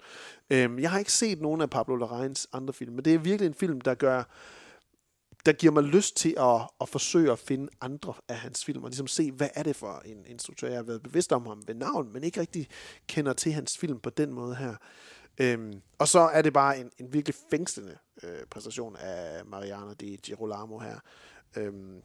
Øh, 0.49 0.81
jeg 0.81 0.91
har 0.91 0.99
ikke 0.99 1.11
set 1.11 1.41
nogen 1.41 1.61
af 1.61 1.69
Pablo 1.69 1.95
Larrains 1.95 2.47
andre 2.53 2.73
film, 2.73 2.93
men 2.93 3.05
det 3.05 3.13
er 3.13 3.17
virkelig 3.17 3.47
en 3.47 3.53
film, 3.53 3.81
der 3.81 3.93
gør 3.93 4.23
der 5.45 5.53
giver 5.53 5.73
mig 5.73 5.83
lyst 5.83 6.17
til 6.17 6.35
at, 6.39 6.61
at 6.81 6.89
forsøge 6.89 7.31
at 7.31 7.39
finde 7.39 7.67
andre 7.81 8.13
af 8.29 8.35
hans 8.35 8.65
film, 8.65 8.83
og 8.83 8.89
ligesom 8.89 9.07
se, 9.07 9.31
hvad 9.31 9.49
er 9.55 9.63
det 9.63 9.75
for 9.75 10.01
en 10.05 10.25
instruktør. 10.25 10.67
Jeg 10.67 10.77
har 10.77 10.83
været 10.83 11.03
bevidst 11.03 11.33
om 11.33 11.45
ham 11.45 11.63
ved 11.67 11.75
navn, 11.75 12.13
men 12.13 12.23
ikke 12.23 12.39
rigtig 12.39 12.67
kender 13.07 13.33
til 13.33 13.51
hans 13.51 13.77
film 13.77 13.99
på 13.99 14.09
den 14.09 14.33
måde 14.33 14.55
her. 14.55 14.75
Øhm, 15.37 15.81
og 15.97 16.07
så 16.07 16.19
er 16.19 16.41
det 16.41 16.53
bare 16.53 16.79
en, 16.79 16.91
en 16.97 17.13
virkelig 17.13 17.35
fængslende 17.51 17.97
øh, 18.23 18.45
præstation 18.49 18.95
af 18.95 19.45
Mariana 19.45 19.93
de 19.93 20.17
Girolamo 20.17 20.79
her. 20.79 20.99
Øhm, 21.57 22.01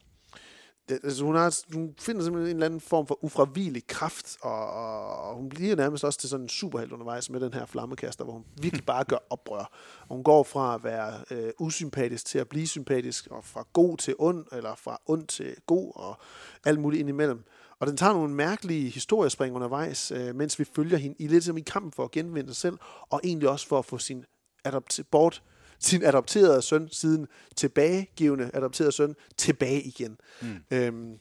det, 0.91 1.01
altså 1.05 1.25
hun, 1.25 1.35
har, 1.35 1.75
hun 1.75 1.95
finder 1.99 2.23
simpelthen 2.23 2.51
en 2.51 2.57
eller 2.57 2.67
anden 2.67 2.81
form 2.81 3.07
for 3.07 3.25
ufravigelig 3.25 3.87
kraft, 3.87 4.37
og, 4.43 4.73
og, 4.73 5.35
hun 5.35 5.49
bliver 5.49 5.77
nærmest 5.77 6.05
også 6.05 6.19
til 6.19 6.29
sådan 6.29 6.45
en 6.45 6.49
superhelt 6.49 6.93
undervejs 6.93 7.31
med 7.31 7.41
den 7.41 7.55
her 7.55 7.67
flammekaster, 7.67 8.25
hvor 8.25 8.33
hun 8.33 8.45
virkelig 8.63 8.87
bare 8.87 9.05
gør 9.05 9.17
oprør. 9.31 9.71
Og 10.09 10.17
hun 10.17 10.25
går 10.25 10.43
fra 10.43 10.75
at 10.75 10.85
være 10.85 11.25
øh, 11.31 11.53
usympatisk 11.59 12.27
til 12.27 12.39
at 12.39 12.49
blive 12.49 12.67
sympatisk, 12.67 13.27
og 13.31 13.45
fra 13.45 13.67
god 13.73 13.97
til 13.97 14.15
ond, 14.19 14.47
eller 14.53 14.75
fra 14.75 15.01
ond 15.07 15.27
til 15.27 15.57
god, 15.67 15.93
og 15.95 16.19
alt 16.65 16.81
muligt 16.81 17.01
indimellem. 17.01 17.45
Og 17.79 17.87
den 17.87 17.97
tager 17.97 18.13
nogle 18.13 18.35
mærkelige 18.35 18.91
historiespring 18.91 19.55
undervejs, 19.55 20.11
øh, 20.11 20.35
mens 20.35 20.59
vi 20.59 20.65
følger 20.65 20.99
hende 20.99 21.17
i 21.19 21.27
lidt 21.27 21.45
som 21.45 21.59
i 21.59 21.61
kampen 21.61 21.93
for 21.93 22.05
at 22.05 22.11
genvinde 22.11 22.49
sig 22.49 22.57
selv, 22.57 22.79
og 23.11 23.21
egentlig 23.25 23.49
også 23.49 23.67
for 23.67 23.79
at 23.79 23.85
få 23.85 23.99
sin 23.99 24.25
adopter 24.65 25.03
bort 25.11 25.43
sin 25.81 26.05
adopterede 26.05 26.63
søn, 26.63 26.89
siden 26.93 27.27
tilbagegivende 27.57 28.51
adopterede 28.55 28.93
søn, 28.93 29.15
tilbage 29.37 29.83
igen. 29.83 30.19
Mm. 30.43 30.57
Øhm, 30.71 31.19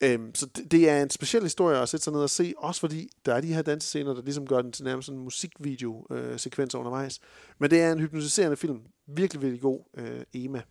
øhm, 0.00 0.34
så 0.34 0.46
det, 0.46 0.70
det 0.70 0.88
er 0.88 1.02
en 1.02 1.10
speciel 1.10 1.42
historie 1.42 1.78
at 1.78 1.88
sætte 1.88 2.04
sig 2.04 2.12
ned 2.12 2.20
og 2.20 2.30
se, 2.30 2.54
også 2.56 2.80
fordi 2.80 3.10
der 3.26 3.34
er 3.34 3.40
de 3.40 3.54
her 3.54 3.62
dansescener, 3.62 4.14
der 4.14 4.22
ligesom 4.22 4.46
gør 4.46 4.62
den 4.62 4.72
til 4.72 4.84
nærmest 4.84 5.06
sådan 5.06 5.18
en 5.18 5.24
musikvideo-sekvens 5.24 6.74
øh, 6.74 6.80
undervejs. 6.80 7.20
Men 7.58 7.70
det 7.70 7.80
er 7.80 7.92
en 7.92 8.00
hypnotiserende 8.00 8.56
film. 8.56 8.80
Virkelig, 9.06 9.42
virkelig 9.42 9.60
god 9.60 9.80
øh, 9.96 10.22
Ema. 10.32 10.62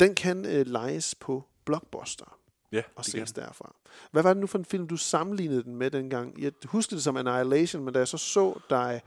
Den 0.00 0.14
kan 0.14 0.46
øh, 0.46 0.66
lejes 0.66 1.14
på 1.14 1.44
Blockbuster. 1.64 2.38
Ja, 2.72 2.82
og 2.96 3.04
ses 3.04 3.32
kan. 3.32 3.44
derfra. 3.44 3.74
Hvad 4.10 4.22
var 4.22 4.34
det 4.34 4.40
nu 4.40 4.46
for 4.46 4.58
en 4.58 4.64
film, 4.64 4.88
du 4.88 4.96
sammenlignede 4.96 5.62
den 5.62 5.76
med 5.76 5.90
dengang? 5.90 6.42
Jeg 6.42 6.52
husker 6.64 6.96
det 6.96 7.04
som 7.04 7.16
Annihilation, 7.16 7.84
men 7.84 7.94
da 7.94 7.98
jeg 7.98 8.08
så 8.08 8.16
så 8.16 8.60
dig... 8.70 9.02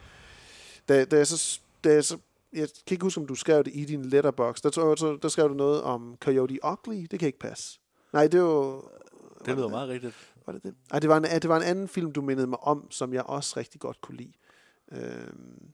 Da, 0.90 1.06
da 1.06 1.18
jeg 1.18 1.28
så, 1.28 1.60
da 1.84 1.94
jeg 1.94 2.06
så 2.06 2.18
jeg 2.56 2.68
kan 2.88 2.95
ikke 2.95 3.03
huske, 3.03 3.22
om 3.22 3.28
du 3.28 3.36
skrev 3.36 3.64
det 3.64 3.72
i 3.76 3.86
din 3.86 4.06
letterbox. 4.06 4.62
Der, 4.62 4.70
tror 4.70 5.12
jeg, 5.12 5.22
der 5.22 5.28
skrev 5.30 5.49
du 5.49 5.53
noget 5.53 5.82
om 5.82 6.18
Coyote 6.22 6.60
Ugly. 6.64 7.08
Det 7.12 7.20
kan 7.20 7.28
ikke 7.28 7.39
passe. 7.39 7.80
Nej, 8.14 8.28
det 8.28 8.41
var... 8.41 8.91
Det 9.45 9.56
lyder 9.56 9.68
meget 9.68 9.89
rigtigt. 9.89 10.34
Var 10.45 10.53
det 10.53 10.64
det? 10.64 10.76
Nej, 10.91 10.99
det 10.99 11.10
var, 11.10 11.18
en, 11.18 11.24
det 11.24 11.49
var 11.49 11.58
en 11.58 11.64
anden 11.64 11.88
film, 11.88 12.12
du 12.12 12.22
mindede 12.22 12.47
mig 12.47 12.60
om, 12.60 12.91
som 12.91 13.14
jeg 13.14 13.24
også 13.24 13.60
rigtig 13.60 13.82
godt 13.82 14.01
kunne 14.01 14.18
lide. 14.18 14.34
Øhm, 14.91 15.72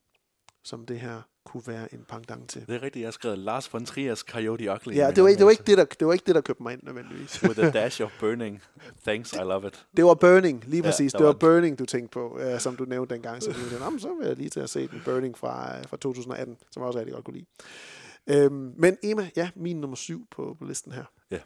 som 0.63 0.85
det 0.85 0.99
her 0.99 1.21
kunne 1.45 1.63
være 1.67 1.93
en 1.93 2.05
pangdang 2.07 2.49
til. 2.49 2.67
Det 2.67 2.75
er 2.75 2.81
rigtigt, 2.81 3.01
jeg 3.01 3.07
har 3.07 3.11
skrevet 3.11 3.37
Lars 3.37 3.73
von 3.73 3.83
Trier's 3.83 4.23
Coyote 4.31 4.71
Ugly. 4.71 4.95
Ja, 4.95 5.11
det 5.11 5.23
var, 5.23 5.29
det, 5.29 5.45
var 5.45 5.51
ikke 5.51 5.63
det, 5.63 5.77
der, 5.77 5.85
det 5.85 6.07
var 6.07 6.13
ikke 6.13 6.25
det, 6.25 6.35
der 6.35 6.41
købte 6.41 6.63
mig 6.63 6.73
ind 6.73 6.83
nødvendigvis. 6.83 7.43
With 7.43 7.59
a 7.59 7.69
dash 7.69 8.01
of 8.01 8.11
burning. 8.19 8.61
Thanks, 9.03 9.33
I 9.33 9.37
love 9.37 9.67
it. 9.67 9.85
Det 9.97 10.05
var 10.05 10.13
Burning, 10.13 10.63
lige 10.67 10.83
præcis. 10.83 11.13
Ja, 11.13 11.17
det 11.17 11.25
var 11.25 11.31
var 11.31 11.39
Burning, 11.39 11.79
du 11.79 11.85
tænkte 11.85 12.13
på, 12.13 12.39
uh, 12.53 12.59
som 12.59 12.75
du 12.75 12.85
nævnte 12.85 13.13
dengang. 13.13 13.43
Så, 13.43 13.53
tænkte, 13.53 13.99
så 13.99 14.15
vil 14.19 14.27
jeg 14.27 14.37
lige 14.37 14.49
til 14.49 14.59
at 14.59 14.69
se 14.69 14.87
den 14.87 15.01
Burning 15.05 15.37
fra, 15.37 15.79
uh, 15.79 15.85
fra 15.85 15.97
2018, 15.97 16.57
som 16.71 16.81
jeg 16.81 16.87
også 16.87 16.99
rigtig 16.99 17.13
godt 17.13 17.25
kunne 17.25 17.37
lide. 17.37 17.45
Øhm, 18.27 18.73
men 18.77 18.97
Emma, 19.03 19.29
ja, 19.35 19.49
min 19.55 19.81
nummer 19.81 19.95
syv 19.95 20.27
på, 20.31 20.55
på 20.59 20.65
listen 20.65 20.91
her. 20.91 21.05
Ja. 21.31 21.39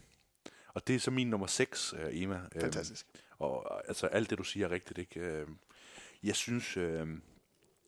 Og 0.67 0.87
det 0.87 0.95
er 0.95 0.99
så 0.99 1.11
min 1.11 1.27
nummer 1.27 1.47
6, 1.47 1.93
uh, 1.93 1.99
Emma. 2.11 2.39
Fantastisk. 2.61 3.05
Øhm, 3.13 3.21
og 3.39 3.87
altså 3.87 4.07
alt 4.07 4.29
det, 4.29 4.37
du 4.37 4.43
siger 4.43 4.67
er 4.67 4.71
rigtigt, 4.71 4.99
ikke? 4.99 5.19
Øh, 5.19 5.47
jeg 6.23 6.35
synes, 6.35 6.77
øh, 6.77 7.07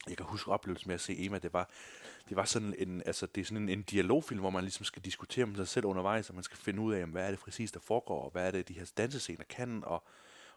jeg 0.09 0.17
kan 0.17 0.25
huske 0.25 0.51
oplevelsen 0.51 0.87
med 0.89 0.95
at 0.95 1.01
se 1.01 1.25
Emma, 1.25 1.39
det 1.39 1.53
var, 1.53 1.69
det 2.29 2.37
var 2.37 2.45
sådan 2.45 2.75
en, 2.77 3.01
altså 3.05 3.25
det 3.25 3.41
er 3.41 3.45
sådan 3.45 3.63
en, 3.63 3.69
en 3.69 3.81
dialogfilm, 3.81 4.39
hvor 4.39 4.49
man 4.49 4.63
ligesom 4.63 4.83
skal 4.83 5.01
diskutere 5.01 5.45
med 5.45 5.55
sig 5.55 5.67
selv 5.67 5.85
undervejs, 5.85 6.29
og 6.29 6.35
man 6.35 6.43
skal 6.43 6.57
finde 6.57 6.81
ud 6.81 6.93
af, 6.93 7.05
hvad 7.05 7.25
er 7.25 7.29
det 7.29 7.39
præcis, 7.39 7.71
der 7.71 7.79
foregår, 7.79 8.23
og 8.23 8.31
hvad 8.31 8.47
er 8.47 8.51
det, 8.51 8.67
de 8.67 8.73
her 8.73 8.91
dansescener 8.97 9.43
kan, 9.49 9.83
og, 9.85 10.03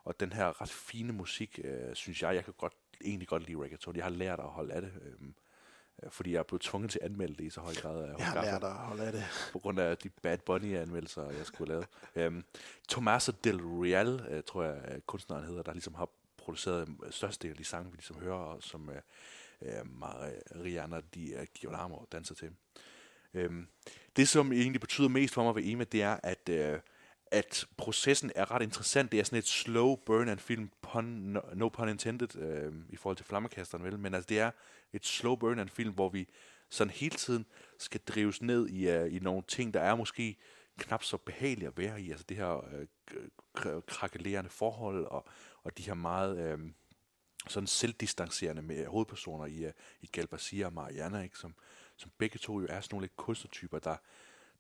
og 0.05 0.21
den 0.21 0.33
her 0.33 0.63
ret 0.63 0.71
fine 0.71 1.13
musik, 1.13 1.61
øh, 1.65 1.95
synes 1.95 2.23
jeg, 2.23 2.35
jeg 2.35 2.45
kan 2.45 2.55
godt, 2.59 2.73
egentlig 3.05 3.29
godt 3.29 3.47
lide 3.47 3.63
reggaeton. 3.63 3.97
Jeg 3.97 4.05
har 4.05 4.11
lært 4.11 4.39
at 4.39 4.49
holde 4.49 4.73
af 4.75 4.81
det, 4.83 4.93
øh, 5.03 5.29
fordi 6.11 6.33
jeg 6.33 6.39
er 6.39 6.43
blevet 6.43 6.63
tvunget 6.63 6.91
til 6.91 6.99
at 7.03 7.11
anmelde 7.11 7.35
det 7.35 7.45
i 7.45 7.51
så 7.51 7.61
høj 7.61 7.75
grad. 7.75 8.15
Jeg 8.19 8.27
har 8.27 8.43
lært 8.43 8.65
at 8.65 8.73
holde 8.73 9.03
af 9.03 9.13
det. 9.13 9.25
På 9.53 9.59
grund 9.59 9.81
af 9.81 9.99
de 9.99 10.09
Bad 10.09 10.39
Bunny-anmeldelser, 10.39 11.31
jeg 11.31 11.47
skulle 11.47 11.73
lavet. 11.73 11.87
Øhm, 12.17 12.45
Tommaso 12.89 13.33
Del 13.45 13.57
Real, 13.57 14.27
øh, 14.29 14.43
tror 14.43 14.65
jeg, 14.65 14.81
øh, 14.89 15.01
kunstneren 15.01 15.45
hedder, 15.45 15.63
der 15.63 15.73
ligesom 15.73 15.95
har 15.95 16.09
produceret 16.41 16.89
øh, 17.05 17.13
størstedelen 17.13 17.53
af 17.53 17.59
de 17.59 17.65
sange, 17.65 17.91
vi 17.91 17.97
ligesom 17.97 18.21
hører, 18.21 18.35
og 18.35 18.63
som 18.63 18.91
øh, 18.91 18.97
øh 19.63 19.87
Mariana 19.87 21.01
Di 21.15 21.35
øh, 21.35 21.47
Girolamo 21.55 21.97
danser 22.13 22.35
til. 22.35 22.51
Øhm, 23.35 23.67
det, 24.17 24.29
som 24.29 24.53
egentlig 24.53 24.81
betyder 24.81 25.09
mest 25.09 25.35
for 25.35 25.45
mig 25.45 25.55
ved 25.55 25.63
Ema, 25.67 25.85
det 25.85 26.03
er, 26.03 26.19
at, 26.23 26.49
øh, 26.49 26.79
at 27.27 27.67
processen 27.77 28.33
er 28.35 28.51
ret 28.51 28.63
interessant. 28.63 29.13
Det 29.13 29.21
er 29.21 29.25
sådan 29.25 29.39
et 29.39 29.47
slow 29.47 29.97
burn 29.97 30.29
af 30.29 30.33
en 30.33 30.39
film, 30.39 30.71
pun, 30.83 31.05
no, 31.05 31.41
no 31.55 31.69
pun 31.69 31.89
intended, 31.89 32.37
øh, 32.37 32.73
i 32.89 32.97
forhold 32.97 33.17
til 33.17 33.27
flammekasteren, 33.27 33.85
vel? 33.85 33.99
Men 33.99 34.15
altså, 34.15 34.29
det 34.29 34.39
er 34.39 34.51
et 34.93 35.07
slow 35.07 35.37
burn 35.37 35.59
af 35.59 35.63
en 35.63 35.69
film, 35.69 35.95
hvor 35.95 36.09
vi 36.09 36.29
sådan 36.71 36.91
hele 36.91 37.17
tiden 37.17 37.47
skal 37.79 38.01
drives 38.09 38.43
ned 38.43 38.69
i, 38.69 38.99
uh, 38.99 39.15
i 39.15 39.19
nogle 39.19 39.43
ting, 39.49 39.75
der 39.75 39.81
er 39.81 39.95
måske 39.95 40.37
knap 40.79 41.03
så 41.05 41.17
behagelige 41.17 41.69
at 41.69 41.79
være 41.79 42.03
i. 42.03 42.11
Altså 42.11 42.25
det 42.29 42.37
her 42.37 42.65
øh, 42.75 43.83
krakelerende 43.87 44.51
forhold, 44.51 45.05
og, 45.05 45.27
og 45.63 45.79
de 45.79 45.83
her 45.83 45.95
meget 45.95 46.39
øh, 46.39 46.59
sådan 47.49 47.67
selvdistancerende 47.67 48.63
med 48.63 48.87
hovedpersoner 48.87 49.47
i, 49.47 49.67
uh, 49.67 49.73
i 50.01 50.07
Galbasia 50.07 50.67
og 50.67 50.73
Mariana, 50.73 51.23
ikke? 51.23 51.39
Som, 51.39 51.55
som 51.97 52.11
begge 52.19 52.39
to 52.39 52.61
jo 52.61 52.67
er 52.71 52.81
sådan 52.81 52.95
nogle 52.95 53.05
lidt 53.05 53.17
kunstnertyper, 53.17 53.79
der, 53.79 53.97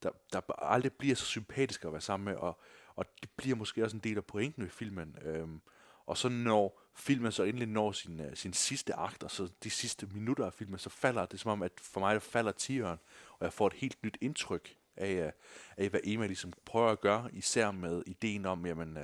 der, 0.03 0.11
der 0.33 0.63
aldrig 0.63 0.93
bliver 0.93 1.15
så 1.15 1.25
sympatiske 1.25 1.87
at 1.87 1.93
være 1.93 2.01
sammen 2.01 2.25
med, 2.25 2.35
og, 2.35 2.61
og 2.95 3.07
det 3.23 3.31
bliver 3.37 3.57
måske 3.57 3.85
også 3.85 3.97
en 3.97 4.03
del 4.03 4.17
af 4.17 4.25
pointen 4.25 4.63
ved 4.63 4.71
filmen. 4.71 5.17
Øhm, 5.23 5.61
og 6.07 6.17
så 6.17 6.29
når 6.29 6.81
filmen 6.95 7.33
så 7.33 7.43
endelig 7.43 7.69
når 7.69 7.93
sin, 7.93 8.21
uh, 8.21 8.27
sin 8.35 8.53
sidste 8.53 8.95
akt, 8.95 9.23
og 9.23 9.31
så 9.31 9.49
de 9.65 9.71
sidste 9.71 10.07
minutter 10.07 10.47
af 10.47 10.53
filmen, 10.53 10.79
så 10.79 10.91
falder 10.91 11.27
det 11.27 11.41
som 11.41 11.51
om, 11.51 11.63
at 11.63 11.73
for 11.77 12.01
mig 12.01 12.15
der 12.15 12.21
falder 12.21 12.53
tieren, 12.53 12.99
og 13.39 13.45
jeg 13.45 13.53
får 13.53 13.67
et 13.67 13.73
helt 13.73 14.03
nyt 14.03 14.19
indtryk 14.21 14.77
af, 14.97 15.27
uh, 15.27 15.33
af 15.77 15.89
hvad 15.89 16.01
Emma 16.05 16.27
ligesom 16.27 16.53
prøver 16.65 16.91
at 16.91 17.01
gøre, 17.01 17.29
især 17.33 17.71
med 17.71 18.03
ideen 18.07 18.47
om, 18.47 18.67
jamen, 18.67 18.97
uh, 18.97 19.03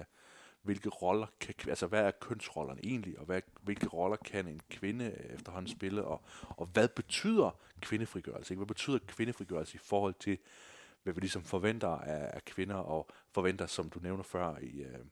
hvilke 0.67 0.89
roller 0.89 1.27
kan, 1.41 1.55
altså 1.69 1.87
hvad 1.87 2.03
er 2.03 2.11
kønsrollerne 2.11 2.81
egentlig, 2.85 3.19
og 3.19 3.25
hvad, 3.25 3.41
hvilke 3.63 3.87
roller 3.87 4.17
kan 4.17 4.49
en 4.49 4.61
kvinde 4.71 5.13
efterhånden 5.35 5.71
spille, 5.71 6.05
og, 6.05 6.25
og 6.49 6.67
hvad 6.67 6.89
betyder 6.89 7.51
kvindefrigørelse, 7.81 8.55
ikke? 8.55 8.59
hvad 8.59 8.67
betyder 8.67 8.99
kvindefrigørelse 9.07 9.75
i 9.75 9.79
forhold 9.79 10.15
til, 10.21 10.39
hvad 11.03 11.15
vi 11.15 11.21
ligesom 11.21 11.43
forventer 11.43 11.89
af, 11.89 12.31
af 12.35 12.45
kvinder, 12.45 12.75
og 12.75 13.11
forventer, 13.31 13.67
som 13.67 13.91
du 13.91 13.99
nævner 14.03 14.23
før, 14.23 14.59
i, 14.59 14.85
uh, 14.85 15.07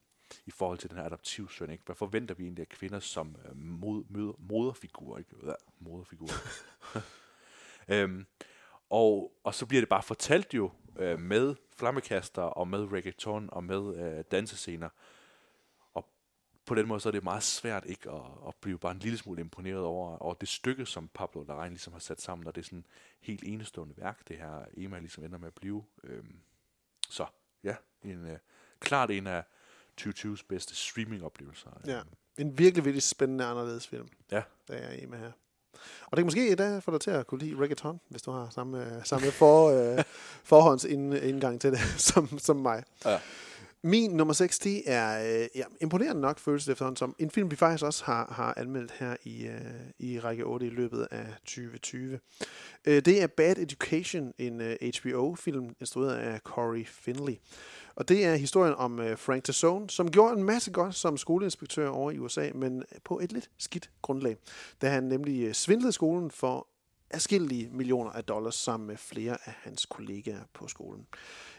i 0.46 0.50
forhold 0.50 0.78
til 0.78 0.90
den 0.90 0.98
her 0.98 1.04
adoptivsøn. 1.04 1.70
Ikke? 1.70 1.84
Hvad 1.84 1.96
forventer 1.96 2.34
vi 2.34 2.42
egentlig 2.42 2.62
af 2.62 2.68
kvinder 2.68 3.00
som 3.00 3.36
uh, 3.50 3.56
mod, 3.56 4.04
mod, 4.08 4.34
moderfigur? 4.38 5.18
Ikke? 5.18 5.30
Ja, 5.46 5.52
moderfigur. 5.78 6.28
øhm, 7.94 8.26
og, 8.90 9.32
og 9.44 9.54
så 9.54 9.66
bliver 9.66 9.80
det 9.80 9.88
bare 9.88 10.02
fortalt 10.02 10.54
jo 10.54 10.70
uh, 11.00 11.20
med 11.20 11.54
flammekaster 11.76 12.42
og 12.42 12.68
med 12.68 12.92
reggaeton 12.92 13.48
og 13.52 13.64
med 13.64 13.78
uh, 13.78 14.24
dansescener. 14.30 14.88
Og 14.88 14.92
på 16.66 16.74
den 16.74 16.88
måde 16.88 17.00
så 17.00 17.08
er 17.08 17.10
det 17.10 17.24
meget 17.24 17.42
svært 17.42 17.84
ikke 17.86 18.10
at, 18.10 18.22
at 18.48 18.54
blive 18.60 18.78
bare 18.78 18.92
en 18.92 18.98
lille 18.98 19.18
smule 19.18 19.40
imponeret 19.40 19.82
over, 19.82 20.18
over 20.18 20.34
det 20.34 20.48
stykke, 20.48 20.86
som 20.86 21.08
Pablo 21.14 21.42
Larraín 21.42 21.68
ligesom 21.68 21.92
har 21.92 22.00
sat 22.00 22.20
sammen, 22.20 22.46
og 22.46 22.54
det 22.54 22.60
er 22.60 22.64
sådan 22.64 22.86
helt 23.20 23.42
enestående 23.46 23.94
værk, 23.96 24.28
det 24.28 24.36
her 24.36 24.64
Ema 24.76 24.98
ligesom 24.98 25.24
ender 25.24 25.38
med 25.38 25.46
at 25.46 25.54
blive. 25.54 25.84
Øhm, 26.04 26.36
så 27.08 27.26
ja, 27.64 27.74
en, 28.02 28.24
uh, 28.24 28.36
klart 28.80 29.10
en 29.10 29.26
af 29.26 29.44
2020's 30.00 30.44
bedste 30.48 30.74
streaming-oplevelser. 30.76 31.70
Ja, 31.86 32.00
en 32.38 32.58
virkelig, 32.58 32.84
virkelig 32.84 33.02
spændende 33.02 33.44
anderledes 33.44 33.88
film. 33.88 34.08
Ja. 34.30 34.42
Der 34.68 34.74
er 34.74 35.02
Ema 35.02 35.16
her. 35.16 35.32
Og 36.06 36.16
det 36.16 36.16
kan 36.16 36.26
måske 36.26 36.52
i 36.52 36.54
dag 36.54 36.82
få 36.82 36.90
dig 36.90 37.00
til 37.00 37.10
at 37.10 37.26
kunne 37.26 37.40
lide 37.40 37.56
reggaeton, 37.56 38.00
hvis 38.08 38.22
du 38.22 38.30
har 38.30 38.50
samme, 38.50 39.00
samme 39.04 39.30
for, 39.30 39.68
øh, 39.68 40.04
forhånds 40.52 40.84
indgang 40.84 41.60
til 41.60 41.72
det, 41.72 41.80
som, 42.08 42.38
som 42.38 42.56
mig. 42.56 42.84
Ja. 43.04 43.20
Min 43.86 44.10
nummer 44.10 44.34
6, 44.34 44.58
det 44.58 44.82
er 44.86 45.40
øh, 45.42 45.48
ja, 45.54 45.64
imponerende 45.80 46.20
nok 46.20 46.38
følelse 46.38 46.66
det 46.66 46.72
efterhånden 46.72 46.96
som 46.96 47.14
en 47.18 47.30
film, 47.30 47.50
vi 47.50 47.56
faktisk 47.56 47.84
også 47.84 48.04
har, 48.04 48.32
har 48.32 48.54
anmeldt 48.56 48.92
her 48.98 49.16
i, 49.22 49.46
øh, 49.46 49.60
i 49.98 50.20
række 50.20 50.44
8 50.44 50.66
i 50.66 50.70
løbet 50.70 51.08
af 51.10 51.26
2020. 51.44 52.18
Øh, 52.84 53.04
det 53.04 53.22
er 53.22 53.26
Bad 53.26 53.58
Education, 53.58 54.32
en 54.38 54.60
øh, 54.60 54.76
HBO-film 55.00 55.76
instrueret 55.80 56.16
af 56.16 56.40
Corey 56.40 56.86
Finley. 56.86 57.34
Og 57.94 58.08
det 58.08 58.24
er 58.24 58.34
historien 58.34 58.74
om 58.74 59.00
øh, 59.00 59.18
Frank 59.18 59.44
Tassone, 59.44 59.90
som 59.90 60.10
gjorde 60.10 60.36
en 60.36 60.44
masse 60.44 60.70
godt 60.70 60.94
som 60.94 61.16
skoleinspektør 61.16 61.88
over 61.88 62.10
i 62.10 62.18
USA, 62.18 62.50
men 62.54 62.82
på 63.04 63.20
et 63.20 63.32
lidt 63.32 63.50
skidt 63.58 63.90
grundlag, 64.02 64.36
da 64.82 64.88
han 64.88 65.04
nemlig 65.04 65.44
øh, 65.44 65.54
svindlede 65.54 65.92
skolen 65.92 66.30
for 66.30 66.68
afskillige 67.10 67.68
millioner 67.72 68.10
af 68.10 68.24
dollars 68.24 68.54
sammen 68.54 68.86
med 68.86 68.96
flere 68.96 69.36
af 69.44 69.52
hans 69.62 69.86
kollegaer 69.86 70.44
på 70.54 70.68
skolen. 70.68 71.06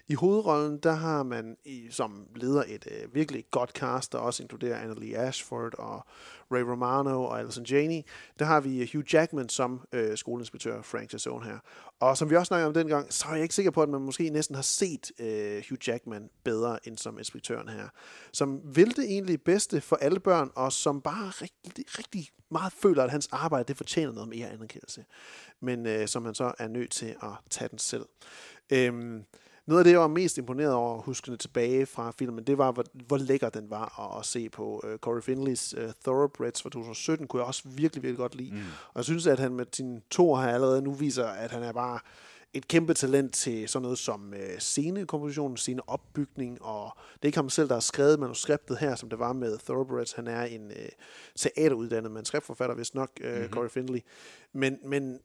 I 0.08 0.14
hovedrollen, 0.14 0.78
der 0.78 0.91
har 0.91 1.24
man 1.24 1.58
i, 1.66 1.88
som 1.89 2.28
leder 2.36 2.64
et 2.68 2.88
øh, 2.91 3.16
virkelig 3.16 3.45
godt 3.51 3.70
cast, 3.70 4.12
der 4.12 4.18
også 4.18 4.43
inkluderer 4.43 4.80
Annalie 4.80 5.18
Ashford 5.18 5.74
og 5.78 6.06
Ray 6.51 6.62
Romano 6.62 7.24
og 7.24 7.39
Alison 7.39 7.66
Janney. 7.66 8.01
Der 8.39 8.45
har 8.45 8.60
vi 8.60 8.82
øh, 8.82 8.88
Hugh 8.93 9.14
Jackman 9.14 9.49
som 9.49 9.82
øh, 9.91 10.18
skoleinspektør 10.18 10.82
Frank 10.82 11.10
Tassone 11.10 11.45
her. 11.45 11.60
Og 11.99 12.18
som 12.18 12.30
vi 12.30 12.36
også 12.36 12.47
snakkede 12.47 12.68
om 12.68 12.74
dengang, 12.74 13.14
så 13.14 13.26
er 13.28 13.34
jeg 13.34 13.43
ikke 13.43 13.56
sikker 13.56 13.72
på, 13.72 13.82
at 13.82 13.89
man 13.89 14.01
måske 14.01 14.30
næsten 14.30 14.56
har 14.56 14.64
set 14.64 15.12
øh, 15.20 15.64
Hugh 15.70 15.88
Jackman 15.88 16.30
bedre 16.43 16.88
end 16.88 16.97
som 16.97 17.18
inspektøren 17.20 17.70
her. 17.70 17.89
Som 18.32 18.62
vil 18.76 18.95
det 18.95 19.03
egentlig 19.03 19.41
bedste 19.41 19.82
for 19.82 19.95
alle 19.95 20.20
børn, 20.20 20.51
og 20.56 20.74
som 20.74 21.01
bare 21.01 21.30
rigtig, 21.30 21.86
rigtig 21.99 22.30
meget 22.51 22.74
føler, 22.74 23.03
at 23.03 23.12
hans 23.12 23.28
arbejde 23.32 23.68
det 23.68 23.78
fortjener 23.78 24.14
noget 24.14 24.30
mere 24.30 24.49
anerkendelse. 24.49 25.06
Men 25.62 25.86
øh, 25.86 26.08
som 26.08 26.26
han 26.26 26.36
så 26.36 26.53
er 26.60 26.68
nødt 26.68 26.91
til 26.91 27.16
at 27.24 27.32
tage 27.49 27.70
den 27.70 27.80
selv. 27.80 28.06
Øhm, 28.72 29.24
noget 29.68 29.80
af 29.80 29.84
det, 29.84 29.91
jeg 29.91 29.99
var 29.99 30.07
mest 30.07 30.38
imponeret 30.38 30.74
over, 30.74 31.01
huskende 31.01 31.38
tilbage 31.38 31.86
fra 31.86 32.11
filmen, 32.11 32.43
det 32.43 32.57
var, 32.57 32.72
hvor, 32.72 32.86
hvor 33.07 33.18
lækker 33.18 33.49
den 33.49 33.70
var 33.70 33.99
at, 33.99 34.20
at 34.20 34.26
se 34.26 34.49
på. 34.49 34.82
Uh, 34.84 34.97
Corey 34.97 35.22
Finleys 35.22 35.76
uh, 35.78 35.84
Thoroughbreds 36.03 36.61
fra 36.61 36.70
2017 36.70 37.28
kunne 37.28 37.39
jeg 37.39 37.47
også 37.47 37.63
virkelig, 37.66 38.03
virkelig 38.03 38.18
godt 38.18 38.36
lide. 38.36 38.51
Mm. 38.51 38.57
Og 38.88 38.95
jeg 38.95 39.05
synes, 39.05 39.28
at 39.28 39.39
han 39.39 39.53
med 39.53 39.66
sine 39.74 40.01
to 40.09 40.36
her 40.36 40.47
allerede 40.47 40.82
nu 40.82 40.93
viser, 40.93 41.26
at 41.26 41.51
han 41.51 41.63
er 41.63 41.72
bare 41.72 41.99
et 42.55 42.68
kæmpe 42.68 42.93
talent 42.93 43.34
til 43.34 43.70
sådan 43.70 43.82
noget 43.82 43.97
som 43.97 44.34
øh, 44.34 44.59
scenekomposition, 44.59 45.57
sceneopbygning, 45.57 46.61
og 46.61 46.91
det 47.13 47.22
er 47.22 47.26
ikke 47.26 47.38
ham 47.38 47.49
selv, 47.49 47.68
der 47.68 47.74
har 47.74 47.80
skrevet 47.80 48.20
manuskriptet 48.20 48.78
her, 48.78 48.95
som 48.95 49.09
det 49.09 49.20
var 49.20 49.34
med 49.34 49.57
Thoroughbreds. 49.57 50.11
Han 50.11 50.28
er 50.28 50.43
en 50.43 50.72
øh, 50.72 50.89
teateruddannet 51.36 52.11
manuskriptforfatter, 52.11 52.76
hvis 52.76 52.93
nok, 52.93 53.09
øh, 53.22 53.36
mm-hmm. 53.36 53.53
Corey 53.53 53.70
Finley. 53.70 53.99
Men, 54.53 54.78
men 54.84 55.20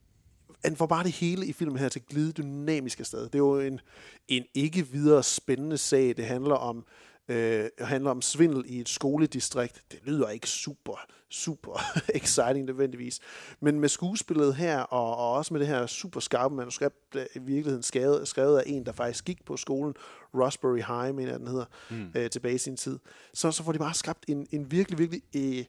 han 0.64 0.76
får 0.76 0.86
bare 0.86 1.04
det 1.04 1.12
hele 1.12 1.46
i 1.46 1.52
filmen 1.52 1.78
her 1.78 1.88
til 1.88 2.02
glide 2.02 2.32
dynamiske 2.32 3.04
sted. 3.04 3.24
Det 3.24 3.34
er 3.34 3.38
jo 3.38 3.58
en, 3.58 3.80
en 4.28 4.44
ikke 4.54 4.86
videre 4.86 5.22
spændende 5.22 5.78
sag. 5.78 6.16
Det 6.16 6.26
handler 6.26 6.54
om 6.54 6.84
øh, 7.30 7.70
handler 7.80 8.10
om 8.10 8.22
svindel 8.22 8.64
i 8.66 8.80
et 8.80 8.88
skoledistrikt. 8.88 9.82
Det 9.92 10.00
lyder 10.04 10.28
ikke 10.28 10.48
super, 10.48 11.06
super 11.28 11.80
exciting 12.20 12.66
nødvendigvis. 12.66 13.20
Men 13.60 13.80
med 13.80 13.88
skuespillet 13.88 14.54
her, 14.54 14.80
og, 14.80 15.16
og 15.16 15.32
også 15.32 15.54
med 15.54 15.60
det 15.60 15.68
her 15.68 15.86
super 15.86 16.20
skarpe 16.20 16.54
manuskript, 16.54 17.16
i 17.34 17.38
virkeligheden 17.38 17.82
skrevet, 17.82 18.28
skrevet 18.28 18.58
af 18.58 18.62
en, 18.66 18.86
der 18.86 18.92
faktisk 18.92 19.24
gik 19.24 19.44
på 19.44 19.56
skolen, 19.56 19.94
Rosbury 20.34 20.76
High, 20.76 21.14
mener 21.14 21.30
jeg, 21.30 21.40
den 21.40 21.48
hedder, 21.48 21.64
mm. 21.90 22.10
øh, 22.14 22.30
tilbage 22.30 22.54
i 22.54 22.58
sin 22.58 22.76
tid, 22.76 22.98
så, 23.34 23.52
så 23.52 23.62
får 23.62 23.72
de 23.72 23.78
bare 23.78 23.94
skabt 23.94 24.24
en, 24.28 24.46
en 24.50 24.70
virkelig, 24.70 24.98
virkelig... 24.98 25.22
Øh, 25.36 25.64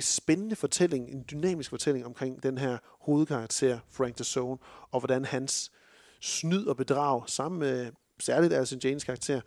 spændende 0.00 0.56
fortælling, 0.56 1.10
en 1.10 1.24
dynamisk 1.30 1.70
fortælling 1.70 2.06
omkring 2.06 2.42
den 2.42 2.58
her 2.58 2.78
hovedkarakter, 3.00 3.78
Frank 3.90 4.16
the 4.16 4.24
Zone, 4.24 4.58
og 4.90 5.00
hvordan 5.00 5.24
hans 5.24 5.72
snyd 6.20 6.66
og 6.66 6.76
bedrag, 6.76 7.28
sammen 7.28 7.58
med 7.58 7.92
særligt 8.20 8.52
Alison 8.52 8.78
Janes 8.78 9.04
karakter, 9.04 9.40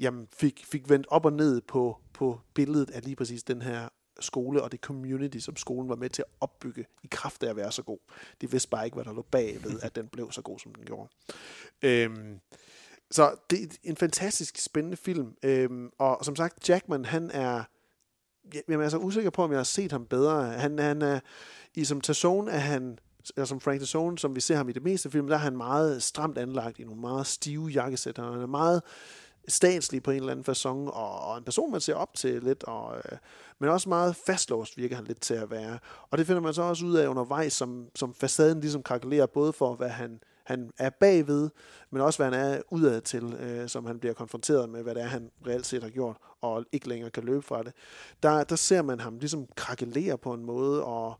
jamen 0.00 0.28
fik, 0.32 0.64
fik 0.66 0.88
vendt 0.88 1.06
op 1.10 1.24
og 1.24 1.32
ned 1.32 1.60
på, 1.60 1.98
på 2.12 2.40
billedet 2.54 2.90
af 2.90 3.04
lige 3.04 3.16
præcis 3.16 3.42
den 3.42 3.62
her 3.62 3.88
skole 4.20 4.62
og 4.62 4.72
det 4.72 4.80
community, 4.80 5.38
som 5.38 5.56
skolen 5.56 5.88
var 5.88 5.96
med 5.96 6.10
til 6.10 6.22
at 6.22 6.36
opbygge 6.40 6.86
i 7.04 7.08
kraft 7.10 7.42
af 7.42 7.50
at 7.50 7.56
være 7.56 7.72
så 7.72 7.82
god. 7.82 7.98
De 8.40 8.50
vidste 8.50 8.68
bare 8.68 8.84
ikke, 8.84 8.94
hvad 8.94 9.04
der 9.04 9.12
lå 9.12 9.22
bag 9.22 9.64
ved, 9.64 9.80
at 9.82 9.96
den 9.96 10.08
blev 10.08 10.32
så 10.32 10.42
god, 10.42 10.58
som 10.58 10.74
den 10.74 10.84
gjorde. 10.84 11.08
Øhm, 11.82 12.40
så 13.10 13.34
det 13.50 13.62
er 13.62 13.66
en 13.82 13.96
fantastisk 13.96 14.58
spændende 14.58 14.96
film. 14.96 15.36
Øhm, 15.42 15.90
og 15.98 16.24
som 16.24 16.36
sagt, 16.36 16.68
Jackman, 16.68 17.04
han 17.04 17.30
er 17.30 17.64
jeg 18.68 18.80
er 18.80 18.88
så 18.88 18.98
usikker 18.98 19.30
på, 19.30 19.42
om 19.42 19.50
jeg 19.50 19.58
har 19.58 19.64
set 19.64 19.92
ham 19.92 20.04
bedre. 20.04 20.44
Han, 20.44 20.78
han 20.78 21.02
er, 21.02 21.20
i 21.74 21.84
som 21.84 22.00
Tassone 22.00 22.50
er 22.50 22.58
han, 22.58 22.98
eller 23.36 23.46
som 23.46 23.60
Frank 23.60 23.80
Tassone, 23.80 24.18
som 24.18 24.36
vi 24.36 24.40
ser 24.40 24.56
ham 24.56 24.68
i 24.68 24.72
det 24.72 24.82
meste 24.82 25.10
film, 25.10 25.26
der 25.26 25.34
er 25.34 25.38
han 25.38 25.56
meget 25.56 26.02
stramt 26.02 26.38
anlagt 26.38 26.78
i 26.78 26.84
nogle 26.84 27.00
meget 27.00 27.26
stive 27.26 27.66
jakkesæt. 27.66 28.18
Han 28.18 28.26
er 28.26 28.46
meget 28.46 28.82
statslig 29.48 30.02
på 30.02 30.10
en 30.10 30.16
eller 30.16 30.32
anden 30.32 30.54
façon, 30.54 30.90
og, 30.90 31.20
og 31.20 31.38
en 31.38 31.44
person, 31.44 31.72
man 31.72 31.80
ser 31.80 31.94
op 31.94 32.14
til 32.14 32.42
lidt, 32.42 32.64
og, 32.64 32.96
øh, 32.96 33.18
men 33.58 33.70
også 33.70 33.88
meget 33.88 34.16
fastlåst 34.16 34.76
virker 34.76 34.96
han 34.96 35.04
lidt 35.04 35.20
til 35.20 35.34
at 35.34 35.50
være. 35.50 35.78
Og 36.10 36.18
det 36.18 36.26
finder 36.26 36.42
man 36.42 36.54
så 36.54 36.62
også 36.62 36.84
ud 36.84 36.96
af 36.96 37.06
undervejs, 37.06 37.52
som, 37.52 37.88
som 37.94 38.14
facaden 38.14 38.60
ligesom 38.60 38.82
kalkulerer, 38.82 39.26
både 39.26 39.52
for 39.52 39.74
hvad 39.74 39.88
han, 39.88 40.20
han 40.48 40.70
er 40.78 40.90
bagved, 40.90 41.50
men 41.90 42.02
også 42.02 42.18
hvad 42.18 42.38
han 42.38 42.50
er 42.52 42.60
udad 42.70 43.00
til, 43.00 43.34
øh, 43.40 43.68
som 43.68 43.86
han 43.86 43.98
bliver 43.98 44.14
konfronteret 44.14 44.68
med, 44.68 44.82
hvad 44.82 44.94
det 44.94 45.02
er, 45.02 45.06
han 45.06 45.30
reelt 45.46 45.66
set 45.66 45.82
har 45.82 45.90
gjort, 45.90 46.16
og 46.40 46.64
ikke 46.72 46.88
længere 46.88 47.10
kan 47.10 47.24
løbe 47.24 47.42
fra 47.42 47.62
det. 47.62 47.72
Der, 48.22 48.44
der 48.44 48.56
ser 48.56 48.82
man 48.82 49.00
ham 49.00 49.18
ligesom 49.18 49.46
krakelere 49.56 50.18
på 50.18 50.32
en 50.32 50.44
måde, 50.44 50.84
og, 50.84 51.14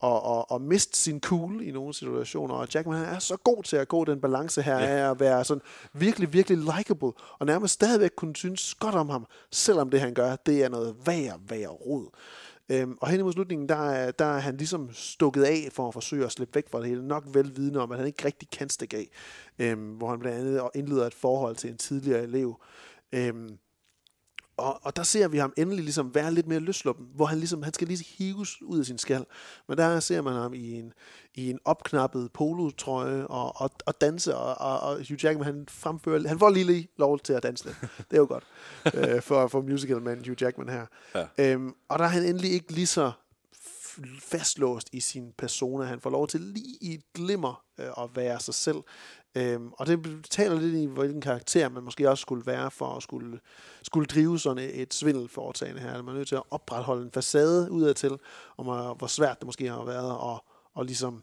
og, 0.00 0.22
og, 0.22 0.50
og 0.50 0.60
miste 0.60 0.98
sin 0.98 1.20
cool 1.20 1.62
i 1.62 1.70
nogle 1.70 1.94
situationer. 1.94 2.54
Og 2.54 2.68
Jackman 2.74 2.98
han 2.98 3.14
er 3.14 3.18
så 3.18 3.36
god 3.36 3.62
til 3.62 3.76
at 3.76 3.88
gå 3.88 4.04
den 4.04 4.20
balance 4.20 4.62
her 4.62 4.78
Ja. 4.78 4.86
af 4.86 5.10
at 5.10 5.20
være 5.20 5.44
sådan 5.44 5.62
virkelig, 5.92 6.32
virkelig 6.32 6.58
likable, 6.58 7.12
og 7.38 7.46
nærmest 7.46 7.74
stadigvæk 7.74 8.10
kunne 8.16 8.36
synes 8.36 8.74
godt 8.74 8.94
om 8.94 9.08
ham, 9.08 9.26
selvom 9.50 9.90
det 9.90 10.00
han 10.00 10.14
gør, 10.14 10.36
det 10.36 10.64
er 10.64 10.68
noget 10.68 10.96
værre, 11.06 11.40
værre 11.48 11.68
rod. 11.68 12.06
Øhm, 12.68 12.98
og 13.00 13.08
hen 13.08 13.20
imod 13.20 13.32
slutningen, 13.32 13.68
der 13.68 13.90
er, 13.90 14.10
der 14.10 14.24
er 14.24 14.38
han 14.38 14.56
ligesom 14.56 14.92
stukket 14.92 15.42
af 15.42 15.68
for 15.72 15.88
at 15.88 15.94
forsøge 15.94 16.24
at 16.24 16.32
slippe 16.32 16.54
væk 16.54 16.68
fra 16.70 16.80
det 16.80 16.88
hele. 16.88 17.06
Nok 17.06 17.24
vel 17.26 17.76
om, 17.76 17.92
at 17.92 17.98
han 17.98 18.06
ikke 18.06 18.24
rigtig 18.24 18.50
kan 18.50 18.68
stikke 18.68 18.96
af. 18.96 19.08
Øhm, 19.58 19.90
hvor 19.90 20.10
han 20.10 20.18
blandt 20.18 20.38
andet 20.38 20.68
indleder 20.74 21.06
et 21.06 21.14
forhold 21.14 21.56
til 21.56 21.70
en 21.70 21.76
tidligere 21.76 22.22
elev. 22.22 22.60
Øhm, 23.12 23.58
og, 24.56 24.80
og 24.82 24.96
der 24.96 25.02
ser 25.02 25.28
vi 25.28 25.38
ham 25.38 25.52
endelig 25.56 25.84
ligesom 25.84 26.14
være 26.14 26.34
lidt 26.34 26.46
mere 26.46 26.60
løsluppen, 26.60 27.06
hvor 27.14 27.26
han 27.26 27.38
ligesom, 27.38 27.62
han 27.62 27.72
skal 27.72 27.88
lige 27.88 28.04
hives 28.18 28.62
ud 28.62 28.78
af 28.78 28.86
sin 28.86 28.98
skal. 28.98 29.24
Men 29.68 29.78
der 29.78 30.00
ser 30.00 30.22
man 30.22 30.32
ham 30.32 30.54
i 30.54 30.72
en, 30.72 30.92
i 31.34 31.50
en 31.50 31.58
opknappet 31.64 32.32
polotrøje 32.32 33.26
og, 33.26 33.60
og, 33.60 33.70
og 33.86 34.00
danse, 34.00 34.36
og, 34.36 34.54
og, 34.72 34.80
og 34.80 34.96
Hugh 34.96 35.24
Jackman, 35.24 35.44
han 35.44 35.66
fremfører, 35.68 36.28
han 36.28 36.38
får 36.38 36.50
lige, 36.50 36.88
lov 36.96 37.18
til 37.18 37.32
at 37.32 37.42
danse 37.42 37.64
lidt. 37.64 37.76
Det 37.80 38.16
er 38.16 38.16
jo 38.16 38.26
godt 38.28 38.44
øh, 38.94 39.22
for, 39.22 39.48
for 39.48 39.60
musicalman 39.62 40.24
Hugh 40.26 40.42
Jackman 40.42 40.68
her. 40.68 40.86
Ja. 41.14 41.26
Øhm, 41.38 41.74
og 41.88 41.98
der 41.98 42.04
er 42.04 42.08
han 42.08 42.22
endelig 42.22 42.52
ikke 42.52 42.72
lige 42.72 42.86
så 42.86 43.12
fastlåst 44.20 44.88
i 44.92 45.00
sin 45.00 45.32
persona. 45.38 45.84
Han 45.84 46.00
får 46.00 46.10
lov 46.10 46.28
til 46.28 46.40
lige 46.40 46.78
i 46.80 46.94
et 46.94 47.12
glimmer 47.14 47.64
øh, 47.78 47.86
at 47.86 48.10
være 48.14 48.40
sig 48.40 48.54
selv. 48.54 48.76
Øhm, 49.34 49.72
og 49.72 49.86
det 49.86 50.26
taler 50.30 50.60
lidt 50.60 50.74
i, 50.74 50.86
hvilken 50.86 51.20
karakter 51.20 51.68
man 51.68 51.82
måske 51.82 52.10
også 52.10 52.22
skulle 52.22 52.46
være 52.46 52.70
for 52.70 52.96
at 52.96 53.02
skulle, 53.02 53.40
skulle 53.82 54.06
drive 54.06 54.38
sådan 54.38 54.70
et, 54.74 54.94
svindelforetagende 54.94 55.80
her. 55.80 56.02
Man 56.02 56.14
er 56.14 56.18
nødt 56.18 56.28
til 56.28 56.34
at 56.34 56.42
opretholde 56.50 57.04
en 57.04 57.12
facade 57.12 57.70
udadtil, 57.70 58.18
om 58.56 58.68
øh, 58.68 58.96
hvor 58.96 59.06
svært 59.06 59.38
det 59.38 59.46
måske 59.46 59.70
har 59.70 59.84
været 59.84 60.34
at, 60.34 60.40
og 60.74 60.84
ligesom 60.84 61.22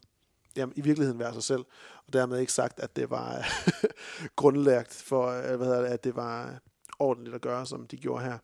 jamen, 0.56 0.74
i 0.76 0.82
virkeligheden 0.82 1.20
være 1.20 1.34
sig 1.34 1.44
selv. 1.44 1.66
Og 2.08 2.14
dermed 2.14 2.40
ikke 2.40 2.54
sagt, 2.54 2.80
at 2.80 2.96
det 2.96 3.10
var 3.10 3.46
grundlagt 4.36 4.94
for, 4.94 5.28
øh, 5.28 5.58
hvad 5.58 5.68
hedder 5.68 5.82
det, 5.82 5.88
at 5.88 6.04
det 6.04 6.16
var 6.16 6.60
ordentligt 7.00 7.36
at 7.36 7.42
gøre, 7.42 7.66
som 7.66 7.88
de 7.88 7.98
gjorde 7.98 8.24
her. 8.24 8.38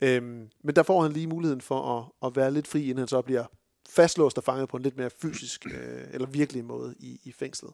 Øhm, 0.00 0.50
men 0.64 0.76
der 0.76 0.82
får 0.82 1.02
han 1.02 1.12
lige 1.12 1.26
muligheden 1.26 1.60
for 1.60 1.98
at, 1.98 2.28
at 2.28 2.36
være 2.36 2.50
lidt 2.50 2.68
fri, 2.68 2.82
inden 2.82 2.98
han 2.98 3.08
så 3.08 3.22
bliver 3.22 3.44
fastlåst 3.88 4.38
og 4.38 4.44
fanget 4.44 4.68
på 4.68 4.76
en 4.76 4.82
lidt 4.82 4.96
mere 4.96 5.10
fysisk 5.10 5.66
øh, 5.66 6.04
eller 6.12 6.26
virkelig 6.26 6.64
måde 6.64 6.94
i, 6.98 7.20
i 7.24 7.32
fængslet. 7.32 7.72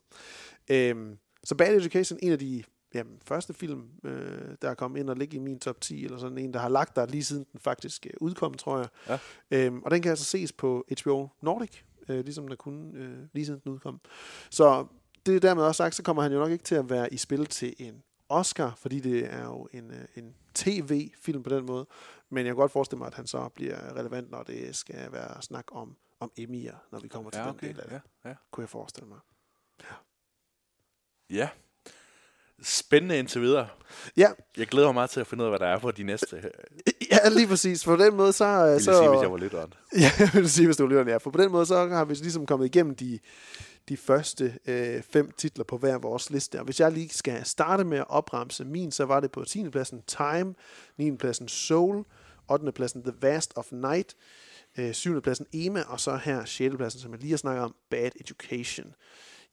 Øhm, 0.70 1.18
så 1.45 1.55
Bad 1.55 1.76
Education, 1.76 2.18
en 2.22 2.32
af 2.32 2.38
de 2.38 2.62
jamen, 2.95 3.18
første 3.24 3.55
film, 3.55 3.88
øh, 4.05 4.57
der 4.62 4.70
er 4.70 4.74
kommet 4.74 5.01
ind 5.01 5.11
og 5.11 5.16
ligge 5.16 5.36
i 5.36 5.41
min 5.41 5.59
top 5.59 5.80
10, 5.80 6.05
eller 6.05 6.18
sådan 6.18 6.38
en, 6.38 6.55
der 6.55 6.61
har 6.61 6.68
lagt 6.68 6.97
der 6.97 7.07
lige 7.07 7.24
siden 7.24 7.47
den 7.53 7.61
faktisk 7.61 8.07
øh, 8.07 8.12
udkom, 8.20 8.55
tror 8.55 8.78
jeg. 8.78 8.88
Ja. 9.09 9.18
Øhm, 9.51 9.82
og 9.82 9.91
den 9.91 10.03
kan 10.03 10.11
altså 10.11 10.24
ses 10.24 10.53
på 10.53 10.84
HBO 11.03 11.28
Nordic, 11.43 11.82
øh, 12.09 12.24
ligesom 12.24 12.49
der 12.49 12.57
kunne 12.57 12.99
øh, 12.99 13.18
lige 13.32 13.47
siden 13.47 13.61
den 13.64 13.72
udkom. 13.72 14.01
Så 14.51 14.86
det 15.26 15.36
er 15.36 15.41
dermed 15.41 15.64
også 15.64 15.76
sagt, 15.76 15.95
så 15.95 16.03
kommer 16.03 16.22
han 16.22 16.32
jo 16.32 16.38
nok 16.38 16.51
ikke 16.51 16.64
til 16.64 16.74
at 16.74 16.91
være 16.91 17.14
i 17.14 17.16
spil 17.16 17.47
til 17.47 17.74
en 17.78 18.03
Oscar, 18.28 18.74
fordi 18.76 19.01
det 19.01 19.34
er 19.34 19.45
jo 19.45 19.68
en, 19.72 19.91
øh, 19.91 20.05
en 20.14 20.34
tv-film 20.55 21.43
på 21.43 21.51
den 21.51 21.66
måde. 21.66 21.86
Men 22.28 22.38
jeg 22.47 22.51
kan 22.51 22.57
godt 22.57 22.72
forestille 22.72 22.99
mig, 22.99 23.07
at 23.07 23.14
han 23.14 23.26
så 23.26 23.49
bliver 23.49 23.97
relevant, 23.97 24.30
når 24.30 24.43
det 24.43 24.76
skal 24.76 25.12
være 25.12 25.43
snak 25.43 25.64
om, 25.72 25.97
om 26.20 26.32
Emmy'er, 26.41 26.76
når 26.93 27.01
vi 27.01 27.09
kommer 27.09 27.30
til 27.30 27.38
Ja, 27.38 27.45
den 27.45 27.55
okay. 27.55 27.68
del 27.68 27.80
af 27.80 27.88
det. 27.88 28.01
Ja, 28.24 28.28
ja. 28.28 28.34
Kunne 28.51 28.62
jeg 28.62 28.68
forestille 28.68 29.09
mig. 29.09 29.18
Ja. 29.80 29.95
Spændende 32.62 33.18
indtil 33.18 33.41
videre. 33.43 33.68
Ja. 34.16 34.28
Jeg 34.57 34.66
glæder 34.66 34.87
mig 34.89 34.95
meget 34.95 35.11
til 35.11 35.20
at 35.20 35.26
finde 35.26 35.45
ud 35.45 35.47
af, 35.47 35.51
hvad 35.51 35.59
der 35.59 35.74
er 35.74 35.78
på 35.78 35.91
de 35.91 36.03
næste. 36.03 36.51
Ja, 37.12 37.28
lige 37.28 37.47
præcis. 37.47 37.85
På 37.85 37.97
den 37.97 38.16
måde, 38.16 38.33
så... 38.33 38.45
øh, 38.45 38.64
Vil 38.64 38.70
jeg 38.72 38.81
så 38.81 38.93
sige, 38.99 39.09
hvis 39.11 39.22
jeg 39.22 39.33
var 39.33 39.39
lytteren. 39.39 39.72
Ja, 40.01 40.11
jeg 40.18 40.31
vil 40.35 40.51
sige, 40.51 40.66
hvis 40.66 40.76
du 40.76 40.83
var 40.83 40.89
lytteren, 40.89 41.09
ja. 41.09 41.16
For 41.16 41.31
på 41.31 41.43
den 41.43 41.53
måde, 41.53 41.66
så 41.66 41.89
har 41.89 42.05
vi 42.05 42.14
ligesom 42.14 42.47
kommet 42.47 42.66
igennem 42.66 42.95
de, 42.95 43.18
de 43.89 43.97
første 43.97 44.59
øh, 44.66 45.03
fem 45.03 45.31
titler 45.31 45.64
på 45.64 45.78
hver 45.78 45.99
vores 45.99 46.31
liste. 46.31 46.59
Og 46.59 46.64
hvis 46.64 46.81
jeg 46.81 46.93
lige 46.93 47.09
skal 47.09 47.45
starte 47.45 47.85
med 47.85 47.99
at 47.99 48.05
opremse 48.09 48.64
min, 48.64 48.93
så 48.93 49.05
var 49.05 49.20
det 49.20 49.31
på 49.33 49.45
10. 49.45 49.68
pladsen 49.70 50.03
Time, 50.03 50.55
9. 50.99 51.16
pladsen 51.16 51.49
Soul, 51.49 52.05
8. 52.51 52.72
pladsen 52.72 53.03
The 53.03 53.12
Vast 53.20 53.53
of 53.57 53.66
Night, 53.72 54.14
øh, 54.78 54.93
7. 54.95 55.20
pladsen 55.22 55.47
Ema, 55.53 55.83
og 55.87 56.01
så 56.01 56.16
her 56.16 56.45
6. 56.45 56.76
pladsen, 56.76 57.01
som 57.01 57.12
jeg 57.12 57.20
lige 57.20 57.31
har 57.31 57.37
snakket 57.37 57.64
om, 57.64 57.74
Bad 57.91 58.11
Education. 58.20 58.95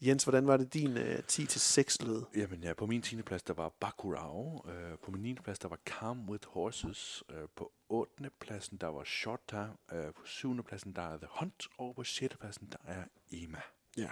Jens, 0.02 0.24
hvordan 0.24 0.48
var 0.48 0.58
det 0.58 0.74
din 0.74 0.98
øh, 0.98 1.20
10-6 1.32 2.06
lød? 2.06 2.24
Jamen 2.36 2.64
ja, 2.64 2.74
på 2.74 2.86
min 2.86 3.02
10. 3.02 3.22
plads, 3.22 3.44
der 3.44 3.54
var 3.54 3.70
Bakurao. 3.80 4.66
Øh, 4.70 4.98
på 5.04 5.12
min 5.12 5.22
9. 5.22 5.34
plads, 5.34 5.60
der 5.60 5.68
var 5.68 5.80
Calm 5.86 6.30
with 6.30 6.48
Horses. 6.48 7.24
Øh, 7.30 7.48
på 7.56 7.72
8. 7.90 8.30
pladsen, 8.40 8.78
der 8.78 8.88
var 8.88 9.04
Time. 9.48 9.74
Øh, 9.94 10.14
på 10.14 10.22
7. 10.26 10.64
pladsen, 10.64 10.94
der 10.94 11.02
er 11.02 11.18
The 11.18 11.28
Hunt. 11.30 11.68
Og 11.78 11.96
på 11.96 12.04
6. 12.04 12.38
pladsen, 12.38 12.68
der 12.72 12.92
er 12.92 13.04
Ema. 13.32 13.62
Ja. 13.98 14.10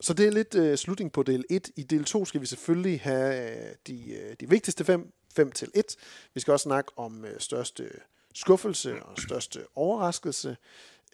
Så 0.00 0.14
det 0.14 0.26
er 0.26 0.30
lidt 0.30 0.54
øh, 0.54 0.78
slutning 0.78 1.12
på 1.12 1.22
del 1.22 1.44
1. 1.50 1.70
I 1.76 1.82
del 1.82 2.04
2 2.04 2.24
skal 2.24 2.40
vi 2.40 2.46
selvfølgelig 2.46 3.00
have 3.00 3.68
øh, 3.68 3.74
de, 3.86 4.12
øh, 4.12 4.36
de 4.40 4.48
vigtigste 4.48 4.84
fem, 4.84 5.12
5 5.34 5.52
til 5.52 5.70
1. 5.74 5.96
Vi 6.34 6.40
skal 6.40 6.52
også 6.52 6.64
snakke 6.64 6.92
om 6.96 7.24
øh, 7.24 7.40
største 7.40 7.90
skuffelse 8.34 9.02
og 9.02 9.18
største 9.18 9.66
overraskelse. 9.74 10.56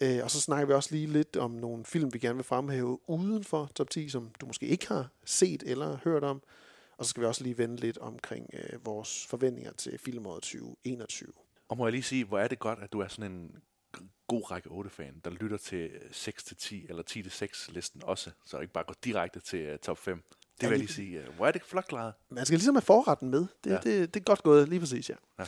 Øh, 0.01 0.19
og 0.23 0.31
så 0.31 0.41
snakker 0.41 0.67
vi 0.67 0.73
også 0.73 0.95
lige 0.95 1.07
lidt 1.07 1.37
om 1.37 1.51
nogle 1.51 1.85
film, 1.85 2.13
vi 2.13 2.19
gerne 2.19 2.35
vil 2.35 2.43
fremhæve 2.43 3.09
uden 3.09 3.43
for 3.43 3.71
top 3.75 3.89
10, 3.89 4.09
som 4.09 4.31
du 4.41 4.45
måske 4.45 4.65
ikke 4.65 4.87
har 4.87 5.09
set 5.25 5.63
eller 5.65 5.97
hørt 6.03 6.23
om. 6.23 6.41
Og 6.97 7.05
så 7.05 7.09
skal 7.09 7.21
vi 7.21 7.27
også 7.27 7.43
lige 7.43 7.57
vende 7.57 7.75
lidt 7.75 7.97
omkring 7.97 8.49
øh, 8.53 8.85
vores 8.85 9.27
forventninger 9.27 9.73
til 9.73 9.99
filmåret 9.99 10.41
2021. 10.43 11.33
Og 11.69 11.77
må 11.77 11.85
jeg 11.85 11.91
lige 11.91 12.03
sige, 12.03 12.25
hvor 12.25 12.39
er 12.39 12.47
det 12.47 12.59
godt, 12.59 12.79
at 12.79 12.93
du 12.93 12.99
er 12.99 13.07
sådan 13.07 13.31
en 13.31 13.55
god 14.27 14.51
række 14.51 14.69
8-fan, 14.69 15.21
der 15.23 15.31
lytter 15.31 15.57
til 15.57 15.89
6-10 16.11 16.89
eller 16.89 17.03
10-6 17.11 17.73
listen 17.73 18.03
også, 18.03 18.31
så 18.45 18.59
ikke 18.59 18.73
bare 18.73 18.83
går 18.83 18.95
direkte 19.03 19.39
til 19.39 19.73
uh, 19.73 19.79
top 19.79 19.97
5. 19.97 20.23
Det 20.61 20.69
vil 20.69 20.75
jeg 20.75 20.79
lige- 20.79 20.93
sige. 20.93 21.21
Hvor 21.37 21.47
er 21.47 21.51
det 21.51 21.61
flot 21.65 21.87
klaret. 21.87 22.13
Man 22.31 22.45
skal 22.45 22.57
ligesom 22.57 22.75
have 22.75 22.81
forretten 22.81 23.29
med. 23.29 23.45
Det, 23.63 23.69
Ja. 23.71 23.77
det, 23.77 24.13
det 24.13 24.19
er 24.19 24.23
godt 24.23 24.43
gået, 24.43 24.69
lige 24.69 24.79
præcis, 24.79 25.09
ja. 25.09 25.15
Ja. 25.39 25.43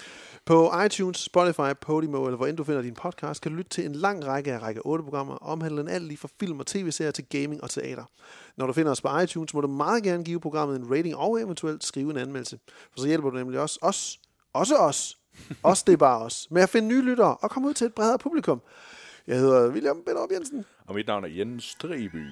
På 0.45 0.71
iTunes, 0.85 1.17
Spotify, 1.17 1.73
Podimo, 1.81 2.25
eller 2.25 2.37
hvor 2.37 2.47
end 2.47 2.57
du 2.57 2.63
finder 2.63 2.81
din 2.81 2.93
podcast, 2.93 3.41
kan 3.41 3.51
du 3.51 3.57
lytte 3.57 3.69
til 3.69 3.85
en 3.85 3.95
lang 3.95 4.25
række 4.25 4.53
af 4.53 4.59
række 4.61 4.81
8-programmer, 4.85 5.35
omhandlende 5.35 5.91
alt 5.91 6.03
lige 6.03 6.17
fra 6.17 6.27
film 6.39 6.59
og 6.59 6.65
tv-serier 6.67 7.11
til 7.11 7.25
gaming 7.29 7.63
og 7.63 7.69
teater. 7.69 8.03
Når 8.57 8.67
du 8.67 8.73
finder 8.73 8.91
os 8.91 9.01
på 9.01 9.19
iTunes, 9.19 9.53
må 9.53 9.61
du 9.61 9.67
meget 9.67 10.03
gerne 10.03 10.23
give 10.23 10.39
programmet 10.39 10.75
en 10.79 10.91
rating 10.91 11.15
og 11.15 11.41
eventuelt 11.41 11.83
skrive 11.83 12.09
en 12.11 12.17
anmeldelse. 12.17 12.59
For 12.91 12.99
så 12.99 13.07
hjælper 13.07 13.29
du 13.29 13.37
nemlig 13.37 13.59
også 13.59 13.79
os, 13.81 14.19
også 14.53 14.75
os, 14.75 15.17
os 15.63 15.83
det 15.83 15.93
er 15.93 15.97
bare 15.97 16.21
os, 16.21 16.47
med 16.51 16.61
at 16.61 16.69
finde 16.69 16.87
nye 16.87 17.01
lyttere 17.01 17.37
og 17.37 17.51
komme 17.51 17.67
ud 17.69 17.73
til 17.73 17.87
et 17.87 17.93
bredere 17.93 18.17
publikum. 18.19 18.61
Jeg 19.27 19.37
hedder 19.39 19.69
William 19.69 20.03
Benderup 20.05 20.31
Jensen. 20.31 20.65
Og 20.87 20.95
mit 20.95 21.07
navn 21.07 21.23
er 21.23 21.27
Jens 21.29 21.75
Dreby. 21.75 22.25